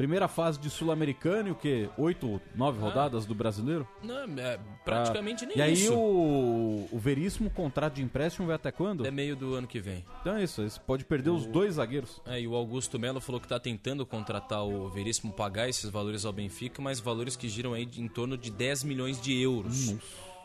primeira 0.00 0.28
fase 0.28 0.58
de 0.58 0.70
Sul-Americano 0.70 1.48
e 1.48 1.50
o 1.52 1.54
quê? 1.54 1.90
Oito, 1.98 2.40
nove 2.54 2.78
Ah. 2.78 2.84
rodadas 2.84 3.26
do 3.26 3.34
Brasileiro? 3.34 3.86
Não, 4.02 4.24
é 4.38 4.58
praticamente 4.82 5.44
nem 5.44 5.58
E 5.58 5.60
aí 5.60 5.74
isso. 5.74 5.94
o, 5.94 6.88
o 6.90 6.98
Veríssimo 6.98 7.50
contrato 7.50 7.96
de 7.96 8.02
empréstimo 8.02 8.46
vai 8.46 8.56
até 8.56 8.72
quando? 8.72 9.06
É 9.06 9.10
meio 9.10 9.36
do 9.36 9.54
ano 9.54 9.66
que 9.66 9.78
vem. 9.78 10.02
Então 10.22 10.36
é 10.38 10.42
isso, 10.44 10.62
você 10.66 10.80
pode 10.80 11.04
perder 11.04 11.28
os 11.28 11.44
dois 11.44 11.74
zagueiros. 11.74 12.18
É, 12.24 12.40
e 12.40 12.48
o 12.48 12.54
Augusto 12.54 12.98
Melo 12.98 13.20
falou 13.20 13.38
que 13.38 13.44
está 13.44 13.60
tentando 13.60 14.06
contratar 14.06 14.64
o 14.64 14.88
Veríssimo, 14.88 15.34
pagar 15.34 15.68
esses 15.68 15.90
valores 15.90 16.24
ao 16.24 16.32
Benfica, 16.32 16.80
mas 16.80 16.98
valores 16.98 17.36
que 17.36 17.46
giram 17.46 17.74
aí 17.74 17.86
em 17.98 18.08
torno 18.08 18.38
de 18.38 18.50
10 18.50 18.84
milhões 18.84 19.20
de 19.20 19.38
euros. 19.38 19.94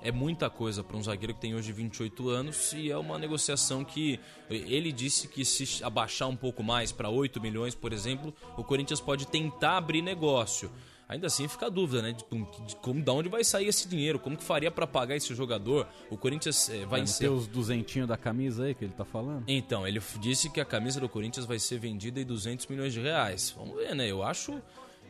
É 0.05 0.11
muita 0.11 0.51
coisa 0.51 0.83
para 0.83 0.95
um 0.95 1.01
zagueiro 1.01 1.33
que 1.33 1.41
tem 1.41 1.55
hoje 1.55 1.71
28 1.71 2.29
anos 2.29 2.73
e 2.73 2.91
é 2.91 2.97
uma 2.97 3.17
negociação 3.17 3.83
que 3.83 4.19
ele 4.47 4.91
disse 4.91 5.27
que 5.27 5.43
se 5.43 5.83
abaixar 5.83 6.29
um 6.29 6.35
pouco 6.35 6.61
mais 6.61 6.91
para 6.91 7.09
8 7.09 7.41
milhões, 7.41 7.73
por 7.73 7.91
exemplo, 7.91 8.31
o 8.55 8.63
Corinthians 8.63 9.01
pode 9.01 9.25
tentar 9.25 9.77
abrir 9.77 10.03
negócio. 10.03 10.71
Ainda 11.09 11.25
assim 11.25 11.47
fica 11.47 11.65
a 11.65 11.69
dúvida, 11.69 12.03
né? 12.03 12.11
De, 12.13 12.23
de 12.65 12.75
como, 12.77 13.01
de 13.01 13.09
onde 13.09 13.29
vai 13.29 13.43
sair 13.43 13.67
esse 13.67 13.87
dinheiro? 13.87 14.19
Como 14.19 14.37
que 14.37 14.43
faria 14.43 14.69
para 14.69 14.85
pagar 14.85 15.15
esse 15.15 15.33
jogador? 15.33 15.87
O 16.09 16.17
Corinthians 16.17 16.69
é, 16.69 16.79
vai 16.85 16.99
Vai 16.99 17.07
ser 17.07 17.29
os 17.29 17.47
duzentinhos 17.47 18.07
da 18.07 18.17
camisa 18.17 18.65
aí 18.65 18.75
que 18.75 18.85
ele 18.85 18.93
tá 18.93 19.05
falando? 19.05 19.43
então, 19.47 19.87
ele 19.87 19.99
disse 20.19 20.51
que 20.51 20.61
a 20.61 20.65
camisa 20.65 20.99
do 20.99 21.09
Corinthians 21.09 21.47
vai 21.47 21.57
ser 21.57 21.79
vendida 21.79 22.19
em 22.19 22.25
200 22.25 22.67
milhões 22.67 22.93
de 22.93 23.01
reais. 23.01 23.53
Vamos 23.57 23.75
ver, 23.75 23.95
né? 23.95 24.09
Eu 24.09 24.21
acho, 24.21 24.61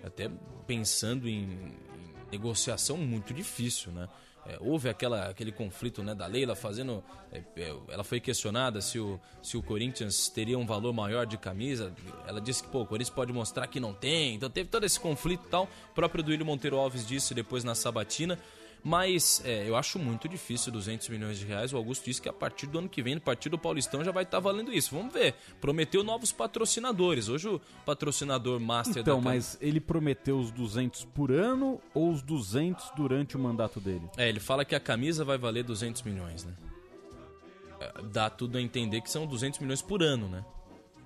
até 0.02 0.32
pensando 0.66 1.28
em, 1.28 1.44
em 1.44 1.74
negociação, 2.32 2.98
muito 2.98 3.34
difícil, 3.34 3.92
né? 3.92 4.08
É, 4.48 4.58
houve 4.60 4.88
aquela, 4.90 5.30
aquele 5.30 5.52
conflito 5.52 6.04
né, 6.04 6.14
da 6.14 6.28
Leila 6.28 6.56
fazendo. 6.56 7.04
é, 7.32 7.42
é, 7.58 7.76
ela 7.90 8.04
foi 8.04 8.20
questionada 8.20 8.80
se 8.80 9.00
o, 9.00 9.20
se 9.42 9.58
o 9.58 9.64
Corinthians 9.64 10.30
teria 10.30 10.58
um 10.58 10.66
valor 10.66 10.94
maior 10.94 11.26
de 11.26 11.38
camisa. 11.38 11.92
Ela 12.28 12.40
disse 12.40 12.62
que 12.64 12.70
pô, 12.70 12.82
o 12.82 12.86
Corinthians 12.86 13.16
pode 13.16 13.34
mostrar 13.34 13.66
que 13.68 13.80
não 13.80 13.94
tem. 13.94 14.36
Então 14.36 14.50
teve 14.50 14.70
todo 14.70 14.86
esse 14.86 15.00
conflito 15.00 15.44
e 15.48 15.50
tal. 15.50 15.64
O 15.64 15.96
próprio 15.96 16.24
Duílio 16.24 16.46
Monteiro 16.46 16.78
Alves 16.78 17.08
disse 17.08 17.34
depois 17.34 17.64
na 17.64 17.74
sabatina. 17.74 18.40
Mas 18.88 19.42
é, 19.44 19.68
eu 19.68 19.76
acho 19.76 19.98
muito 19.98 20.30
difícil 20.30 20.72
200 20.72 21.10
milhões 21.10 21.40
de 21.40 21.46
reais. 21.46 21.74
O 21.74 21.78
Augusto 21.78 22.06
disse 22.06 22.22
que 22.22 22.30
a 22.30 22.34
partir 22.34 22.68
do 22.68 22.78
ano 22.78 22.88
que 22.88 23.02
vem, 23.02 23.16
a 23.16 23.20
partir 23.20 23.50
do 23.50 23.58
Paulistão, 23.58 24.04
já 24.04 24.12
vai 24.12 24.22
estar 24.22 24.40
valendo 24.40 24.72
isso. 24.72 24.94
Vamos 24.96 25.12
ver. 25.12 25.34
Prometeu 25.60 26.04
novos 26.04 26.32
patrocinadores. 26.32 27.28
Hoje 27.28 27.48
o 27.48 27.60
patrocinador 27.84 28.60
master 28.60 29.02
Então, 29.02 29.18
da 29.18 29.24
mas 29.24 29.58
ele 29.60 29.80
prometeu 29.80 30.38
os 30.38 30.52
200 30.52 31.04
por 31.04 31.32
ano 31.32 31.82
ou 31.96 32.12
os 32.12 32.22
200 32.22 32.92
durante 32.96 33.36
o 33.36 33.40
mandato 33.40 33.80
dele? 33.80 34.08
É, 34.18 34.30
ele 34.30 34.40
fala 34.40 34.64
que 34.64 34.76
a 34.76 34.80
camisa 34.80 35.26
vai 35.26 35.40
valer 35.40 35.64
200 35.64 36.04
milhões, 36.04 36.44
né? 36.46 36.54
É, 37.80 37.92
Dá 38.14 38.30
tudo 38.30 38.60
a 38.60 38.62
entender 38.62 39.02
que 39.02 39.10
são 39.10 39.26
200 39.26 39.60
milhões 39.62 39.82
por 39.82 40.04
ano, 40.04 40.30
né? 40.30 40.46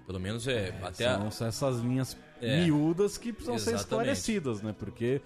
Pelo 0.05 0.19
menos 0.19 0.49
é, 0.49 0.77
até 0.84 1.05
a- 1.07 1.17
São, 1.17 1.32
são 1.32 1.47
essas 1.47 1.80
linhas 1.80 2.17
É. 2.41 2.61
miúdas 2.65 3.17
que 3.17 3.32
precisam 3.32 3.57
ser 3.57 3.75
Exatamente. 3.75 3.84
esclarecidas, 4.11 4.61
né? 4.61 4.75
Porque 4.77 5.21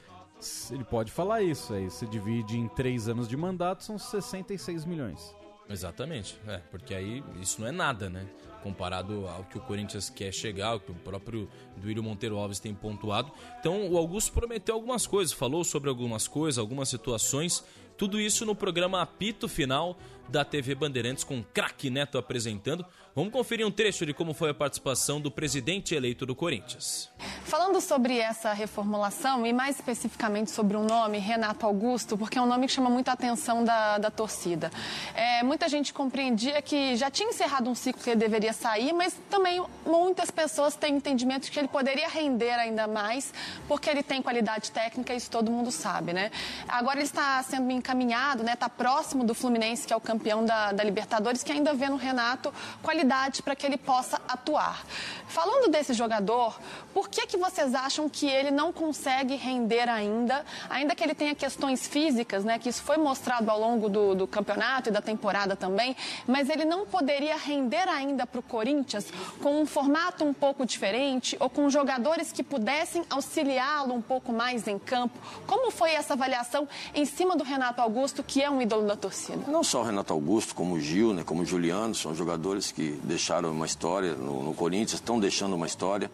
ele 0.72 0.84
pode 0.84 1.12
falar 1.12 1.42
isso, 1.42 1.74
aí 1.74 1.90
você 1.90 2.06
divide 2.06 2.58
em 2.58 2.68
três 2.68 3.08
anos 3.08 3.28
de 3.28 3.36
mandato, 3.38 3.84
são 3.84 3.98
66 3.98 4.86
milhões. 4.86 5.36
Exatamente, 5.70 6.38
é, 6.48 6.58
porque 6.70 6.94
aí 6.94 7.24
isso 7.42 7.62
não 7.62 7.68
é 7.68 7.72
nada, 7.72 8.10
né? 8.10 8.28
Comparado 8.62 9.28
ao 9.28 9.44
que 9.46 9.58
o 9.58 9.62
Corinthians 9.62 10.10
quer 10.10 10.32
chegar, 10.34 10.68
ao 10.68 10.80
que 10.80 10.92
o 10.92 10.96
próprio 10.96 11.50
Duílio 11.78 12.04
Monteiro 12.04 12.38
Alves 12.38 12.60
tem 12.60 12.74
pontuado. 12.74 13.32
Então 13.60 13.90
o 13.90 13.98
Augusto 13.98 14.32
prometeu 14.32 14.76
algumas 14.76 15.08
coisas, 15.08 15.34
falou 15.34 15.64
sobre 15.64 15.90
algumas 15.90 16.28
coisas, 16.28 16.58
algumas 16.58 16.90
situações. 16.90 17.64
Tudo 17.98 18.20
isso 18.20 18.46
no 18.46 18.56
programa 18.56 19.02
Apito 19.02 19.48
Final 19.48 19.98
da 20.28 20.44
TV 20.44 20.76
Bandeirantes 20.76 21.24
com 21.24 21.40
o 21.40 21.44
craque 21.44 21.90
Neto 21.90 22.18
apresentando. 22.18 22.86
Vamos 23.16 23.32
conferir 23.32 23.66
um 23.66 23.70
trecho 23.70 24.08
de 24.08 24.14
como 24.14 24.34
foi 24.34 24.50
a 24.50 24.54
participação 24.56 25.22
do 25.22 25.30
presidente 25.30 25.94
eleito 25.94 26.26
do 26.26 26.36
Corinthians. 26.36 27.12
Falando 27.44 27.80
sobre 27.80 28.18
essa 28.18 28.54
reformulação 28.54 29.46
e 29.46 29.54
mais 29.54 29.76
especificamente 29.76 30.50
sobre 30.50 30.76
o 30.76 30.84
nome 30.84 31.20
Renato 31.20 31.64
Augusto, 31.64 32.18
porque 32.18 32.40
é 32.40 32.42
um 32.42 32.48
nome 32.48 32.66
que 32.66 32.74
chama 32.74 32.90
muita 32.90 33.12
atenção 33.12 33.64
da, 33.64 34.00
da 34.00 34.10
torcida. 34.10 34.72
É, 35.14 35.44
muita 35.44 35.70
gente 35.70 35.94
compreendia 35.94 36.60
que 36.64 36.96
já 36.96 37.12
tinha 37.12 37.30
encerrado 37.30 37.70
um 37.70 37.76
ciclo 37.76 38.02
que 38.02 38.10
ele 38.10 38.20
deveria 38.20 38.52
sair, 38.52 38.92
mas 38.94 39.16
também 39.30 39.64
muitas 39.86 40.32
pessoas 40.32 40.76
têm 40.76 40.96
entendimento 40.96 41.44
de 41.44 41.52
que 41.52 41.60
ele 41.60 41.68
poderia 41.68 42.08
render 42.08 42.54
ainda 42.54 42.88
mais, 42.88 43.32
porque 43.68 43.92
ele 43.92 44.02
tem 44.02 44.24
qualidade 44.24 44.72
técnica, 44.72 45.14
isso 45.14 45.30
todo 45.30 45.52
mundo 45.52 45.70
sabe, 45.70 46.14
né? 46.14 46.32
Agora 46.68 46.98
ele 46.98 47.06
está 47.06 47.44
sendo 47.44 47.70
encaminhado, 47.70 48.42
né? 48.42 48.54
Está 48.54 48.68
próximo 48.68 49.24
do 49.24 49.36
Fluminense, 49.36 49.86
que 49.86 49.94
é 49.94 49.96
o 49.96 50.02
campeão 50.02 50.13
da, 50.46 50.72
da 50.72 50.84
Libertadores, 50.84 51.44
que 51.44 51.52
ainda 51.52 51.74
vê 51.74 51.90
no 51.90 51.96
Renato 51.96 52.54
qualidade 52.82 53.42
para 53.42 53.56
que 53.56 53.66
ele 53.66 53.78
possa 53.78 54.20
atuar. 54.28 54.84
Falando 55.28 55.72
desse 55.72 55.94
jogador, 55.94 56.60
por 56.94 57.10
que, 57.10 57.26
que 57.26 57.38
vocês 57.38 57.74
acham 57.74 58.08
que 58.08 58.28
ele 58.28 58.52
não 58.52 58.72
consegue 58.72 59.36
render 59.36 59.90
ainda, 59.90 60.46
ainda 60.70 60.94
que 60.94 61.04
ele 61.04 61.16
tenha 61.16 61.34
questões 61.34 61.88
físicas, 61.88 62.44
né? 62.44 62.60
Que 62.60 62.70
isso 62.70 62.84
foi 62.84 62.98
mostrado 62.98 63.50
ao 63.50 63.60
longo 63.60 63.90
do, 63.90 64.14
do 64.14 64.28
campeonato 64.28 64.90
e 64.90 64.92
da 64.92 65.02
temporada 65.02 65.56
também, 65.56 65.96
mas 66.28 66.50
ele 66.50 66.66
não 66.66 66.86
poderia 66.86 67.36
render 67.38 67.88
ainda 67.88 68.28
para 68.28 68.40
o 68.40 68.44
Corinthians 68.44 69.08
com 69.42 69.62
um 69.62 69.66
formato 69.66 70.24
um 70.24 70.34
pouco 70.34 70.66
diferente 70.66 71.36
ou 71.40 71.50
com 71.50 71.70
jogadores 71.70 72.32
que 72.32 72.44
pudessem 72.44 73.04
auxiliá-lo 73.10 73.94
um 73.94 74.02
pouco 74.02 74.32
mais 74.34 74.68
em 74.68 74.78
campo? 74.78 75.18
Como 75.48 75.72
foi 75.72 75.92
essa 75.92 76.14
avaliação 76.14 76.68
em 76.94 77.06
cima 77.06 77.36
do 77.36 77.44
Renato 77.44 77.82
Augusto, 77.82 78.24
que 78.24 78.42
é 78.42 78.50
um 78.50 78.62
ídolo 78.62 78.86
da 78.86 78.96
torcida? 78.96 79.44
Não 79.48 79.64
só 79.64 79.82
o 79.82 79.84
Renato 79.84 80.03
Augusto, 80.12 80.54
como 80.56 80.76
o 80.76 80.80
Gil, 80.80 81.14
né, 81.14 81.24
como 81.24 81.44
o 81.44 81.46
Juliano, 81.46 81.96
são 81.96 82.14
jogadores 82.16 82.72
que 82.72 83.00
deixaram 83.04 83.52
uma 83.52 83.66
história 83.66 84.16
no, 84.16 84.44
no 84.44 84.54
Corinthians, 84.54 84.96
estão 84.96 85.20
deixando 85.20 85.56
uma 85.56 85.68
história. 85.68 86.12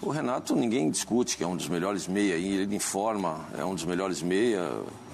O 0.00 0.10
Renato, 0.10 0.54
ninguém 0.54 0.90
discute 0.90 1.36
que 1.36 1.42
é 1.42 1.46
um 1.46 1.56
dos 1.56 1.68
melhores 1.68 2.06
meia, 2.06 2.34
ele 2.34 2.74
informa, 2.74 3.46
é 3.58 3.64
um 3.64 3.74
dos 3.74 3.84
melhores 3.84 4.22
meia, 4.22 4.70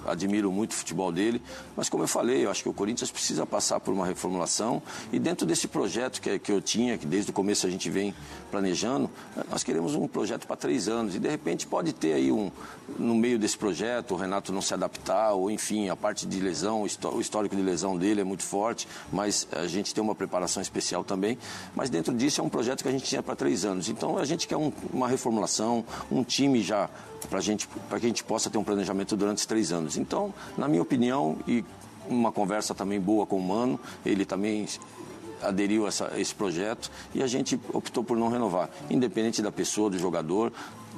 admiro 0.07 0.51
muito 0.53 0.73
o 0.73 0.75
futebol 0.75 1.11
dele, 1.13 1.41
mas 1.77 1.89
como 1.89 2.03
eu 2.03 2.09
falei, 2.09 2.45
eu 2.45 2.51
acho 2.51 2.63
que 2.63 2.69
o 2.69 2.73
Corinthians 2.73 3.11
precisa 3.11 3.45
passar 3.47 3.81
por 3.81 3.93
uma 3.95 4.07
reformulação 4.07 4.83
e 5.13 5.19
dentro 5.19 5.47
desse 5.47 5.67
projeto 5.69 6.21
que, 6.21 6.39
que 6.39 6.53
eu 6.53 6.61
tinha, 6.61 6.97
que 6.99 7.07
desde 7.07 7.31
o 7.31 7.35
começo 7.35 7.67
a 7.67 7.71
gente 7.71 7.89
vem 7.91 8.15
planejando, 8.51 9.11
nós 9.51 9.63
queremos 9.65 9.95
um 9.95 10.07
projeto 10.07 10.47
para 10.47 10.57
três 10.57 10.89
anos 10.89 11.15
e 11.15 11.19
de 11.19 11.29
repente 11.29 11.67
pode 11.67 11.93
ter 11.93 12.13
aí 12.15 12.31
um, 12.31 12.51
no 12.99 13.15
meio 13.15 13.39
desse 13.39 13.57
projeto, 13.59 14.13
o 14.15 14.17
Renato 14.17 14.53
não 14.53 14.63
se 14.63 14.73
adaptar 14.75 15.33
ou 15.33 15.51
enfim, 15.51 15.89
a 15.89 15.97
parte 15.97 16.27
de 16.27 16.41
lesão, 16.41 16.83
o 16.83 16.87
histó- 16.87 17.11
o 17.13 17.21
histórico 17.21 17.57
de 17.57 17.63
lesão 17.63 17.97
dele 17.97 18.21
é 18.21 18.25
muito 18.25 18.43
forte, 18.45 18.87
mas 19.13 19.47
a 19.53 19.67
gente 19.67 19.95
tem 19.95 20.03
uma 20.03 20.15
preparação 20.15 20.63
especial 20.63 21.03
também, 21.05 21.39
mas 21.75 21.91
dentro 21.91 22.15
disso 22.15 22.41
é 22.41 22.45
um 22.45 22.49
projeto 22.49 22.83
que 22.83 22.89
a 22.89 22.93
gente 22.93 23.05
tinha 23.05 23.23
para 23.23 23.35
três 23.35 23.65
anos, 23.65 23.89
então 23.89 24.19
a 24.19 24.25
gente 24.25 24.47
quer 24.47 24.57
um- 24.57 24.73
uma 24.93 25.09
reformulação, 25.09 25.85
um 26.11 26.23
time 26.23 26.63
já 26.63 26.89
para 27.29 27.41
gente, 27.41 27.67
que 27.69 27.95
a 27.95 27.99
gente 27.99 28.23
possa 28.25 28.49
ter 28.51 28.59
um 28.59 28.65
planejamento 28.65 29.17
durante 29.17 29.39
esses 29.39 29.47
três 29.47 29.73
anos. 29.73 29.97
Então, 29.97 30.33
na 30.57 30.69
minha 30.69 30.83
opinião, 30.83 31.37
e 31.47 31.65
uma 32.09 32.31
conversa 32.33 32.75
também 32.75 33.01
boa 33.01 33.27
com 33.27 33.39
o 33.39 33.43
Mano, 33.43 33.79
ele 34.05 34.25
também 34.25 34.67
aderiu 35.43 35.85
a, 35.85 35.89
essa- 35.89 36.13
esse 36.19 36.35
projeto 36.35 36.91
e 37.15 37.23
a 37.23 37.27
gente 37.27 37.59
optou 37.73 38.03
por 38.05 38.17
não 38.17 38.29
renovar, 38.29 38.71
independente 38.91 39.43
da 39.43 39.53
pessoa, 39.53 39.91
do 39.91 39.99
jogador, 39.99 40.53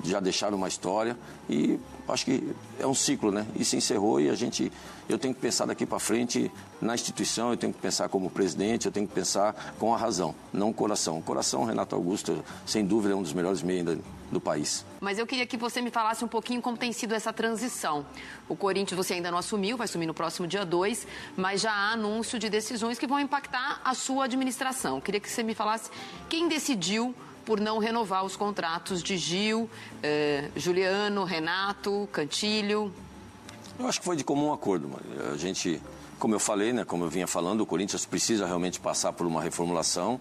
já 0.05 0.21
deixaram 0.21 0.57
uma 0.59 0.69
história 0.69 1.17
e 1.49 1.81
acho 2.07 2.25
que 2.27 2.55
é 2.79 2.87
um 2.87 2.95
ciclo, 2.95 3.33
né? 3.33 3.47
Se 3.65 3.77
encerrou 3.77 4.21
e 4.21 4.29
a 4.29 4.35
gente, 4.35 4.71
eu 5.09 5.19
tenho 5.19 5.35
que 5.35 5.41
pensar 5.41 5.65
daqui 5.65 5.87
para 5.87 5.99
frente 5.99 6.51
na 6.81 6.95
instituição, 6.95 7.51
eu 7.51 7.57
tenho 7.57 7.73
que 7.73 7.81
pensar 7.81 8.09
como 8.09 8.29
presidente, 8.31 8.87
eu 8.87 8.93
tenho 8.93 9.09
que 9.09 9.15
pensar 9.15 9.75
com 9.79 9.95
a 9.95 9.97
razão, 9.97 10.35
não 10.53 10.69
o 10.69 10.75
coração. 10.75 11.19
O 11.19 11.23
coração, 11.23 11.65
Renato 11.65 11.95
Augusto, 11.97 12.45
sem 12.67 12.85
dúvida, 12.85 13.15
é 13.15 13.17
um 13.17 13.23
dos 13.23 13.33
melhores 13.33 13.63
meios 13.63 13.97
do, 14.31 14.41
país. 14.41 14.85
Mas 15.01 15.19
eu 15.19 15.27
queria 15.27 15.47
que 15.47 15.57
você 15.57 15.81
me 15.81 15.91
falasse 15.91 16.25
um 16.25 16.29
pouquinho 16.29 16.61
como 16.63 16.77
tem 16.77 16.93
sido 16.93 17.15
essa 17.15 17.33
transição. 17.33 18.07
O 18.49 18.57
Corinthians 18.57 18.97
você 18.97 19.15
ainda 19.15 19.31
não 19.31 19.39
assumiu, 19.39 19.77
vai 19.77 19.85
assumir 19.87 20.07
no 20.07 20.15
próximo 20.15 20.47
dia 20.47 20.65
2, 20.65 21.07
mas 21.37 21.61
já 21.61 21.73
há 21.73 21.93
anúncio 21.93 22.39
de 22.39 22.49
decisões 22.49 22.99
que 22.99 23.07
vão 23.07 23.21
impactar 23.21 23.81
a 23.85 23.95
sua 23.95 24.25
administração. 24.25 24.97
Eu 24.97 25.03
queria 25.03 25.21
que 25.21 25.31
você 25.31 25.43
me 25.43 25.55
falasse 25.55 25.91
quem 26.29 26.49
decidiu 26.49 27.15
por 27.47 27.61
não 27.61 27.79
renovar 27.79 28.25
os 28.25 28.37
contratos 28.37 29.03
de 29.03 29.17
Gil, 29.17 29.71
eh, 30.03 30.51
Juliano, 30.57 31.23
Renato, 31.23 32.09
Cantilho. 32.13 32.93
Eu 33.79 33.87
acho 33.87 34.01
que 34.01 34.05
foi 34.05 34.17
de 34.17 34.25
comum 34.25 34.53
acordo. 34.53 34.91
A 35.33 35.37
gente, 35.37 35.81
como 36.19 36.35
eu 36.35 36.41
falei, 36.41 36.73
né, 36.73 36.85
como 36.85 37.05
eu 37.05 37.09
vinha 37.09 37.27
falando, 37.27 37.61
o 37.61 37.67
Corinthians 37.67 38.05
precisa 38.05 38.47
realmente 38.47 38.81
passar 38.81 39.13
por 39.13 39.27
uma 39.27 39.41
reformulação, 39.41 40.21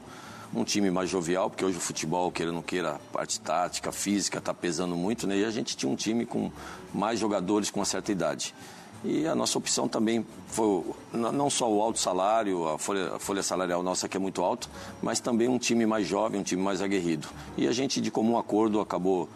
um 0.56 0.64
time 0.64 0.90
mais 0.90 1.10
jovial, 1.10 1.50
porque 1.50 1.66
hoje 1.66 1.78
o 1.78 1.82
futebol, 1.82 2.32
queira 2.32 2.52
ou 2.52 2.56
não 2.56 2.62
queira, 2.62 2.92
a 2.92 3.00
parte 3.12 3.40
tática, 3.40 3.92
física, 3.92 4.38
está 4.40 4.54
pesando 4.54 4.96
muito, 4.96 5.28
né? 5.28 5.38
E 5.38 5.46
a 5.46 5.52
gente 5.52 5.76
tinha 5.76 5.92
um 5.92 5.96
time 5.96 6.26
com 6.26 6.50
mais 6.94 7.20
jogadores 7.20 7.70
com 7.70 7.80
uma 7.80 7.86
certa 7.86 8.12
idade. 8.12 8.56
E 9.04 9.28
a 9.28 9.36
nossa 9.36 9.58
opção 9.58 9.88
também 9.88 10.26
foi 10.48 10.84
não 11.14 11.50
só 11.50 11.72
o 11.72 11.82
alto 11.82 12.00
salário, 12.00 12.68
a 12.68 12.80
folha, 12.80 13.16
a 13.16 13.20
folha 13.20 13.44
salarial 13.44 13.84
nossa 13.84 14.08
que 14.08 14.18
é 14.18 14.20
muito 14.20 14.42
alta, 14.42 14.68
mas 15.02 15.20
também 15.20 15.48
um 15.48 15.60
time 15.60 15.86
mais 15.86 16.08
jovem, 16.08 16.40
um 16.40 16.44
time 16.44 16.62
mais 16.62 16.82
aguerrido. 16.82 17.28
E 17.56 17.68
a 17.68 17.72
gente, 17.72 18.02
de 18.02 18.10
comum 18.10 18.38
acordo, 18.38 18.80
acabou 18.80 19.30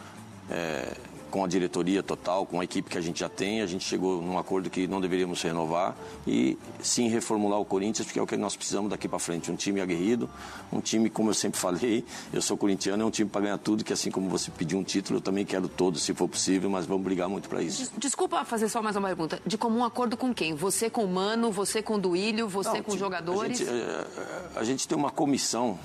é, 0.49 0.95
com 1.29 1.43
a 1.43 1.47
diretoria 1.47 2.01
total, 2.03 2.45
com 2.45 2.59
a 2.59 2.63
equipe 2.63 2.89
que 2.89 2.97
a 2.97 3.01
gente 3.01 3.19
já 3.19 3.29
tem, 3.29 3.61
a 3.61 3.65
gente 3.65 3.83
chegou 3.83 4.21
num 4.21 4.37
acordo 4.37 4.69
que 4.69 4.87
não 4.87 4.99
deveríamos 4.99 5.41
renovar 5.41 5.95
e 6.27 6.57
sim 6.81 7.07
reformular 7.09 7.59
o 7.59 7.65
Corinthians, 7.65 8.05
porque 8.07 8.19
é 8.19 8.21
o 8.21 8.27
que 8.27 8.35
nós 8.37 8.55
precisamos 8.55 8.89
daqui 8.89 9.07
para 9.07 9.19
frente. 9.19 9.51
Um 9.51 9.55
time 9.55 9.79
aguerrido, 9.81 10.29
um 10.71 10.79
time, 10.81 11.09
como 11.09 11.29
eu 11.29 11.33
sempre 11.33 11.59
falei, 11.59 12.03
eu 12.33 12.41
sou 12.41 12.57
corintiano, 12.57 13.03
é 13.03 13.05
um 13.05 13.11
time 13.11 13.29
para 13.29 13.41
ganhar 13.41 13.57
tudo, 13.57 13.83
que 13.83 13.93
assim 13.93 14.09
como 14.11 14.29
você 14.29 14.49
pediu 14.51 14.77
um 14.79 14.83
título, 14.83 15.17
eu 15.17 15.21
também 15.21 15.45
quero 15.45 15.67
todos, 15.67 16.01
se 16.01 16.13
for 16.13 16.27
possível, 16.27 16.69
mas 16.69 16.85
vamos 16.85 17.03
brigar 17.03 17.29
muito 17.29 17.47
para 17.47 17.61
isso. 17.61 17.79
Des- 17.83 17.91
Desculpa 17.97 18.43
fazer 18.45 18.67
só 18.69 18.81
mais 18.81 18.95
uma 18.95 19.07
pergunta. 19.07 19.41
De 19.45 19.57
comum 19.57 19.83
acordo 19.83 20.17
com 20.17 20.33
quem? 20.33 20.55
Você 20.55 20.89
com 20.89 21.03
o 21.05 21.07
Mano, 21.07 21.51
você 21.51 21.81
com 21.81 21.95
o 21.95 21.99
Duílio, 21.99 22.47
você 22.49 22.69
Não, 22.77 22.83
com 22.83 22.91
os 22.93 22.99
jogadores? 22.99 23.61
A 23.61 23.65
gente, 23.65 23.69
é, 23.69 24.07
a 24.55 24.63
gente 24.63 24.87
tem 24.87 24.97
uma 24.97 25.11
comissão 25.11 25.77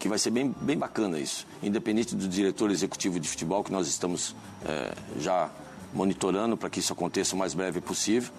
que 0.00 0.08
vai 0.08 0.18
ser 0.18 0.30
bem, 0.30 0.52
bem 0.60 0.76
bacana 0.76 1.18
isso. 1.20 1.46
Independente 1.62 2.16
do 2.16 2.26
diretor 2.26 2.70
executivo 2.72 3.20
de 3.20 3.28
futebol, 3.28 3.62
que 3.62 3.70
nós 3.70 3.86
estamos 3.86 4.34
é, 4.66 4.92
já 5.20 5.48
monitorando 5.94 6.56
para 6.56 6.68
que 6.70 6.80
isso 6.80 6.92
aconteça 6.92 7.34
o 7.36 7.38
mais 7.38 7.52
breve 7.54 7.80
possível. 7.80 8.32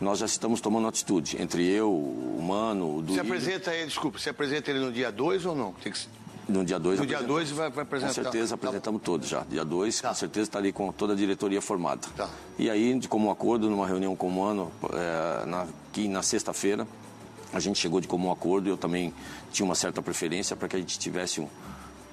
Nós 0.00 0.18
já 0.20 0.26
estamos 0.26 0.60
tomando 0.60 0.88
atitude, 0.88 1.40
entre 1.40 1.64
eu, 1.68 1.90
o 1.92 2.40
Mano, 2.42 2.96
o 2.98 3.02
Duílio. 3.02 3.22
apresenta 3.22 3.72
ele, 3.74 3.86
desculpa, 3.86 4.18
você 4.18 4.30
apresenta 4.30 4.70
ele 4.70 4.80
no 4.80 4.90
dia 4.92 5.12
2 5.12 5.46
ou 5.46 5.54
não? 5.54 5.72
Tem 5.72 5.92
que... 5.92 6.00
No 6.48 6.64
dia 6.64 6.76
2 6.78 6.98
No 6.98 7.06
dia 7.06 7.22
dois 7.22 7.50
vai- 7.52 7.70
vai 7.70 7.84
apresentar. 7.84 8.14
Com 8.14 8.22
certeza 8.22 8.48
Tá. 8.48 8.54
apresentamos 8.66 9.00
todos 9.02 9.28
já. 9.28 9.44
Dia 9.48 9.64
2, 9.64 10.00
com 10.00 10.14
certeza 10.14 10.48
estarei 10.48 10.72
com 10.72 10.90
toda 10.90 11.12
a 11.12 11.16
diretoria 11.16 11.62
formada. 11.62 12.00
E 12.58 12.68
aí, 12.68 12.98
de 12.98 13.06
comum 13.06 13.30
acordo, 13.30 13.70
numa 13.70 13.86
reunião 13.86 14.16
com 14.16 14.28
o 14.32 14.42
ano, 14.44 14.72
é, 14.92 15.46
na, 15.46 15.66
na 16.08 16.22
sexta-feira, 16.22 16.86
a 17.52 17.60
gente 17.60 17.78
chegou 17.78 18.00
de 18.00 18.08
comum 18.08 18.30
acordo 18.30 18.68
e 18.68 18.70
eu 18.70 18.76
também 18.76 19.12
tinha 19.52 19.64
uma 19.66 19.74
certa 19.74 20.00
preferência 20.02 20.56
para 20.56 20.68
que 20.68 20.76
a 20.76 20.78
gente 20.78 20.98
tivesse 20.98 21.40
um- 21.40 21.48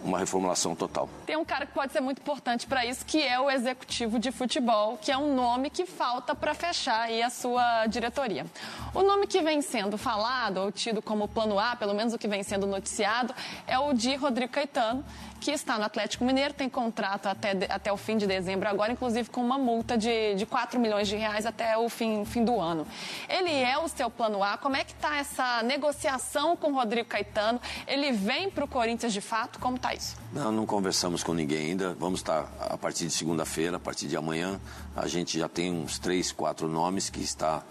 uma 0.02 0.18
reformulação 0.18 0.74
total. 0.76 1.10
Tem 1.26 1.36
um 1.36 1.44
cara 1.44 1.66
que 1.66 1.74
pode 1.74 1.92
ser 1.92 2.00
muito 2.00 2.20
importante 2.22 2.66
para 2.66 2.86
isso, 2.86 3.06
que 3.06 3.22
é 3.22 3.38
o 3.38 3.52
executivo 3.52 4.18
de 4.18 4.32
futebol, 4.32 4.98
que 4.98 5.12
é 5.12 5.18
um 5.18 5.36
nome 5.36 5.70
que 5.70 5.86
falta 5.86 6.34
para 6.34 6.54
fechar 6.54 7.02
aí 7.02 7.22
a 7.22 7.30
sua 7.30 7.86
diretoria. 7.88 8.46
O 8.94 9.04
nome 9.04 9.28
que 9.28 9.42
vem 9.42 9.62
sendo 9.62 9.98
falado, 9.98 10.58
ou 10.62 10.72
tido 10.72 11.02
como 11.02 11.28
plano 11.28 11.60
A, 11.60 11.76
pelo 11.76 11.94
menos 11.94 12.14
o 12.14 12.18
que 12.18 12.30
vem 12.30 12.44
sendo 12.44 12.66
noticiado, 12.66 13.34
é 13.68 13.78
o 13.78 13.92
de 13.94 14.16
Rodrigo 14.16 14.54
Caetano, 14.54 15.04
que 15.40 15.52
está 15.52 15.78
no 15.78 15.86
Atlético 15.86 16.26
Mineiro, 16.26 16.54
tem 16.54 16.70
contrato 16.70 17.28
até, 17.28 17.52
até 17.70 17.92
o 17.92 17.98
fim 17.98 18.18
de 18.18 18.28
dezembro 18.28 18.68
agora, 18.68 18.92
inclusive 18.92 19.30
com 19.30 19.42
uma 19.42 19.58
multa 19.58 19.98
de, 19.98 20.36
de 20.36 20.46
4 20.46 20.80
milhões 20.80 21.08
de 21.08 21.16
reais 21.16 21.46
até 21.46 21.78
o 21.78 21.90
fim, 21.90 22.26
fim 22.26 22.44
do 22.44 22.60
ano. 22.60 22.86
Ele 23.28 23.52
é 23.52 23.78
o 23.78 23.88
seu 23.88 24.10
plano 24.10 24.44
A, 24.44 24.58
como 24.58 24.76
é 24.76 24.84
que 24.84 24.92
está 24.92 25.18
essa 25.18 25.64
negociação 25.64 26.56
com 26.56 26.72
o 26.72 26.76
Rodrigo 26.76 27.08
Caetano? 27.08 27.60
Ele 27.88 28.12
vem 28.12 28.50
para 28.50 28.66
o 28.66 28.68
Corinthians 28.68 29.14
de 29.14 29.22
fato? 29.22 29.60
Como 29.60 29.78
está 29.78 29.94
isso? 29.94 30.18
Não, 30.34 30.52
não 30.52 30.66
conversamos 30.66 31.24
com 31.24 31.34
ninguém 31.34 31.70
ainda. 31.70 31.96
Vamos 32.00 32.20
estar 32.20 32.48
a 32.60 32.78
partir 32.78 33.06
de 33.06 33.14
segunda-feira, 33.14 33.78
a 33.78 33.80
partir 33.80 34.08
de 34.08 34.18
amanhã. 34.18 34.60
A 34.96 35.08
gente 35.08 35.40
já 35.40 35.48
tem 35.48 35.72
uns 35.72 35.98
três, 35.98 36.32
quatro 36.32 36.68
nomes 36.68 37.10
que 37.10 37.22
está 37.22 37.64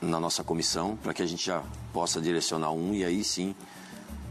na 0.00 0.18
nossa 0.18 0.42
comissão 0.42 0.96
para 0.96 1.12
que 1.12 1.22
a 1.22 1.26
gente 1.26 1.44
já 1.44 1.62
possa 1.92 2.20
direcionar 2.20 2.72
um 2.72 2.94
e 2.94 3.04
aí 3.04 3.22
sim 3.22 3.54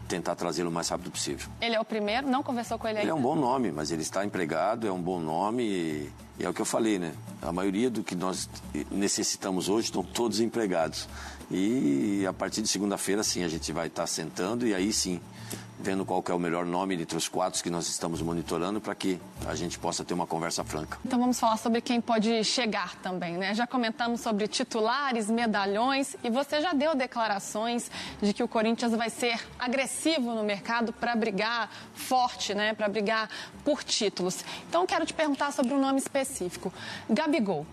tentar 0.10 0.36
trazê-lo 0.36 0.70
o 0.70 0.74
mais 0.74 0.89
rápido 0.89 1.10
possível. 1.12 1.47
Ele 1.62 1.76
é 1.76 1.80
o 1.80 1.86
primeiro, 1.86 2.28
não 2.28 2.43
conversou 2.43 2.78
com 2.78 2.88
ele 2.88 2.97
Ele 2.99 3.01
ainda? 3.10 3.12
é 3.12 3.16
um 3.16 3.22
bom 3.22 3.36
nome, 3.36 3.72
mas 3.72 3.91
ele 3.91 4.01
está 4.01 4.26
empregado, 4.26 4.86
é 4.88 4.91
um 4.91 4.99
bom 5.01 5.20
nome 5.20 5.64
e, 5.64 6.10
e 6.39 6.43
é 6.43 6.49
o 6.49 6.53
que 6.53 6.60
eu 6.62 6.66
falei, 6.66 6.97
né? 6.99 7.14
A 7.41 7.51
maioria 7.53 7.89
do 7.89 8.03
que 8.03 8.16
nós 8.16 8.49
necessitamos 8.91 9.70
hoje 9.70 9.86
estão 9.86 10.03
todos 10.03 10.39
empregados. 10.41 11.07
E 11.51 12.26
a 12.28 12.34
partir 12.34 12.62
de 12.62 12.68
segunda-feira, 12.68 13.24
sim, 13.24 13.43
a 13.43 13.47
gente 13.47 13.72
vai 13.72 13.88
estar 13.88 14.05
sentando 14.07 14.68
e 14.68 14.74
aí 14.74 14.91
sim, 14.91 15.22
vendo 15.80 16.06
qual 16.06 16.24
é 16.28 16.34
o 16.34 16.39
melhor 16.39 16.66
nome 16.66 17.02
entre 17.02 17.18
os 17.18 17.28
quatro 17.28 17.64
que 17.64 17.70
nós 17.70 17.88
estamos 17.88 18.22
monitorando 18.22 18.82
para 18.82 18.93
que 18.93 19.20
a 19.47 19.56
gente 19.56 19.80
possa 19.80 20.04
ter 20.04 20.14
uma 20.14 20.28
conversa 20.28 20.64
franca. 20.64 20.97
Então 21.06 21.20
vamos 21.20 21.39
falar 21.39 21.58
sobre 21.58 21.80
quem 21.82 22.02
pode 22.02 22.43
chegar 22.43 22.95
também, 22.97 23.38
né? 23.38 23.54
Já 23.54 23.66
comentamos 23.66 24.20
sobre 24.22 24.47
titulares, 24.47 25.30
medalhões 25.30 26.16
e 26.24 26.30
você 26.30 26.60
já 26.62 26.74
deu 26.74 26.95
declarações 26.95 27.89
de 28.22 28.34
que 28.34 28.43
o 28.43 28.47
Corinthians 28.47 28.91
vai 28.91 29.10
ser 29.10 29.39
agressivo 29.58 30.34
no 30.36 30.43
mercado 30.43 30.91
para 30.91 31.16
brigar 31.16 31.70
forte, 31.93 32.54
né? 32.54 32.74
Para 32.74 32.89
brigar 32.89 33.30
por 33.64 33.84
títulos. 33.84 34.43
Então 34.68 34.86
quero 34.86 35.06
te 35.06 35.14
perguntar 35.14 35.54
sobre 35.54 35.74
um 35.74 35.80
nome 35.80 36.00
específico, 36.00 36.74
Gabigol. 37.10 37.66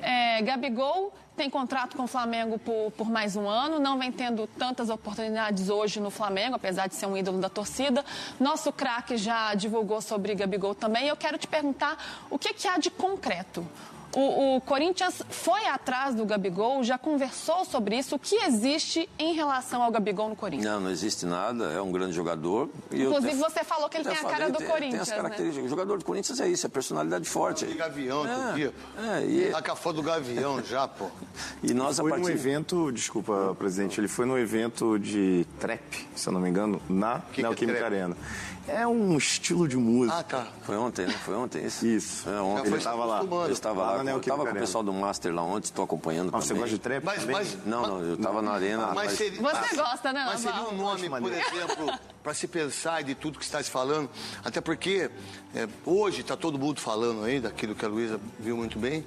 É, 0.00 0.42
Gabigol 0.42 1.14
tem 1.42 1.50
contrato 1.50 1.96
com 1.96 2.04
o 2.04 2.06
Flamengo 2.06 2.56
por, 2.56 2.92
por 2.92 3.10
mais 3.10 3.34
um 3.34 3.48
ano, 3.48 3.80
não 3.80 3.98
vem 3.98 4.12
tendo 4.12 4.46
tantas 4.46 4.88
oportunidades 4.88 5.68
hoje 5.68 5.98
no 5.98 6.08
Flamengo, 6.08 6.54
apesar 6.54 6.86
de 6.86 6.94
ser 6.94 7.06
um 7.06 7.16
ídolo 7.16 7.40
da 7.40 7.48
torcida. 7.48 8.04
Nosso 8.38 8.72
craque 8.72 9.16
já 9.16 9.52
divulgou 9.52 10.00
sobre 10.00 10.36
Gabigol 10.36 10.72
também. 10.72 11.08
Eu 11.08 11.16
quero 11.16 11.36
te 11.36 11.48
perguntar 11.48 11.98
o 12.30 12.38
que, 12.38 12.54
que 12.54 12.68
há 12.68 12.78
de 12.78 12.90
concreto. 12.92 13.66
O, 14.14 14.56
o 14.56 14.60
Corinthians 14.60 15.22
foi 15.30 15.66
atrás 15.66 16.14
do 16.14 16.26
Gabigol, 16.26 16.84
já 16.84 16.98
conversou 16.98 17.64
sobre 17.64 17.96
isso. 17.96 18.14
O 18.16 18.18
que 18.18 18.36
existe 18.36 19.08
em 19.18 19.32
relação 19.32 19.82
ao 19.82 19.90
Gabigol 19.90 20.28
no 20.28 20.36
Corinthians? 20.36 20.70
Não, 20.70 20.80
não 20.80 20.90
existe 20.90 21.24
nada, 21.24 21.72
é 21.72 21.80
um 21.80 21.90
grande 21.90 22.12
jogador. 22.12 22.68
E 22.90 23.02
Inclusive, 23.02 23.34
você 23.36 23.64
falou 23.64 23.88
que 23.88 23.96
ele 23.96 24.04
tem 24.04 24.12
a 24.12 24.16
falei, 24.16 24.36
cara 24.36 24.50
do 24.50 24.58
tem- 24.58 24.66
Corinthians, 24.66 24.92
Tem 24.92 25.00
as 25.00 25.08
né? 25.08 25.16
características. 25.16 25.64
O 25.66 25.68
jogador 25.70 25.98
do 25.98 26.04
Corinthians 26.04 26.40
é 26.40 26.48
isso, 26.48 26.66
é 26.66 26.68
personalidade 26.68 27.26
forte. 27.28 27.64
De 27.64 27.74
Gavião, 27.74 28.26
É, 28.26 28.36
outro 28.36 28.54
dia. 28.54 28.74
é, 28.98 29.24
e- 29.24 29.50
Tá 29.50 29.62
com 29.62 29.72
a 29.72 29.76
foto 29.76 29.96
do 29.96 30.02
Gavião 30.02 30.62
já, 30.62 30.86
pô. 30.86 31.08
E 31.62 31.72
nós, 31.72 31.98
a 31.98 32.02
foi 32.02 32.10
partir... 32.10 32.24
num 32.26 32.30
evento, 32.30 32.92
desculpa, 32.92 33.56
presidente, 33.58 33.98
ele 33.98 34.08
foi 34.08 34.26
no 34.26 34.38
evento 34.38 34.98
de 34.98 35.46
trap, 35.58 36.06
se 36.14 36.28
eu 36.28 36.34
não 36.34 36.40
me 36.40 36.50
engano, 36.50 36.82
na 36.86 37.20
que 37.32 37.40
é 37.40 37.44
Neoquímica 37.44 37.78
trap? 37.78 37.92
Arena. 37.94 38.16
É 38.68 38.86
um 38.86 39.16
estilo 39.16 39.66
de 39.66 39.76
música. 39.76 40.18
Ah, 40.18 40.22
tá. 40.22 40.46
Foi 40.62 40.76
ontem, 40.76 41.06
né? 41.06 41.12
Foi 41.24 41.34
ontem 41.34 41.64
isso? 41.66 41.84
Isso. 41.86 42.28
É, 42.28 42.40
ontem. 42.40 42.68
Ele 42.68 42.76
estava 42.76 43.04
lá. 43.04 43.20
Eu 43.22 43.52
estava 43.52 43.82
Lá 43.82 44.04
eu 44.04 44.18
estava 44.18 44.44
com 44.44 44.50
o 44.52 44.54
pessoal 44.54 44.84
do 44.84 44.92
Master 44.92 45.34
lá 45.34 45.42
ontem, 45.42 45.64
estou 45.66 45.84
acompanhando 45.84 46.30
Ah, 46.32 46.40
você 46.40 46.48
também. 46.48 46.62
gosta 46.62 46.76
de 46.76 46.80
trap 46.80 47.04
Mas- 47.04 47.20
também? 47.20 47.34
mas- 47.36 47.58
Não, 47.66 47.82
não, 47.82 48.00
eu 48.00 48.14
estava 48.14 48.40
na 48.40 48.52
arena. 48.52 48.92
Mas 48.94 49.12
seria- 49.12 49.40
Você 49.42 49.76
gosta, 49.76 50.12
né, 50.12 50.22
Mas 50.26 50.40
seria 50.40 50.62
um 50.62 50.76
nome, 50.76 51.08
por 51.08 51.32
exemplo, 51.32 51.98
para 52.22 52.34
se 52.34 52.46
pensar 52.46 53.02
de 53.02 53.14
tudo 53.14 53.38
que 53.38 53.44
está 53.44 53.62
se 53.62 53.70
falando. 53.70 54.08
Até 54.44 54.60
porque 54.60 55.10
é, 55.54 55.68
hoje 55.84 56.20
está 56.20 56.36
todo 56.36 56.58
mundo 56.58 56.80
falando 56.80 57.24
aí, 57.24 57.40
daquilo 57.40 57.74
que 57.74 57.84
a 57.84 57.88
Luísa 57.88 58.20
viu 58.38 58.56
muito 58.56 58.78
bem. 58.78 59.04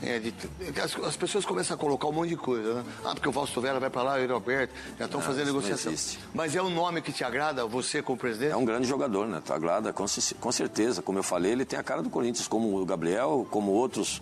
é, 0.00 0.20
de- 0.20 0.32
as, 0.80 0.94
as 1.04 1.16
pessoas 1.16 1.44
começam 1.44 1.74
a 1.74 1.76
colocar 1.76 2.06
um 2.06 2.12
monte 2.12 2.28
de 2.28 2.36
coisa, 2.36 2.72
né? 2.74 2.84
Ah, 3.04 3.14
porque 3.16 3.28
o 3.28 3.32
Fausto 3.32 3.60
Vera 3.60 3.80
vai 3.80 3.90
para 3.90 4.02
lá, 4.04 4.14
o 4.16 4.32
Roberto, 4.32 4.70
já 4.96 5.06
estão 5.06 5.18
Não, 5.18 5.26
fazendo 5.26 5.46
negociação. 5.46 5.90
existe. 5.90 6.20
Mas 6.32 6.54
é 6.54 6.62
um 6.62 6.70
nome 6.70 7.02
que 7.02 7.10
te 7.10 7.24
agrada, 7.24 7.66
você 7.66 8.00
como 8.00 8.16
presidente? 8.16 8.52
É 8.52 8.56
um 8.56 8.64
grande 8.64 8.86
jogador, 8.86 8.97
né? 9.06 9.42
Tu 9.44 9.52
agrada, 9.52 9.92
com, 9.92 10.04
com 10.40 10.52
certeza. 10.52 11.02
Como 11.02 11.18
eu 11.18 11.22
falei, 11.22 11.52
ele 11.52 11.64
tem 11.64 11.78
a 11.78 11.82
cara 11.82 12.02
do 12.02 12.10
Corinthians, 12.10 12.48
como 12.48 12.80
o 12.80 12.84
Gabriel, 12.84 13.46
como 13.50 13.70
outros 13.72 14.20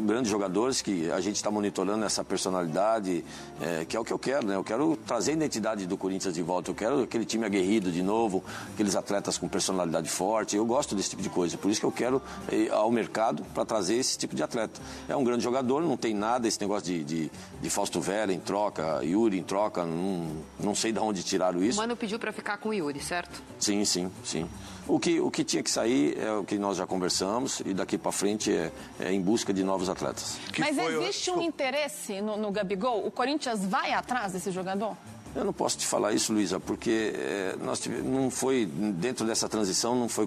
grandes 0.00 0.30
jogadores 0.30 0.82
que 0.82 1.10
a 1.10 1.20
gente 1.20 1.36
está 1.36 1.50
monitorando 1.50 2.04
essa 2.04 2.22
personalidade, 2.24 3.24
é, 3.60 3.84
que 3.84 3.96
é 3.96 4.00
o 4.00 4.04
que 4.04 4.12
eu 4.12 4.18
quero, 4.18 4.46
né? 4.46 4.56
Eu 4.56 4.64
quero 4.64 4.96
trazer 5.06 5.32
a 5.32 5.34
identidade 5.34 5.86
do 5.86 5.96
Corinthians 5.96 6.34
de 6.34 6.42
volta. 6.42 6.70
Eu 6.70 6.74
quero 6.74 7.02
aquele 7.02 7.24
time 7.24 7.44
aguerrido 7.44 7.90
de 7.90 8.02
novo, 8.02 8.44
aqueles 8.74 8.94
atletas 8.94 9.38
com 9.38 9.48
personalidade 9.48 10.08
forte. 10.08 10.56
Eu 10.56 10.64
gosto 10.66 10.94
desse 10.94 11.10
tipo 11.10 11.22
de 11.22 11.30
coisa. 11.30 11.56
Por 11.56 11.70
isso 11.70 11.80
que 11.80 11.86
eu 11.86 11.92
quero 11.92 12.22
ir 12.52 12.70
ao 12.70 12.90
mercado 12.90 13.42
para 13.54 13.64
trazer 13.64 13.96
esse 13.96 14.18
tipo 14.18 14.34
de 14.36 14.42
atleta. 14.42 14.80
É 15.08 15.16
um 15.16 15.24
grande 15.24 15.42
jogador, 15.42 15.82
não 15.82 15.96
tem 15.96 16.14
nada 16.14 16.46
esse 16.46 16.60
negócio 16.60 16.84
de, 16.86 17.04
de, 17.04 17.30
de 17.60 17.70
Fausto 17.70 18.00
Vera 18.00 18.32
em 18.32 18.40
troca, 18.40 19.02
Yuri 19.02 19.38
em 19.38 19.42
troca. 19.42 19.84
Não, 19.84 20.36
não 20.60 20.74
sei 20.74 20.92
de 20.92 20.98
onde 20.98 21.22
tiraram 21.22 21.60
O 21.60 21.64
isso. 21.64 21.78
Mano 21.78 21.96
pediu 21.96 22.18
para 22.18 22.32
ficar 22.32 22.58
com 22.58 22.68
o 22.70 22.74
Yuri, 22.74 23.00
certo? 23.00 23.42
Sim, 23.58 23.84
sim, 23.84 24.10
sim. 24.24 24.48
O 24.88 24.98
que, 24.98 25.20
o 25.20 25.30
que 25.30 25.44
tinha 25.44 25.62
que 25.62 25.70
sair 25.70 26.18
é 26.18 26.32
o 26.32 26.42
que 26.42 26.58
nós 26.58 26.78
já 26.78 26.86
conversamos 26.86 27.60
e 27.60 27.74
daqui 27.74 27.98
para 27.98 28.10
frente 28.10 28.50
é, 28.50 28.72
é 28.98 29.12
em 29.12 29.20
busca 29.20 29.52
de 29.52 29.62
novos 29.62 29.90
atletas. 29.90 30.38
Mas 30.58 30.78
existe 30.78 31.30
um 31.30 31.42
interesse 31.42 32.22
no, 32.22 32.38
no 32.38 32.50
Gabigol? 32.50 33.06
O 33.06 33.10
Corinthians 33.10 33.64
vai 33.66 33.92
atrás 33.92 34.32
desse 34.32 34.50
jogador? 34.50 34.96
Eu 35.36 35.44
não 35.44 35.52
posso 35.52 35.78
te 35.78 35.86
falar 35.86 36.12
isso, 36.12 36.32
Luísa, 36.32 36.58
porque 36.58 37.12
eh, 37.14 37.54
nós 37.62 37.80
não 38.04 38.28
foi, 38.28 38.66
dentro 38.66 39.24
dessa 39.24 39.48
transição, 39.48 39.94
não 39.94 40.08
foi 40.08 40.26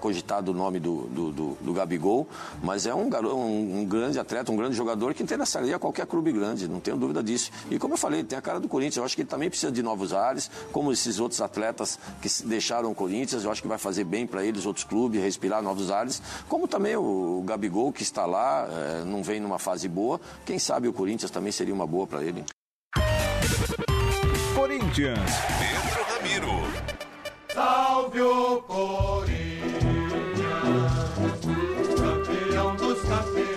cogitado 0.00 0.52
o 0.52 0.54
nome 0.54 0.78
do, 0.78 1.02
do, 1.08 1.32
do- 1.32 1.58
do 1.60 1.72
Gabigol, 1.72 2.28
mas 2.62 2.86
é 2.86 2.94
um, 2.94 3.08
garo- 3.08 3.34
um, 3.34 3.80
um 3.80 3.84
grande 3.84 4.20
atleta, 4.20 4.52
um 4.52 4.56
grande 4.56 4.76
jogador 4.76 5.14
que 5.14 5.22
interessaria 5.22 5.74
a 5.74 5.78
qualquer 5.80 6.06
clube 6.06 6.30
grande, 6.30 6.68
não 6.68 6.78
tenho 6.78 6.96
dúvida 6.96 7.24
disso. 7.24 7.50
E 7.70 7.78
como 7.78 7.94
eu 7.94 7.98
falei, 7.98 8.22
tem 8.22 8.38
a 8.38 8.42
cara 8.42 8.60
do 8.60 8.68
Corinthians, 8.68 8.98
eu 8.98 9.04
acho 9.04 9.16
que 9.16 9.22
ele 9.22 9.28
também 9.28 9.48
precisa 9.48 9.72
de 9.72 9.82
novos 9.82 10.12
ares, 10.12 10.48
como 10.70 10.92
esses 10.92 11.18
outros 11.18 11.40
atletas 11.40 11.98
que 12.22 12.28
deixaram 12.44 12.92
o 12.92 12.94
Corinthians, 12.94 13.42
eu 13.42 13.50
acho 13.50 13.62
que 13.62 13.68
vai 13.68 13.78
fazer 13.78 14.04
bem 14.04 14.28
para 14.28 14.44
eles, 14.44 14.64
outros 14.64 14.84
clubes, 14.84 15.20
respirar 15.20 15.60
novos 15.60 15.90
ares, 15.90 16.22
como 16.48 16.68
também 16.68 16.94
o, 16.94 17.40
o 17.40 17.42
Gabigol, 17.44 17.90
que 17.90 18.02
está 18.04 18.24
lá, 18.26 18.68
eh, 18.70 19.02
não 19.04 19.24
vem 19.24 19.40
numa 19.40 19.58
fase 19.58 19.88
boa, 19.88 20.20
quem 20.44 20.58
sabe 20.58 20.86
o 20.86 20.92
Corinthians 20.92 21.32
também 21.32 21.50
seria 21.50 21.74
uma 21.74 21.86
boa 21.86 22.06
para 22.06 22.22
ele. 22.22 22.44
Corinthians. 24.76 25.30
Pedro 25.58 26.04
Ramiro. 26.04 26.52
Salve 27.54 28.20
o 28.20 28.60
Corinthians, 28.62 29.72
campeão 31.96 32.76
dos 32.76 33.00
campeões. 33.00 33.56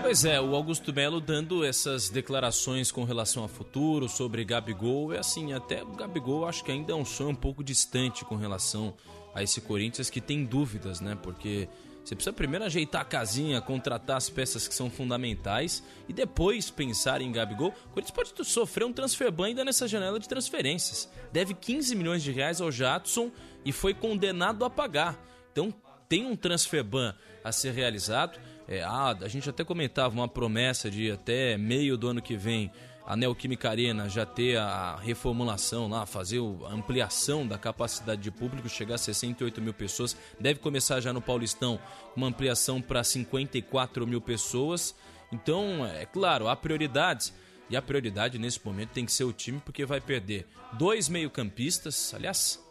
Pois 0.00 0.24
é, 0.24 0.40
o 0.40 0.54
Augusto 0.54 0.94
Melo 0.94 1.20
dando 1.20 1.62
essas 1.62 2.08
declarações 2.08 2.90
com 2.90 3.04
relação 3.04 3.42
ao 3.42 3.48
futuro, 3.50 4.08
sobre 4.08 4.44
Gabigol, 4.44 5.12
é 5.12 5.18
assim, 5.18 5.52
até 5.52 5.82
o 5.82 5.88
Gabigol 5.88 6.46
acho 6.46 6.64
que 6.64 6.72
ainda 6.72 6.92
é 6.92 6.96
um 6.96 7.04
sonho 7.04 7.30
um 7.30 7.34
pouco 7.34 7.62
distante 7.62 8.24
com 8.24 8.36
relação 8.36 8.94
a 9.34 9.42
esse 9.42 9.60
Corinthians 9.60 10.08
que 10.08 10.22
tem 10.22 10.42
dúvidas, 10.44 11.02
né? 11.02 11.18
Porque 11.22 11.68
você 12.04 12.16
precisa 12.16 12.32
primeiro 12.32 12.64
ajeitar 12.64 13.02
a 13.02 13.04
casinha, 13.04 13.60
contratar 13.60 14.16
as 14.16 14.28
peças 14.28 14.66
que 14.66 14.74
são 14.74 14.90
fundamentais 14.90 15.82
e 16.08 16.12
depois 16.12 16.68
pensar 16.68 17.20
em 17.20 17.30
Gabigol. 17.30 17.68
O 17.68 17.94
Corinthians 17.94 18.10
pode 18.10 18.44
sofrer 18.44 18.84
um 18.84 18.92
transfer 18.92 19.30
ban 19.30 19.46
ainda 19.46 19.64
nessa 19.64 19.86
janela 19.86 20.18
de 20.18 20.28
transferências. 20.28 21.08
Deve 21.32 21.54
15 21.54 21.94
milhões 21.94 22.22
de 22.22 22.32
reais 22.32 22.60
ao 22.60 22.72
Jadson 22.72 23.30
e 23.64 23.70
foi 23.70 23.94
condenado 23.94 24.64
a 24.64 24.70
pagar. 24.70 25.16
Então 25.52 25.72
tem 26.08 26.26
um 26.26 26.34
transfer 26.34 26.82
ban 26.82 27.14
a 27.44 27.52
ser 27.52 27.72
realizado. 27.72 28.38
É, 28.66 28.82
ah, 28.82 29.16
a 29.20 29.28
gente 29.28 29.48
até 29.48 29.64
comentava 29.64 30.14
uma 30.14 30.28
promessa 30.28 30.90
de 30.90 31.10
até 31.10 31.56
meio 31.56 31.96
do 31.96 32.08
ano 32.08 32.20
que 32.20 32.36
vem 32.36 32.70
a 33.06 33.16
Neoquímica 33.16 33.68
Arena 33.68 34.08
já 34.08 34.24
ter 34.24 34.56
a 34.58 34.96
reformulação 34.96 35.88
lá, 35.88 36.06
fazer 36.06 36.40
a 36.40 36.72
ampliação 36.72 37.46
da 37.46 37.58
capacidade 37.58 38.22
de 38.22 38.30
público, 38.30 38.68
chegar 38.68 38.94
a 38.94 38.98
68 38.98 39.60
mil 39.60 39.74
pessoas. 39.74 40.16
Deve 40.38 40.60
começar 40.60 41.00
já 41.00 41.12
no 41.12 41.20
Paulistão 41.20 41.80
uma 42.14 42.26
ampliação 42.26 42.80
para 42.80 43.02
54 43.02 44.06
mil 44.06 44.20
pessoas. 44.20 44.94
Então, 45.32 45.84
é 45.86 46.06
claro, 46.06 46.48
há 46.48 46.54
prioridades. 46.54 47.32
E 47.70 47.76
a 47.76 47.80
prioridade 47.80 48.38
nesse 48.38 48.60
momento 48.64 48.90
tem 48.90 49.06
que 49.06 49.12
ser 49.12 49.24
o 49.24 49.32
time, 49.32 49.60
porque 49.64 49.86
vai 49.86 50.00
perder 50.00 50.46
dois 50.74 51.08
meio-campistas, 51.08 52.12
aliás, 52.12 52.62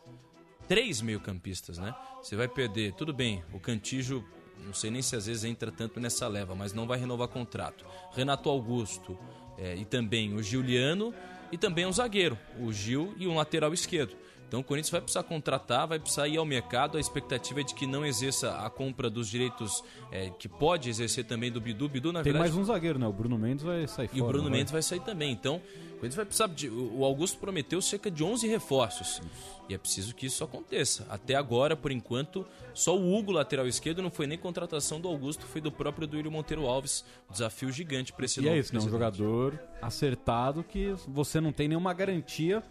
três 0.67 1.01
meio-campistas, 1.01 1.79
né? 1.79 1.95
Você 2.21 2.35
vai 2.35 2.47
perder, 2.47 2.93
tudo 2.93 3.11
bem, 3.11 3.43
o 3.51 3.59
Cantijo, 3.59 4.23
não 4.59 4.73
sei 4.73 4.91
nem 4.91 5.01
se 5.01 5.15
às 5.15 5.25
vezes 5.25 5.43
entra 5.43 5.71
tanto 5.71 5.99
nessa 5.99 6.27
leva, 6.27 6.53
mas 6.53 6.71
não 6.71 6.85
vai 6.85 6.99
renovar 6.99 7.27
contrato. 7.29 7.83
Renato 8.13 8.47
Augusto 8.47 9.17
é, 9.61 9.75
e 9.75 9.85
também 9.85 10.33
o 10.33 10.41
Giuliano 10.41 11.13
e 11.51 11.57
também 11.57 11.85
um 11.85 11.91
zagueiro, 11.91 12.37
o 12.59 12.73
Gil 12.73 13.13
e 13.17 13.27
um 13.27 13.35
lateral 13.35 13.73
esquerdo. 13.73 14.15
Então 14.51 14.59
o 14.59 14.63
Corinthians 14.65 14.91
vai 14.91 14.99
precisar 14.99 15.23
contratar, 15.23 15.87
vai 15.87 15.97
precisar 15.97 16.27
ir 16.27 16.35
ao 16.35 16.43
mercado. 16.43 16.97
A 16.97 16.99
expectativa 16.99 17.61
é 17.61 17.63
de 17.63 17.73
que 17.73 17.87
não 17.87 18.05
exerça 18.05 18.51
a 18.57 18.69
compra 18.69 19.09
dos 19.09 19.29
direitos 19.29 19.81
é, 20.11 20.29
que 20.29 20.49
pode 20.49 20.89
exercer 20.89 21.23
também 21.23 21.49
do 21.49 21.61
Bidu. 21.61 21.87
Bidu, 21.87 22.11
na 22.11 22.21
Tem 22.21 22.33
verdade, 22.33 22.53
mais 22.53 22.61
um 22.61 22.65
zagueiro, 22.69 22.99
né? 22.99 23.07
O 23.07 23.13
Bruno 23.13 23.37
Mendes 23.37 23.63
vai 23.63 23.87
sair 23.87 24.09
fora. 24.09 24.19
e 24.19 24.21
o 24.21 24.27
Bruno 24.27 24.49
vai? 24.49 24.57
Mendes 24.57 24.73
vai 24.73 24.81
sair 24.81 24.99
também. 24.99 25.31
Então, 25.31 25.55
o 25.55 25.91
Corinthians 25.91 26.15
vai 26.15 26.25
precisar. 26.25 26.47
De, 26.47 26.67
o 26.69 27.05
Augusto 27.05 27.37
prometeu 27.37 27.81
cerca 27.81 28.11
de 28.11 28.25
11 28.25 28.45
reforços. 28.49 29.21
E 29.69 29.73
é 29.73 29.77
preciso 29.77 30.13
que 30.13 30.25
isso 30.25 30.43
aconteça. 30.43 31.07
Até 31.09 31.35
agora, 31.35 31.77
por 31.77 31.89
enquanto, 31.89 32.45
só 32.73 32.93
o 32.93 33.17
Hugo, 33.17 33.31
lateral 33.31 33.65
esquerdo, 33.67 34.01
não 34.01 34.11
foi 34.11 34.27
nem 34.27 34.37
contratação 34.37 34.99
do 34.99 35.07
Augusto, 35.07 35.45
foi 35.45 35.61
do 35.61 35.71
próprio 35.71 36.05
Duílio 36.05 36.29
Monteiro 36.29 36.65
Alves. 36.65 37.05
Desafio 37.29 37.71
gigante 37.71 38.11
para 38.11 38.25
esse 38.25 38.41
E 38.41 38.43
é 38.43 38.49
novo 38.49 38.59
isso, 38.59 38.73
né? 38.73 38.81
Um 38.81 38.89
jogador 38.89 39.57
acertado 39.81 40.61
que 40.61 40.93
você 41.07 41.39
não 41.39 41.53
tem 41.53 41.69
nenhuma 41.69 41.93
garantia 41.93 42.61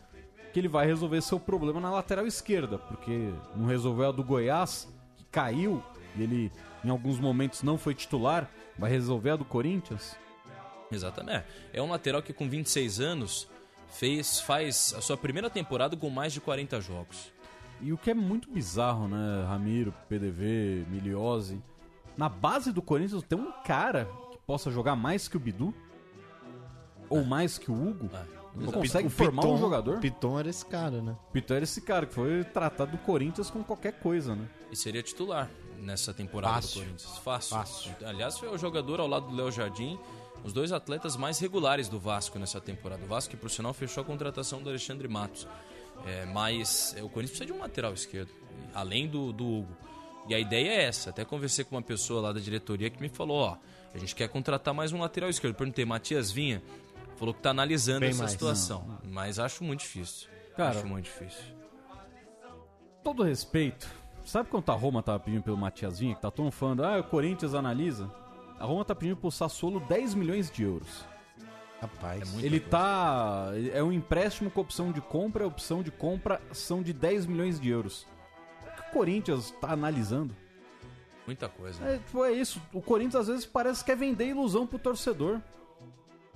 que 0.52 0.58
ele 0.58 0.68
vai 0.68 0.86
resolver 0.86 1.20
seu 1.20 1.38
problema 1.38 1.80
na 1.80 1.90
lateral 1.90 2.26
esquerda, 2.26 2.78
porque 2.78 3.32
não 3.54 3.66
resolveu 3.66 4.08
a 4.08 4.12
do 4.12 4.24
Goiás, 4.24 4.88
que 5.16 5.24
caiu, 5.24 5.82
e 6.16 6.22
ele 6.22 6.52
em 6.84 6.88
alguns 6.88 7.18
momentos 7.18 7.62
não 7.62 7.76
foi 7.76 7.94
titular, 7.94 8.50
vai 8.78 8.90
resolver 8.90 9.30
a 9.30 9.36
do 9.36 9.44
Corinthians? 9.44 10.16
Exatamente. 10.90 11.44
É 11.72 11.80
um 11.80 11.90
lateral 11.90 12.22
que 12.22 12.32
com 12.32 12.48
26 12.48 13.00
anos 13.00 13.48
fez, 13.88 14.40
faz 14.40 14.94
a 14.96 15.00
sua 15.00 15.16
primeira 15.16 15.48
temporada 15.48 15.96
com 15.96 16.10
mais 16.10 16.32
de 16.32 16.40
40 16.40 16.80
jogos. 16.80 17.32
E 17.80 17.92
o 17.92 17.98
que 17.98 18.10
é 18.10 18.14
muito 18.14 18.50
bizarro, 18.50 19.08
né? 19.08 19.44
Ramiro, 19.46 19.94
PDV, 20.08 20.84
Miliose. 20.88 21.62
Na 22.16 22.28
base 22.28 22.72
do 22.72 22.82
Corinthians 22.82 23.22
tem 23.22 23.38
um 23.38 23.52
cara 23.64 24.08
que 24.30 24.38
possa 24.38 24.70
jogar 24.70 24.96
mais 24.96 25.28
que 25.28 25.36
o 25.36 25.40
Bidu? 25.40 25.72
Ou 27.08 27.24
mais 27.24 27.56
que 27.56 27.70
o 27.70 27.74
Hugo? 27.74 28.10
Não 28.12 28.39
O 28.68 28.72
consegue 28.72 29.06
o 29.06 29.10
formar 29.10 29.42
um 29.42 29.46
Piton- 29.46 29.58
jogador? 29.58 29.96
o 29.96 30.00
Piton 30.00 30.38
era 30.38 30.48
esse 30.50 30.64
cara, 30.66 31.00
né? 31.02 31.16
Piton 31.32 31.54
era 31.54 31.64
esse 31.64 31.80
cara 31.80 32.06
que 32.06 32.14
foi 32.14 32.44
tratado 32.44 32.92
do 32.92 32.98
Corinthians 32.98 33.50
com 33.50 33.62
qualquer 33.64 33.92
coisa, 33.94 34.34
né? 34.34 34.46
E 34.70 34.76
seria 34.76 35.02
titular 35.02 35.50
nessa 35.78 36.12
temporada 36.12 36.54
Fácil. 36.54 36.80
do 36.80 36.84
Corinthians. 36.84 37.18
Fácil. 37.18 37.92
Aliás, 38.04 38.38
foi 38.38 38.48
o 38.48 38.58
jogador 38.58 39.00
ao 39.00 39.06
lado 39.08 39.28
do 39.28 39.34
Léo 39.34 39.50
Jardim, 39.50 39.98
os 40.44 40.52
dois 40.52 40.72
atletas 40.72 41.16
mais 41.16 41.38
regulares 41.38 41.88
do 41.88 41.98
Vasco 41.98 42.38
nessa 42.38 42.60
temporada. 42.60 43.02
O 43.04 43.06
Vasco, 43.06 43.30
que 43.30 43.36
por 43.36 43.50
sinal, 43.50 43.72
fechou 43.74 44.02
a 44.02 44.04
contratação 44.04 44.62
do 44.62 44.68
Alexandre 44.68 45.08
Matos. 45.08 45.46
É, 46.06 46.24
mas 46.26 46.94
é, 46.96 47.02
o 47.02 47.08
Corinthians 47.08 47.38
precisa 47.38 47.46
de 47.46 47.52
um 47.52 47.58
lateral 47.62 47.92
esquerdo, 47.92 48.30
além 48.74 49.06
do, 49.06 49.32
do 49.32 49.44
Hugo. 49.46 49.76
E 50.28 50.34
a 50.34 50.38
ideia 50.38 50.68
é 50.70 50.84
essa. 50.84 51.10
Até 51.10 51.24
conversei 51.24 51.64
com 51.64 51.74
uma 51.76 51.82
pessoa 51.82 52.20
lá 52.22 52.32
da 52.32 52.40
diretoria 52.40 52.88
que 52.88 53.00
me 53.00 53.08
falou: 53.08 53.36
ó, 53.38 53.56
a 53.94 53.98
gente 53.98 54.14
quer 54.14 54.28
contratar 54.28 54.72
mais 54.72 54.92
um 54.92 55.00
lateral 55.00 55.28
esquerdo. 55.28 55.54
Perguntei, 55.56 55.84
Matias 55.84 56.30
Vinha? 56.30 56.62
Falou 57.20 57.34
que 57.34 57.42
tá 57.42 57.50
analisando 57.50 58.00
Bem 58.00 58.08
essa 58.08 58.20
mais. 58.20 58.32
situação. 58.32 58.82
Não, 59.04 59.12
Mas 59.12 59.38
acho 59.38 59.62
muito 59.62 59.80
difícil. 59.80 60.26
Cara, 60.56 60.70
acho 60.70 60.86
muito 60.86 61.04
difícil. 61.04 61.44
Todo 63.04 63.22
respeito. 63.22 63.86
Sabe 64.24 64.48
quanto 64.48 64.72
a 64.72 64.74
Roma 64.74 65.02
tava 65.02 65.20
pedindo 65.20 65.42
pelo 65.42 65.56
Matias 65.58 65.98
Vinha? 65.98 66.14
Que 66.14 66.22
tá 66.22 66.30
todo 66.30 66.44
mundo 66.44 66.52
falando, 66.52 66.82
ah, 66.82 66.98
o 66.98 67.04
Corinthians 67.04 67.52
analisa. 67.54 68.10
A 68.58 68.64
Roma 68.64 68.86
tá 68.86 68.94
pedindo 68.94 69.18
pro 69.18 69.30
Sassuolo 69.30 69.80
10 69.80 70.14
milhões 70.14 70.50
de 70.50 70.62
euros. 70.62 71.04
Rapaz. 71.78 72.42
Ele 72.42 72.58
tá. 72.58 73.48
É 73.74 73.82
um 73.82 73.92
empréstimo 73.92 74.50
com 74.50 74.62
opção 74.62 74.90
de 74.90 75.02
compra, 75.02 75.44
a 75.44 75.46
opção 75.46 75.82
de 75.82 75.90
compra 75.90 76.40
são 76.52 76.82
de 76.82 76.94
10 76.94 77.26
milhões 77.26 77.60
de 77.60 77.68
euros. 77.68 78.06
O 78.62 78.76
que 78.76 78.80
o 78.80 78.92
Corinthians 78.92 79.50
tá 79.60 79.72
analisando? 79.72 80.34
Muita 81.26 81.50
coisa. 81.50 81.84
É, 81.84 81.98
tipo, 81.98 82.24
é 82.24 82.32
isso. 82.32 82.62
O 82.72 82.80
Corinthians 82.80 83.16
às 83.22 83.26
vezes 83.28 83.44
parece 83.44 83.84
que 83.84 83.90
quer 83.90 83.96
vender 83.96 84.26
ilusão 84.26 84.66
pro 84.66 84.78
torcedor. 84.78 85.38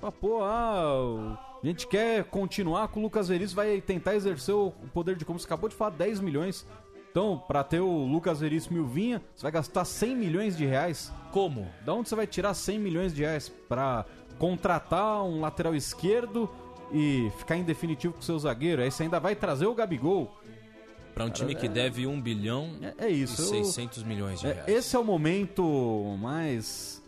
Ah, 0.03 0.13
pô, 0.13 0.43
ah, 0.43 1.39
a 1.63 1.67
gente 1.67 1.87
quer 1.87 2.25
continuar 2.25 2.89
com 2.89 3.01
o 3.01 3.03
Lucas 3.03 3.29
Veríssimo, 3.29 3.57
vai 3.57 3.81
tentar 3.81 4.15
exercer 4.15 4.55
o 4.55 4.71
poder 4.93 5.17
de 5.17 5.25
compra. 5.25 5.41
Você 5.41 5.47
acabou 5.47 5.69
de 5.69 5.75
falar 5.75 5.91
10 5.91 6.21
milhões. 6.21 6.67
Então, 7.11 7.43
pra 7.47 7.63
ter 7.63 7.81
o 7.81 8.05
Lucas 8.07 8.41
Veríssimo 8.41 8.77
e 8.77 8.81
o 8.81 8.87
Vinha, 8.87 9.23
você 9.35 9.43
vai 9.45 9.53
gastar 9.53 9.85
100 9.85 10.17
milhões 10.17 10.57
de 10.57 10.67
reais. 10.67 11.13
Como? 11.31 11.67
Da 11.85 11.95
onde 11.95 12.09
você 12.09 12.17
vai 12.17 12.27
tirar 12.27 12.53
100 12.55 12.79
milhões 12.79 13.15
de 13.15 13.23
reais 13.23 13.49
pra 13.69 14.05
contratar 14.39 15.23
um 15.23 15.41
lateral 15.41 15.75
esquerdo 15.77 16.51
e 16.93 17.31
ficar 17.39 17.57
em 17.57 17.63
definitivo 17.63 18.15
com 18.15 18.21
o 18.21 18.23
seu 18.23 18.39
zagueiro? 18.39 18.83
Aí 18.83 18.91
você 18.91 19.05
ainda 19.05 19.21
vai 19.21 19.37
trazer 19.37 19.67
o 19.67 19.75
Gabigol. 19.75 20.31
Para 21.15 21.25
um 21.25 21.31
time 21.31 21.55
que 21.55 21.69
deve 21.69 22.05
1 22.09 22.21
bilhão 22.21 22.73
é 22.99 23.09
isso, 23.09 23.41
e 23.55 23.59
eu- 23.59 23.65
600 23.65 24.03
milhões 24.03 24.41
de 24.41 24.49
É, 24.49 24.53
reais. 24.53 24.69
esse 24.69 24.97
é 24.97 24.99
o 24.99 25.05
momento 25.05 26.17
mais. 26.21 27.01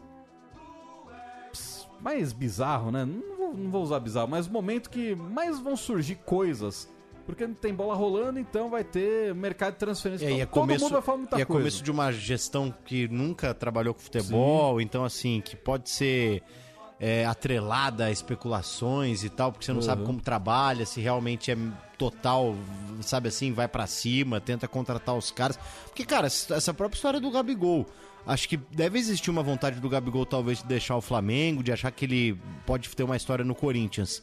Mais 2.06 2.32
bizarro, 2.32 2.92
né? 2.92 3.04
Não 3.04 3.36
vou, 3.36 3.54
não 3.54 3.70
vou 3.70 3.82
usar 3.82 3.98
bizarro, 3.98 4.28
mas 4.28 4.46
o 4.46 4.52
momento 4.52 4.88
que 4.88 5.16
mais 5.16 5.58
vão 5.58 5.76
surgir 5.76 6.14
coisas. 6.24 6.88
Porque 7.26 7.44
não 7.44 7.54
tem 7.54 7.74
bola 7.74 7.96
rolando, 7.96 8.38
então 8.38 8.70
vai 8.70 8.84
ter 8.84 9.34
mercado 9.34 9.72
de 9.72 9.80
transferência. 9.80 10.24
É, 10.26 10.28
e 10.28 10.32
é 10.32 10.36
Então, 10.36 10.46
Todo 10.46 10.60
começo, 10.62 10.84
mundo 10.84 10.92
vai 10.92 11.02
falar 11.02 11.18
muita 11.18 11.36
e 11.38 11.42
é 11.42 11.44
coisa. 11.44 11.60
começo 11.60 11.82
de 11.82 11.90
uma 11.90 12.12
gestão 12.12 12.72
que 12.84 13.08
nunca 13.08 13.52
trabalhou 13.52 13.92
com 13.92 13.98
futebol, 13.98 14.80
então 14.80 15.04
assim, 15.04 15.40
que 15.40 15.56
pode 15.56 15.90
ser 15.90 16.44
é, 17.00 17.26
atrelada 17.26 18.04
a 18.04 18.10
especulações 18.12 19.24
e 19.24 19.28
tal, 19.28 19.50
porque 19.50 19.64
você 19.64 19.72
não 19.72 19.80
Uhum. 19.80 19.84
sabe 19.86 20.04
como 20.04 20.20
trabalha, 20.20 20.86
se 20.86 21.00
realmente 21.00 21.50
é 21.50 21.56
total, 21.98 22.54
sabe 23.00 23.28
assim, 23.28 23.52
vai 23.52 23.66
pra 23.66 23.88
cima, 23.88 24.40
tenta 24.40 24.68
contratar 24.68 25.16
os 25.16 25.32
caras. 25.32 25.58
Porque, 25.86 26.04
cara, 26.04 26.28
essa 26.28 26.72
própria 26.72 26.96
história 26.96 27.18
do 27.20 27.30
Gabigol. 27.32 27.86
Acho 28.26 28.48
que 28.48 28.56
deve 28.56 28.98
existir 28.98 29.30
uma 29.30 29.42
vontade 29.42 29.78
do 29.78 29.88
Gabigol, 29.88 30.26
talvez, 30.26 30.58
de 30.58 30.66
deixar 30.66 30.96
o 30.96 31.00
Flamengo, 31.00 31.62
de 31.62 31.70
achar 31.70 31.92
que 31.92 32.04
ele 32.04 32.40
pode 32.66 32.88
ter 32.88 33.04
uma 33.04 33.16
história 33.16 33.44
no 33.44 33.54
Corinthians. 33.54 34.22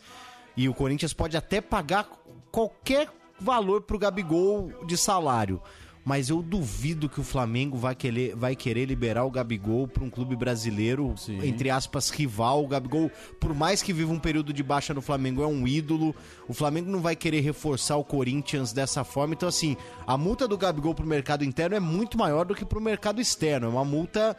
E 0.58 0.68
o 0.68 0.74
Corinthians 0.74 1.14
pode 1.14 1.38
até 1.38 1.62
pagar 1.62 2.10
qualquer 2.52 3.10
valor 3.40 3.82
pro 3.82 3.98
Gabigol 3.98 4.72
de 4.86 4.98
salário. 4.98 5.62
Mas 6.06 6.30
eu 6.30 6.42
duvido 6.42 7.08
que 7.08 7.22
o 7.22 7.24
Flamengo 7.24 7.78
vai 7.78 7.96
querer, 7.96 8.36
vai 8.36 8.56
querer 8.58 8.86
liberar 8.86 9.24
o 9.24 9.32
Gabigol 9.32 9.88
para 9.88 10.04
um 10.04 10.10
clube 10.10 10.36
brasileiro, 10.36 11.16
entre 11.42 11.70
aspas, 11.70 12.10
rival. 12.10 12.64
O 12.64 12.68
Gabigol, 12.68 13.10
por 13.40 13.54
mais 13.54 13.82
que 13.82 13.94
viva 13.94 14.12
um 14.12 14.20
período 14.20 14.52
de 14.52 14.62
baixa 14.62 14.94
no 14.94 15.02
Flamengo, 15.02 15.42
é 15.42 15.48
um 15.48 15.66
ídolo. 15.66 16.14
O 16.48 16.54
Flamengo 16.54 16.92
não 16.92 17.00
vai 17.00 17.16
querer 17.16 17.40
reforçar 17.40 17.96
o 17.96 18.04
Corinthians 18.04 18.74
dessa 18.74 19.06
forma. 19.06 19.34
Então, 19.34 19.48
assim, 19.48 19.78
a 20.06 20.18
multa 20.18 20.46
do 20.46 20.58
Gabigol 20.58 20.94
pro 20.94 21.06
mercado 21.08 21.46
interno 21.46 21.76
é 21.76 21.80
muito 21.80 22.18
maior 22.18 22.46
do 22.46 22.54
que 22.54 22.66
pro 22.66 22.82
mercado 22.82 23.22
externo. 23.22 23.68
É 23.68 23.70
uma 23.70 23.86
multa 23.86 24.36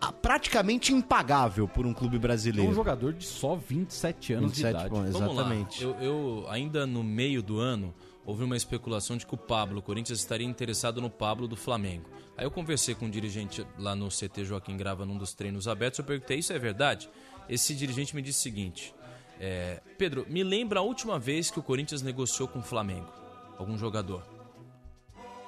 ah, 0.00 0.10
praticamente 0.10 0.92
impagável 0.92 1.68
por 1.68 1.86
um 1.86 1.92
clube 1.92 2.16
É 2.16 2.18
um 2.18 2.22
brasileiro. 2.22 2.74
jogador 2.74 3.12
de 3.12 3.24
só 3.24 3.54
27 3.54 4.32
anos 4.32 4.50
27, 4.52 4.72
de 4.72 4.80
idade. 4.80 4.90
bom, 4.90 4.96
Vamos 4.96 5.36
lá. 5.36 5.42
Exatamente. 5.42 5.84
Eu, 5.84 5.94
eu, 6.00 6.44
ainda 6.48 6.86
no 6.86 7.04
meio 7.04 7.40
do 7.42 7.58
ano, 7.60 7.94
houve 8.24 8.44
uma 8.44 8.56
especulação 8.56 9.16
de 9.16 9.26
que 9.26 9.34
o 9.34 9.38
Pablo, 9.38 9.78
o 9.78 9.82
Corinthians, 9.82 10.18
estaria 10.18 10.46
interessado 10.46 11.00
no 11.00 11.10
Pablo 11.10 11.48
do 11.48 11.56
Flamengo. 11.56 12.08
Aí 12.36 12.44
eu 12.44 12.50
conversei 12.50 12.94
com 12.94 13.06
um 13.06 13.10
dirigente 13.10 13.66
lá 13.78 13.94
no 13.94 14.08
CT 14.08 14.44
Joaquim 14.44 14.76
Grava, 14.76 15.04
num 15.04 15.16
dos 15.16 15.34
treinos 15.34 15.68
abertos, 15.68 15.98
eu 15.98 16.04
perguntei, 16.04 16.38
isso 16.38 16.52
é 16.52 16.58
verdade? 16.58 17.10
Esse 17.48 17.74
dirigente 17.74 18.14
me 18.14 18.22
disse 18.22 18.38
o 18.38 18.42
seguinte, 18.42 18.94
é, 19.40 19.80
Pedro, 19.98 20.26
me 20.28 20.42
lembra 20.42 20.80
a 20.80 20.82
última 20.82 21.18
vez 21.18 21.50
que 21.50 21.58
o 21.58 21.62
Corinthians 21.62 22.02
negociou 22.02 22.48
com 22.48 22.60
o 22.60 22.62
Flamengo, 22.62 23.12
algum 23.58 23.76
jogador. 23.76 24.24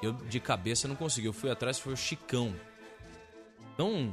Eu, 0.02 0.12
de 0.12 0.40
cabeça, 0.40 0.88
não 0.88 0.96
consegui, 0.96 1.28
eu 1.28 1.32
fui 1.32 1.50
atrás, 1.50 1.78
foi 1.78 1.92
o 1.92 1.96
Chicão. 1.96 2.54
Então, 3.72 4.12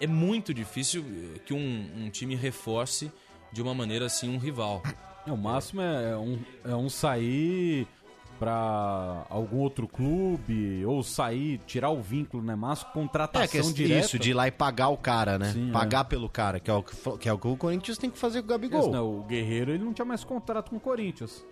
é 0.00 0.06
muito 0.06 0.52
difícil 0.52 1.04
eh, 1.04 1.38
que 1.38 1.54
um, 1.54 2.04
um 2.04 2.10
time 2.10 2.34
reforce 2.34 3.10
de 3.52 3.62
uma 3.62 3.74
maneira 3.74 4.06
assim 4.06 4.28
um 4.28 4.38
rival. 4.38 4.82
É, 5.26 5.32
o 5.32 5.36
máximo 5.36 5.80
é 5.80 6.16
um, 6.16 6.38
é 6.64 6.74
um 6.74 6.88
sair 6.88 7.86
pra 8.38 9.24
algum 9.30 9.58
outro 9.58 9.86
clube, 9.86 10.84
ou 10.84 11.00
sair, 11.04 11.60
tirar 11.64 11.90
o 11.90 12.02
vínculo, 12.02 12.42
né? 12.42 12.56
Mas 12.56 12.82
contratação 12.82 13.44
É, 13.44 13.46
que 13.46 13.58
é 13.58 13.62
direta. 13.72 14.06
isso, 14.06 14.18
de 14.18 14.30
ir 14.30 14.34
lá 14.34 14.48
e 14.48 14.50
pagar 14.50 14.88
o 14.88 14.96
cara, 14.96 15.38
né? 15.38 15.52
Sim, 15.52 15.70
pagar 15.70 16.00
é. 16.00 16.04
pelo 16.08 16.28
cara, 16.28 16.58
que 16.58 16.68
é, 16.68 16.74
o 16.74 16.82
que, 16.82 17.28
é 17.28 17.32
o 17.32 17.38
que 17.38 17.46
o 17.46 17.56
Corinthians 17.56 17.98
tem 17.98 18.10
que 18.10 18.18
fazer 18.18 18.40
com 18.40 18.46
o 18.46 18.48
Gabigol. 18.48 18.80
Isso, 18.80 18.90
né? 18.90 18.98
O 18.98 19.22
Guerreiro 19.28 19.70
ele 19.70 19.84
não 19.84 19.92
tinha 19.92 20.04
mais 20.04 20.24
contrato 20.24 20.70
com 20.70 20.76
o 20.76 20.80
Corinthians. 20.80 21.44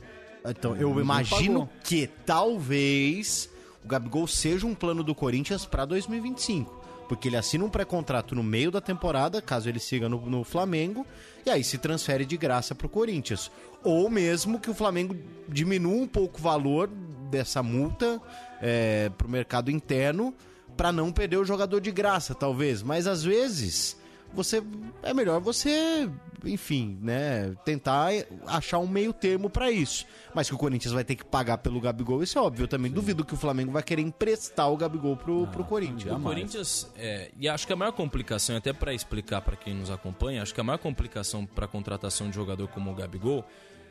Então, 0.45 0.75
eu 0.75 0.99
imagino 0.99 1.69
que 1.85 2.09
talvez 2.27 3.49
o 3.85 3.89
Gabigol 3.89 4.27
seja 4.27 4.67
um 4.67 4.75
plano 4.75 5.05
do 5.05 5.15
Corinthians 5.15 5.65
pra 5.65 5.85
2025. 5.85 6.80
Porque 7.11 7.27
ele 7.27 7.37
assina 7.37 7.65
um 7.65 7.69
pré-contrato 7.69 8.37
no 8.37 8.43
meio 8.45 8.71
da 8.71 8.81
temporada, 8.81 9.43
caso 9.43 9.69
ele 9.69 9.81
siga 9.81 10.09
no, 10.09 10.31
no 10.31 10.45
Flamengo, 10.45 11.05
e 11.45 11.51
aí 11.51 11.65
se 11.65 11.77
transfere 11.77 12.25
de 12.25 12.37
graça 12.37 12.73
pro 12.73 12.89
Corinthians. 12.89 13.51
Ou 13.83 14.09
mesmo 14.09 14.61
que 14.61 14.71
o 14.71 14.75
Flamengo 14.75 15.17
diminua 15.49 16.05
um 16.05 16.07
pouco 16.07 16.39
o 16.39 16.41
valor 16.41 16.89
dessa 17.29 17.65
multa 17.65 18.23
é, 18.63 19.11
pro 19.19 19.29
mercado 19.29 19.73
interno 19.73 20.33
para 20.77 20.93
não 20.93 21.11
perder 21.11 21.39
o 21.39 21.45
jogador 21.45 21.81
de 21.81 21.91
graça, 21.91 22.33
talvez. 22.33 22.81
Mas 22.81 23.09
às 23.09 23.25
vezes 23.25 23.97
você 24.33 24.63
é 25.03 25.13
melhor 25.15 25.41
você, 25.41 26.09
enfim, 26.45 26.99
né, 27.03 27.55
tentar 27.65 28.09
achar 28.47 28.79
um 28.79 28.87
meio 28.87 29.13
termo 29.13 29.49
para 29.51 29.71
isso. 29.71 30.07
Mas 30.35 30.49
que 30.49 30.55
o 30.55 30.59
Corinthians 30.59 30.93
vai 30.95 31.05
ter 31.05 31.17
que 31.17 31.25
pagar 31.25 31.59
pelo 31.59 31.81
Gabigol, 31.81 32.23
isso 32.23 32.39
é 32.39 32.41
óbvio. 32.43 32.65
Eu 32.65 32.69
também 32.69 32.91
duvido 32.91 33.25
que 33.25 33.35
o 33.35 33.37
Flamengo 33.37 33.73
vai 33.73 33.83
querer 33.83 34.03
emprestar 34.03 34.71
o 34.71 34.77
Gabigol 34.77 35.17
pro, 35.17 35.47
pro 35.49 35.65
Corinthians. 35.65 36.15
O 36.17 36.21
Corinthians, 36.21 36.91
é, 36.97 37.31
e 37.39 37.49
acho 37.49 37.67
que 37.67 37.73
a 37.73 37.77
maior 37.77 37.93
complicação, 37.93 38.57
até 38.57 38.73
para 38.73 38.95
explicar 38.95 39.41
para 39.41 39.57
quem 39.57 39.75
nos 39.75 39.91
acompanha, 39.91 40.43
acho 40.43 40.55
que 40.55 40.61
a 40.61 40.65
maior 40.65 40.79
complicação 40.79 41.45
para 41.45 41.67
contratação 41.67 42.29
de 42.31 42.37
jogador 42.37 42.69
como 42.69 42.91
o 42.91 42.95
Gabigol 42.95 43.45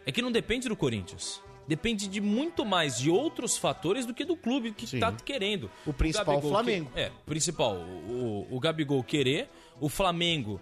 é 0.06 0.12
que 0.12 0.22
não 0.22 0.32
depende 0.32 0.68
do 0.70 0.76
Corinthians. 0.76 1.42
Depende 1.68 2.08
de 2.08 2.20
muito 2.20 2.66
mais 2.66 2.98
de 2.98 3.12
outros 3.12 3.56
fatores 3.56 4.04
do 4.04 4.12
que 4.12 4.26
do 4.26 4.36
clube 4.36 4.72
que 4.72 4.86
está 4.86 5.12
querendo. 5.12 5.70
O 5.86 5.94
principal, 5.94 6.26
Gabigol 6.36 6.52
Flamengo. 6.52 6.92
que- 6.92 7.00
é, 7.00 7.12
principal, 7.28 7.76
o, 7.76 8.48
o 8.50 8.60
Gabigol 8.60 9.04
querer, 9.04 9.48
o 9.80 9.90
Flamengo 9.90 10.62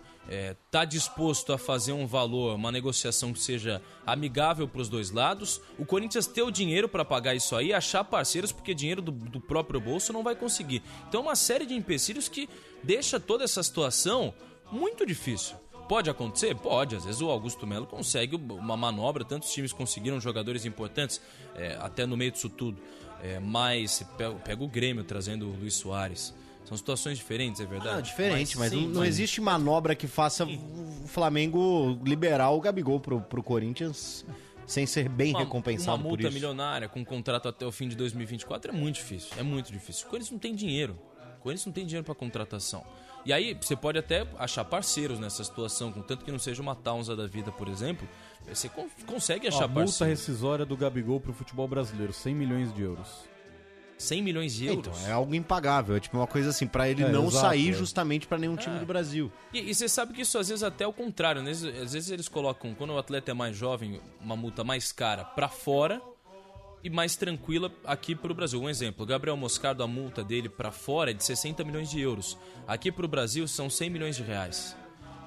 está 0.61 0.83
disposto 0.83 1.53
a 1.53 1.57
fazer 1.57 1.93
um 1.93 2.05
valor, 2.05 2.55
uma 2.55 2.71
negociação 2.71 3.31
que 3.31 3.39
seja 3.39 3.81
amigável 4.05 4.67
para 4.67 4.81
os 4.81 4.89
dois 4.89 5.09
lados, 5.09 5.61
o 5.79 5.85
Corinthians 5.85 6.27
ter 6.27 6.41
o 6.41 6.51
dinheiro 6.51 6.89
para 6.89 7.05
pagar 7.05 7.33
isso 7.33 7.55
aí, 7.55 7.73
achar 7.73 8.03
parceiros, 8.03 8.51
porque 8.51 8.73
dinheiro 8.73 9.01
do, 9.01 9.11
do 9.11 9.39
próprio 9.39 9.79
bolso 9.79 10.11
não 10.11 10.23
vai 10.23 10.35
conseguir. 10.35 10.83
Então, 11.07 11.21
uma 11.21 11.35
série 11.35 11.65
de 11.65 11.73
empecilhos 11.73 12.27
que 12.27 12.49
deixa 12.83 13.19
toda 13.19 13.45
essa 13.45 13.63
situação 13.63 14.33
muito 14.69 15.05
difícil. 15.05 15.55
Pode 15.87 16.09
acontecer? 16.09 16.53
Pode. 16.55 16.95
Às 16.95 17.05
vezes 17.05 17.21
o 17.21 17.29
Augusto 17.29 17.65
Melo 17.65 17.85
consegue 17.85 18.35
uma 18.35 18.75
manobra. 18.75 19.23
Tantos 19.23 19.51
times 19.53 19.71
conseguiram 19.71 20.19
jogadores 20.19 20.65
importantes, 20.65 21.21
é, 21.55 21.77
até 21.79 22.05
no 22.05 22.17
meio 22.17 22.31
disso 22.31 22.49
tudo. 22.49 22.81
É, 23.23 23.39
mas 23.39 24.05
pega, 24.17 24.35
pega 24.35 24.63
o 24.63 24.67
Grêmio 24.67 25.03
trazendo 25.03 25.47
o 25.47 25.55
Luiz 25.55 25.75
Soares. 25.75 26.33
São 26.67 26.75
situações 26.75 27.17
diferentes, 27.17 27.61
é 27.61 27.65
verdade? 27.65 27.97
Ah, 27.97 28.01
diferente, 28.01 28.57
mas, 28.57 28.71
sim, 28.71 28.87
não, 28.87 28.95
não 28.95 29.05
existe 29.05 29.39
manobra 29.39 29.95
que 29.95 30.05
faça 30.05 30.45
o 30.45 31.07
Flamengo 31.07 31.97
liberar 32.03 32.49
o 32.49 32.59
Gabigol 32.59 32.99
pro, 32.99 33.21
pro 33.21 33.41
Corinthians 33.41 34.25
sem 34.65 34.85
ser 34.85 35.07
bem 35.07 35.31
uma, 35.31 35.39
recompensado 35.39 35.95
uma 35.95 36.03
por 36.03 36.09
multa 36.09 36.23
isso. 36.23 36.33
milionária 36.33 36.89
com 36.89 36.99
um 36.99 37.05
contrato 37.05 37.47
até 37.47 37.65
o 37.65 37.71
fim 37.71 37.87
de 37.87 37.95
2024 37.95 38.71
é 38.71 38.73
muito 38.75 38.95
difícil. 38.95 39.29
É 39.37 39.43
muito 39.43 39.71
difícil. 39.71 40.05
O 40.07 40.09
Corinthians 40.09 40.31
não 40.33 40.39
tem 40.39 40.53
dinheiro. 40.53 40.99
O 41.39 41.41
Corinthians 41.41 41.65
não 41.67 41.71
tem 41.71 41.85
dinheiro 41.85 42.03
para 42.03 42.13
contratação. 42.13 42.83
E 43.25 43.31
aí 43.31 43.53
você 43.53 43.73
pode 43.75 43.97
até 43.97 44.27
achar 44.37 44.65
parceiros 44.65 45.19
nessa 45.19 45.43
situação, 45.45 45.91
contanto 45.93 46.25
que 46.25 46.31
não 46.33 46.39
seja 46.39 46.61
uma 46.61 46.75
Taunza 46.75 47.15
da 47.15 47.25
vida, 47.27 47.49
por 47.49 47.69
exemplo. 47.69 48.05
Você 48.45 48.67
con- 48.67 48.87
consegue 49.05 49.47
achar 49.47 49.67
multa 49.69 49.79
parceiros. 49.85 50.19
rescisória 50.19 50.65
do 50.65 50.75
Gabigol 50.75 51.21
pro 51.21 51.31
futebol 51.33 51.67
brasileiro, 51.67 52.11
100 52.11 52.35
milhões 52.35 52.73
de 52.73 52.81
euros. 52.81 53.07
100 53.97 54.21
milhões 54.21 54.53
de 54.53 54.65
euros? 54.67 54.87
Então, 54.97 55.07
é 55.07 55.11
algo 55.11 55.33
impagável. 55.33 55.95
É 55.95 55.99
tipo 55.99 56.15
uma 56.17 56.27
coisa 56.27 56.49
assim, 56.49 56.67
pra 56.67 56.87
ele 56.89 57.03
É, 57.03 57.09
não 57.09 57.27
exato, 57.27 57.47
sair 57.47 57.69
é. 57.69 57.73
justamente 57.73 58.27
pra 58.27 58.37
nenhum 58.37 58.55
time 58.55 58.75
É. 58.75 58.79
do 58.79 58.85
Brasil. 58.85 59.31
E, 59.53 59.59
e 59.71 59.73
você 59.75 59.89
sabe 59.89 60.13
que 60.13 60.21
isso 60.21 60.37
às 60.37 60.47
vezes 60.49 60.63
até 60.63 60.83
é 60.83 60.87
o 60.87 60.93
contrário, 60.93 61.41
né? 61.41 61.51
Às 61.51 61.61
vezes- 61.61 62.11
eles 62.11 62.27
colocam, 62.27 62.73
quando 62.75 62.91
o 62.93 62.97
atleta 62.97 63.31
é 63.31 63.33
mais 63.33 63.55
jovem, 63.55 63.99
uma 64.21 64.35
multa 64.35 64.63
mais 64.63 64.91
cara 64.91 65.23
pra 65.25 65.47
fora 65.49 66.01
e 66.83 66.89
mais 66.89 67.15
tranquila 67.15 67.71
aqui 67.83 68.15
pro 68.15 68.33
Brasil. 68.35 68.61
Um 68.61 68.69
exemplo, 68.69 69.03
o 69.03 69.05
Gabriel 69.05 69.35
Moscardo, 69.35 69.81
a 69.83 69.87
multa 69.87 70.23
dele 70.23 70.47
pra 70.47 70.71
fora 70.71 71.11
é 71.11 71.13
de 71.13 71.23
60 71.23 71.63
milhões 71.63 71.89
de 71.89 71.99
euros. 71.99 72.37
Aqui 72.67 72.91
pro 72.91 73.07
Brasil 73.07 73.47
são 73.47 73.69
100 73.69 73.89
milhões 73.89 74.15
de 74.15 74.21
reais. 74.23 74.75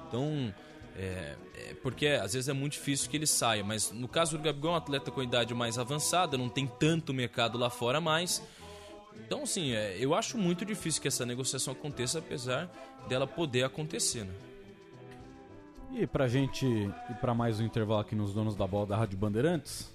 Então, 0.07 0.53
é, 0.97 1.35
é 1.69 1.73
porque 1.83 2.07
às 2.07 2.33
vezes 2.33 2.47
é 2.49 2.53
muito 2.53 2.73
difícil 2.73 3.09
que 3.09 3.17
ele 3.17 3.27
saia, 3.27 3.63
mas 3.63 3.91
no 3.91 4.07
caso 4.07 4.37
do 4.37 4.43
Gabigol 4.43 4.71
é 4.71 4.73
um 4.73 4.77
atleta 4.77 5.11
com 5.11 5.21
idade 5.21 5.53
mais 5.53 5.77
avançada, 5.77 6.37
não 6.37 6.49
tem 6.49 6.67
tanto 6.67 7.13
mercado 7.13 7.57
lá 7.57 7.69
fora 7.69 8.01
mais. 8.01 8.41
Então, 9.25 9.43
assim, 9.43 9.73
é, 9.73 9.95
eu 9.99 10.13
acho 10.13 10.37
muito 10.37 10.65
difícil 10.65 11.01
que 11.01 11.07
essa 11.07 11.25
negociação 11.25 11.73
aconteça, 11.73 12.19
apesar 12.19 12.69
dela 13.07 13.25
poder 13.25 13.63
acontecer, 13.63 14.25
né? 14.25 14.33
E 15.93 16.07
pra 16.07 16.27
gente 16.27 16.65
ir 16.65 17.15
pra 17.19 17.33
mais 17.33 17.59
um 17.59 17.65
intervalo 17.65 17.99
aqui 17.99 18.15
nos 18.15 18.33
Donos 18.33 18.55
da 18.55 18.65
Bola 18.65 18.85
da 18.85 18.95
Rádio 18.95 19.17
Bandeirantes, 19.17 19.91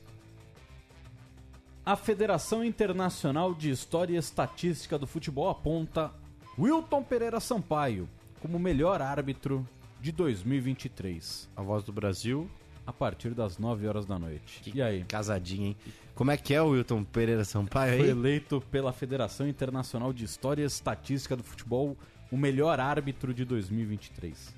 a 1.84 1.96
Federação 1.96 2.64
Internacional 2.64 3.54
de 3.54 3.70
História 3.70 4.14
e 4.14 4.18
Estatística 4.18 4.98
do 4.98 5.06
Futebol 5.06 5.48
aponta 5.48 6.12
Wilton 6.58 7.02
Pereira 7.02 7.40
Sampaio 7.40 8.08
como 8.40 8.58
melhor 8.58 9.00
árbitro 9.00 9.66
de 10.00 10.12
2023. 10.12 11.48
A 11.56 11.62
voz 11.62 11.84
do 11.84 11.92
Brasil. 11.92 12.50
A 12.86 12.92
partir 12.92 13.34
das 13.34 13.58
9 13.58 13.88
horas 13.88 14.06
da 14.06 14.16
noite. 14.16 14.62
e 14.72 14.80
aí? 14.80 15.04
Casadinho, 15.04 15.66
hein? 15.68 15.76
Como 16.16 16.30
é 16.32 16.36
que 16.36 16.52
é 16.54 16.60
o 16.60 16.70
Wilton 16.70 17.04
Pereira 17.04 17.44
Sampaio 17.44 17.98
Foi 17.98 18.06
aí? 18.06 18.10
eleito 18.10 18.60
pela 18.72 18.92
Federação 18.92 19.46
Internacional 19.46 20.12
de 20.12 20.24
História 20.24 20.62
e 20.62 20.66
Estatística 20.66 21.36
do 21.36 21.44
Futebol 21.44 21.96
o 22.32 22.36
melhor 22.36 22.80
árbitro 22.80 23.32
de 23.32 23.44
2023. 23.44 24.52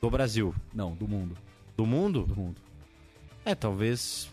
Do 0.00 0.08
Brasil. 0.08 0.54
Não, 0.72 0.94
do 0.94 1.06
mundo. 1.06 1.36
Do 1.76 1.84
mundo? 1.84 2.22
Do 2.22 2.34
mundo. 2.36 2.56
É, 3.44 3.54
talvez 3.54 4.30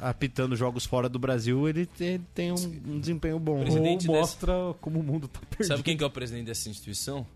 apitando 0.00 0.54
jogos 0.54 0.84
fora 0.86 1.08
do 1.08 1.18
Brasil 1.18 1.68
ele 1.68 1.84
te- 1.86 2.20
tem 2.34 2.52
um, 2.52 2.80
um 2.86 3.00
desempenho 3.00 3.38
bom. 3.38 3.60
Presidente 3.60 4.08
Ou 4.08 4.14
desse- 4.14 4.20
mostra 4.20 4.52
como 4.80 5.00
o 5.00 5.02
mundo 5.02 5.26
tá 5.26 5.40
perdido. 5.40 5.66
Sabe 5.66 5.82
quem 5.82 5.96
que 5.96 6.04
é 6.04 6.06
o 6.06 6.10
presidente 6.10 6.46
dessa 6.46 6.68
instituição? 6.68 7.26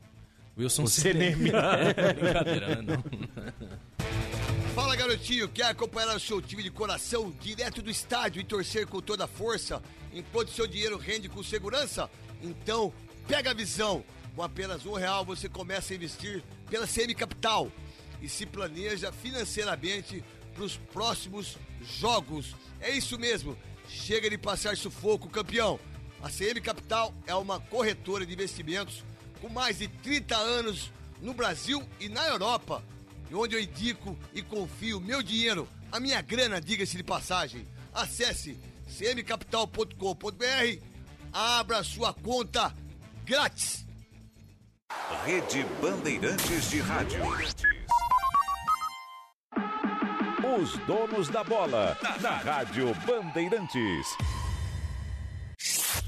Wilson 0.57 0.85
O. 0.85 0.89
Seneme. 0.89 1.51
É, 1.97 2.13
brincadeira, 2.13 2.81
né? 2.81 2.83
Não. 2.97 3.05
Fala 4.75 4.97
garotinho, 4.97 5.49
quer 5.49 5.67
acompanhar 5.67 6.17
o 6.17 6.21
seu 6.21 6.43
time 6.43 6.61
de 6.61 6.69
coração 6.69 7.31
direto 7.41 7.81
do 7.81 7.89
estádio 7.89 8.41
e 8.41 8.45
torcer 8.45 8.89
com 8.89 9.01
toda 9.01 9.25
a 9.25 9.29
força 9.29 9.81
enquanto 10.13 10.51
seu 10.51 10.67
dinheiro 10.67 10.99
rende 10.99 11.29
com 11.29 11.45
segurança? 11.45 12.11
Então, 12.43 12.93
pega 13.29 13.53
a 13.53 13.55
visão. 13.55 14.05
Com 14.35 14.43
apenas 14.43 14.85
um 14.85 14.95
real 14.95 15.25
você 15.25 15.49
começa 15.49 15.93
a 15.93 15.97
investir 15.97 16.43
pela 16.69 16.89
CM 16.89 17.15
Capital 17.15 17.71
e 18.21 18.29
se 18.29 18.45
planeja 18.47 19.13
financeiramente 19.13 20.25
para 20.53 20.65
os 20.65 20.77
próximos 20.77 21.57
jogos. 22.01 22.57
É 22.81 22.91
isso 22.91 23.17
mesmo, 23.17 23.57
chega 23.89 24.29
de 24.29 24.37
passar 24.37 24.77
sufoco, 24.77 25.29
campeão. 25.29 25.79
A 26.21 26.29
CM 26.29 26.61
Capital 26.61 27.15
é 27.29 27.35
uma 27.37 27.61
corretora 27.61 28.27
de 28.27 28.33
investimentos 28.33 29.05
com 29.41 29.49
mais 29.49 29.79
de 29.79 29.87
30 29.87 30.37
anos 30.37 30.91
no 31.23 31.33
Brasil 31.33 31.81
e 32.01 32.09
na 32.09 32.27
Europa 32.27 32.83
onde 33.35 33.57
eu 33.57 33.61
indico 33.61 34.17
e 34.33 34.43
confio 34.43 35.01
meu 35.01 35.23
dinheiro, 35.23 35.69
a 35.91 35.99
minha 36.01 36.21
grana, 36.21 36.61
diga-se 36.61 36.97
de 36.97 37.03
passagem. 37.03 37.67
Acesse 37.93 38.59
cmcapital.com.br, 38.87 40.83
abra 41.33 41.83
sua 41.85 42.13
conta 42.13 42.75
grátis. 43.25 43.85
Rede 45.25 45.65
Bandeirantes 45.81 46.71
de 46.71 46.81
Rádio. 46.81 47.21
Os 50.61 50.79
donos 50.87 51.29
da 51.29 51.43
bola, 51.43 51.99
na 52.21 52.37
Rádio 52.37 52.95
Bandeirantes. 53.07 54.07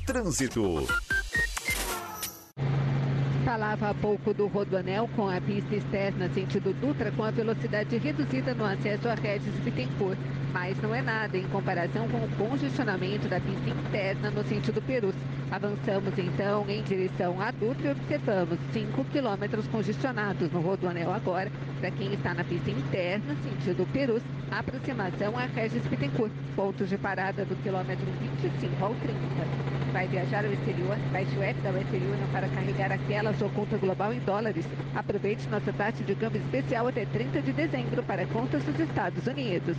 Trânsito. 0.07 0.87
Falava 3.57 3.89
há 3.89 3.95
pouco 3.95 4.35
do 4.35 4.49
Rodoanel 4.49 5.09
com 5.17 5.31
a 5.31 5.41
pista 5.41 5.77
externa 5.77 6.29
sentido 6.29 6.79
Dutra 6.79 7.11
com 7.11 7.25
a 7.25 7.31
velocidade 7.31 7.97
reduzida 7.97 8.53
no 8.53 8.67
acesso 8.67 9.09
a 9.09 9.15
Regis 9.15 9.55
Bittencourt. 9.65 10.19
Mas 10.53 10.79
não 10.83 10.95
é 10.95 11.01
nada 11.01 11.39
em 11.39 11.49
comparação 11.49 12.07
com 12.07 12.19
o 12.19 12.29
congestionamento 12.37 13.29
da 13.29 13.41
pista 13.41 13.71
interna 13.71 14.31
no 14.31 14.45
sentido 14.45 14.83
Perus. 14.83 15.15
Avançamos 15.51 16.13
então 16.19 16.69
em 16.69 16.83
direção 16.83 17.41
à 17.41 17.51
Dutra 17.51 17.89
e 17.89 17.93
observamos 17.93 18.59
5 18.75 19.05
quilômetros 19.07 19.67
congestionados 19.69 20.53
no 20.53 20.61
Rodoanel 20.61 21.11
agora. 21.11 21.51
Para 21.81 21.91
quem 21.93 22.13
está 22.13 22.35
na 22.35 22.45
pista 22.45 22.71
interna, 22.71 23.35
sentido 23.43 23.91
Perus, 23.91 24.23
aproximação 24.51 25.35
a 25.35 25.47
Regis 25.47 25.87
Bittencourt. 25.87 26.33
Pontos 26.55 26.91
de 26.91 26.99
parada 26.99 27.43
do 27.47 27.57
quilômetro 27.63 28.05
25 28.21 28.85
ao 28.85 28.95
30. 28.97 29.86
Vai 29.97 30.07
viajar 30.09 30.44
ao 30.44 30.53
exterior? 30.53 30.94
Baixe 31.11 31.34
o 31.38 31.42
app 31.42 31.59
da 31.62 31.70
Western 31.70 32.05
Union 32.05 32.26
para 32.30 32.47
carregar 32.49 32.92
aquela 32.92 33.32
sua 33.32 33.49
conta 33.49 33.78
global 33.78 34.12
em 34.12 34.20
dólares. 34.20 34.66
Aproveite 34.94 35.49
nossa 35.49 35.72
taxa 35.72 36.05
de 36.05 36.14
câmbio 36.14 36.42
especial 36.42 36.86
até 36.86 37.07
30 37.07 37.40
de 37.40 37.51
dezembro 37.55 38.03
para 38.03 38.26
contas 38.26 38.62
dos 38.62 38.78
Estados 38.78 39.26
Unidos. 39.26 39.74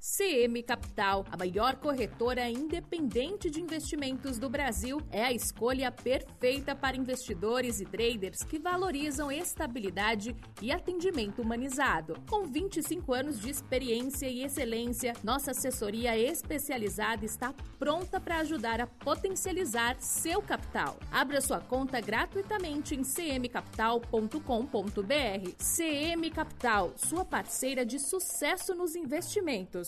CM 0.00 0.62
Capital, 0.62 1.24
a 1.28 1.36
maior 1.36 1.74
corretora 1.76 2.48
independente 2.48 3.50
de 3.50 3.60
investimentos 3.60 4.38
do 4.38 4.48
Brasil, 4.48 5.02
é 5.10 5.24
a 5.24 5.32
escolha 5.32 5.90
perfeita 5.90 6.72
para 6.74 6.96
investidores 6.96 7.80
e 7.80 7.84
traders 7.84 8.44
que 8.44 8.60
valorizam 8.60 9.30
estabilidade 9.30 10.36
e 10.62 10.70
atendimento 10.70 11.42
humanizado. 11.42 12.14
Com 12.30 12.44
25 12.46 13.12
anos 13.12 13.40
de 13.40 13.50
experiência 13.50 14.28
e 14.28 14.44
excelência, 14.44 15.14
nossa 15.24 15.50
assessoria 15.50 16.16
especializada 16.16 17.24
está 17.24 17.52
pronta 17.76 18.20
para 18.20 18.38
ajudar 18.38 18.80
a 18.80 18.86
potencializar 18.86 19.96
seu 20.00 20.40
capital. 20.40 20.96
Abra 21.10 21.40
sua 21.40 21.58
conta 21.60 22.00
gratuitamente 22.00 22.94
em 22.94 23.02
cmcapital.com.br. 23.02 24.40
CM 25.58 26.30
Capital, 26.30 26.92
sua 26.96 27.24
parceira 27.24 27.84
de 27.84 27.98
sucesso 27.98 28.74
nos 28.74 28.94
investimentos. 28.94 29.87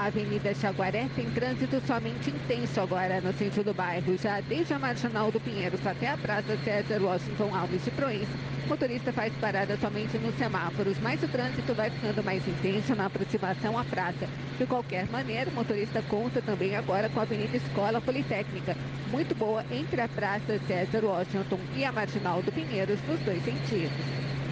A 0.02 0.06
Avenida 0.06 0.52
Jaguaré 0.52 1.08
tem 1.14 1.30
trânsito 1.30 1.80
somente 1.86 2.28
intenso 2.28 2.80
agora 2.80 3.20
no 3.20 3.32
centro 3.34 3.62
do 3.62 3.72
bairro, 3.72 4.18
já 4.18 4.40
desde 4.40 4.74
a 4.74 4.78
Marginal 4.80 5.30
do 5.30 5.38
Pinheiros 5.38 5.86
até 5.86 6.08
a 6.08 6.16
Praça 6.16 6.58
César 6.64 7.00
Washington 7.00 7.54
Alves 7.54 7.84
de 7.84 7.92
Proença. 7.92 8.32
O 8.66 8.70
motorista 8.70 9.12
faz 9.12 9.32
parada 9.34 9.76
somente 9.76 10.18
nos 10.18 10.34
semáforos, 10.34 10.98
mas 11.00 11.22
o 11.22 11.28
trânsito 11.28 11.72
vai 11.72 11.88
ficando 11.88 12.20
mais 12.24 12.42
intenso 12.48 12.96
na 12.96 13.06
aproximação 13.06 13.78
à 13.78 13.84
praça. 13.84 14.28
De 14.58 14.66
qualquer 14.66 15.06
maneira, 15.06 15.48
o 15.48 15.54
motorista 15.54 16.02
conta 16.10 16.42
também 16.42 16.74
agora 16.74 17.08
com 17.08 17.20
a 17.20 17.22
Avenida 17.22 17.56
Escola 17.56 18.00
Politécnica, 18.00 18.76
muito 19.08 19.36
boa 19.36 19.64
entre 19.70 20.00
a 20.00 20.08
Praça 20.08 20.58
César 20.66 21.04
Washington 21.04 21.60
e 21.76 21.84
a 21.84 21.92
Marginal 21.92 22.42
do 22.42 22.50
Pinheiros, 22.50 22.98
nos 23.06 23.20
dois 23.20 23.40
sentidos. 23.44 23.92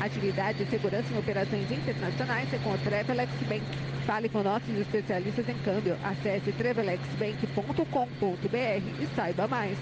Agilidade 0.00 0.62
e 0.62 0.66
segurança 0.66 1.12
em 1.12 1.18
operações 1.18 1.68
internacionais 1.72 2.54
é 2.54 2.58
com 2.58 2.72
a 2.72 2.78
Travelex 2.78 3.32
Bank. 3.48 3.89
Fale 4.10 4.28
com 4.28 4.42
nossos 4.42 4.68
especialistas 4.70 5.48
em 5.48 5.56
câmbio. 5.62 5.96
Acesse 6.02 6.50
travelexbank.com.br 6.54 9.00
e 9.00 9.06
saiba 9.14 9.46
mais. 9.46 9.78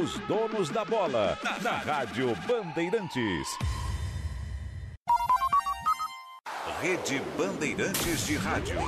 Os 0.00 0.18
donos 0.20 0.70
da 0.70 0.82
bola. 0.82 1.38
Na 1.62 1.72
Rádio 1.72 2.34
Bandeirantes. 2.46 3.48
Rede 6.80 7.20
Bandeirantes 7.36 8.26
de 8.26 8.36
Rádio. 8.36 8.78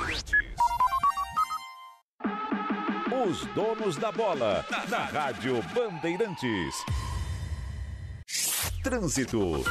Os 3.27 3.45
donos 3.53 3.95
da 3.95 4.11
bola. 4.11 4.65
Na 4.89 5.05
Rádio 5.05 5.61
Bandeirantes. 5.75 6.83
Trânsito. 8.81 9.63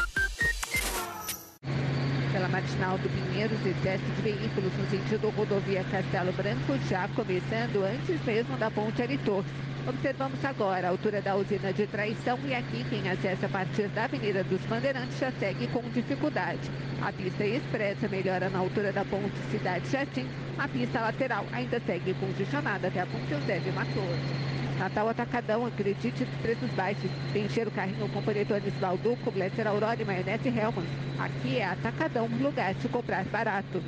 Marginal 2.70 2.98
do 2.98 3.08
Pinheiros, 3.08 3.58
excesso 3.66 4.04
de 4.04 4.22
veículos 4.22 4.72
no 4.76 4.90
sentido 4.90 5.30
rodovia 5.30 5.84
Castelo 5.90 6.32
Branco, 6.32 6.78
já 6.88 7.08
começando 7.08 7.84
antes 7.84 8.24
mesmo 8.24 8.56
da 8.58 8.70
ponte 8.70 9.02
Aritor. 9.02 9.44
Observamos 9.88 10.44
agora 10.44 10.86
a 10.86 10.90
altura 10.90 11.20
da 11.20 11.34
usina 11.34 11.72
de 11.72 11.86
traição 11.88 12.38
e 12.44 12.54
aqui 12.54 12.84
quem 12.88 13.10
acessa 13.10 13.46
a 13.46 13.48
partir 13.48 13.88
da 13.88 14.04
Avenida 14.04 14.44
dos 14.44 14.60
Bandeirantes 14.66 15.18
já 15.18 15.32
segue 15.32 15.66
com 15.68 15.80
dificuldade. 15.90 16.70
A 17.02 17.12
pista 17.12 17.44
expressa 17.44 18.06
melhora 18.08 18.48
na 18.48 18.60
altura 18.60 18.92
da 18.92 19.04
ponte 19.04 19.36
Cidade 19.50 19.90
Jardim. 19.90 20.26
A 20.58 20.68
pista 20.68 21.00
lateral 21.00 21.44
ainda 21.52 21.80
segue 21.80 22.14
congestionada 22.14 22.86
até 22.86 23.00
a 23.00 23.06
ponte 23.06 23.32
Eusébio 23.32 23.72
Matoso. 23.72 24.49
Natal 24.80 25.08
Atacadão, 25.10 25.66
acredite 25.66 26.24
preços 26.40 26.70
baixos. 26.70 27.10
Tem 27.34 27.44
encher 27.44 27.68
o 27.68 27.70
carrinho 27.70 28.08
com 28.08 28.22
panetones 28.22 28.72
Balduco, 28.80 29.30
Glécer 29.30 29.66
Aurora 29.66 30.00
e 30.00 30.04
maionese 30.06 30.48
Hellman. 30.48 30.86
Aqui 31.18 31.58
é 31.58 31.66
Atacadão, 31.66 32.26
lugar 32.40 32.72
de 32.72 32.88
comprar 32.88 33.26
barato. 33.26 33.82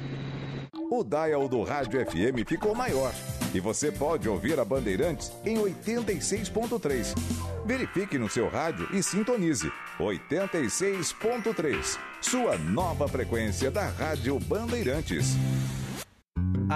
O 0.90 1.03
dial 1.03 1.49
do 1.49 1.62
Rádio 1.62 2.05
FM 2.05 2.47
ficou 2.47 2.74
maior 2.74 3.11
e 3.55 3.61
você 3.61 3.90
pode 3.90 4.28
ouvir 4.28 4.61
a 4.61 4.66
Bandeirantes 4.66 5.32
em 5.47 5.57
86.3. 5.57 7.14
Verifique 7.64 8.18
no 8.18 8.28
seu 8.28 8.51
rádio 8.51 8.86
e 8.93 9.03
sintonize 9.03 9.72
86.3, 9.99 11.99
sua 12.20 12.59
nova 12.59 13.09
frequência 13.09 13.70
da 13.70 13.88
Rádio 13.88 14.38
Bandeirantes. 14.40 15.38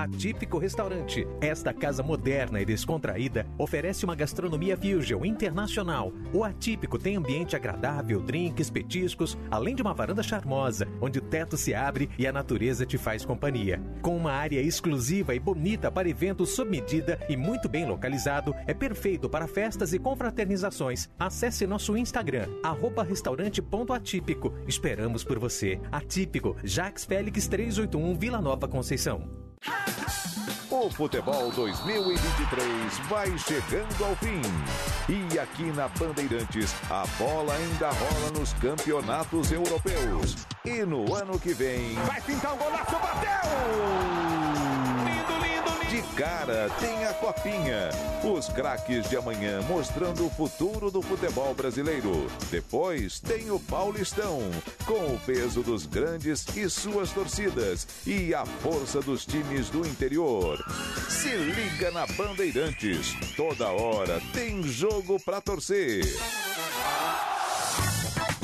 Atípico 0.03 0.59
Restaurante. 0.59 1.27
Esta 1.41 1.73
casa 1.73 2.03
moderna 2.03 2.61
e 2.61 2.67
descontraída 2.67 3.47
oferece 3.57 4.05
uma 4.05 4.15
gastronomia 4.15 4.77
fusion 4.77 5.25
internacional. 5.25 6.13
O 6.35 6.45
Atípico 6.45 6.99
tem 6.99 7.17
ambiente 7.17 7.57
agradável, 7.57 8.21
drinks, 8.21 8.69
petiscos, 8.69 9.39
além 9.51 9.75
de 9.75 9.81
uma 9.81 9.95
varanda 9.95 10.23
charmosa, 10.23 10.87
onde 11.01 11.19
o 11.19 11.23
teto 11.23 11.57
se 11.57 11.75
abre 11.75 12.11
e 12.19 12.27
a 12.27 12.33
natureza 12.33 12.85
te 12.85 12.99
faz 12.99 13.25
companhia. 13.25 13.81
Com 14.03 14.17
uma 14.17 14.33
área 14.33 14.61
exclusiva 14.61 15.35
e 15.35 15.41
bonita 15.41 15.91
para 15.91 16.09
eventos 16.09 16.51
sob 16.51 16.71
medida 16.71 17.19
e 17.29 17.37
muito 17.37 17.67
bem 17.67 17.87
localizado, 17.87 18.55
é 18.67 18.75
perfeito 18.75 19.31
para 19.31 19.47
festas 19.47 19.95
e 19.95 19.99
confraternizações. 19.99 21.09
Acesse 21.19 21.67
nosso 21.67 21.97
Instagram, 21.97 22.49
restaurante.atípico. 23.09 24.53
Esperamos 24.67 25.25
por 25.25 25.39
você. 25.39 25.81
Atípico, 25.91 26.55
Jax 26.63 27.05
Félix 27.07 27.49
381, 27.49 28.15
Vila 28.19 28.43
Nova 28.43 28.69
Conceição. 28.69 29.46
O 30.71 30.91
futebol 30.91 31.51
2023 31.53 32.99
vai 33.09 33.39
chegando 33.39 34.05
ao 34.05 34.15
fim. 34.17 34.41
E 35.09 35.39
aqui 35.39 35.65
na 35.73 35.89
Bandeirantes, 35.89 36.75
a 36.91 37.05
bola 37.19 37.55
ainda 37.55 37.91
rola 37.91 38.31
nos 38.39 38.53
campeonatos 38.55 39.53
europeus. 39.53 40.37
E 40.65 40.85
no 40.85 41.15
ano 41.15 41.39
que 41.39 41.55
vem. 41.55 41.95
Vai 42.07 42.21
pintar 42.21 42.55
um 42.55 42.59
golaço, 42.59 42.93
bateu! 42.93 44.96
Cara, 46.17 46.71
tem 46.81 47.05
a 47.05 47.13
Copinha. 47.13 47.91
Os 48.25 48.49
craques 48.49 49.09
de 49.09 49.17
amanhã 49.17 49.61
mostrando 49.63 50.27
o 50.27 50.31
futuro 50.31 50.91
do 50.91 51.03
futebol 51.03 51.55
brasileiro. 51.55 52.27
Depois 52.51 53.21
tem 53.21 53.51
o 53.51 53.61
Paulistão, 53.61 54.41
com 54.87 55.15
o 55.15 55.21
peso 55.25 55.63
dos 55.63 55.85
grandes 55.85 56.47
e 56.57 56.69
suas 56.71 57.13
torcidas 57.13 57.87
e 58.07 58.35
a 58.35 58.47
força 58.47 59.01
dos 59.01 59.27
times 59.27 59.69
do 59.69 59.87
interior. 59.87 60.59
Se 61.09 61.29
liga 61.29 61.91
na 61.91 62.07
Bandeirantes. 62.07 63.15
Toda 63.37 63.69
hora 63.69 64.21
tem 64.33 64.63
jogo 64.63 65.21
pra 65.21 65.41
torcer. 65.41 66.05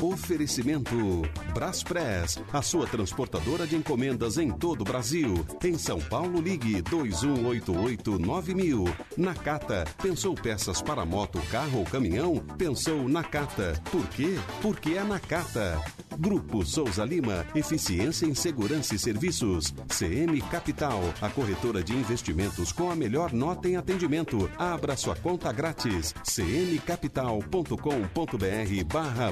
Oferecimento 0.01 1.21
Braspress, 1.53 2.41
a 2.51 2.61
sua 2.61 2.85
transportadora 2.87 3.65
de 3.65 3.75
encomendas 3.75 4.37
em 4.37 4.51
todo 4.51 4.81
o 4.81 4.85
Brasil. 4.85 5.45
Em 5.63 5.77
São 5.77 5.99
Paulo, 5.99 6.41
ligue 6.41 6.81
2188-9000. 6.83 8.93
Nakata, 9.17 9.85
pensou 10.01 10.35
peças 10.35 10.81
para 10.81 11.05
moto, 11.05 11.39
carro 11.51 11.79
ou 11.79 11.85
caminhão? 11.85 12.37
Pensou 12.57 13.07
Nakata. 13.07 13.79
Por 13.91 14.05
quê? 14.09 14.37
Porque 14.61 14.93
é 14.93 15.03
Nakata. 15.03 15.81
Grupo 16.17 16.65
Souza 16.65 17.03
Lima, 17.03 17.45
eficiência 17.55 18.25
em 18.25 18.35
segurança 18.35 18.95
e 18.95 18.99
serviços. 18.99 19.73
CM 19.87 20.39
Capital, 20.41 21.01
a 21.21 21.29
corretora 21.29 21.83
de 21.83 21.93
investimentos 21.93 22.71
com 22.71 22.91
a 22.91 22.95
melhor 22.95 23.33
nota 23.33 23.67
em 23.67 23.75
atendimento. 23.75 24.49
Abra 24.57 24.95
sua 24.95 25.15
conta 25.15 25.51
grátis. 25.51 26.13
cmcapital.com.br 26.23 28.83
barra 28.91 29.31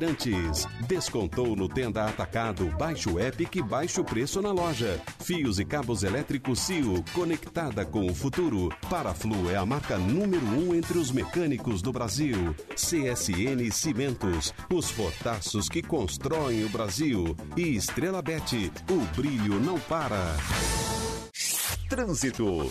Bandeirantes. 0.00 0.66
Descontou 0.86 1.54
no 1.54 1.68
Tenda 1.68 2.06
Atacado. 2.06 2.66
Baixe 2.78 3.08
o 3.08 3.18
app 3.18 3.44
que 3.46 3.62
baixa 3.62 4.00
o 4.00 4.04
preço 4.04 4.40
na 4.40 4.50
loja. 4.50 5.00
Fios 5.20 5.58
e 5.58 5.64
cabos 5.64 6.02
elétricos 6.02 6.60
CIO, 6.60 7.04
conectada 7.12 7.84
com 7.84 8.06
o 8.06 8.14
futuro. 8.14 8.70
Paraflu 8.88 9.50
é 9.50 9.56
a 9.56 9.66
marca 9.66 9.98
número 9.98 10.44
um 10.46 10.74
entre 10.74 10.96
os 10.96 11.10
mecânicos 11.10 11.82
do 11.82 11.92
Brasil. 11.92 12.54
CSN 12.74 13.70
Cimentos, 13.70 14.54
os 14.72 14.90
fortaços 14.90 15.68
que 15.68 15.82
constroem 15.82 16.64
o 16.64 16.68
Brasil. 16.70 17.36
E 17.56 17.76
Estrela 17.76 18.22
Bet, 18.22 18.72
o 18.90 19.16
brilho 19.16 19.60
não 19.60 19.78
para. 19.80 20.34
Trânsito. 21.88 22.70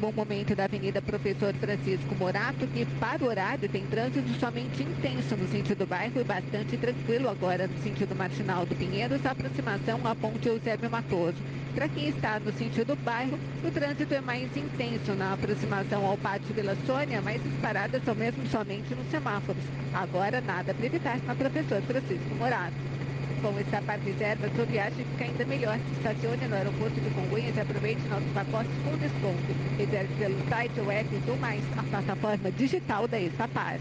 Bom 0.00 0.12
momento 0.12 0.56
da 0.56 0.64
Avenida 0.64 1.02
Professor 1.02 1.52
Francisco 1.52 2.14
Morato, 2.14 2.66
que 2.68 2.86
para 2.98 3.22
o 3.22 3.28
horário 3.28 3.68
tem 3.68 3.84
trânsito 3.84 4.30
somente 4.40 4.82
intenso 4.82 5.36
no 5.36 5.46
sentido 5.48 5.86
bairro 5.86 6.18
e 6.18 6.24
bastante 6.24 6.74
tranquilo 6.78 7.28
agora 7.28 7.66
no 7.66 7.82
sentido 7.82 8.16
marginal 8.16 8.64
do 8.64 8.74
Pinheiros, 8.74 9.26
aproximação 9.26 10.00
à 10.06 10.14
ponte 10.14 10.48
Eusébio 10.48 10.90
Matoso. 10.90 11.36
Para 11.74 11.86
quem 11.86 12.08
está 12.08 12.40
no 12.40 12.50
sentido 12.54 12.96
bairro, 13.04 13.38
o 13.62 13.70
trânsito 13.70 14.14
é 14.14 14.22
mais 14.22 14.56
intenso 14.56 15.12
na 15.12 15.34
aproximação 15.34 16.06
ao 16.06 16.16
Pátio 16.16 16.54
Vila 16.54 16.74
Sônia, 16.86 17.20
mas 17.20 17.44
as 17.44 17.60
paradas 17.60 18.02
são 18.02 18.14
mesmo 18.14 18.46
somente 18.46 18.94
nos 18.94 19.10
semáforos. 19.10 19.62
Agora 19.92 20.40
nada 20.40 20.72
para 20.72 20.86
evitar 20.86 21.18
na 21.26 21.34
Professor 21.34 21.82
Francisco 21.82 22.34
Morato. 22.36 22.99
Com 23.42 23.58
essa 23.58 23.80
parte 23.82 24.04
reserva, 24.04 24.50
sua 24.54 24.66
viagem 24.66 25.04
fica 25.12 25.24
ainda 25.24 25.44
melhor. 25.46 25.78
Estacione 25.96 26.46
no 26.46 26.54
aeroporto 26.54 27.00
de 27.00 27.10
Congonhas 27.10 27.56
e 27.56 27.60
aproveite 27.60 28.02
nossos 28.08 28.30
pacotes 28.32 28.70
com 28.84 28.96
desconto. 28.98 29.76
Reserve 29.78 30.14
pelo 30.18 30.48
site 30.48 30.80
ou 30.80 30.92
app 30.92 31.08
do 31.08 31.36
Mais, 31.40 31.64
a 31.78 31.82
plataforma 31.82 32.50
digital 32.52 33.08
da 33.08 33.18
Estapar. 33.18 33.78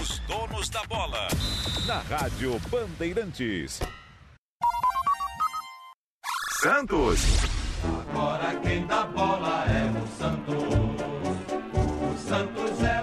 Os 0.00 0.18
donos 0.20 0.70
da 0.70 0.82
bola. 0.84 1.28
Na 1.86 1.98
Rádio 2.00 2.58
Bandeirantes. 2.70 3.80
Santos. 6.62 7.20
Agora 7.84 8.58
quem 8.60 8.86
dá 8.86 9.04
bola 9.04 9.66
é 9.68 9.84
o 9.90 10.06
Santos. 10.16 10.64
O 11.74 12.28
Santos 12.28 12.82
é. 12.82 12.95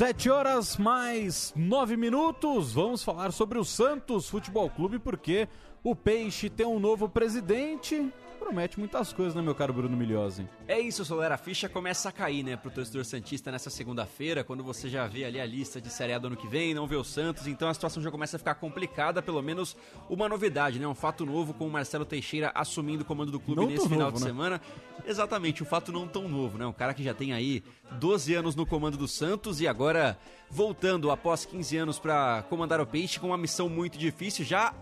Sete 0.00 0.30
horas 0.30 0.78
mais 0.78 1.52
nove 1.54 1.94
minutos. 1.94 2.72
Vamos 2.72 3.04
falar 3.04 3.32
sobre 3.32 3.58
o 3.58 3.64
Santos 3.66 4.30
Futebol 4.30 4.70
Clube 4.70 4.98
porque 4.98 5.46
o 5.84 5.94
Peixe 5.94 6.48
tem 6.48 6.64
um 6.64 6.80
novo 6.80 7.06
presidente. 7.06 8.10
Promete 8.50 8.80
muitas 8.80 9.12
coisas, 9.12 9.32
né, 9.36 9.40
meu 9.40 9.54
caro 9.54 9.72
Bruno 9.72 9.96
Milhose? 9.96 10.44
É 10.66 10.76
isso, 10.80 11.04
Soler. 11.04 11.30
A 11.30 11.36
ficha 11.36 11.68
começa 11.68 12.08
a 12.08 12.12
cair, 12.12 12.42
né, 12.42 12.56
pro 12.56 12.68
torcedor 12.68 13.04
Santista 13.04 13.52
nessa 13.52 13.70
segunda-feira, 13.70 14.42
quando 14.42 14.64
você 14.64 14.88
já 14.88 15.06
vê 15.06 15.24
ali 15.24 15.40
a 15.40 15.46
lista 15.46 15.80
de 15.80 15.88
Série 15.88 16.14
A 16.14 16.18
do 16.18 16.26
ano 16.26 16.36
que 16.36 16.48
vem, 16.48 16.74
não 16.74 16.84
vê 16.84 16.96
o 16.96 17.04
Santos, 17.04 17.46
então 17.46 17.68
a 17.68 17.74
situação 17.74 18.02
já 18.02 18.10
começa 18.10 18.34
a 18.34 18.40
ficar 18.40 18.56
complicada, 18.56 19.22
pelo 19.22 19.40
menos 19.40 19.76
uma 20.08 20.28
novidade, 20.28 20.80
né? 20.80 20.88
Um 20.88 20.96
fato 20.96 21.24
novo 21.24 21.54
com 21.54 21.64
o 21.64 21.70
Marcelo 21.70 22.04
Teixeira 22.04 22.50
assumindo 22.52 23.02
o 23.02 23.06
comando 23.06 23.30
do 23.30 23.38
clube 23.38 23.60
Não 23.60 23.68
nesse 23.68 23.88
final 23.88 24.10
novo, 24.10 24.16
de 24.16 24.24
né? 24.24 24.30
semana. 24.30 24.60
Exatamente, 25.06 25.62
um 25.62 25.66
fato 25.66 25.92
não 25.92 26.08
tão 26.08 26.28
novo, 26.28 26.58
né? 26.58 26.66
Um 26.66 26.72
cara 26.72 26.92
que 26.92 27.04
já 27.04 27.14
tem 27.14 27.32
aí 27.32 27.62
12 28.00 28.34
anos 28.34 28.56
no 28.56 28.66
comando 28.66 28.96
do 28.96 29.06
Santos 29.06 29.60
e 29.60 29.68
agora 29.68 30.18
voltando 30.50 31.12
após 31.12 31.44
15 31.44 31.76
anos 31.76 31.98
para 32.00 32.42
comandar 32.50 32.80
o 32.80 32.86
Peixe 32.86 33.20
com 33.20 33.28
uma 33.28 33.38
missão 33.38 33.68
muito 33.68 33.96
difícil, 33.96 34.44
já 34.44 34.74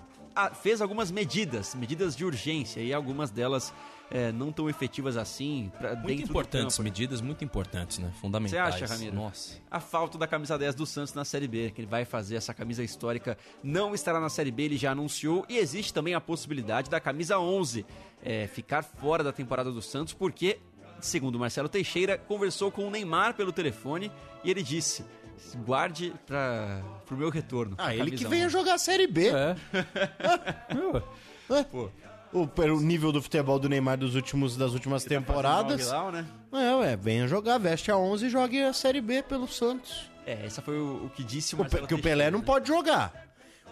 fez 0.55 0.81
algumas 0.81 1.11
medidas, 1.11 1.75
medidas 1.75 2.15
de 2.17 2.25
urgência 2.25 2.81
e 2.81 2.93
algumas 2.93 3.31
delas 3.31 3.73
é, 4.11 4.33
não 4.33 4.51
tão 4.51 4.69
efetivas 4.69 5.17
assim 5.17 5.71
pra 5.79 5.95
Muito 5.95 6.23
importantes, 6.23 6.79
medidas 6.79 7.21
muito 7.21 7.45
importantes, 7.45 7.99
né? 7.99 8.11
Você 8.15 8.21
Fundamentais. 8.21 8.75
acha, 8.75 8.87
Ramiro? 8.87 9.15
Nossa. 9.15 9.59
A 9.71 9.81
falta 9.81 10.17
da 10.17 10.27
camisa 10.27 10.59
10 10.59 10.75
do 10.75 10.87
Santos 10.87 11.13
na 11.15 11.25
Série 11.25 11.47
B, 11.47 11.71
que 11.71 11.81
ele 11.81 11.89
vai 11.89 12.05
fazer 12.05 12.37
essa 12.37 12.55
camisa 12.55 12.83
histórica, 12.83 13.37
não 13.63 13.95
estará 13.95 14.21
na 14.21 14.29
Série 14.29 14.51
B, 14.51 14.65
ele 14.65 14.77
já 14.77 14.93
anunciou. 14.93 15.45
E 15.49 15.59
existe 15.59 15.93
também 15.93 16.15
a 16.15 16.21
possibilidade 16.21 16.89
da 16.89 17.01
camisa 17.01 17.39
11 17.39 17.85
é, 18.23 18.47
ficar 18.47 18.83
fora 18.83 19.23
da 19.23 19.33
temporada 19.33 19.71
do 19.71 19.83
Santos, 19.83 20.15
porque, 20.15 20.59
segundo 21.01 21.37
o 21.37 21.39
Marcelo 21.39 21.69
Teixeira, 21.69 22.17
conversou 22.17 22.71
com 22.73 22.87
o 22.87 22.91
Neymar 22.91 23.35
pelo 23.35 23.53
telefone 23.53 24.11
e 24.43 24.51
ele 24.51 24.63
disse: 24.63 25.05
guarde 25.65 26.13
para 26.27 26.83
o 27.11 27.15
meu 27.17 27.31
retorno. 27.31 27.75
Ah, 27.79 27.95
ele 27.95 28.11
que 28.13 28.27
venha 28.27 28.47
11." 28.47 28.53
jogar 28.53 28.75
a 28.75 28.79
Série 28.79 29.07
B. 29.07 29.29
É. 29.29 29.57
É. 29.73 31.67
O, 32.31 32.47
pelo 32.47 32.79
nível 32.79 33.11
do 33.11 33.23
futebol 33.23 33.59
do 33.59 33.71
Neymar 33.71 33.97
dos 33.97 34.15
últimos, 34.15 34.55
das 34.55 34.75
últimas 34.75 35.03
temporadas. 35.03 35.81
Fazer 35.81 35.95
um 35.95 35.99
Al-Hilal, 35.99 36.13
né? 36.53 36.71
É, 36.71 36.75
ué, 36.77 36.95
venha 36.95 37.27
jogar, 37.27 37.57
veste 37.57 37.91
a 37.91 37.97
11 37.97 38.27
e 38.27 38.29
jogue 38.29 38.63
a 38.63 38.75
Série 38.75 39.01
B 39.01 39.23
pelo 39.23 39.49
Santos. 39.49 40.11
É, 40.27 40.45
esse 40.45 40.61
foi 40.61 40.79
o, 40.79 41.07
o 41.07 41.11
que 41.17 41.25
disse 41.25 41.55
o 41.55 41.61
O 41.61 41.65
Pe- 41.65 41.71
Marcelo 41.71 41.87
que 41.87 41.95
o 41.95 41.99
Pelé 42.03 42.31
não 42.31 42.41
né? 42.41 42.45
pode 42.45 42.69
jogar. 42.69 43.15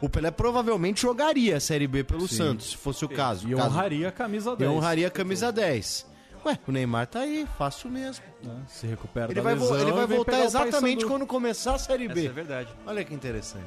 O 0.00 0.08
Pelé 0.08 0.30
provavelmente 0.30 1.02
jogaria 1.02 1.58
a 1.58 1.60
Série 1.60 1.86
B 1.86 2.02
pelo 2.02 2.26
Sim. 2.26 2.36
Santos, 2.36 2.70
se 2.70 2.76
fosse 2.78 3.04
o 3.04 3.10
caso. 3.10 3.46
E 3.46 3.54
Caso- 3.54 3.68
honraria 3.68 4.08
a 4.08 4.12
camisa 4.12 4.52
E 4.52 4.56
10. 4.56 4.70
honraria 4.70 5.06
a 5.06 5.10
camisa 5.10 5.52
10. 5.52 6.06
Ué, 6.46 6.58
o 6.66 6.70
Neymar 6.70 7.08
tá 7.08 7.20
aí, 7.20 7.44
fácil 7.58 7.90
mesmo. 7.90 8.24
Se 8.68 8.86
recupera 8.86 9.26
Ele 9.26 9.34
da 9.34 9.42
vai, 9.42 9.54
lesão 9.54 9.80
ele 9.80 9.90
vai 9.90 10.06
voltar 10.06 10.44
exatamente 10.44 11.04
quando 11.04 11.26
começar 11.26 11.74
a 11.74 11.78
Série 11.78 12.06
B. 12.06 12.20
Essa 12.20 12.28
é 12.28 12.32
verdade. 12.32 12.68
Olha 12.86 13.04
que 13.04 13.12
interessante. 13.12 13.66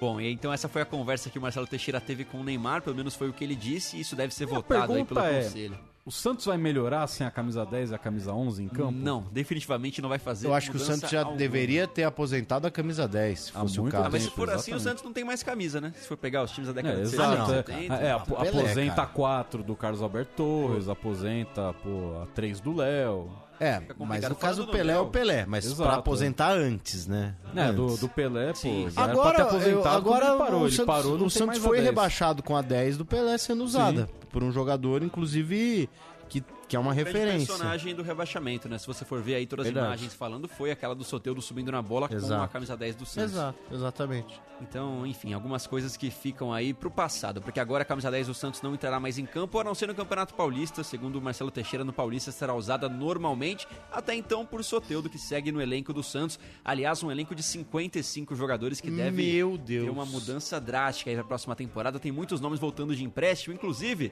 Bom, 0.00 0.20
e 0.20 0.32
então 0.32 0.52
essa 0.52 0.68
foi 0.68 0.82
a 0.82 0.84
conversa 0.84 1.30
que 1.30 1.38
o 1.38 1.42
Marcelo 1.42 1.64
Teixeira 1.64 2.00
teve 2.00 2.24
com 2.24 2.40
o 2.40 2.42
Neymar, 2.42 2.82
pelo 2.82 2.96
menos 2.96 3.14
foi 3.14 3.28
o 3.28 3.32
que 3.32 3.44
ele 3.44 3.54
disse, 3.54 3.96
e 3.96 4.00
isso 4.00 4.16
deve 4.16 4.34
ser 4.34 4.44
A 4.44 4.48
votado 4.48 4.94
aí 4.94 5.04
pelo 5.04 5.20
é, 5.20 5.44
conselho. 5.44 5.78
O 6.04 6.10
Santos 6.10 6.46
vai 6.46 6.56
melhorar 6.58 7.06
sem 7.06 7.26
a 7.26 7.30
camisa 7.30 7.64
10 7.64 7.90
e 7.90 7.94
a 7.94 7.98
camisa 7.98 8.32
11 8.32 8.64
em 8.64 8.68
campo? 8.68 8.90
Não, 8.90 9.22
definitivamente 9.32 10.02
não 10.02 10.08
vai 10.08 10.18
fazer. 10.18 10.46
Eu 10.48 10.54
acho 10.54 10.70
que 10.70 10.76
o 10.76 10.80
Santos 10.80 11.08
já 11.10 11.20
alguma. 11.20 11.36
deveria 11.36 11.86
ter 11.86 12.02
aposentado 12.04 12.66
a 12.66 12.70
camisa 12.70 13.06
10, 13.06 13.38
se 13.40 13.50
Há 13.54 13.60
fosse 13.60 13.80
o 13.80 13.84
caso. 13.84 14.06
Ah, 14.06 14.10
mas 14.10 14.22
se 14.24 14.30
for 14.30 14.50
assim, 14.50 14.74
o. 14.74 14.80
Santos 14.80 15.02
não 15.04 15.12
tem 15.12 15.22
mais 15.24 15.42
camisa, 15.42 15.80
né? 15.80 15.92
Se 15.96 16.08
for 16.08 16.16
pegar 16.16 16.42
os 16.42 16.50
times 16.50 16.72
da 16.72 16.80
É, 16.80 16.82
década 16.82 16.96
de 17.02 17.02
exato. 17.14 17.46
60, 17.46 17.52
é. 17.52 17.56
70. 17.76 17.94
É, 17.94 18.12
apo- 18.12 18.36
Pelé, 18.36 18.48
aposenta 18.48 18.90
cara. 18.96 19.02
a 19.02 19.06
4 19.06 19.62
do 19.62 19.76
Carlos 19.76 20.02
Alberto 20.02 20.32
Torres, 20.36 20.88
aposenta 20.88 21.72
pô, 21.82 22.20
a 22.22 22.26
3 22.34 22.58
do 22.60 22.74
Léo. 22.74 23.30
É, 23.62 23.80
Fica 23.80 23.94
mas 24.04 24.28
no 24.28 24.34
caso 24.34 24.62
do 24.62 24.66
do 24.66 24.72
Pelé 24.72 24.92
é 24.94 24.98
o. 24.98 25.06
Pelé, 25.06 25.46
mas 25.46 25.64
Exato, 25.64 25.82
pra 25.84 25.92
é. 25.92 25.98
aposentar 25.98 26.52
antes, 26.52 27.06
né? 27.06 27.34
É, 27.54 27.72
do, 27.72 27.84
Antes. 27.84 28.00
do 28.00 28.08
Pelé, 28.08 28.48
pô, 28.48 28.54
Sim. 28.56 28.88
ter 28.92 29.00
Agora, 29.00 29.38
eu- 29.38 29.46
aposentado 29.46 29.96
agora 29.96 30.36
parou. 30.36 30.60
o 30.62 30.64
Ele 30.66 30.72
Santos, 30.72 30.86
parou, 30.94 31.18
não 31.18 31.26
o 31.26 31.30
Santos 31.30 31.58
foi 31.58 31.76
10. 31.76 31.84
rebaixado 31.84 32.42
com 32.42 32.56
a 32.56 32.62
10 32.62 32.96
do 32.96 33.04
Pelé 33.06 33.38
sendo 33.38 33.62
usada 33.62 34.08
por 34.30 34.42
um 34.42 34.50
jogador, 34.50 35.02
inclusive, 35.02 35.88
que, 36.28 36.42
que 36.72 36.76
é 36.76 36.78
uma 36.78 36.94
grande 36.94 37.10
referência. 37.12 37.46
personagem 37.48 37.94
do 37.94 38.02
rebaixamento, 38.02 38.66
né? 38.66 38.78
Se 38.78 38.86
você 38.86 39.04
for 39.04 39.20
ver 39.20 39.34
aí 39.34 39.46
todas 39.46 39.66
as 39.66 39.72
Verdade. 39.74 39.88
imagens 39.92 40.14
falando, 40.14 40.48
foi 40.48 40.70
aquela 40.70 40.94
do 40.94 41.04
Soteldo 41.04 41.42
subindo 41.42 41.70
na 41.70 41.82
bola 41.82 42.08
com 42.08 42.14
Exato. 42.14 42.44
a 42.44 42.48
camisa 42.48 42.74
10 42.74 42.96
do 42.96 43.04
Santos. 43.04 43.32
Exato, 43.34 43.58
exatamente. 43.70 44.40
Então, 44.58 45.06
enfim, 45.06 45.34
algumas 45.34 45.66
coisas 45.66 45.98
que 45.98 46.10
ficam 46.10 46.50
aí 46.50 46.72
pro 46.72 46.90
passado, 46.90 47.42
porque 47.42 47.60
agora 47.60 47.82
a 47.82 47.84
camisa 47.84 48.10
10 48.10 48.28
do 48.28 48.32
Santos 48.32 48.62
não 48.62 48.72
entrará 48.72 48.98
mais 48.98 49.18
em 49.18 49.26
campo, 49.26 49.58
a 49.58 49.64
não 49.64 49.74
ser 49.74 49.86
no 49.86 49.94
Campeonato 49.94 50.32
Paulista, 50.32 50.82
segundo 50.82 51.16
o 51.16 51.20
Marcelo 51.20 51.50
Teixeira, 51.50 51.84
no 51.84 51.92
Paulista 51.92 52.32
será 52.32 52.54
usada 52.54 52.88
normalmente, 52.88 53.68
até 53.92 54.14
então 54.14 54.46
por 54.46 54.64
Soteudo, 54.64 55.10
que 55.10 55.18
segue 55.18 55.52
no 55.52 55.60
elenco 55.60 55.92
do 55.92 56.02
Santos. 56.02 56.38
Aliás, 56.64 57.02
um 57.02 57.10
elenco 57.10 57.34
de 57.34 57.42
55 57.42 58.34
jogadores 58.34 58.80
que 58.80 58.90
deve 58.90 59.30
Meu 59.34 59.58
Deus. 59.58 59.84
ter 59.84 59.90
uma 59.90 60.06
mudança 60.06 60.58
drástica 60.58 61.10
aí 61.10 61.16
pra 61.16 61.24
próxima 61.24 61.54
temporada. 61.54 62.00
Tem 62.00 62.10
muitos 62.10 62.40
nomes 62.40 62.58
voltando 62.58 62.96
de 62.96 63.04
empréstimo, 63.04 63.54
inclusive, 63.54 64.10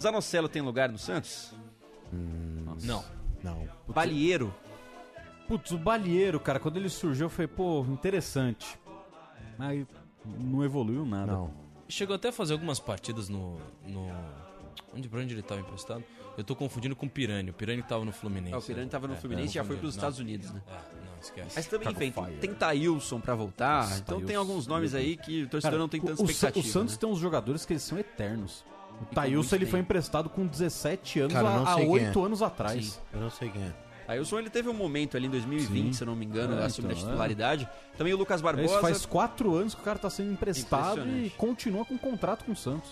Zanocelo 0.00 0.48
tem 0.48 0.62
lugar 0.62 0.90
no 0.90 0.98
Santos? 0.98 1.52
Não. 2.12 3.04
Não. 3.42 3.68
Balieiro. 3.88 4.54
Putz, 5.46 5.72
o 5.72 5.78
Balieiro, 5.78 6.40
cara, 6.40 6.58
quando 6.58 6.78
ele 6.78 6.88
surgiu, 6.88 7.26
eu 7.26 7.30
falei, 7.30 7.48
pô, 7.48 7.84
interessante. 7.88 8.78
Mas 9.58 9.86
não 10.24 10.64
evoluiu 10.64 11.04
nada. 11.04 11.32
Não. 11.32 11.50
Chegou 11.86 12.16
até 12.16 12.28
a 12.28 12.32
fazer 12.32 12.54
algumas 12.54 12.80
partidas 12.80 13.28
no, 13.28 13.58
no, 13.86 14.10
Onde, 14.94 15.08
pra 15.08 15.20
onde 15.20 15.34
ele 15.34 15.42
tava 15.42 15.60
emprestado? 15.60 16.04
Eu 16.36 16.44
tô 16.44 16.54
confundindo 16.56 16.96
com 16.96 17.06
o 17.06 17.10
Pirani. 17.10 17.50
O 17.50 17.52
Pirani 17.52 17.82
tava 17.82 18.04
no 18.04 18.12
Fluminense. 18.12 18.54
É, 18.54 18.58
o 18.58 18.62
Pirani 18.62 18.88
tava 18.88 19.06
no 19.06 19.14
É, 19.14 19.16
Fluminense 19.16 19.50
e 19.50 19.54
já 19.54 19.64
foi 19.64 19.76
pros 19.76 19.94
Não. 19.94 19.98
Estados 19.98 20.18
Unidos, 20.18 20.50
né? 20.50 20.62
É, 20.66 20.72
não, 20.72 21.20
esquece. 21.20 21.52
Mas 21.54 21.66
também, 21.66 21.88
Chicago 21.88 22.28
enfim, 22.28 22.38
tem 22.38 22.54
Thailson 22.54 23.20
pra 23.20 23.34
voltar, 23.34 23.82
Nossa, 23.82 24.00
então 24.00 24.20
tem 24.20 24.36
alguns 24.36 24.66
nomes 24.66 24.94
aí 24.94 25.16
que 25.16 25.42
o 25.42 25.48
torcedor 25.48 25.72
Cara, 25.72 25.78
não 25.78 25.88
tem 25.88 26.00
tanta 26.00 26.22
o, 26.22 26.24
expectativa. 26.24 26.66
O 26.66 26.70
Santos 26.70 26.94
né? 26.94 27.00
tem 27.00 27.08
uns 27.08 27.18
jogadores 27.18 27.64
que 27.64 27.72
eles 27.72 27.82
são 27.82 27.98
eternos. 27.98 28.64
O 28.94 29.04
muito 29.04 29.14
Thailson 29.14 29.56
ele 29.56 29.66
foi 29.66 29.80
emprestado 29.80 30.28
com 30.30 30.46
17 30.46 31.20
anos 31.20 31.32
Cara, 31.32 31.48
eu 31.48 31.54
não 31.54 31.66
há 31.66 31.74
sei 31.74 31.84
quem 31.84 31.92
8 31.92 32.18
é. 32.20 32.26
anos 32.26 32.42
atrás. 32.42 32.84
Sim. 32.86 33.00
Eu 33.12 33.20
não 33.20 33.30
sei 33.30 33.48
quem 33.50 33.62
é. 33.62 33.72
Thailson 34.06 34.38
ele 34.38 34.50
teve 34.50 34.68
um 34.68 34.74
momento 34.74 35.16
ali 35.16 35.26
em 35.26 35.30
2020, 35.30 35.86
Sim. 35.86 35.92
se 35.94 36.02
eu 36.02 36.06
não 36.06 36.14
me 36.14 36.24
engano, 36.26 36.58
É, 36.58 36.64
assumindo 36.64 36.92
então, 36.92 37.04
a 37.04 37.10
titularidade. 37.10 37.68
Também 37.96 38.12
o 38.12 38.16
Lucas 38.16 38.40
Barbosa. 38.40 38.66
Isso 38.66 38.80
faz 38.80 39.06
4 39.06 39.54
anos 39.54 39.74
que 39.74 39.80
o 39.80 39.84
cara 39.84 39.98
tá 39.98 40.10
sendo 40.10 40.32
emprestado 40.32 40.98
e 40.98 41.02
Impressionante. 41.02 41.34
continua 41.36 41.84
com 41.84 41.96
contrato 41.98 42.44
com 42.44 42.52
o 42.52 42.56
Santos. 42.56 42.90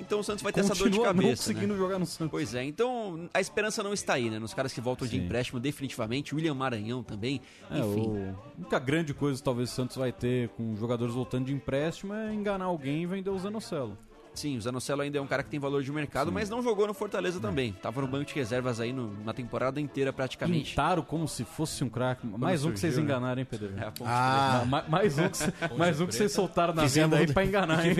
Então 0.00 0.20
o 0.20 0.22
Santos 0.24 0.42
vai 0.44 0.52
ter 0.52 0.60
essa 0.60 0.68
dor 0.76 0.88
de 0.90 0.96
Continua 0.96 1.06
não 1.12 1.22
cabeça. 1.22 1.42
conseguindo 1.42 1.72
né? 1.74 1.78
jogar 1.78 1.98
no 1.98 2.06
Santos. 2.06 2.30
Pois 2.30 2.54
é, 2.54 2.62
então 2.64 3.28
a 3.34 3.40
esperança 3.40 3.82
não 3.82 3.92
está 3.92 4.14
aí, 4.14 4.30
né? 4.30 4.38
Nos 4.38 4.54
caras 4.54 4.72
que 4.72 4.80
voltam 4.80 5.08
de 5.08 5.16
Sim. 5.16 5.24
empréstimo, 5.24 5.58
definitivamente. 5.58 6.34
William 6.36 6.54
Maranhão 6.54 7.02
também. 7.02 7.40
É, 7.68 7.78
Enfim. 7.80 8.00
o... 8.06 8.36
A 8.56 8.60
única 8.60 8.78
grande 8.78 9.12
coisa 9.12 9.38
que 9.38 9.44
talvez 9.44 9.70
o 9.70 9.74
Santos 9.74 9.96
vai 9.96 10.12
ter 10.12 10.50
com 10.50 10.76
jogadores 10.76 11.14
voltando 11.14 11.46
de 11.46 11.52
empréstimo 11.52 12.14
é 12.14 12.32
enganar 12.32 12.66
alguém 12.66 13.02
e 13.02 13.06
vender 13.06 13.30
o 13.30 13.38
Zanocelo. 13.40 13.98
Sim, 14.38 14.56
o 14.56 14.60
Zanocelo 14.60 15.02
ainda 15.02 15.18
é 15.18 15.20
um 15.20 15.26
cara 15.26 15.42
que 15.42 15.50
tem 15.50 15.58
valor 15.58 15.82
de 15.82 15.90
mercado, 15.90 16.30
mas 16.30 16.48
não 16.48 16.62
jogou 16.62 16.86
no 16.86 16.94
Fortaleza 16.94 17.40
também. 17.40 17.72
Tava 17.72 18.00
no 18.00 18.06
banco 18.06 18.24
de 18.26 18.34
reservas 18.34 18.78
aí 18.80 18.92
no- 18.92 19.12
na 19.24 19.32
temporada 19.32 19.80
inteira 19.80 20.12
praticamente. 20.12 20.70
Pintaram 20.70 21.02
como 21.02 21.26
se 21.26 21.44
fosse 21.44 21.82
um 21.82 21.88
craque. 21.88 22.26
Mais 22.26 22.64
um 22.64 22.70
que 22.72 22.78
vocês 22.78 22.94
surgiu, 22.94 23.08
né? 23.08 23.16
enganaram, 23.16 23.40
hein, 23.40 23.46
Pedro? 23.50 23.70
É, 23.76 23.80
a 23.86 23.90
ponte 23.90 24.04
Ah, 24.10 24.64
ma- 24.66 24.84
mais 24.88 25.18
um 25.18 25.28
que, 25.28 25.74
mais 25.76 26.00
um 26.00 26.06
que 26.06 26.14
vocês 26.14 26.30
soltaram 26.32 26.72
na 26.72 26.84
venda 26.86 27.16
aí 27.16 27.26
pra 27.32 27.44
enganar, 27.44 27.84
hein? 27.84 27.94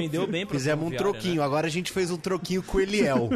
Fizemos 0.49 0.87
um 0.87 0.91
troquinho. 0.91 1.43
Agora 1.43 1.67
a 1.67 1.71
gente 1.71 1.91
fez 1.91 2.11
um 2.11 2.17
troquinho 2.17 2.63
com 2.63 2.79
o 2.79 2.81
Eliel, 2.81 3.29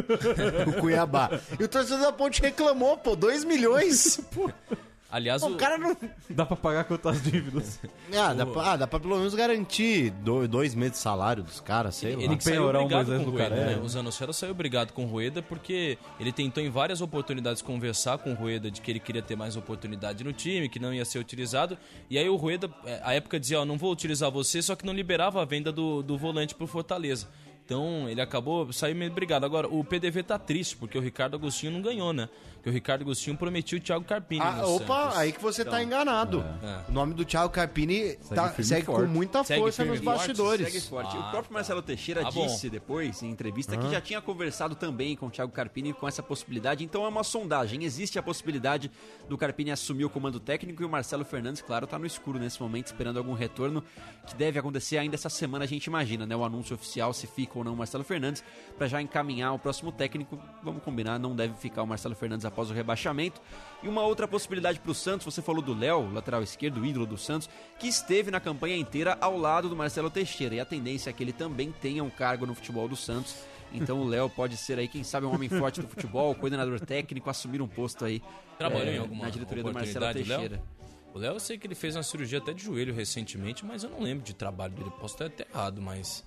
com 0.63 0.69
o 0.71 0.81
Cuiabá. 0.81 1.29
E 1.59 1.63
o 1.63 1.67
torcedor 1.67 1.99
da 1.99 2.11
Ponte 2.13 2.41
reclamou, 2.41 2.97
pô, 2.97 3.15
2 3.15 3.43
milhões. 3.43 4.19
Aliás, 5.13 5.43
o 5.43 5.49
o- 5.49 5.55
cara 5.55 5.77
não. 5.77 5.95
Dá 6.29 6.43
pra 6.45 6.55
pagar 6.57 6.83
quantas 6.85 7.21
dívidas? 7.21 7.79
Ah, 8.15 8.33
dá 8.33 8.45
pra, 8.45 8.71
ah, 8.71 8.75
dá 8.77 8.87
pra 8.87 8.99
pelo 8.99 9.15
menos 9.17 9.33
garantir 9.35 10.09
do- 10.09 10.47
dois 10.47 10.73
meses 10.75 10.93
de 10.93 10.97
salário 10.99 11.43
dos 11.43 11.59
caras, 11.59 11.95
sei 11.95 12.15
lá. 12.15 12.23
Ele 12.23 12.35
que 12.35 12.43
saiu 12.43 12.67
brigado 12.71 13.11
com 13.17 13.21
o 13.29 13.31
Rueda, 13.31 13.49
Caré. 13.49 13.65
né? 13.75 13.81
O 13.83 13.87
Zanocelo 13.87 14.33
saiu 14.33 14.53
brigado 14.53 14.91
com 14.93 15.03
o 15.03 15.07
Rueda 15.07 15.41
porque 15.41 15.97
ele 16.19 16.31
tentou 16.31 16.63
em 16.63 16.69
várias 16.69 16.99
oportunidades 17.01 17.61
conversar 17.61 18.17
com 18.17 18.31
o 18.31 18.35
Rueda 18.35 18.69
de 18.71 18.81
que 18.81 18.91
ele 18.91 18.99
queria 18.99 19.21
ter 19.21 19.35
mais 19.35 19.55
oportunidade 19.55 20.23
no 20.23 20.33
time, 20.33 20.67
que 20.69 20.79
não 20.79 20.93
ia 20.93 21.05
ser 21.05 21.19
utilizado. 21.19 21.77
E 22.09 22.17
aí 22.17 22.27
o 22.29 22.35
Rueda, 22.35 22.69
é, 22.85 22.99
a 23.03 23.13
época 23.13 23.39
dizia, 23.39 23.61
ó, 23.61 23.65
não 23.65 23.77
vou 23.77 23.91
utilizar 23.91 24.31
você, 24.31 24.61
só 24.61 24.75
que 24.75 24.85
não 24.85 24.93
liberava 24.93 25.41
a 25.41 25.45
venda 25.45 25.71
do, 25.71 26.01
do 26.01 26.17
volante 26.17 26.55
pro 26.55 26.65
Fortaleza. 26.67 27.27
Então 27.65 28.09
ele 28.09 28.19
acabou 28.19 28.71
saindo 28.73 28.97
meio 28.97 29.11
brigado. 29.11 29.45
Agora, 29.45 29.67
o 29.69 29.83
PDV 29.85 30.21
tá 30.23 30.37
triste, 30.37 30.75
porque 30.75 30.97
o 30.97 31.01
Ricardo 31.01 31.35
Agostinho 31.35 31.71
não 31.71 31.81
ganhou, 31.81 32.11
né? 32.11 32.27
Porque 32.63 32.69
o 32.69 32.73
Ricardo 32.73 33.01
Agostinho 33.01 33.35
prometiu 33.35 33.77
o 33.77 33.81
Thiago 33.81 34.05
Carpini. 34.05 34.39
Ah, 34.41 34.53
no 34.53 34.75
opa, 34.77 35.01
Santos. 35.03 35.17
aí 35.17 35.33
que 35.33 35.41
você 35.41 35.65
tá 35.65 35.83
enganado. 35.83 36.39
É. 36.63 36.89
O 36.89 36.93
nome 36.93 37.13
do 37.13 37.25
Thiago 37.25 37.49
Carpini 37.49 38.13
tá- 38.33 38.47
firme 38.51 38.55
e 38.59 38.63
segue 38.63 38.85
com 38.85 39.01
muita 39.05 39.43
Segue 39.43 39.59
força 39.59 39.83
firme 39.83 39.97
nos 39.97 40.05
forte, 40.05 40.17
bastidores. 40.19 40.71
Segue 40.71 40.79
forte. 40.87 41.17
Ah, 41.17 41.27
o 41.27 41.31
próprio 41.31 41.53
Marcelo 41.53 41.81
Teixeira 41.81 42.21
Tá 42.23 42.29
disse 42.29 42.69
depois, 42.69 43.21
em 43.21 43.29
entrevista, 43.29 43.75
que 43.75 43.85
Hã? 43.87 43.91
já 43.91 43.99
tinha 43.99 44.21
conversado 44.21 44.75
também 44.75 45.13
com 45.13 45.25
o 45.27 45.29
Thiago 45.29 45.51
Carpini 45.51 45.91
com 45.91 46.07
essa 46.07 46.23
possibilidade. 46.23 46.85
Então 46.85 47.03
é 47.03 47.09
uma 47.09 47.21
sondagem. 47.25 47.83
Existe 47.83 48.17
a 48.17 48.23
possibilidade 48.23 48.89
do 49.27 49.37
Carpini 49.37 49.69
assumir 49.69 50.05
o 50.05 50.09
comando 50.09 50.39
técnico 50.39 50.81
e 50.81 50.85
o 50.85 50.89
Marcelo 50.89 51.25
Fernandes, 51.25 51.61
claro, 51.61 51.85
tá 51.85 51.99
no 51.99 52.05
escuro 52.05 52.39
nesse 52.39 52.61
momento, 52.61 52.85
esperando 52.85 53.17
algum 53.17 53.33
retorno 53.33 53.83
que 54.25 54.35
deve 54.35 54.57
acontecer 54.57 54.97
ainda 54.97 55.15
essa 55.15 55.27
semana, 55.29 55.65
a 55.65 55.67
gente 55.67 55.87
imagina, 55.87 56.25
né? 56.25 56.33
O 56.33 56.45
anúncio 56.45 56.75
oficial, 56.75 57.11
se 57.11 57.27
fica 57.27 57.57
ou 57.57 57.65
não 57.65 57.73
o 57.73 57.75
Marcelo 57.75 58.05
Fernandes, 58.05 58.41
para 58.77 58.87
já 58.87 59.01
encaminhar 59.01 59.53
o 59.53 59.59
próximo 59.59 59.91
técnico. 59.91 60.39
Vamos 60.63 60.81
combinar, 60.81 61.19
não 61.19 61.35
deve 61.35 61.55
ficar 61.55 61.83
o 61.83 61.87
Marcelo 61.87 62.15
Fernandes 62.15 62.45
após 62.53 62.69
o 62.69 62.73
rebaixamento. 62.73 63.41
E 63.81 63.87
uma 63.87 64.03
outra 64.03 64.27
possibilidade 64.27 64.79
para 64.79 64.91
o 64.91 64.95
Santos, 64.95 65.25
você 65.25 65.41
falou 65.41 65.61
do 65.61 65.73
Léo, 65.73 66.11
lateral 66.13 66.41
esquerdo, 66.41 66.85
ídolo 66.85 67.05
do 67.05 67.17
Santos, 67.17 67.49
que 67.79 67.87
esteve 67.87 68.31
na 68.31 68.39
campanha 68.39 68.77
inteira 68.77 69.17
ao 69.19 69.37
lado 69.37 69.67
do 69.67 69.75
Marcelo 69.75 70.09
Teixeira. 70.09 70.55
E 70.55 70.59
a 70.59 70.65
tendência 70.65 71.09
é 71.09 71.13
que 71.13 71.21
ele 71.21 71.33
também 71.33 71.73
tenha 71.81 72.03
um 72.03 72.09
cargo 72.09 72.45
no 72.45 72.55
futebol 72.55 72.87
do 72.87 72.95
Santos. 72.95 73.35
Então 73.73 73.99
o 74.01 74.07
Léo 74.07 74.29
pode 74.29 74.55
ser 74.55 74.77
aí, 74.77 74.87
quem 74.87 75.03
sabe, 75.03 75.25
um 75.25 75.33
homem 75.33 75.49
forte 75.49 75.81
do 75.81 75.87
futebol, 75.87 76.33
coordenador 76.35 76.79
técnico, 76.79 77.29
assumir 77.29 77.61
um 77.61 77.67
posto 77.67 78.05
aí 78.05 78.21
Trabalhou 78.57 78.87
é, 78.87 78.95
em 78.95 78.99
alguma 78.99 79.25
na 79.25 79.29
diretoria 79.29 79.63
do 79.63 79.73
Marcelo 79.73 80.05
Léo? 80.05 80.13
Teixeira. 80.13 80.61
O 81.13 81.19
Léo, 81.19 81.33
eu 81.33 81.39
sei 81.39 81.57
que 81.57 81.67
ele 81.67 81.75
fez 81.75 81.95
uma 81.95 82.03
cirurgia 82.03 82.39
até 82.39 82.53
de 82.53 82.63
joelho 82.63 82.93
recentemente, 82.93 83.65
mas 83.65 83.83
eu 83.83 83.89
não 83.89 84.01
lembro 84.01 84.23
de 84.23 84.33
trabalho 84.33 84.73
dele. 84.73 84.91
Posso 84.99 85.15
estar 85.15 85.25
até 85.25 85.45
errado, 85.51 85.81
mas 85.81 86.23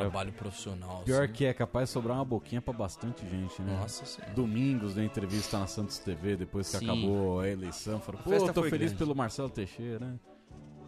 trabalho 0.00 0.32
profissional. 0.32 1.02
Pior 1.04 1.24
assim. 1.24 1.32
que 1.32 1.44
é 1.44 1.54
capaz 1.54 1.88
de 1.88 1.92
sobrar 1.92 2.16
uma 2.16 2.24
boquinha 2.24 2.60
pra 2.60 2.72
bastante 2.72 3.28
gente, 3.28 3.62
né? 3.62 3.76
Nossa 3.78 4.04
Senhora. 4.04 4.34
Domingos, 4.34 4.96
na 4.96 5.04
entrevista 5.04 5.58
na 5.58 5.66
Santos 5.66 5.98
TV, 5.98 6.36
depois 6.36 6.70
que 6.70 6.78
Sim. 6.78 6.84
acabou 6.84 7.40
a 7.40 7.48
eleição, 7.48 8.00
falou, 8.00 8.20
pô, 8.22 8.30
tô 8.52 8.62
feliz 8.64 8.90
grande. 8.90 8.94
pelo 8.96 9.14
Marcelo 9.14 9.50
Teixeira, 9.50 10.06
né? 10.06 10.18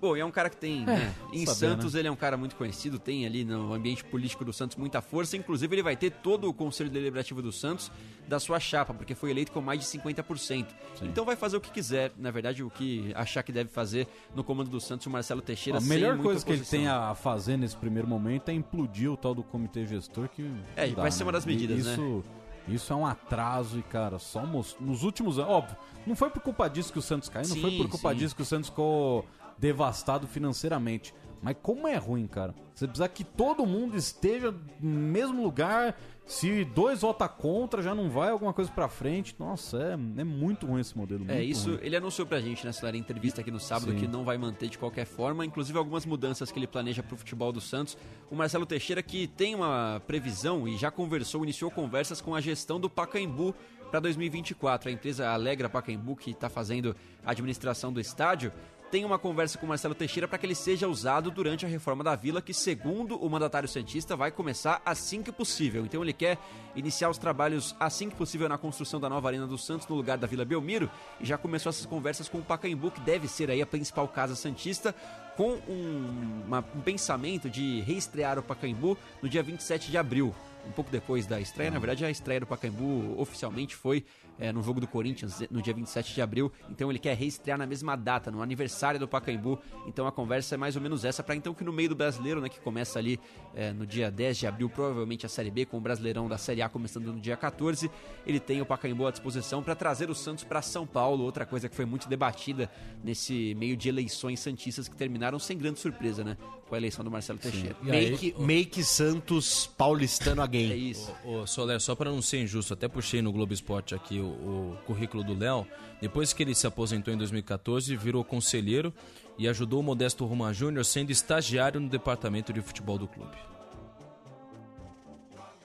Pô, 0.00 0.16
e 0.16 0.20
é 0.20 0.24
um 0.24 0.30
cara 0.30 0.50
que 0.50 0.56
tem, 0.56 0.82
É, 0.82 0.86
né? 0.86 1.14
Em 1.32 1.46
saber, 1.46 1.58
Santos 1.58 1.94
né? 1.94 2.00
ele 2.00 2.08
é 2.08 2.10
um 2.10 2.16
cara 2.16 2.36
muito 2.36 2.54
conhecido, 2.56 2.98
tem 2.98 3.24
ali 3.26 3.44
no 3.44 3.72
ambiente 3.72 4.04
político 4.04 4.44
do 4.44 4.52
Santos 4.52 4.76
muita 4.76 5.00
força. 5.00 5.36
Inclusive 5.36 5.74
ele 5.74 5.82
vai 5.82 5.96
ter 5.96 6.10
todo 6.10 6.48
o 6.48 6.54
conselho 6.54 6.90
deliberativo 6.90 7.40
do 7.40 7.50
Santos 7.52 7.90
da 8.28 8.38
sua 8.38 8.60
chapa, 8.60 8.92
porque 8.92 9.14
foi 9.14 9.30
eleito 9.30 9.52
com 9.52 9.60
mais 9.60 9.80
de 9.80 9.86
50%. 9.86 10.66
Então 11.02 11.24
vai 11.24 11.36
fazer 11.36 11.56
o 11.56 11.60
que 11.60 11.70
quiser, 11.70 12.12
na 12.18 12.30
verdade, 12.30 12.62
o 12.62 12.70
que 12.70 13.12
achar 13.14 13.42
que 13.42 13.52
deve 13.52 13.70
fazer 13.70 14.06
no 14.34 14.42
comando 14.44 14.68
do 14.70 14.80
Santos 14.80 15.06
o 15.06 15.10
Marcelo 15.10 15.40
Teixeira. 15.40 15.78
A 15.78 15.82
melhor 15.82 16.18
coisa 16.18 16.44
que 16.44 16.50
ele 16.50 16.58
oposição. 16.60 16.78
tem 16.80 16.88
a 16.88 17.14
fazer 17.14 17.56
nesse 17.56 17.76
primeiro 17.76 18.06
momento 18.08 18.48
é 18.48 18.52
implodir 18.52 19.10
o 19.10 19.16
tal 19.16 19.34
do 19.34 19.42
comitê 19.42 19.86
gestor 19.86 20.28
que. 20.28 20.50
É, 20.74 20.88
dá, 20.88 21.02
vai 21.02 21.10
ser 21.10 21.22
uma 21.22 21.32
né? 21.32 21.38
das 21.38 21.46
medidas, 21.46 21.78
isso, 21.78 22.24
Isso 22.68 22.92
é 22.92 22.96
um 22.96 23.06
atraso 23.06 23.78
e, 23.78 23.82
cara, 23.82 24.18
só 24.18 24.44
nos 24.44 25.02
últimos 25.04 25.38
anos. 25.38 25.50
Óbvio, 25.50 25.76
não 26.06 26.16
foi 26.16 26.30
por 26.30 26.40
culpa 26.42 26.68
disso 26.68 26.92
que 26.92 26.98
o 26.98 27.02
Santos 27.02 27.28
caiu, 27.28 27.48
não 27.48 27.56
foi 27.56 27.70
Sim, 27.70 27.78
por 27.78 27.88
culpa 27.88 28.10
sim. 28.10 28.16
disso 28.16 28.34
que 28.34 28.42
o 28.42 28.44
Santos 28.44 28.68
ficou 28.68 29.24
devastado 29.58 30.26
financeiramente. 30.26 31.14
Mas 31.42 31.56
como 31.62 31.86
é 31.86 31.96
ruim, 31.96 32.26
cara. 32.26 32.54
Você 32.74 32.86
precisa 32.86 33.08
que 33.08 33.24
todo 33.24 33.64
mundo 33.64 33.96
esteja 33.96 34.52
no 34.80 35.00
mesmo 35.00 35.42
lugar. 35.42 35.96
Se 36.26 36.64
dois 36.64 37.02
vota 37.02 37.28
contra, 37.28 37.80
já 37.80 37.94
não 37.94 38.10
vai 38.10 38.30
alguma 38.30 38.52
coisa 38.52 38.70
pra 38.70 38.88
frente. 38.88 39.36
Nossa, 39.38 39.78
é, 39.78 39.92
é 39.92 40.24
muito 40.24 40.66
ruim 40.66 40.80
esse 40.80 40.96
modelo. 40.96 41.24
É, 41.28 41.40
isso 41.42 41.70
ruim. 41.70 41.78
ele 41.82 41.94
anunciou 41.94 42.26
pra 42.26 42.40
gente 42.40 42.66
nessa 42.66 42.94
entrevista 42.96 43.42
aqui 43.42 43.50
no 43.50 43.60
sábado 43.60 43.92
Sim. 43.92 43.98
que 43.98 44.08
não 44.08 44.24
vai 44.24 44.36
manter 44.36 44.68
de 44.68 44.76
qualquer 44.76 45.06
forma, 45.06 45.46
inclusive 45.46 45.78
algumas 45.78 46.04
mudanças 46.04 46.50
que 46.50 46.58
ele 46.58 46.66
planeja 46.66 47.02
pro 47.02 47.16
futebol 47.16 47.52
do 47.52 47.60
Santos. 47.60 47.96
O 48.28 48.34
Marcelo 48.34 48.66
Teixeira 48.66 49.02
que 49.02 49.28
tem 49.28 49.54
uma 49.54 50.02
previsão 50.04 50.66
e 50.66 50.76
já 50.76 50.90
conversou, 50.90 51.44
iniciou 51.44 51.70
conversas 51.70 52.20
com 52.20 52.34
a 52.34 52.40
gestão 52.40 52.80
do 52.80 52.90
Pacaembu 52.90 53.54
para 53.90 54.00
2024. 54.00 54.88
A 54.88 54.92
empresa 54.92 55.30
Alegra 55.30 55.68
Pacaembu 55.68 56.16
que 56.16 56.32
está 56.32 56.48
fazendo 56.48 56.96
a 57.24 57.30
administração 57.30 57.92
do 57.92 58.00
estádio 58.00 58.52
tem 58.90 59.04
uma 59.04 59.18
conversa 59.18 59.58
com 59.58 59.66
o 59.66 59.68
Marcelo 59.68 59.94
Teixeira 59.94 60.28
para 60.28 60.38
que 60.38 60.46
ele 60.46 60.54
seja 60.54 60.86
usado 60.86 61.30
durante 61.30 61.66
a 61.66 61.68
reforma 61.68 62.04
da 62.04 62.14
Vila, 62.14 62.40
que 62.40 62.54
segundo 62.54 63.16
o 63.16 63.28
mandatário 63.28 63.68
santista 63.68 64.14
vai 64.14 64.30
começar 64.30 64.80
assim 64.86 65.22
que 65.22 65.32
possível. 65.32 65.84
Então 65.84 66.02
ele 66.02 66.12
quer 66.12 66.38
iniciar 66.74 67.10
os 67.10 67.18
trabalhos 67.18 67.74
assim 67.80 68.08
que 68.08 68.14
possível 68.16 68.48
na 68.48 68.56
construção 68.56 69.00
da 69.00 69.08
nova 69.08 69.28
Arena 69.28 69.46
do 69.46 69.58
Santos 69.58 69.88
no 69.88 69.96
lugar 69.96 70.16
da 70.18 70.26
Vila 70.26 70.44
Belmiro 70.44 70.88
e 71.20 71.26
já 71.26 71.36
começou 71.36 71.70
essas 71.70 71.84
conversas 71.84 72.28
com 72.28 72.38
o 72.38 72.42
Pacaembu, 72.42 72.90
que 72.92 73.00
deve 73.00 73.26
ser 73.26 73.50
aí 73.50 73.60
a 73.60 73.66
principal 73.66 74.06
casa 74.06 74.36
santista, 74.36 74.94
com 75.36 75.58
um, 75.68 76.42
uma- 76.46 76.64
um 76.74 76.80
pensamento 76.80 77.50
de 77.50 77.80
reestrear 77.80 78.38
o 78.38 78.42
Pacaembu 78.42 78.96
no 79.20 79.28
dia 79.28 79.42
27 79.42 79.90
de 79.90 79.98
abril. 79.98 80.34
Um 80.66 80.72
pouco 80.72 80.90
depois 80.90 81.26
da 81.26 81.40
estreia, 81.40 81.70
na 81.70 81.78
verdade 81.78 82.04
a 82.04 82.10
estreia 82.10 82.40
do 82.40 82.46
Pacaembu 82.46 83.14
oficialmente 83.20 83.76
foi 83.76 84.04
é, 84.38 84.52
no 84.52 84.62
jogo 84.62 84.80
do 84.80 84.86
Corinthians 84.86 85.42
no 85.50 85.62
dia 85.62 85.74
27 85.74 86.14
de 86.14 86.22
abril, 86.22 86.52
então 86.70 86.90
ele 86.90 86.98
quer 86.98 87.16
reestrear 87.16 87.58
na 87.58 87.66
mesma 87.66 87.96
data, 87.96 88.30
no 88.30 88.42
aniversário 88.42 88.98
do 89.00 89.08
Pacaembu. 89.08 89.58
Então 89.86 90.06
a 90.06 90.12
conversa 90.12 90.54
é 90.54 90.58
mais 90.58 90.76
ou 90.76 90.82
menos 90.82 91.04
essa, 91.04 91.22
para 91.22 91.34
então 91.34 91.54
que 91.54 91.64
no 91.64 91.72
meio 91.72 91.88
do 91.88 91.94
brasileiro, 91.94 92.40
né, 92.40 92.48
que 92.48 92.60
começa 92.60 92.98
ali 92.98 93.18
é, 93.54 93.72
no 93.72 93.86
dia 93.86 94.10
10 94.10 94.38
de 94.38 94.46
abril, 94.46 94.68
provavelmente 94.68 95.26
a 95.26 95.28
Série 95.28 95.50
B, 95.50 95.64
com 95.64 95.78
o 95.78 95.80
Brasileirão 95.80 96.28
da 96.28 96.38
Série 96.38 96.62
A 96.62 96.68
começando 96.68 97.12
no 97.12 97.20
dia 97.20 97.36
14, 97.36 97.90
ele 98.26 98.40
tem 98.40 98.60
o 98.60 98.66
Pacaembu 98.66 99.06
à 99.06 99.10
disposição 99.10 99.62
para 99.62 99.74
trazer 99.74 100.10
o 100.10 100.14
Santos 100.14 100.44
para 100.44 100.60
São 100.62 100.86
Paulo, 100.86 101.24
outra 101.24 101.46
coisa 101.46 101.68
que 101.68 101.74
foi 101.74 101.84
muito 101.84 102.08
debatida 102.08 102.70
nesse 103.02 103.54
meio 103.54 103.76
de 103.76 103.88
eleições 103.88 104.40
santistas 104.40 104.88
que 104.88 104.96
terminaram 104.96 105.38
sem 105.38 105.56
grande 105.56 105.80
surpresa, 105.80 106.22
né, 106.22 106.36
com 106.68 106.74
a 106.74 106.78
eleição 106.78 107.04
do 107.04 107.10
Marcelo 107.10 107.38
Teixeira. 107.38 107.76
Make, 107.82 108.34
make 108.38 108.84
Santos 108.84 109.66
paulistano 109.66 110.42
again. 110.42 110.72
É 110.72 110.76
isso. 110.76 111.14
Ô, 111.24 111.42
ô, 111.42 111.46
Soler, 111.46 111.80
só 111.80 111.94
para 111.94 112.10
não 112.10 112.20
ser 112.20 112.42
injusto, 112.42 112.74
até 112.74 112.88
puxei 112.88 113.22
no 113.22 113.32
Globo 113.32 113.52
Esporte 113.52 113.94
aqui 113.94 114.20
o, 114.26 114.72
o 114.72 114.76
currículo 114.86 115.22
do 115.22 115.36
Léo. 115.36 115.66
Depois 116.00 116.32
que 116.32 116.42
ele 116.42 116.54
se 116.54 116.66
aposentou 116.66 117.12
em 117.12 117.16
2014, 117.16 117.96
virou 117.96 118.24
conselheiro 118.24 118.92
e 119.38 119.48
ajudou 119.48 119.80
o 119.80 119.82
Modesto 119.82 120.24
Roma 120.24 120.52
Júnior 120.52 120.84
sendo 120.84 121.10
estagiário 121.10 121.80
no 121.80 121.88
departamento 121.88 122.52
de 122.52 122.60
futebol 122.60 122.98
do 122.98 123.08
clube. 123.08 123.36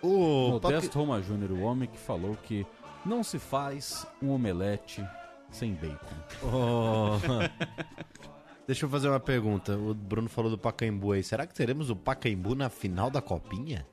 O 0.01 0.51
Modesto 0.51 0.97
Roma 0.97 1.21
Júnior, 1.21 1.51
o 1.51 1.61
homem 1.61 1.87
que 1.87 1.97
falou 1.97 2.35
que 2.35 2.65
não 3.05 3.23
se 3.23 3.37
faz 3.37 4.05
um 4.21 4.31
omelete 4.31 5.05
sem 5.51 5.73
bacon. 5.73 6.15
Oh. 6.43 7.17
Deixa 8.65 8.85
eu 8.85 8.89
fazer 8.89 9.09
uma 9.09 9.19
pergunta. 9.19 9.75
O 9.77 9.93
Bruno 9.93 10.29
falou 10.29 10.49
do 10.49 10.57
Pacaembu 10.57 11.11
aí. 11.11 11.23
Será 11.23 11.45
que 11.45 11.53
teremos 11.53 11.89
o 11.89 11.95
Pacaembu 11.95 12.55
na 12.55 12.69
final 12.69 13.09
da 13.09 13.21
Copinha? 13.21 13.85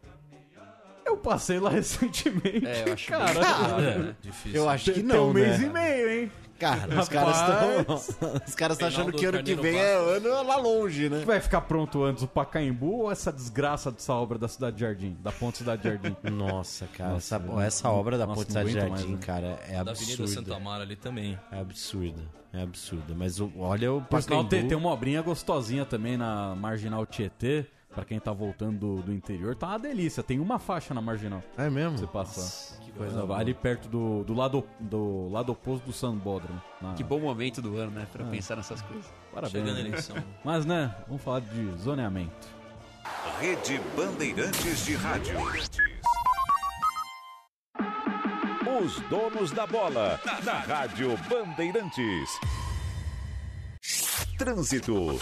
Eu 1.18 1.22
passei 1.22 1.58
lá 1.58 1.70
recentemente. 1.70 2.64
É, 2.64 2.84
eu 2.86 2.92
acho 2.92 3.08
cara. 3.08 3.40
Cara, 3.40 3.98
né? 3.98 4.16
difícil. 4.22 4.60
Eu 4.60 4.68
acho 4.68 4.84
que 4.84 4.92
Tem 4.92 5.02
não, 5.02 5.30
um 5.30 5.32
mês 5.32 5.58
né? 5.58 5.66
e 5.66 5.70
meio, 5.70 6.10
hein? 6.10 6.32
Cara, 6.58 7.00
os 7.00 7.08
caras 7.08 7.36
estão. 7.36 8.32
Os 8.48 8.54
caras 8.56 8.74
estão 8.74 8.88
achando 8.88 9.12
que 9.12 9.24
ano 9.24 9.40
que 9.44 9.54
vem 9.54 9.78
é 9.78 9.94
ano 9.94 10.42
lá 10.42 10.56
longe, 10.56 11.08
né? 11.08 11.20
Que 11.20 11.24
vai 11.24 11.40
ficar 11.40 11.60
pronto 11.60 12.02
antes 12.02 12.24
o 12.24 12.26
Pacaembu 12.26 13.02
ou 13.02 13.12
essa 13.12 13.32
desgraça 13.32 13.92
dessa 13.92 14.12
obra 14.12 14.36
da 14.38 14.48
Cidade 14.48 14.80
Jardim? 14.80 15.16
Da 15.22 15.30
Ponte 15.30 15.58
Cidade 15.58 15.84
Jardim? 15.84 16.16
Nossa, 16.24 16.88
cara, 16.88 17.12
Nossa, 17.12 17.36
essa, 17.36 17.62
essa 17.62 17.90
obra 17.90 18.18
da 18.18 18.26
nossa, 18.26 18.40
Ponte 18.40 18.48
Cidade 18.48 18.72
Jardim, 18.72 18.90
mais, 18.90 19.06
né? 19.06 19.18
cara, 19.24 19.60
é 19.68 19.84
Da 19.84 19.92
Avenida 19.92 19.92
absurda. 19.92 20.26
Santa 20.26 20.56
Amara 20.56 20.82
ali 20.82 20.96
também. 20.96 21.38
É 21.52 21.60
absurda, 21.60 22.22
é 22.52 22.62
absurda. 22.62 23.14
Mas 23.14 23.38
olha 23.56 23.92
o 23.92 24.02
Pacaembu... 24.02 24.48
tem, 24.48 24.66
tem 24.66 24.76
uma 24.76 24.90
obrinha 24.90 25.22
gostosinha 25.22 25.84
também 25.84 26.16
na 26.16 26.56
Marginal 26.56 27.06
Tietê. 27.06 27.66
Pra 27.98 28.04
quem 28.04 28.20
tá 28.20 28.32
voltando 28.32 28.78
do, 28.78 29.02
do 29.02 29.12
interior, 29.12 29.56
tá 29.56 29.66
uma 29.70 29.78
delícia. 29.80 30.22
Tem 30.22 30.38
uma 30.38 30.60
faixa 30.60 30.94
na 30.94 31.00
Marginal. 31.02 31.42
É 31.56 31.68
mesmo? 31.68 31.98
Você 31.98 32.06
passar. 32.06 32.78
que 32.78 32.92
coisa 32.92 33.26
boa. 33.26 33.36
Ali 33.36 33.52
perto 33.52 33.88
do, 33.88 34.22
do, 34.22 34.34
lado, 34.34 34.62
do 34.78 35.28
lado 35.28 35.50
oposto 35.50 35.84
do 35.84 35.92
Sambódromo. 35.92 36.62
na- 36.80 36.94
Que 36.94 37.02
bom 37.02 37.18
momento 37.18 37.60
do 37.60 37.76
ano, 37.76 37.90
né? 37.90 38.06
Pra 38.12 38.24
Ah. 38.24 38.28
pensar 38.28 38.54
nessas 38.54 38.80
coisas. 38.82 39.04
Parabéns. 39.34 39.50
Chegando 39.50 39.70
a 39.80 39.82
né? 39.82 39.88
eleição. 39.88 40.16
Mas, 40.44 40.64
né, 40.64 40.94
vamos 41.08 41.20
falar 41.24 41.40
de 41.40 41.72
zoneamento. 41.78 42.46
Rede 43.40 43.80
Bandeirantes 43.96 44.84
de 44.84 44.94
Rádio. 44.94 45.34
Os 48.80 49.00
donos 49.08 49.50
da 49.50 49.66
bola, 49.66 50.20
na 50.44 50.52
Rádio 50.52 51.18
Bandeirantes. 51.28 52.30
Trânsito. 54.38 55.18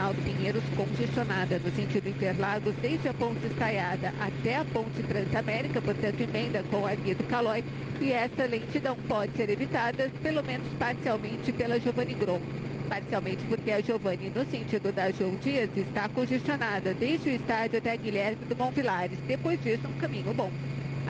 Marginal 0.00 0.14
do 0.14 0.22
Pinheiros 0.22 0.64
congestionada 0.76 1.58
no 1.58 1.70
sentido 1.72 2.08
Interlagos, 2.08 2.74
desde 2.80 3.08
a 3.08 3.14
Ponte 3.14 3.46
Estaiada 3.46 4.12
até 4.18 4.56
a 4.56 4.64
Ponte 4.64 5.02
Transamérica, 5.02 5.82
portanto, 5.82 6.20
emenda 6.20 6.62
com 6.70 6.86
a 6.86 6.94
Via 6.94 7.14
do 7.14 7.24
Calói. 7.24 7.62
E 8.00 8.10
essa 8.12 8.46
lentidão 8.46 8.96
pode 9.06 9.36
ser 9.36 9.50
evitada, 9.50 10.10
pelo 10.22 10.42
menos 10.42 10.66
parcialmente, 10.78 11.52
pela 11.52 11.78
Giovanni 11.78 12.14
Grom. 12.14 12.40
Parcialmente 12.88 13.44
porque 13.44 13.70
a 13.70 13.80
Giovanni, 13.80 14.32
no 14.34 14.44
sentido 14.46 14.90
da 14.90 15.10
João 15.10 15.36
Dias, 15.36 15.68
está 15.76 16.08
congestionada 16.08 16.94
desde 16.94 17.28
o 17.28 17.32
estádio 17.32 17.78
até 17.78 17.96
Guilherme 17.96 18.44
do 18.46 18.56
Monvilares. 18.56 19.18
Depois 19.28 19.62
disso, 19.62 19.86
um 19.86 20.00
caminho 20.00 20.32
bom. 20.32 20.50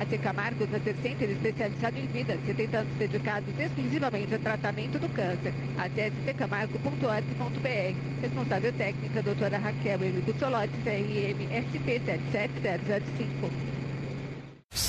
A 0.01 0.07
C 0.07 0.17
Camargos, 0.17 0.73
a 0.73 0.81
Ser 0.81 0.97
Center 1.03 1.29
especializado 1.29 1.99
em 1.99 2.07
vida, 2.07 2.35
70 2.47 2.79
anos 2.79 2.97
dedicados 2.97 3.61
exclusivamente 3.61 4.33
ao 4.33 4.41
tratamento 4.41 4.99
do 4.99 5.11
câncer. 5.11 5.53
Acesse 5.77 6.17
ccamargo.org.br. 6.25 8.23
Responsável 8.23 8.73
técnica, 8.73 9.23
doutora 9.23 9.59
Raquel 9.59 10.03
Eligo 10.03 10.33
Solotti, 10.39 10.73
CRM 10.83 11.53
SP 11.53 12.01
77005. 12.07 13.80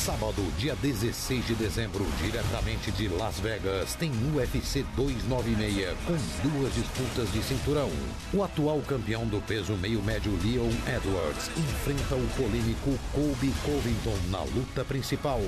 Sábado, 0.01 0.43
dia 0.57 0.75
16 0.75 1.45
de 1.45 1.53
dezembro, 1.55 2.05
diretamente 2.23 2.91
de 2.91 3.07
Las 3.07 3.39
Vegas, 3.39 3.93
tem 3.95 4.11
UFC 4.33 4.83
296 4.95 5.95
com 6.05 6.49
duas 6.49 6.73
disputas 6.73 7.31
de 7.31 7.43
cinturão. 7.43 7.89
O 8.33 8.43
atual 8.43 8.79
campeão 8.81 9.27
do 9.27 9.39
peso 9.41 9.73
meio-médio 9.73 10.31
Leon 10.43 10.71
Edwards 10.87 11.49
enfrenta 11.57 12.15
o 12.15 12.27
polêmico 12.35 12.97
Colby 13.11 13.53
Covington 13.63 14.17
na 14.29 14.41
luta 14.41 14.83
principal. 14.83 15.41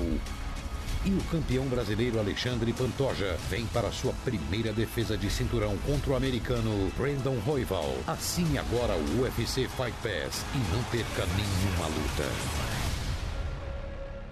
E 1.04 1.10
o 1.10 1.22
campeão 1.30 1.66
brasileiro 1.66 2.18
Alexandre 2.18 2.72
Pantoja 2.72 3.36
vem 3.50 3.66
para 3.66 3.92
sua 3.92 4.12
primeira 4.24 4.72
defesa 4.72 5.16
de 5.16 5.30
cinturão 5.30 5.76
contra 5.78 6.12
o 6.12 6.16
americano 6.16 6.92
Brandon 6.96 7.38
Royval. 7.46 7.92
Assine 8.06 8.58
agora 8.58 8.94
o 8.94 9.22
UFC 9.22 9.68
Fight 9.68 9.94
Pass 10.02 10.44
e 10.54 10.74
não 10.74 10.82
perca 10.84 11.26
nenhuma 11.36 11.86
luta. 11.86 12.83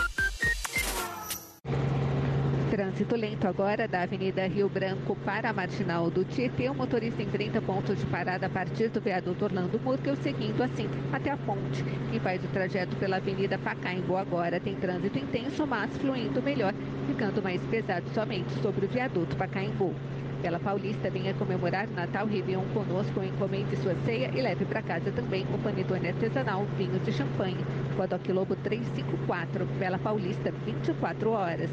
Trânsito 2.77 3.17
lento 3.17 3.49
agora 3.49 3.89
da 3.89 4.03
Avenida 4.03 4.47
Rio 4.47 4.69
Branco 4.69 5.17
para 5.25 5.49
a 5.49 5.53
Marginal 5.55 6.11
do 6.11 6.27
Tietê. 6.27 6.69
O 6.69 6.75
motorista 6.75 7.23
enfrenta 7.23 7.59
pontos 7.63 7.99
de 7.99 8.05
parada 8.05 8.45
a 8.45 8.51
partir 8.51 8.91
do 8.91 9.01
viaduto 9.01 9.47
Orlando 9.47 9.81
Murkel, 9.81 10.15
seguindo 10.17 10.63
assim 10.63 10.87
até 11.11 11.31
a 11.31 11.39
ponte. 11.39 11.83
Quem 12.11 12.21
faz 12.21 12.45
o 12.45 12.49
trajeto 12.49 12.95
pela 12.97 13.17
Avenida 13.17 13.57
Pacaembu 13.57 14.15
agora 14.19 14.61
tem 14.61 14.75
trânsito 14.75 15.19
intenso, 15.19 15.67
mas 15.67 15.97
fluindo 15.97 16.43
melhor, 16.43 16.75
ficando 17.07 17.43
mais 17.43 17.63
pesado 17.63 18.11
somente 18.11 18.53
sobre 18.61 18.85
o 18.85 18.89
viaduto 18.91 19.35
Pacaembu. 19.37 19.95
Pela 20.43 20.61
Paulista, 20.61 21.09
venha 21.09 21.33
comemorar 21.33 21.89
Natal 21.89 22.27
Réveillon 22.27 22.67
conosco, 22.75 23.23
encomende 23.23 23.75
sua 23.77 23.95
ceia 24.05 24.31
e 24.35 24.43
leve 24.43 24.67
para 24.67 24.83
casa 24.83 25.11
também 25.13 25.47
o 25.55 25.59
panetone 25.61 26.09
artesanal, 26.09 26.67
vinhos 26.77 27.03
de 27.07 27.13
champanhe. 27.13 27.65
Codoc 27.97 28.29
Lobo 28.29 28.55
354, 28.55 29.65
Bela 29.79 29.99
Paulista, 29.99 30.53
24 30.67 31.31
horas. 31.31 31.71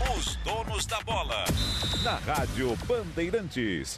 Os 0.00 0.34
donos 0.36 0.86
da 0.86 1.00
bola. 1.02 1.44
Na 2.02 2.16
Rádio 2.16 2.76
Bandeirantes. 2.84 3.96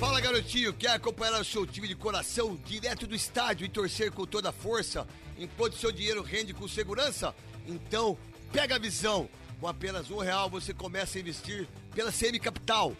Fala 0.00 0.20
garotinho, 0.20 0.72
quer 0.72 0.90
acompanhar 0.90 1.40
o 1.40 1.44
seu 1.44 1.64
time 1.64 1.86
de 1.86 1.94
coração 1.94 2.56
direto 2.56 3.06
do 3.06 3.14
estádio 3.14 3.64
e 3.64 3.68
torcer 3.68 4.10
com 4.10 4.26
toda 4.26 4.48
a 4.48 4.52
força, 4.52 5.06
enquanto 5.38 5.76
seu 5.76 5.92
dinheiro 5.92 6.22
rende 6.22 6.52
com 6.52 6.66
segurança? 6.66 7.34
Então, 7.68 8.18
pega 8.52 8.74
a 8.74 8.80
visão. 8.80 9.28
Com 9.60 9.68
apenas 9.68 10.10
um 10.10 10.18
real 10.18 10.50
você 10.50 10.74
começa 10.74 11.18
a 11.18 11.20
investir 11.20 11.68
pela 11.94 12.10
CM 12.10 12.38
Capital 12.40 12.96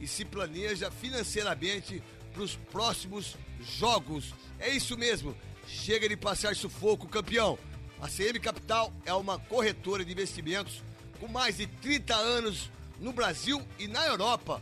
e 0.00 0.06
se 0.06 0.24
planeja 0.24 0.90
financeiramente 0.90 2.02
para 2.32 2.42
os 2.42 2.56
próximos 2.56 3.36
jogos. 3.60 4.34
É 4.58 4.70
isso 4.70 4.96
mesmo. 4.96 5.36
Chega 5.66 6.08
de 6.08 6.16
passar 6.16 6.56
sufoco, 6.56 7.06
campeão. 7.06 7.58
A 8.02 8.08
CM 8.08 8.40
Capital 8.40 8.92
é 9.06 9.14
uma 9.14 9.38
corretora 9.38 10.04
de 10.04 10.10
investimentos 10.10 10.82
com 11.20 11.28
mais 11.28 11.58
de 11.58 11.68
30 11.68 12.12
anos 12.12 12.68
no 12.98 13.12
Brasil 13.12 13.62
e 13.78 13.86
na 13.86 14.04
Europa. 14.06 14.60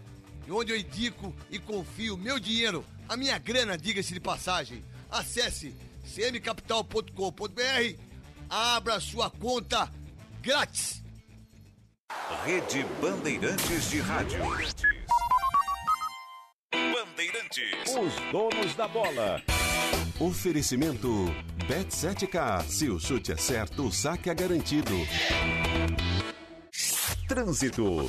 onde 0.50 0.72
eu 0.72 0.76
indico 0.76 1.34
e 1.48 1.58
confio 1.58 2.18
meu 2.18 2.38
dinheiro, 2.38 2.84
a 3.08 3.16
minha 3.16 3.38
grana, 3.38 3.78
diga-se 3.78 4.12
de 4.12 4.20
passagem. 4.20 4.84
Acesse 5.10 5.74
cmcapital.com.br, 6.04 7.98
abra 8.50 9.00
sua 9.00 9.30
conta 9.30 9.90
grátis. 10.42 11.02
Rede 12.44 12.84
Bandeirantes 13.00 13.88
de 13.88 14.00
Rádio. 14.00 14.40
Bandeirantes. 17.01 17.97
Os 17.97 18.14
donos 18.31 18.74
da 18.74 18.86
bola. 18.86 19.43
Oferecimento 20.20 21.09
Bet7k. 21.66 22.62
Se 22.64 22.90
o 22.90 23.01
chute 23.01 23.32
é 23.32 23.36
certo, 23.39 23.86
o 23.86 23.93
saque 23.93 24.28
é 24.28 24.35
garantido. 24.35 24.93
Trânsito. 27.27 28.06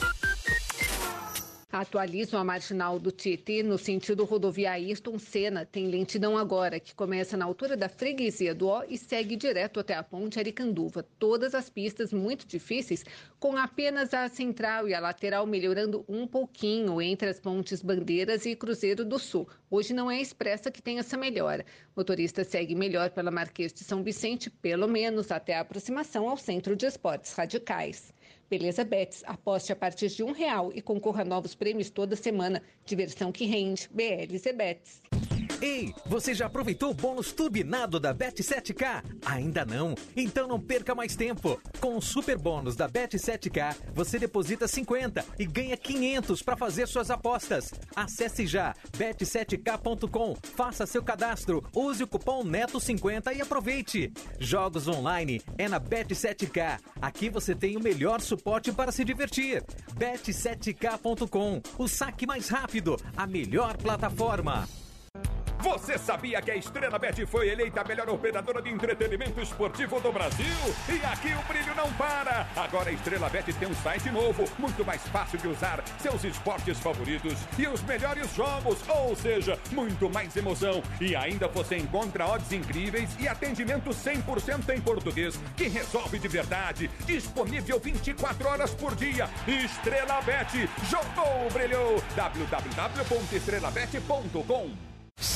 Atualizam 1.71 2.37
a 2.37 2.43
marginal 2.43 2.99
do 2.99 3.13
Tietê 3.13 3.63
no 3.63 3.77
sentido 3.77 4.25
rodovia 4.25 4.71
Ayrton 4.71 5.17
Senna. 5.17 5.65
Tem 5.65 5.87
lentidão 5.87 6.37
agora, 6.37 6.81
que 6.81 6.93
começa 6.93 7.37
na 7.37 7.45
altura 7.45 7.77
da 7.77 7.87
freguesia 7.87 8.53
do 8.53 8.67
Ó 8.67 8.83
e 8.89 8.97
segue 8.97 9.37
direto 9.37 9.79
até 9.79 9.93
a 9.93 10.03
ponte 10.03 10.37
Aricanduva. 10.37 11.01
Todas 11.17 11.55
as 11.55 11.69
pistas 11.69 12.11
muito 12.11 12.45
difíceis, 12.45 13.05
com 13.39 13.55
apenas 13.55 14.13
a 14.13 14.27
central 14.27 14.89
e 14.89 14.93
a 14.93 14.99
lateral 14.99 15.47
melhorando 15.47 16.03
um 16.09 16.27
pouquinho 16.27 17.01
entre 17.01 17.29
as 17.29 17.39
pontes 17.39 17.81
Bandeiras 17.81 18.45
e 18.45 18.53
Cruzeiro 18.53 19.05
do 19.05 19.17
Sul. 19.17 19.47
Hoje 19.69 19.93
não 19.93 20.11
é 20.11 20.19
expressa 20.19 20.69
que 20.69 20.81
tem 20.81 20.99
essa 20.99 21.15
melhora. 21.15 21.65
O 21.95 22.01
motorista 22.01 22.43
segue 22.43 22.75
melhor 22.75 23.11
pela 23.11 23.31
Marquês 23.31 23.71
de 23.71 23.85
São 23.85 24.03
Vicente, 24.03 24.49
pelo 24.49 24.89
menos 24.89 25.31
até 25.31 25.55
a 25.55 25.61
aproximação 25.61 26.27
ao 26.27 26.35
Centro 26.35 26.75
de 26.75 26.85
Esportes 26.85 27.31
Radicais. 27.31 28.13
Beleza 28.51 28.83
Bets, 28.83 29.23
aposte 29.25 29.71
a 29.71 29.75
partir 29.77 30.09
de 30.09 30.21
um 30.21 30.33
real 30.33 30.73
e 30.75 30.81
concorra 30.81 31.21
a 31.21 31.25
novos 31.25 31.55
prêmios 31.55 31.89
toda 31.89 32.17
semana. 32.17 32.61
Diversão 32.85 33.31
que 33.31 33.45
rende. 33.45 33.89
BLZ 33.93 34.53
Bets. 34.53 35.01
Ei, 35.61 35.93
você 36.07 36.33
já 36.33 36.47
aproveitou 36.47 36.89
o 36.89 36.93
bônus 36.93 37.31
turbinado 37.31 37.99
da 37.99 38.15
Bet7k? 38.15 39.03
Ainda 39.23 39.63
não? 39.63 39.93
Então 40.17 40.47
não 40.47 40.59
perca 40.59 40.95
mais 40.95 41.15
tempo. 41.15 41.61
Com 41.79 41.97
o 41.97 42.01
super 42.01 42.35
bônus 42.35 42.75
da 42.75 42.89
Bet7k, 42.89 43.75
você 43.93 44.17
deposita 44.17 44.67
50 44.67 45.23
e 45.37 45.45
ganha 45.45 45.77
500 45.77 46.41
para 46.41 46.57
fazer 46.57 46.87
suas 46.87 47.11
apostas. 47.11 47.71
Acesse 47.95 48.47
já 48.47 48.73
bet7k.com, 48.97 50.35
faça 50.41 50.87
seu 50.87 51.03
cadastro, 51.03 51.63
use 51.75 52.03
o 52.03 52.07
cupom 52.07 52.43
NETO50 52.43 53.35
e 53.35 53.41
aproveite. 53.41 54.11
Jogos 54.39 54.87
online 54.87 55.43
é 55.59 55.69
na 55.69 55.79
Bet7k. 55.79 56.79
Aqui 56.99 57.29
você 57.29 57.53
tem 57.53 57.77
o 57.77 57.83
melhor 57.83 58.19
suporte 58.19 58.71
para 58.71 58.91
se 58.91 59.05
divertir. 59.05 59.63
Bet7k.com, 59.93 61.61
o 61.77 61.87
saque 61.87 62.25
mais 62.25 62.49
rápido, 62.49 62.97
a 63.15 63.27
melhor 63.27 63.77
plataforma. 63.77 64.67
Você 65.61 65.95
sabia 65.95 66.41
que 66.41 66.49
a 66.49 66.55
Estrela 66.55 66.97
Bet 66.97 67.23
foi 67.27 67.49
eleita 67.49 67.81
a 67.81 67.83
melhor 67.83 68.09
operadora 68.09 68.59
de 68.63 68.71
entretenimento 68.71 69.39
esportivo 69.39 70.01
do 70.01 70.11
Brasil? 70.11 70.47
E 70.89 71.05
aqui 71.05 71.35
o 71.35 71.43
brilho 71.47 71.75
não 71.75 71.93
para! 71.93 72.47
Agora 72.55 72.89
a 72.89 72.93
Estrela 72.93 73.29
Bet 73.29 73.53
tem 73.53 73.67
um 73.67 73.75
site 73.75 74.09
novo, 74.09 74.43
muito 74.57 74.83
mais 74.83 75.07
fácil 75.09 75.37
de 75.37 75.47
usar, 75.47 75.83
seus 75.99 76.23
esportes 76.23 76.79
favoritos 76.79 77.37
e 77.59 77.67
os 77.67 77.83
melhores 77.83 78.33
jogos, 78.33 78.79
ou 78.89 79.15
seja, 79.15 79.59
muito 79.71 80.09
mais 80.09 80.35
emoção. 80.35 80.81
E 80.99 81.15
ainda 81.15 81.47
você 81.47 81.77
encontra 81.77 82.25
odds 82.25 82.51
incríveis 82.51 83.15
e 83.19 83.27
atendimento 83.27 83.91
100% 83.91 84.75
em 84.75 84.81
português, 84.81 85.39
que 85.55 85.67
resolve 85.67 86.17
de 86.17 86.27
verdade. 86.27 86.89
Disponível 87.05 87.79
24 87.79 88.47
horas 88.47 88.73
por 88.73 88.95
dia. 88.95 89.29
Estrela 89.47 90.21
Bet, 90.21 90.67
jogou, 90.89 91.47
brilhou! 91.53 92.03
www.estrelabet.com 92.15 94.90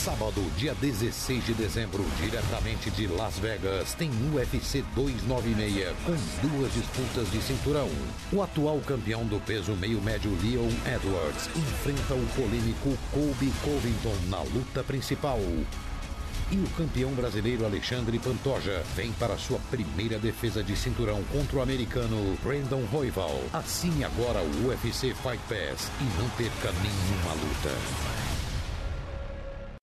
Sábado, 0.05 0.39
dia 0.55 0.75
16 0.75 1.45
de 1.45 1.53
dezembro, 1.55 2.05
diretamente 2.21 2.91
de 2.91 3.07
Las 3.07 3.39
Vegas, 3.39 3.95
tem 3.95 4.11
UFC 4.33 4.83
296 4.95 5.95
com 6.05 6.47
duas 6.47 6.71
disputas 6.73 7.31
de 7.31 7.41
cinturão. 7.41 7.89
O 8.31 8.43
atual 8.43 8.79
campeão 8.81 9.25
do 9.25 9.39
peso 9.39 9.73
meio-médio 9.73 10.29
Leon 10.43 10.69
Edwards 10.85 11.49
enfrenta 11.55 12.13
o 12.13 12.25
polêmico 12.35 12.95
Colby 13.11 13.51
Covington 13.63 14.15
na 14.29 14.43
luta 14.43 14.83
principal. 14.83 15.39
E 16.51 16.55
o 16.55 16.69
campeão 16.77 17.11
brasileiro 17.13 17.65
Alexandre 17.65 18.19
Pantoja 18.19 18.83
vem 18.95 19.11
para 19.13 19.37
sua 19.37 19.57
primeira 19.71 20.19
defesa 20.19 20.63
de 20.63 20.75
cinturão 20.75 21.23
contra 21.31 21.57
o 21.57 21.61
americano 21.63 22.37
Brandon 22.43 22.85
Royval. 22.91 23.41
Assine 23.53 24.03
agora 24.03 24.39
o 24.41 24.67
UFC 24.67 25.15
Fight 25.15 25.41
Pass 25.49 25.91
e 25.99 26.21
não 26.21 26.29
perca 26.29 26.71
nenhuma 26.71 27.33
luta. 27.33 28.44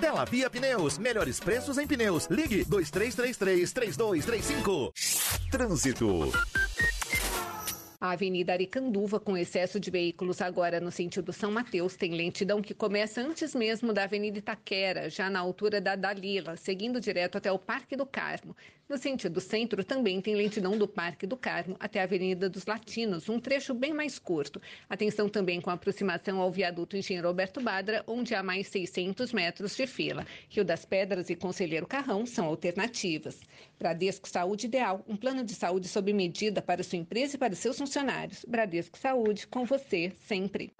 Dela 0.00 0.24
Via 0.24 0.48
Pneus, 0.48 0.96
melhores 0.96 1.38
preços 1.38 1.76
em 1.76 1.86
pneus. 1.86 2.26
Ligue 2.26 2.64
2333-3235. 2.64 4.90
Trânsito. 5.50 6.32
A 8.00 8.12
Avenida 8.12 8.52
Aricanduva, 8.52 9.20
com 9.20 9.36
excesso 9.36 9.78
de 9.78 9.90
veículos 9.90 10.40
agora 10.40 10.80
no 10.80 10.90
sentido 10.90 11.32
São 11.32 11.52
Mateus, 11.52 11.94
tem 11.94 12.16
lentidão 12.16 12.60
que 12.60 12.74
começa 12.74 13.20
antes 13.20 13.54
mesmo 13.54 13.92
da 13.92 14.02
Avenida 14.02 14.38
Itaquera, 14.38 15.08
já 15.08 15.30
na 15.30 15.38
altura 15.38 15.80
da 15.80 15.94
Dalila, 15.94 16.56
seguindo 16.56 17.00
direto 17.00 17.38
até 17.38 17.52
o 17.52 17.58
Parque 17.58 17.94
do 17.94 18.04
Carmo. 18.04 18.56
No 18.88 18.98
sentido 18.98 19.40
centro, 19.40 19.84
também 19.84 20.20
tem 20.20 20.34
lentidão 20.34 20.76
do 20.76 20.86
Parque 20.86 21.26
do 21.26 21.36
Carmo 21.36 21.76
até 21.80 22.00
a 22.00 22.02
Avenida 22.02 22.48
dos 22.48 22.66
Latinos, 22.66 23.28
um 23.28 23.40
trecho 23.40 23.72
bem 23.72 23.94
mais 23.94 24.18
curto. 24.18 24.60
Atenção 24.88 25.28
também 25.28 25.60
com 25.60 25.70
a 25.70 25.74
aproximação 25.74 26.40
ao 26.40 26.50
viaduto 26.50 26.96
Engenheiro 26.96 27.28
Roberto 27.28 27.60
Badra, 27.60 28.04
onde 28.06 28.34
há 28.34 28.42
mais 28.42 28.68
600 28.68 29.32
metros 29.32 29.76
de 29.76 29.86
fila. 29.86 30.26
Rio 30.48 30.64
das 30.64 30.84
Pedras 30.84 31.30
e 31.30 31.36
Conselheiro 31.36 31.86
Carrão 31.86 32.26
são 32.26 32.46
alternativas. 32.46 33.40
Bradesco 33.78 34.28
Saúde 34.28 34.66
Ideal, 34.66 35.04
um 35.08 35.16
plano 35.16 35.42
de 35.44 35.54
saúde 35.54 35.88
sob 35.88 36.12
medida 36.12 36.60
para 36.60 36.82
sua 36.82 36.98
empresa 36.98 37.36
e 37.36 37.38
para 37.38 37.54
seus 37.54 37.78
funcionários. 37.78 38.44
Bradesco 38.46 38.98
Saúde, 38.98 39.46
com 39.46 39.64
você 39.64 40.12
sempre. 40.18 40.72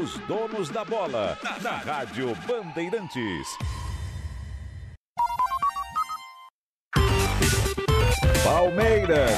Os 0.00 0.18
donos 0.26 0.70
da 0.70 0.84
bola. 0.84 1.38
Na 1.62 1.76
Rádio 1.76 2.34
Bandeirantes. 2.46 3.46
Palmeiras. 8.46 9.32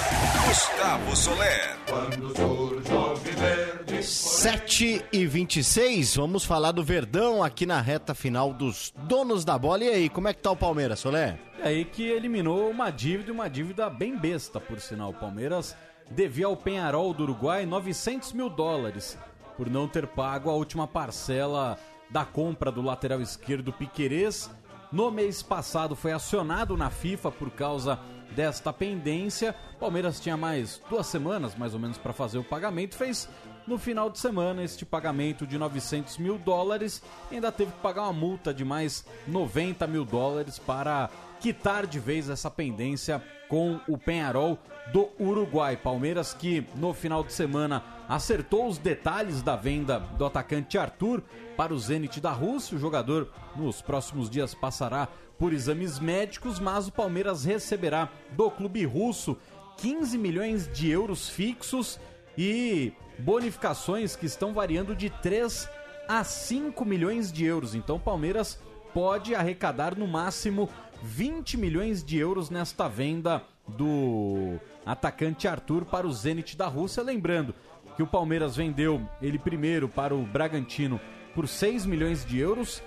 Gustavo 0.46 1.16
Soler. 1.16 1.78
Quando 1.88 2.36
surge 2.36 2.92
o 2.92 3.14
verde. 3.16 4.02
7 4.02 5.02
e 5.10 5.26
26 5.26 6.16
vamos 6.16 6.44
falar 6.44 6.72
do 6.72 6.84
Verdão 6.84 7.42
aqui 7.42 7.64
na 7.64 7.80
reta 7.80 8.14
final 8.14 8.52
dos 8.52 8.92
donos 8.94 9.46
da 9.46 9.58
bola. 9.58 9.82
E 9.84 9.88
aí, 9.88 10.08
como 10.10 10.28
é 10.28 10.34
que 10.34 10.42
tá 10.42 10.50
o 10.50 10.56
Palmeiras, 10.56 10.98
Solé? 10.98 11.38
É 11.62 11.68
aí 11.68 11.86
que 11.86 12.02
eliminou 12.02 12.68
uma 12.68 12.90
dívida, 12.90 13.32
uma 13.32 13.48
dívida 13.48 13.88
bem 13.88 14.14
besta, 14.14 14.60
por 14.60 14.78
sinal. 14.78 15.08
O 15.08 15.14
Palmeiras 15.14 15.74
devia 16.10 16.44
ao 16.44 16.54
Penharol 16.54 17.14
do 17.14 17.22
Uruguai 17.22 17.64
900 17.64 18.34
mil 18.34 18.50
dólares 18.50 19.16
por 19.56 19.70
não 19.70 19.88
ter 19.88 20.06
pago 20.06 20.50
a 20.50 20.54
última 20.54 20.86
parcela 20.86 21.78
da 22.10 22.26
compra 22.26 22.70
do 22.70 22.82
lateral 22.82 23.22
esquerdo 23.22 23.72
Piquerez. 23.72 24.50
No 24.90 25.10
mês 25.10 25.42
passado 25.42 25.94
foi 25.94 26.12
acionado 26.12 26.74
na 26.74 26.88
FIFA 26.88 27.30
por 27.30 27.50
causa 27.50 27.98
desta 28.34 28.72
pendência. 28.72 29.54
Palmeiras 29.78 30.18
tinha 30.18 30.34
mais 30.34 30.80
duas 30.88 31.06
semanas, 31.06 31.54
mais 31.54 31.74
ou 31.74 31.80
menos, 31.80 31.98
para 31.98 32.14
fazer 32.14 32.38
o 32.38 32.44
pagamento. 32.44 32.96
Fez 32.96 33.28
no 33.66 33.76
final 33.76 34.08
de 34.08 34.18
semana 34.18 34.64
este 34.64 34.86
pagamento 34.86 35.46
de 35.46 35.58
900 35.58 36.16
mil 36.16 36.38
dólares. 36.38 37.02
Ainda 37.30 37.52
teve 37.52 37.70
que 37.72 37.80
pagar 37.80 38.04
uma 38.04 38.14
multa 38.14 38.54
de 38.54 38.64
mais 38.64 39.04
90 39.26 39.86
mil 39.86 40.06
dólares 40.06 40.58
para 40.58 41.10
quitar 41.38 41.86
de 41.86 42.00
vez 42.00 42.30
essa 42.30 42.50
pendência 42.50 43.22
com 43.46 43.78
o 43.86 43.98
Penharol 43.98 44.58
do 44.90 45.10
Uruguai. 45.20 45.76
Palmeiras 45.76 46.32
que 46.32 46.66
no 46.76 46.94
final 46.94 47.22
de 47.22 47.34
semana 47.34 47.84
acertou 48.08 48.66
os 48.66 48.78
detalhes 48.78 49.42
da 49.42 49.54
venda 49.54 49.98
do 49.98 50.24
atacante 50.24 50.78
Arthur 50.78 51.22
para 51.58 51.74
o 51.74 51.78
Zenit 51.78 52.20
da 52.20 52.30
Rússia. 52.30 52.76
O 52.76 52.80
jogador 52.80 53.28
nos 53.56 53.82
próximos 53.82 54.30
dias 54.30 54.54
passará 54.54 55.08
por 55.36 55.52
exames 55.52 55.98
médicos, 55.98 56.60
mas 56.60 56.86
o 56.86 56.92
Palmeiras 56.92 57.44
receberá 57.44 58.08
do 58.30 58.48
clube 58.48 58.84
russo 58.84 59.36
15 59.78 60.16
milhões 60.16 60.70
de 60.72 60.88
euros 60.88 61.28
fixos 61.28 61.98
e 62.36 62.92
bonificações 63.18 64.14
que 64.14 64.24
estão 64.24 64.54
variando 64.54 64.94
de 64.94 65.10
3 65.10 65.68
a 66.08 66.22
5 66.22 66.84
milhões 66.84 67.32
de 67.32 67.44
euros. 67.44 67.74
Então 67.74 67.96
o 67.96 68.00
Palmeiras 68.00 68.60
pode 68.94 69.34
arrecadar 69.34 69.96
no 69.96 70.06
máximo 70.06 70.70
20 71.02 71.56
milhões 71.56 72.04
de 72.04 72.18
euros 72.18 72.50
nesta 72.50 72.88
venda 72.88 73.42
do 73.66 74.60
atacante 74.86 75.48
Arthur 75.48 75.84
para 75.84 76.06
o 76.06 76.12
Zenit 76.12 76.56
da 76.56 76.68
Rússia. 76.68 77.02
Lembrando 77.02 77.52
que 77.96 78.02
o 78.02 78.06
Palmeiras 78.06 78.54
vendeu 78.54 79.02
ele 79.20 79.40
primeiro 79.40 79.88
para 79.88 80.14
o 80.14 80.22
Bragantino 80.22 81.00
por 81.34 81.48
6 81.48 81.86
milhões 81.86 82.24
de 82.24 82.38
euros, 82.38 82.82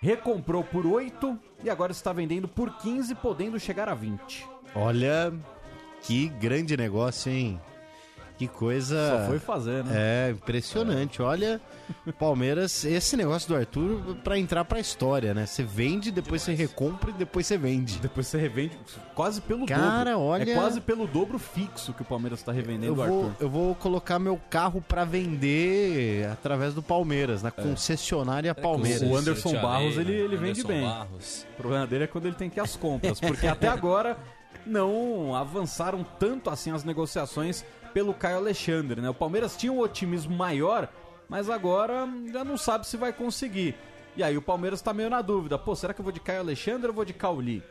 recomprou 0.00 0.62
por 0.62 0.86
8 0.86 1.38
e 1.64 1.70
agora 1.70 1.92
está 1.92 2.12
vendendo 2.12 2.46
por 2.46 2.76
15, 2.78 3.14
podendo 3.16 3.58
chegar 3.58 3.88
a 3.88 3.94
20. 3.94 4.46
Olha, 4.74 5.32
que 6.02 6.28
grande 6.28 6.76
negócio, 6.76 7.32
hein? 7.32 7.60
Que 8.38 8.46
coisa. 8.46 9.18
Só 9.22 9.26
foi 9.26 9.38
fazer, 9.40 9.82
né? 9.84 9.92
É, 9.96 10.30
impressionante. 10.30 11.20
Olha, 11.20 11.60
Palmeiras, 12.20 12.84
esse 12.84 13.16
negócio 13.16 13.48
do 13.48 13.56
Arthur 13.56 14.16
pra 14.22 14.38
entrar 14.38 14.64
pra 14.64 14.78
história, 14.78 15.34
né? 15.34 15.44
Você 15.44 15.64
vende, 15.64 16.12
depois 16.12 16.42
você 16.42 16.54
recompra 16.54 17.10
e 17.10 17.14
depois 17.14 17.46
você 17.48 17.58
vende. 17.58 17.98
Depois 17.98 18.28
você 18.28 18.38
revende 18.38 18.78
quase 19.14 19.40
pelo 19.40 19.66
Cara, 19.66 20.12
dobro. 20.12 20.20
olha- 20.28 20.52
É 20.52 20.54
quase 20.54 20.80
pelo 20.80 21.06
dobro 21.08 21.36
fixo 21.36 21.92
que 21.92 22.02
o 22.02 22.04
Palmeiras 22.04 22.38
está 22.38 22.52
revendendo 22.52 22.86
Eu 22.86 22.94
vou, 22.94 23.04
Arthur. 23.26 23.32
eu 23.40 23.50
vou 23.50 23.74
colocar 23.74 24.20
meu 24.20 24.40
carro 24.48 24.80
pra 24.80 25.04
vender 25.04 26.28
através 26.30 26.72
do 26.74 26.82
Palmeiras, 26.82 27.40
É. 27.40 27.44
na 27.44 27.50
concessionária 27.50 28.54
Palmeiras. 28.54 29.02
O 29.02 29.16
Anderson 29.16 29.52
Barros, 29.60 29.96
ele, 29.98 30.12
ele 30.12 30.36
vende 30.36 30.60
Anderson 30.60 30.68
bem. 30.68 30.82
Barros. 30.84 31.46
O 31.54 31.56
problema 31.56 31.86
dele 31.88 32.04
é 32.04 32.06
quando 32.06 32.26
ele 32.26 32.36
tem 32.36 32.48
que 32.48 32.60
ir 32.60 32.62
às 32.62 32.76
compras, 32.76 33.18
porque 33.18 33.48
até 33.48 33.66
agora 33.68 34.16
não 34.66 35.34
avançaram 35.34 36.04
tanto 36.18 36.50
assim 36.50 36.70
as 36.70 36.84
negociações 36.84 37.64
pelo 37.92 38.14
Caio 38.14 38.36
Alexandre, 38.38 39.00
né? 39.00 39.08
O 39.10 39.14
Palmeiras 39.14 39.56
tinha 39.56 39.72
um 39.72 39.80
otimismo 39.80 40.36
maior, 40.36 40.88
mas 41.28 41.48
agora 41.50 42.08
já 42.32 42.44
não 42.44 42.56
sabe 42.56 42.86
se 42.86 42.96
vai 42.96 43.12
conseguir. 43.12 43.74
E 44.16 44.22
aí 44.22 44.36
o 44.36 44.42
Palmeiras 44.42 44.80
tá 44.82 44.92
meio 44.92 45.10
na 45.10 45.22
dúvida. 45.22 45.58
Pô, 45.58 45.74
será 45.76 45.94
que 45.94 46.00
eu 46.00 46.04
vou 46.04 46.12
de 46.12 46.20
Caio 46.20 46.40
Alexandre 46.40 46.88
ou 46.88 46.94
vou 46.94 47.04
de 47.04 47.12
Cauli? 47.12 47.62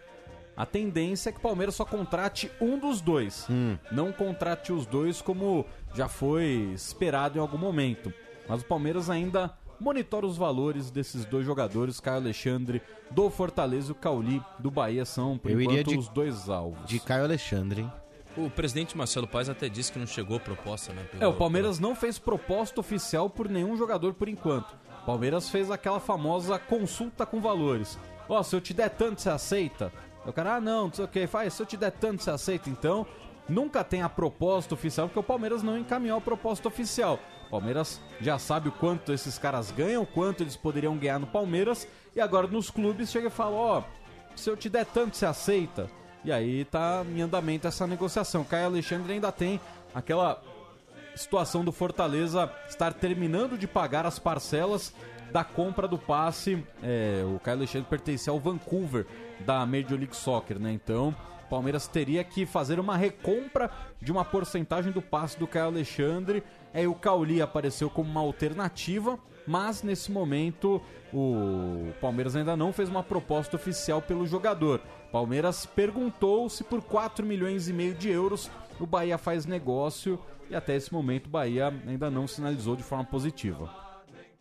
A 0.56 0.66
tendência 0.66 1.30
é 1.30 1.32
que 1.32 1.38
o 1.38 1.42
Palmeiras 1.42 1.76
só 1.76 1.86
contrate 1.86 2.50
um 2.60 2.80
dos 2.80 3.00
dois. 3.02 3.46
Hum. 3.50 3.78
Não 3.92 4.12
contrate 4.12 4.72
os 4.74 4.86
dois 4.86 5.22
como 5.22 5.66
já 5.94 6.08
foi 6.08 6.72
esperado 6.74 7.38
em 7.38 7.42
algum 7.42 7.58
momento. 7.58 8.12
Mas 8.48 8.62
o 8.62 8.66
Palmeiras 8.66 9.10
ainda 9.10 9.54
monitora 9.80 10.26
os 10.26 10.36
valores 10.38 10.90
desses 10.90 11.26
dois 11.26 11.46
jogadores, 11.46 12.00
Caio 12.00 12.18
Alexandre 12.18 12.82
do 13.12 13.30
Fortaleza 13.30 13.90
e 13.90 13.92
o 13.92 13.96
Cauli 13.96 14.42
do 14.58 14.72
Bahia 14.72 15.06
são, 15.06 15.38
por 15.38 15.52
Eu 15.52 15.62
enquanto, 15.62 15.90
de- 15.90 15.98
os 16.00 16.08
dois 16.08 16.50
alvos. 16.50 16.88
De 16.90 17.00
Caio 17.00 17.26
Alexandre, 17.26 17.82
hein? 17.82 17.92
O 18.38 18.50
presidente 18.50 18.96
Marcelo 18.96 19.28
Paes 19.28 19.50
até 19.50 19.68
disse 19.68 19.92
que 19.92 19.98
não 20.00 20.06
chegou 20.06 20.40
proposta, 20.40 20.94
né? 20.94 21.04
pelo- 21.12 21.24
É, 21.24 21.28
o 21.28 21.34
Palmeiras 21.34 21.80
não 21.80 21.96
fez 21.96 22.20
proposta 22.20 22.80
oficial 22.80 23.30
por 23.30 23.50
nenhum 23.50 23.76
jogador 23.76 24.14
por 24.14 24.30
enquanto. 24.30 24.76
O 25.02 25.06
Palmeiras 25.06 25.50
fez 25.50 25.72
aquela 25.72 26.00
famosa 26.00 26.60
consulta 26.60 27.26
com 27.26 27.42
valores. 27.42 27.98
Ó, 28.30 28.42
se 28.44 28.56
eu 28.56 28.62
te 28.62 28.74
der 28.74 28.90
tanto, 28.90 29.22
você 29.22 29.30
aceita? 29.30 29.92
O 30.26 30.32
cara, 30.34 30.56
ah, 30.56 30.62
não, 30.62 30.88
não 30.88 30.94
sei 30.94 31.06
o 31.06 31.08
que, 31.08 31.26
faz, 31.26 31.54
se 31.54 31.62
eu 31.62 31.66
te 31.66 31.78
der 31.78 31.92
tanto, 31.92 32.22
você 32.22 32.30
aceita? 32.30 32.70
Então, 32.70 33.08
nunca 33.48 33.84
tem 33.84 34.02
a 34.02 34.10
proposta 34.10 34.74
oficial, 34.76 35.08
porque 35.08 35.20
o 35.20 35.24
Palmeiras 35.24 35.64
não 35.64 35.78
encaminhou 35.78 36.18
a 36.18 36.22
proposta 36.22 36.68
oficial. 36.68 37.18
O 37.48 37.52
Palmeiras 37.52 38.02
já 38.20 38.38
sabe 38.38 38.68
o 38.68 38.72
quanto 38.74 39.14
esses 39.14 39.38
caras 39.40 39.72
ganham, 39.72 40.04
o 40.04 40.06
quanto 40.06 40.44
eles 40.44 40.58
poderiam 40.58 40.98
ganhar 40.98 41.18
no 41.18 41.28
Palmeiras, 41.28 41.88
e 42.14 42.20
agora 42.20 42.46
nos 42.46 42.70
clubes 42.70 43.10
chega 43.10 43.28
e 43.28 43.32
fala, 43.32 43.56
ó, 43.56 43.84
se 44.36 44.50
eu 44.50 44.58
te 44.58 44.68
der 44.70 44.86
tanto, 44.86 45.16
você 45.16 45.26
aceita? 45.26 45.90
E 46.24 46.32
aí 46.32 46.66
tá 46.66 47.06
em 47.08 47.22
andamento 47.22 47.68
essa 47.68 47.88
negociação. 47.88 48.44
Caio 48.44 48.66
Alexandre 48.66 49.14
ainda 49.14 49.32
tem 49.32 49.60
aquela 49.94 50.42
situação 51.16 51.64
do 51.64 51.72
Fortaleza 51.72 52.52
estar 52.70 52.94
terminando 52.94 53.58
de 53.58 53.68
pagar 53.68 54.06
as 54.06 54.20
parcelas 54.20 54.94
da 55.32 55.44
compra 55.44 55.88
do 55.88 55.98
passe. 55.98 56.64
É, 56.82 57.24
o 57.26 57.40
Caio 57.40 57.58
Alexandre 57.58 57.88
pertencia 57.90 58.32
ao 58.32 58.40
Vancouver 58.40 59.06
da 59.40 59.66
Major 59.66 59.98
League 59.98 60.16
Soccer, 60.16 60.60
né? 60.60 60.72
Então, 60.72 61.16
o 61.46 61.50
Palmeiras 61.50 61.88
teria 61.88 62.24
que 62.24 62.46
fazer 62.46 62.80
uma 62.80 62.98
recompra 62.98 63.72
de 64.02 64.12
uma 64.12 64.26
porcentagem 64.26 64.92
do 64.92 65.02
passe 65.02 65.40
do 65.40 65.48
Caio 65.48 65.68
Alexandre. 65.68 66.44
Aí 66.74 66.88
o 66.88 66.96
Cauli 66.96 67.42
apareceu 67.42 67.90
como 67.90 68.10
uma 68.10 68.22
alternativa, 68.22 69.18
mas 69.46 69.82
nesse 69.82 70.12
momento 70.12 70.82
o 71.14 71.92
Palmeiras 72.02 72.36
ainda 72.36 72.56
não 72.56 72.74
fez 72.74 72.90
uma 72.90 73.02
proposta 73.02 73.56
oficial 73.56 74.02
pelo 74.02 74.28
jogador. 74.28 74.82
Palmeiras 75.12 75.66
perguntou 75.66 76.50
se 76.50 76.64
por 76.64 76.82
4 76.82 77.26
milhões 77.26 77.68
e 77.68 77.74
meio 77.74 77.94
de 77.94 78.10
euros 78.10 78.50
o 78.80 78.86
Bahia 78.86 79.18
faz 79.18 79.46
negócio 79.46 80.20
e 80.50 80.56
até 80.56 80.76
esse 80.76 80.94
momento 80.94 81.28
o 81.28 81.30
Bahia 81.30 81.74
ainda 81.88 82.10
não 82.12 82.28
sinalizou 82.28 82.76
de 82.76 82.84
forma 82.84 83.04
positiva. 83.04 83.70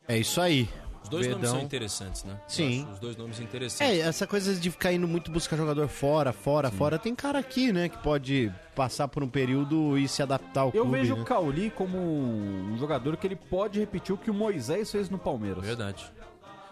É 0.06 0.18
isso 0.18 0.40
aí. 0.40 0.68
Os 1.02 1.08
dois 1.08 1.26
nomes 1.28 1.40
Verdão. 1.42 1.56
são 1.58 1.64
interessantes, 1.64 2.24
né? 2.24 2.34
Eu 2.34 2.40
Sim. 2.48 2.82
acho 2.82 2.92
Os 2.94 2.98
dois 2.98 3.16
nomes 3.16 3.38
interessantes. 3.38 3.96
É, 3.96 4.00
essa 4.00 4.26
coisa 4.26 4.52
de 4.56 4.70
ficar 4.72 4.92
indo 4.92 5.06
muito 5.06 5.30
buscar 5.30 5.56
jogador 5.56 5.86
fora, 5.86 6.32
fora, 6.32 6.68
fora. 6.68 6.98
Tem 6.98 7.14
cara 7.14 7.38
aqui, 7.38 7.72
né, 7.72 7.88
que 7.88 7.96
pode 7.98 8.52
passar 8.74 9.06
por 9.06 9.22
um 9.22 9.28
período 9.28 9.96
e 9.96 10.08
se 10.08 10.20
adaptar 10.20 10.62
ao 10.62 10.66
Eu 10.74 10.82
clube. 10.82 10.98
vejo 10.98 11.14
né? 11.14 11.22
o 11.22 11.24
Cauli 11.24 11.70
como 11.70 11.96
um 11.98 12.76
jogador 12.76 13.16
que 13.16 13.24
ele 13.26 13.36
pode 13.36 13.78
repetir 13.78 14.12
o 14.14 14.18
que 14.18 14.30
o 14.32 14.34
Moisés 14.34 14.90
fez 14.90 15.08
no 15.08 15.16
Palmeiras. 15.18 15.64
Verdade. 15.64 16.04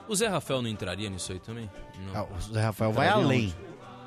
O 0.09 0.15
Zé 0.17 0.27
Rafael 0.27 0.61
não 0.61 0.69
entraria 0.69 1.09
nisso 1.09 1.31
aí 1.33 1.39
também? 1.39 1.71
Não. 2.13 2.21
Ah, 2.23 2.27
o 2.37 2.41
Zé 2.53 2.61
Rafael 2.61 2.93
vai 2.93 3.07
Entraria 3.07 3.25
além. 3.27 3.45
onde? 3.47 3.57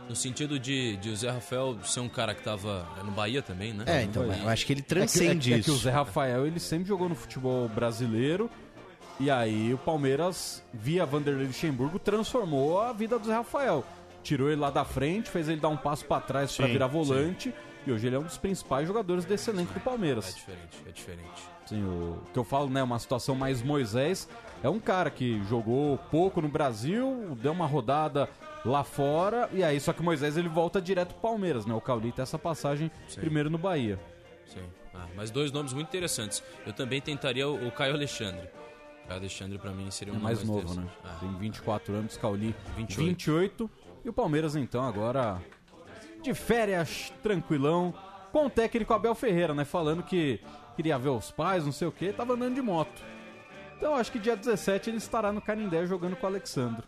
No 0.09 0.15
sentido 0.15 0.57
de, 0.57 0.95
de 0.97 1.09
o 1.09 1.15
Zé 1.15 1.29
Rafael 1.29 1.77
ser 1.84 1.99
um 1.99 2.07
cara 2.09 2.34
que 2.34 2.41
tava 2.41 2.88
no 3.03 3.11
Bahia 3.11 3.41
também, 3.41 3.73
né? 3.73 3.84
É, 3.88 4.03
então, 4.03 4.23
eu 4.23 4.47
acho 4.49 4.65
que 4.65 4.71
ele 4.73 4.79
É 4.79 4.84
que, 4.84 4.88
transcende 4.89 5.51
é 5.51 5.55
que- 5.55 5.59
é 5.61 5.63
que 5.63 5.71
o 5.71 5.73
isso. 5.73 5.84
Zé 5.84 5.91
Rafael 5.91 6.47
ele 6.47 6.59
sempre 6.59 6.88
jogou 6.88 7.09
no 7.09 7.15
futebol 7.15 7.67
brasileiro 7.67 8.49
e 9.19 9.29
aí 9.29 9.73
o 9.73 9.77
Palmeiras, 9.77 10.63
via 10.73 11.05
Vanderlei 11.05 11.47
Luxemburgo, 11.47 11.99
transformou 11.99 12.79
a 12.81 12.93
vida 12.93 13.19
do 13.19 13.25
Zé 13.27 13.34
Rafael. 13.34 13.84
Tirou 14.23 14.49
ele 14.49 14.61
lá 14.61 14.69
da 14.69 14.85
frente, 14.85 15.29
fez 15.29 15.49
ele 15.49 15.59
dar 15.59 15.69
um 15.69 15.77
passo 15.77 16.05
pra 16.05 16.19
trás 16.21 16.55
pra 16.55 16.65
Sim, 16.67 16.71
virar 16.73 16.88
volante 16.88 17.53
e 17.85 17.91
hoje 17.91 18.07
ele 18.07 18.15
é 18.15 18.19
um 18.19 18.23
dos 18.23 18.38
principais 18.38 18.88
jogadores 18.88 19.25
desse 19.25 19.49
elenco 19.49 19.73
do 19.73 19.79
É 19.79 19.84
Palmeiras. 19.84 20.34
diferente, 20.35 20.77
é 20.88 20.91
diferente. 20.91 21.41
Sim, 21.65 21.84
o 21.84 22.21
que 22.31 22.39
eu 22.39 22.43
falo, 22.45 22.69
né, 22.69 22.81
uma 22.81 22.97
situação 22.99 23.35
mais 23.35 23.61
Moisés, 23.61 24.27
é 24.63 24.69
um 24.69 24.79
cara 24.79 25.09
que 25.09 25.41
jogou 25.49 25.97
pouco 26.09 26.41
no 26.41 26.47
Brasil, 26.47 27.38
deu 27.41 27.51
uma 27.51 27.65
rodada 27.65 28.29
lá 28.68 28.84
fora, 28.84 29.49
e 29.53 29.64
aí 29.64 29.80
só 29.80 29.94
que 29.94 30.02
Moisés 30.02 30.38
ele 30.38 30.49
volta 30.49 30.81
direto 30.81 31.14
pro 31.14 31.22
Palmeiras, 31.30 31.65
né? 31.65 31.73
O 31.73 31.81
Cauli 31.81 32.11
tem 32.11 32.23
essa 32.23 32.38
passagem 32.38 32.91
Sim. 33.07 33.19
primeiro 33.19 33.49
no 33.49 33.57
Bahia. 33.57 33.99
Sim. 34.45 34.64
Ah, 34.94 35.07
mas 35.15 35.30
dois 35.31 35.52
nomes 35.52 35.73
muito 35.73 35.88
interessantes. 35.88 36.44
Eu 36.65 36.73
também 36.73 36.99
tentaria 36.99 37.48
o, 37.48 37.68
o 37.68 37.72
Caio 37.72 37.94
Alexandre. 37.94 38.49
Caio 39.07 39.19
Alexandre 39.19 39.57
pra 39.57 39.72
mim 39.72 39.89
seria 39.91 40.14
um 40.14 40.18
É 40.18 40.19
mais 40.19 40.44
novo, 40.44 40.73
né? 40.73 40.88
Ah. 41.03 41.18
Tem 41.19 41.31
24 41.38 41.94
anos, 41.94 42.18
Cauli 42.18 42.56
28. 42.76 43.07
28. 43.07 43.72
E 44.06 44.10
o 44.10 44.14
Palmeiras, 44.14 44.56
então, 44.56 44.84
agora 44.84 45.41
de 46.22 46.34
férias, 46.34 47.14
tranquilão, 47.22 47.94
com 48.31 48.48
o 48.48 48.49
técnico 48.49 48.94
Abel 48.94 49.15
Ferreira, 49.15 49.53
né? 49.53 49.65
Falando 49.65 50.03
que 50.03 50.39
queria 50.76 50.98
ver 50.98 51.10
os 51.10 51.31
pais, 51.31 51.65
não 51.65 51.72
sei 51.72 51.88
o 51.88 51.91
que, 51.91 52.11
tava 52.11 52.34
andando 52.34 52.56
de 52.56 52.61
moto. 52.61 53.02
Então 53.77 53.95
acho 53.95 54.11
que 54.11 54.19
dia 54.19 54.35
17 54.35 54.89
ele 54.89 54.98
estará 54.98 55.31
no 55.31 55.41
Canindé 55.41 55.85
jogando 55.85 56.15
com 56.15 56.26
o 56.26 56.30
Alexandre. 56.30 56.84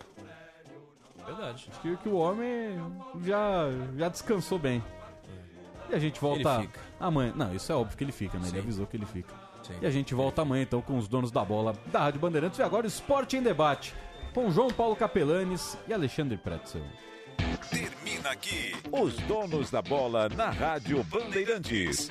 Verdade. 1.30 1.70
Acho 1.72 1.82
que, 1.82 1.98
que 1.98 2.10
o 2.10 2.16
homem 2.16 2.80
já, 3.24 3.70
já 3.98 4.10
descansou 4.10 4.58
bem. 4.58 4.84
E 5.90 5.96
a 5.96 6.00
gente 6.00 6.20
volta 6.20 6.60
Ele 6.60 6.70
amanhã. 7.00 7.34
Não, 7.36 7.54
isso 7.54 7.72
é 7.72 7.76
óbvio 7.76 7.98
que 7.98 8.04
ele 8.04 8.12
fica, 8.12 8.38
né? 8.38 8.46
Ele 8.46 8.58
Sim. 8.58 8.60
avisou 8.60 8.88
que 8.88 8.98
ele 8.98 9.06
fica. 9.06 9.34
Sim. 9.64 9.74
E 9.82 9.86
a 9.86 9.90
gente 9.90 10.14
volta 10.14 10.42
amanhã 10.42 10.64
então 10.64 10.82
com 10.82 10.98
os 10.98 11.08
donos 11.08 11.32
da 11.32 11.44
bola 11.44 11.74
da 11.88 12.00
Rádio 12.00 12.20
Bandeirantes. 12.20 12.60
E 12.60 12.64
agora 12.64 12.88
Esporte 12.88 13.38
em 13.38 13.42
Debate 13.42 13.94
com 14.34 14.52
João 14.52 14.70
Paulo 14.70 14.96
Capelanes 14.96 15.78
e 15.88 15.94
Alexandre 15.94 16.38
Pretzel. 16.38 16.84
Termina 17.70 18.32
aqui. 18.32 18.76
Os 18.92 19.16
donos 19.22 19.72
da 19.72 19.82
bola 19.82 20.30
na 20.30 20.50
Rádio 20.50 21.04
Bandeirantes. 21.04 22.10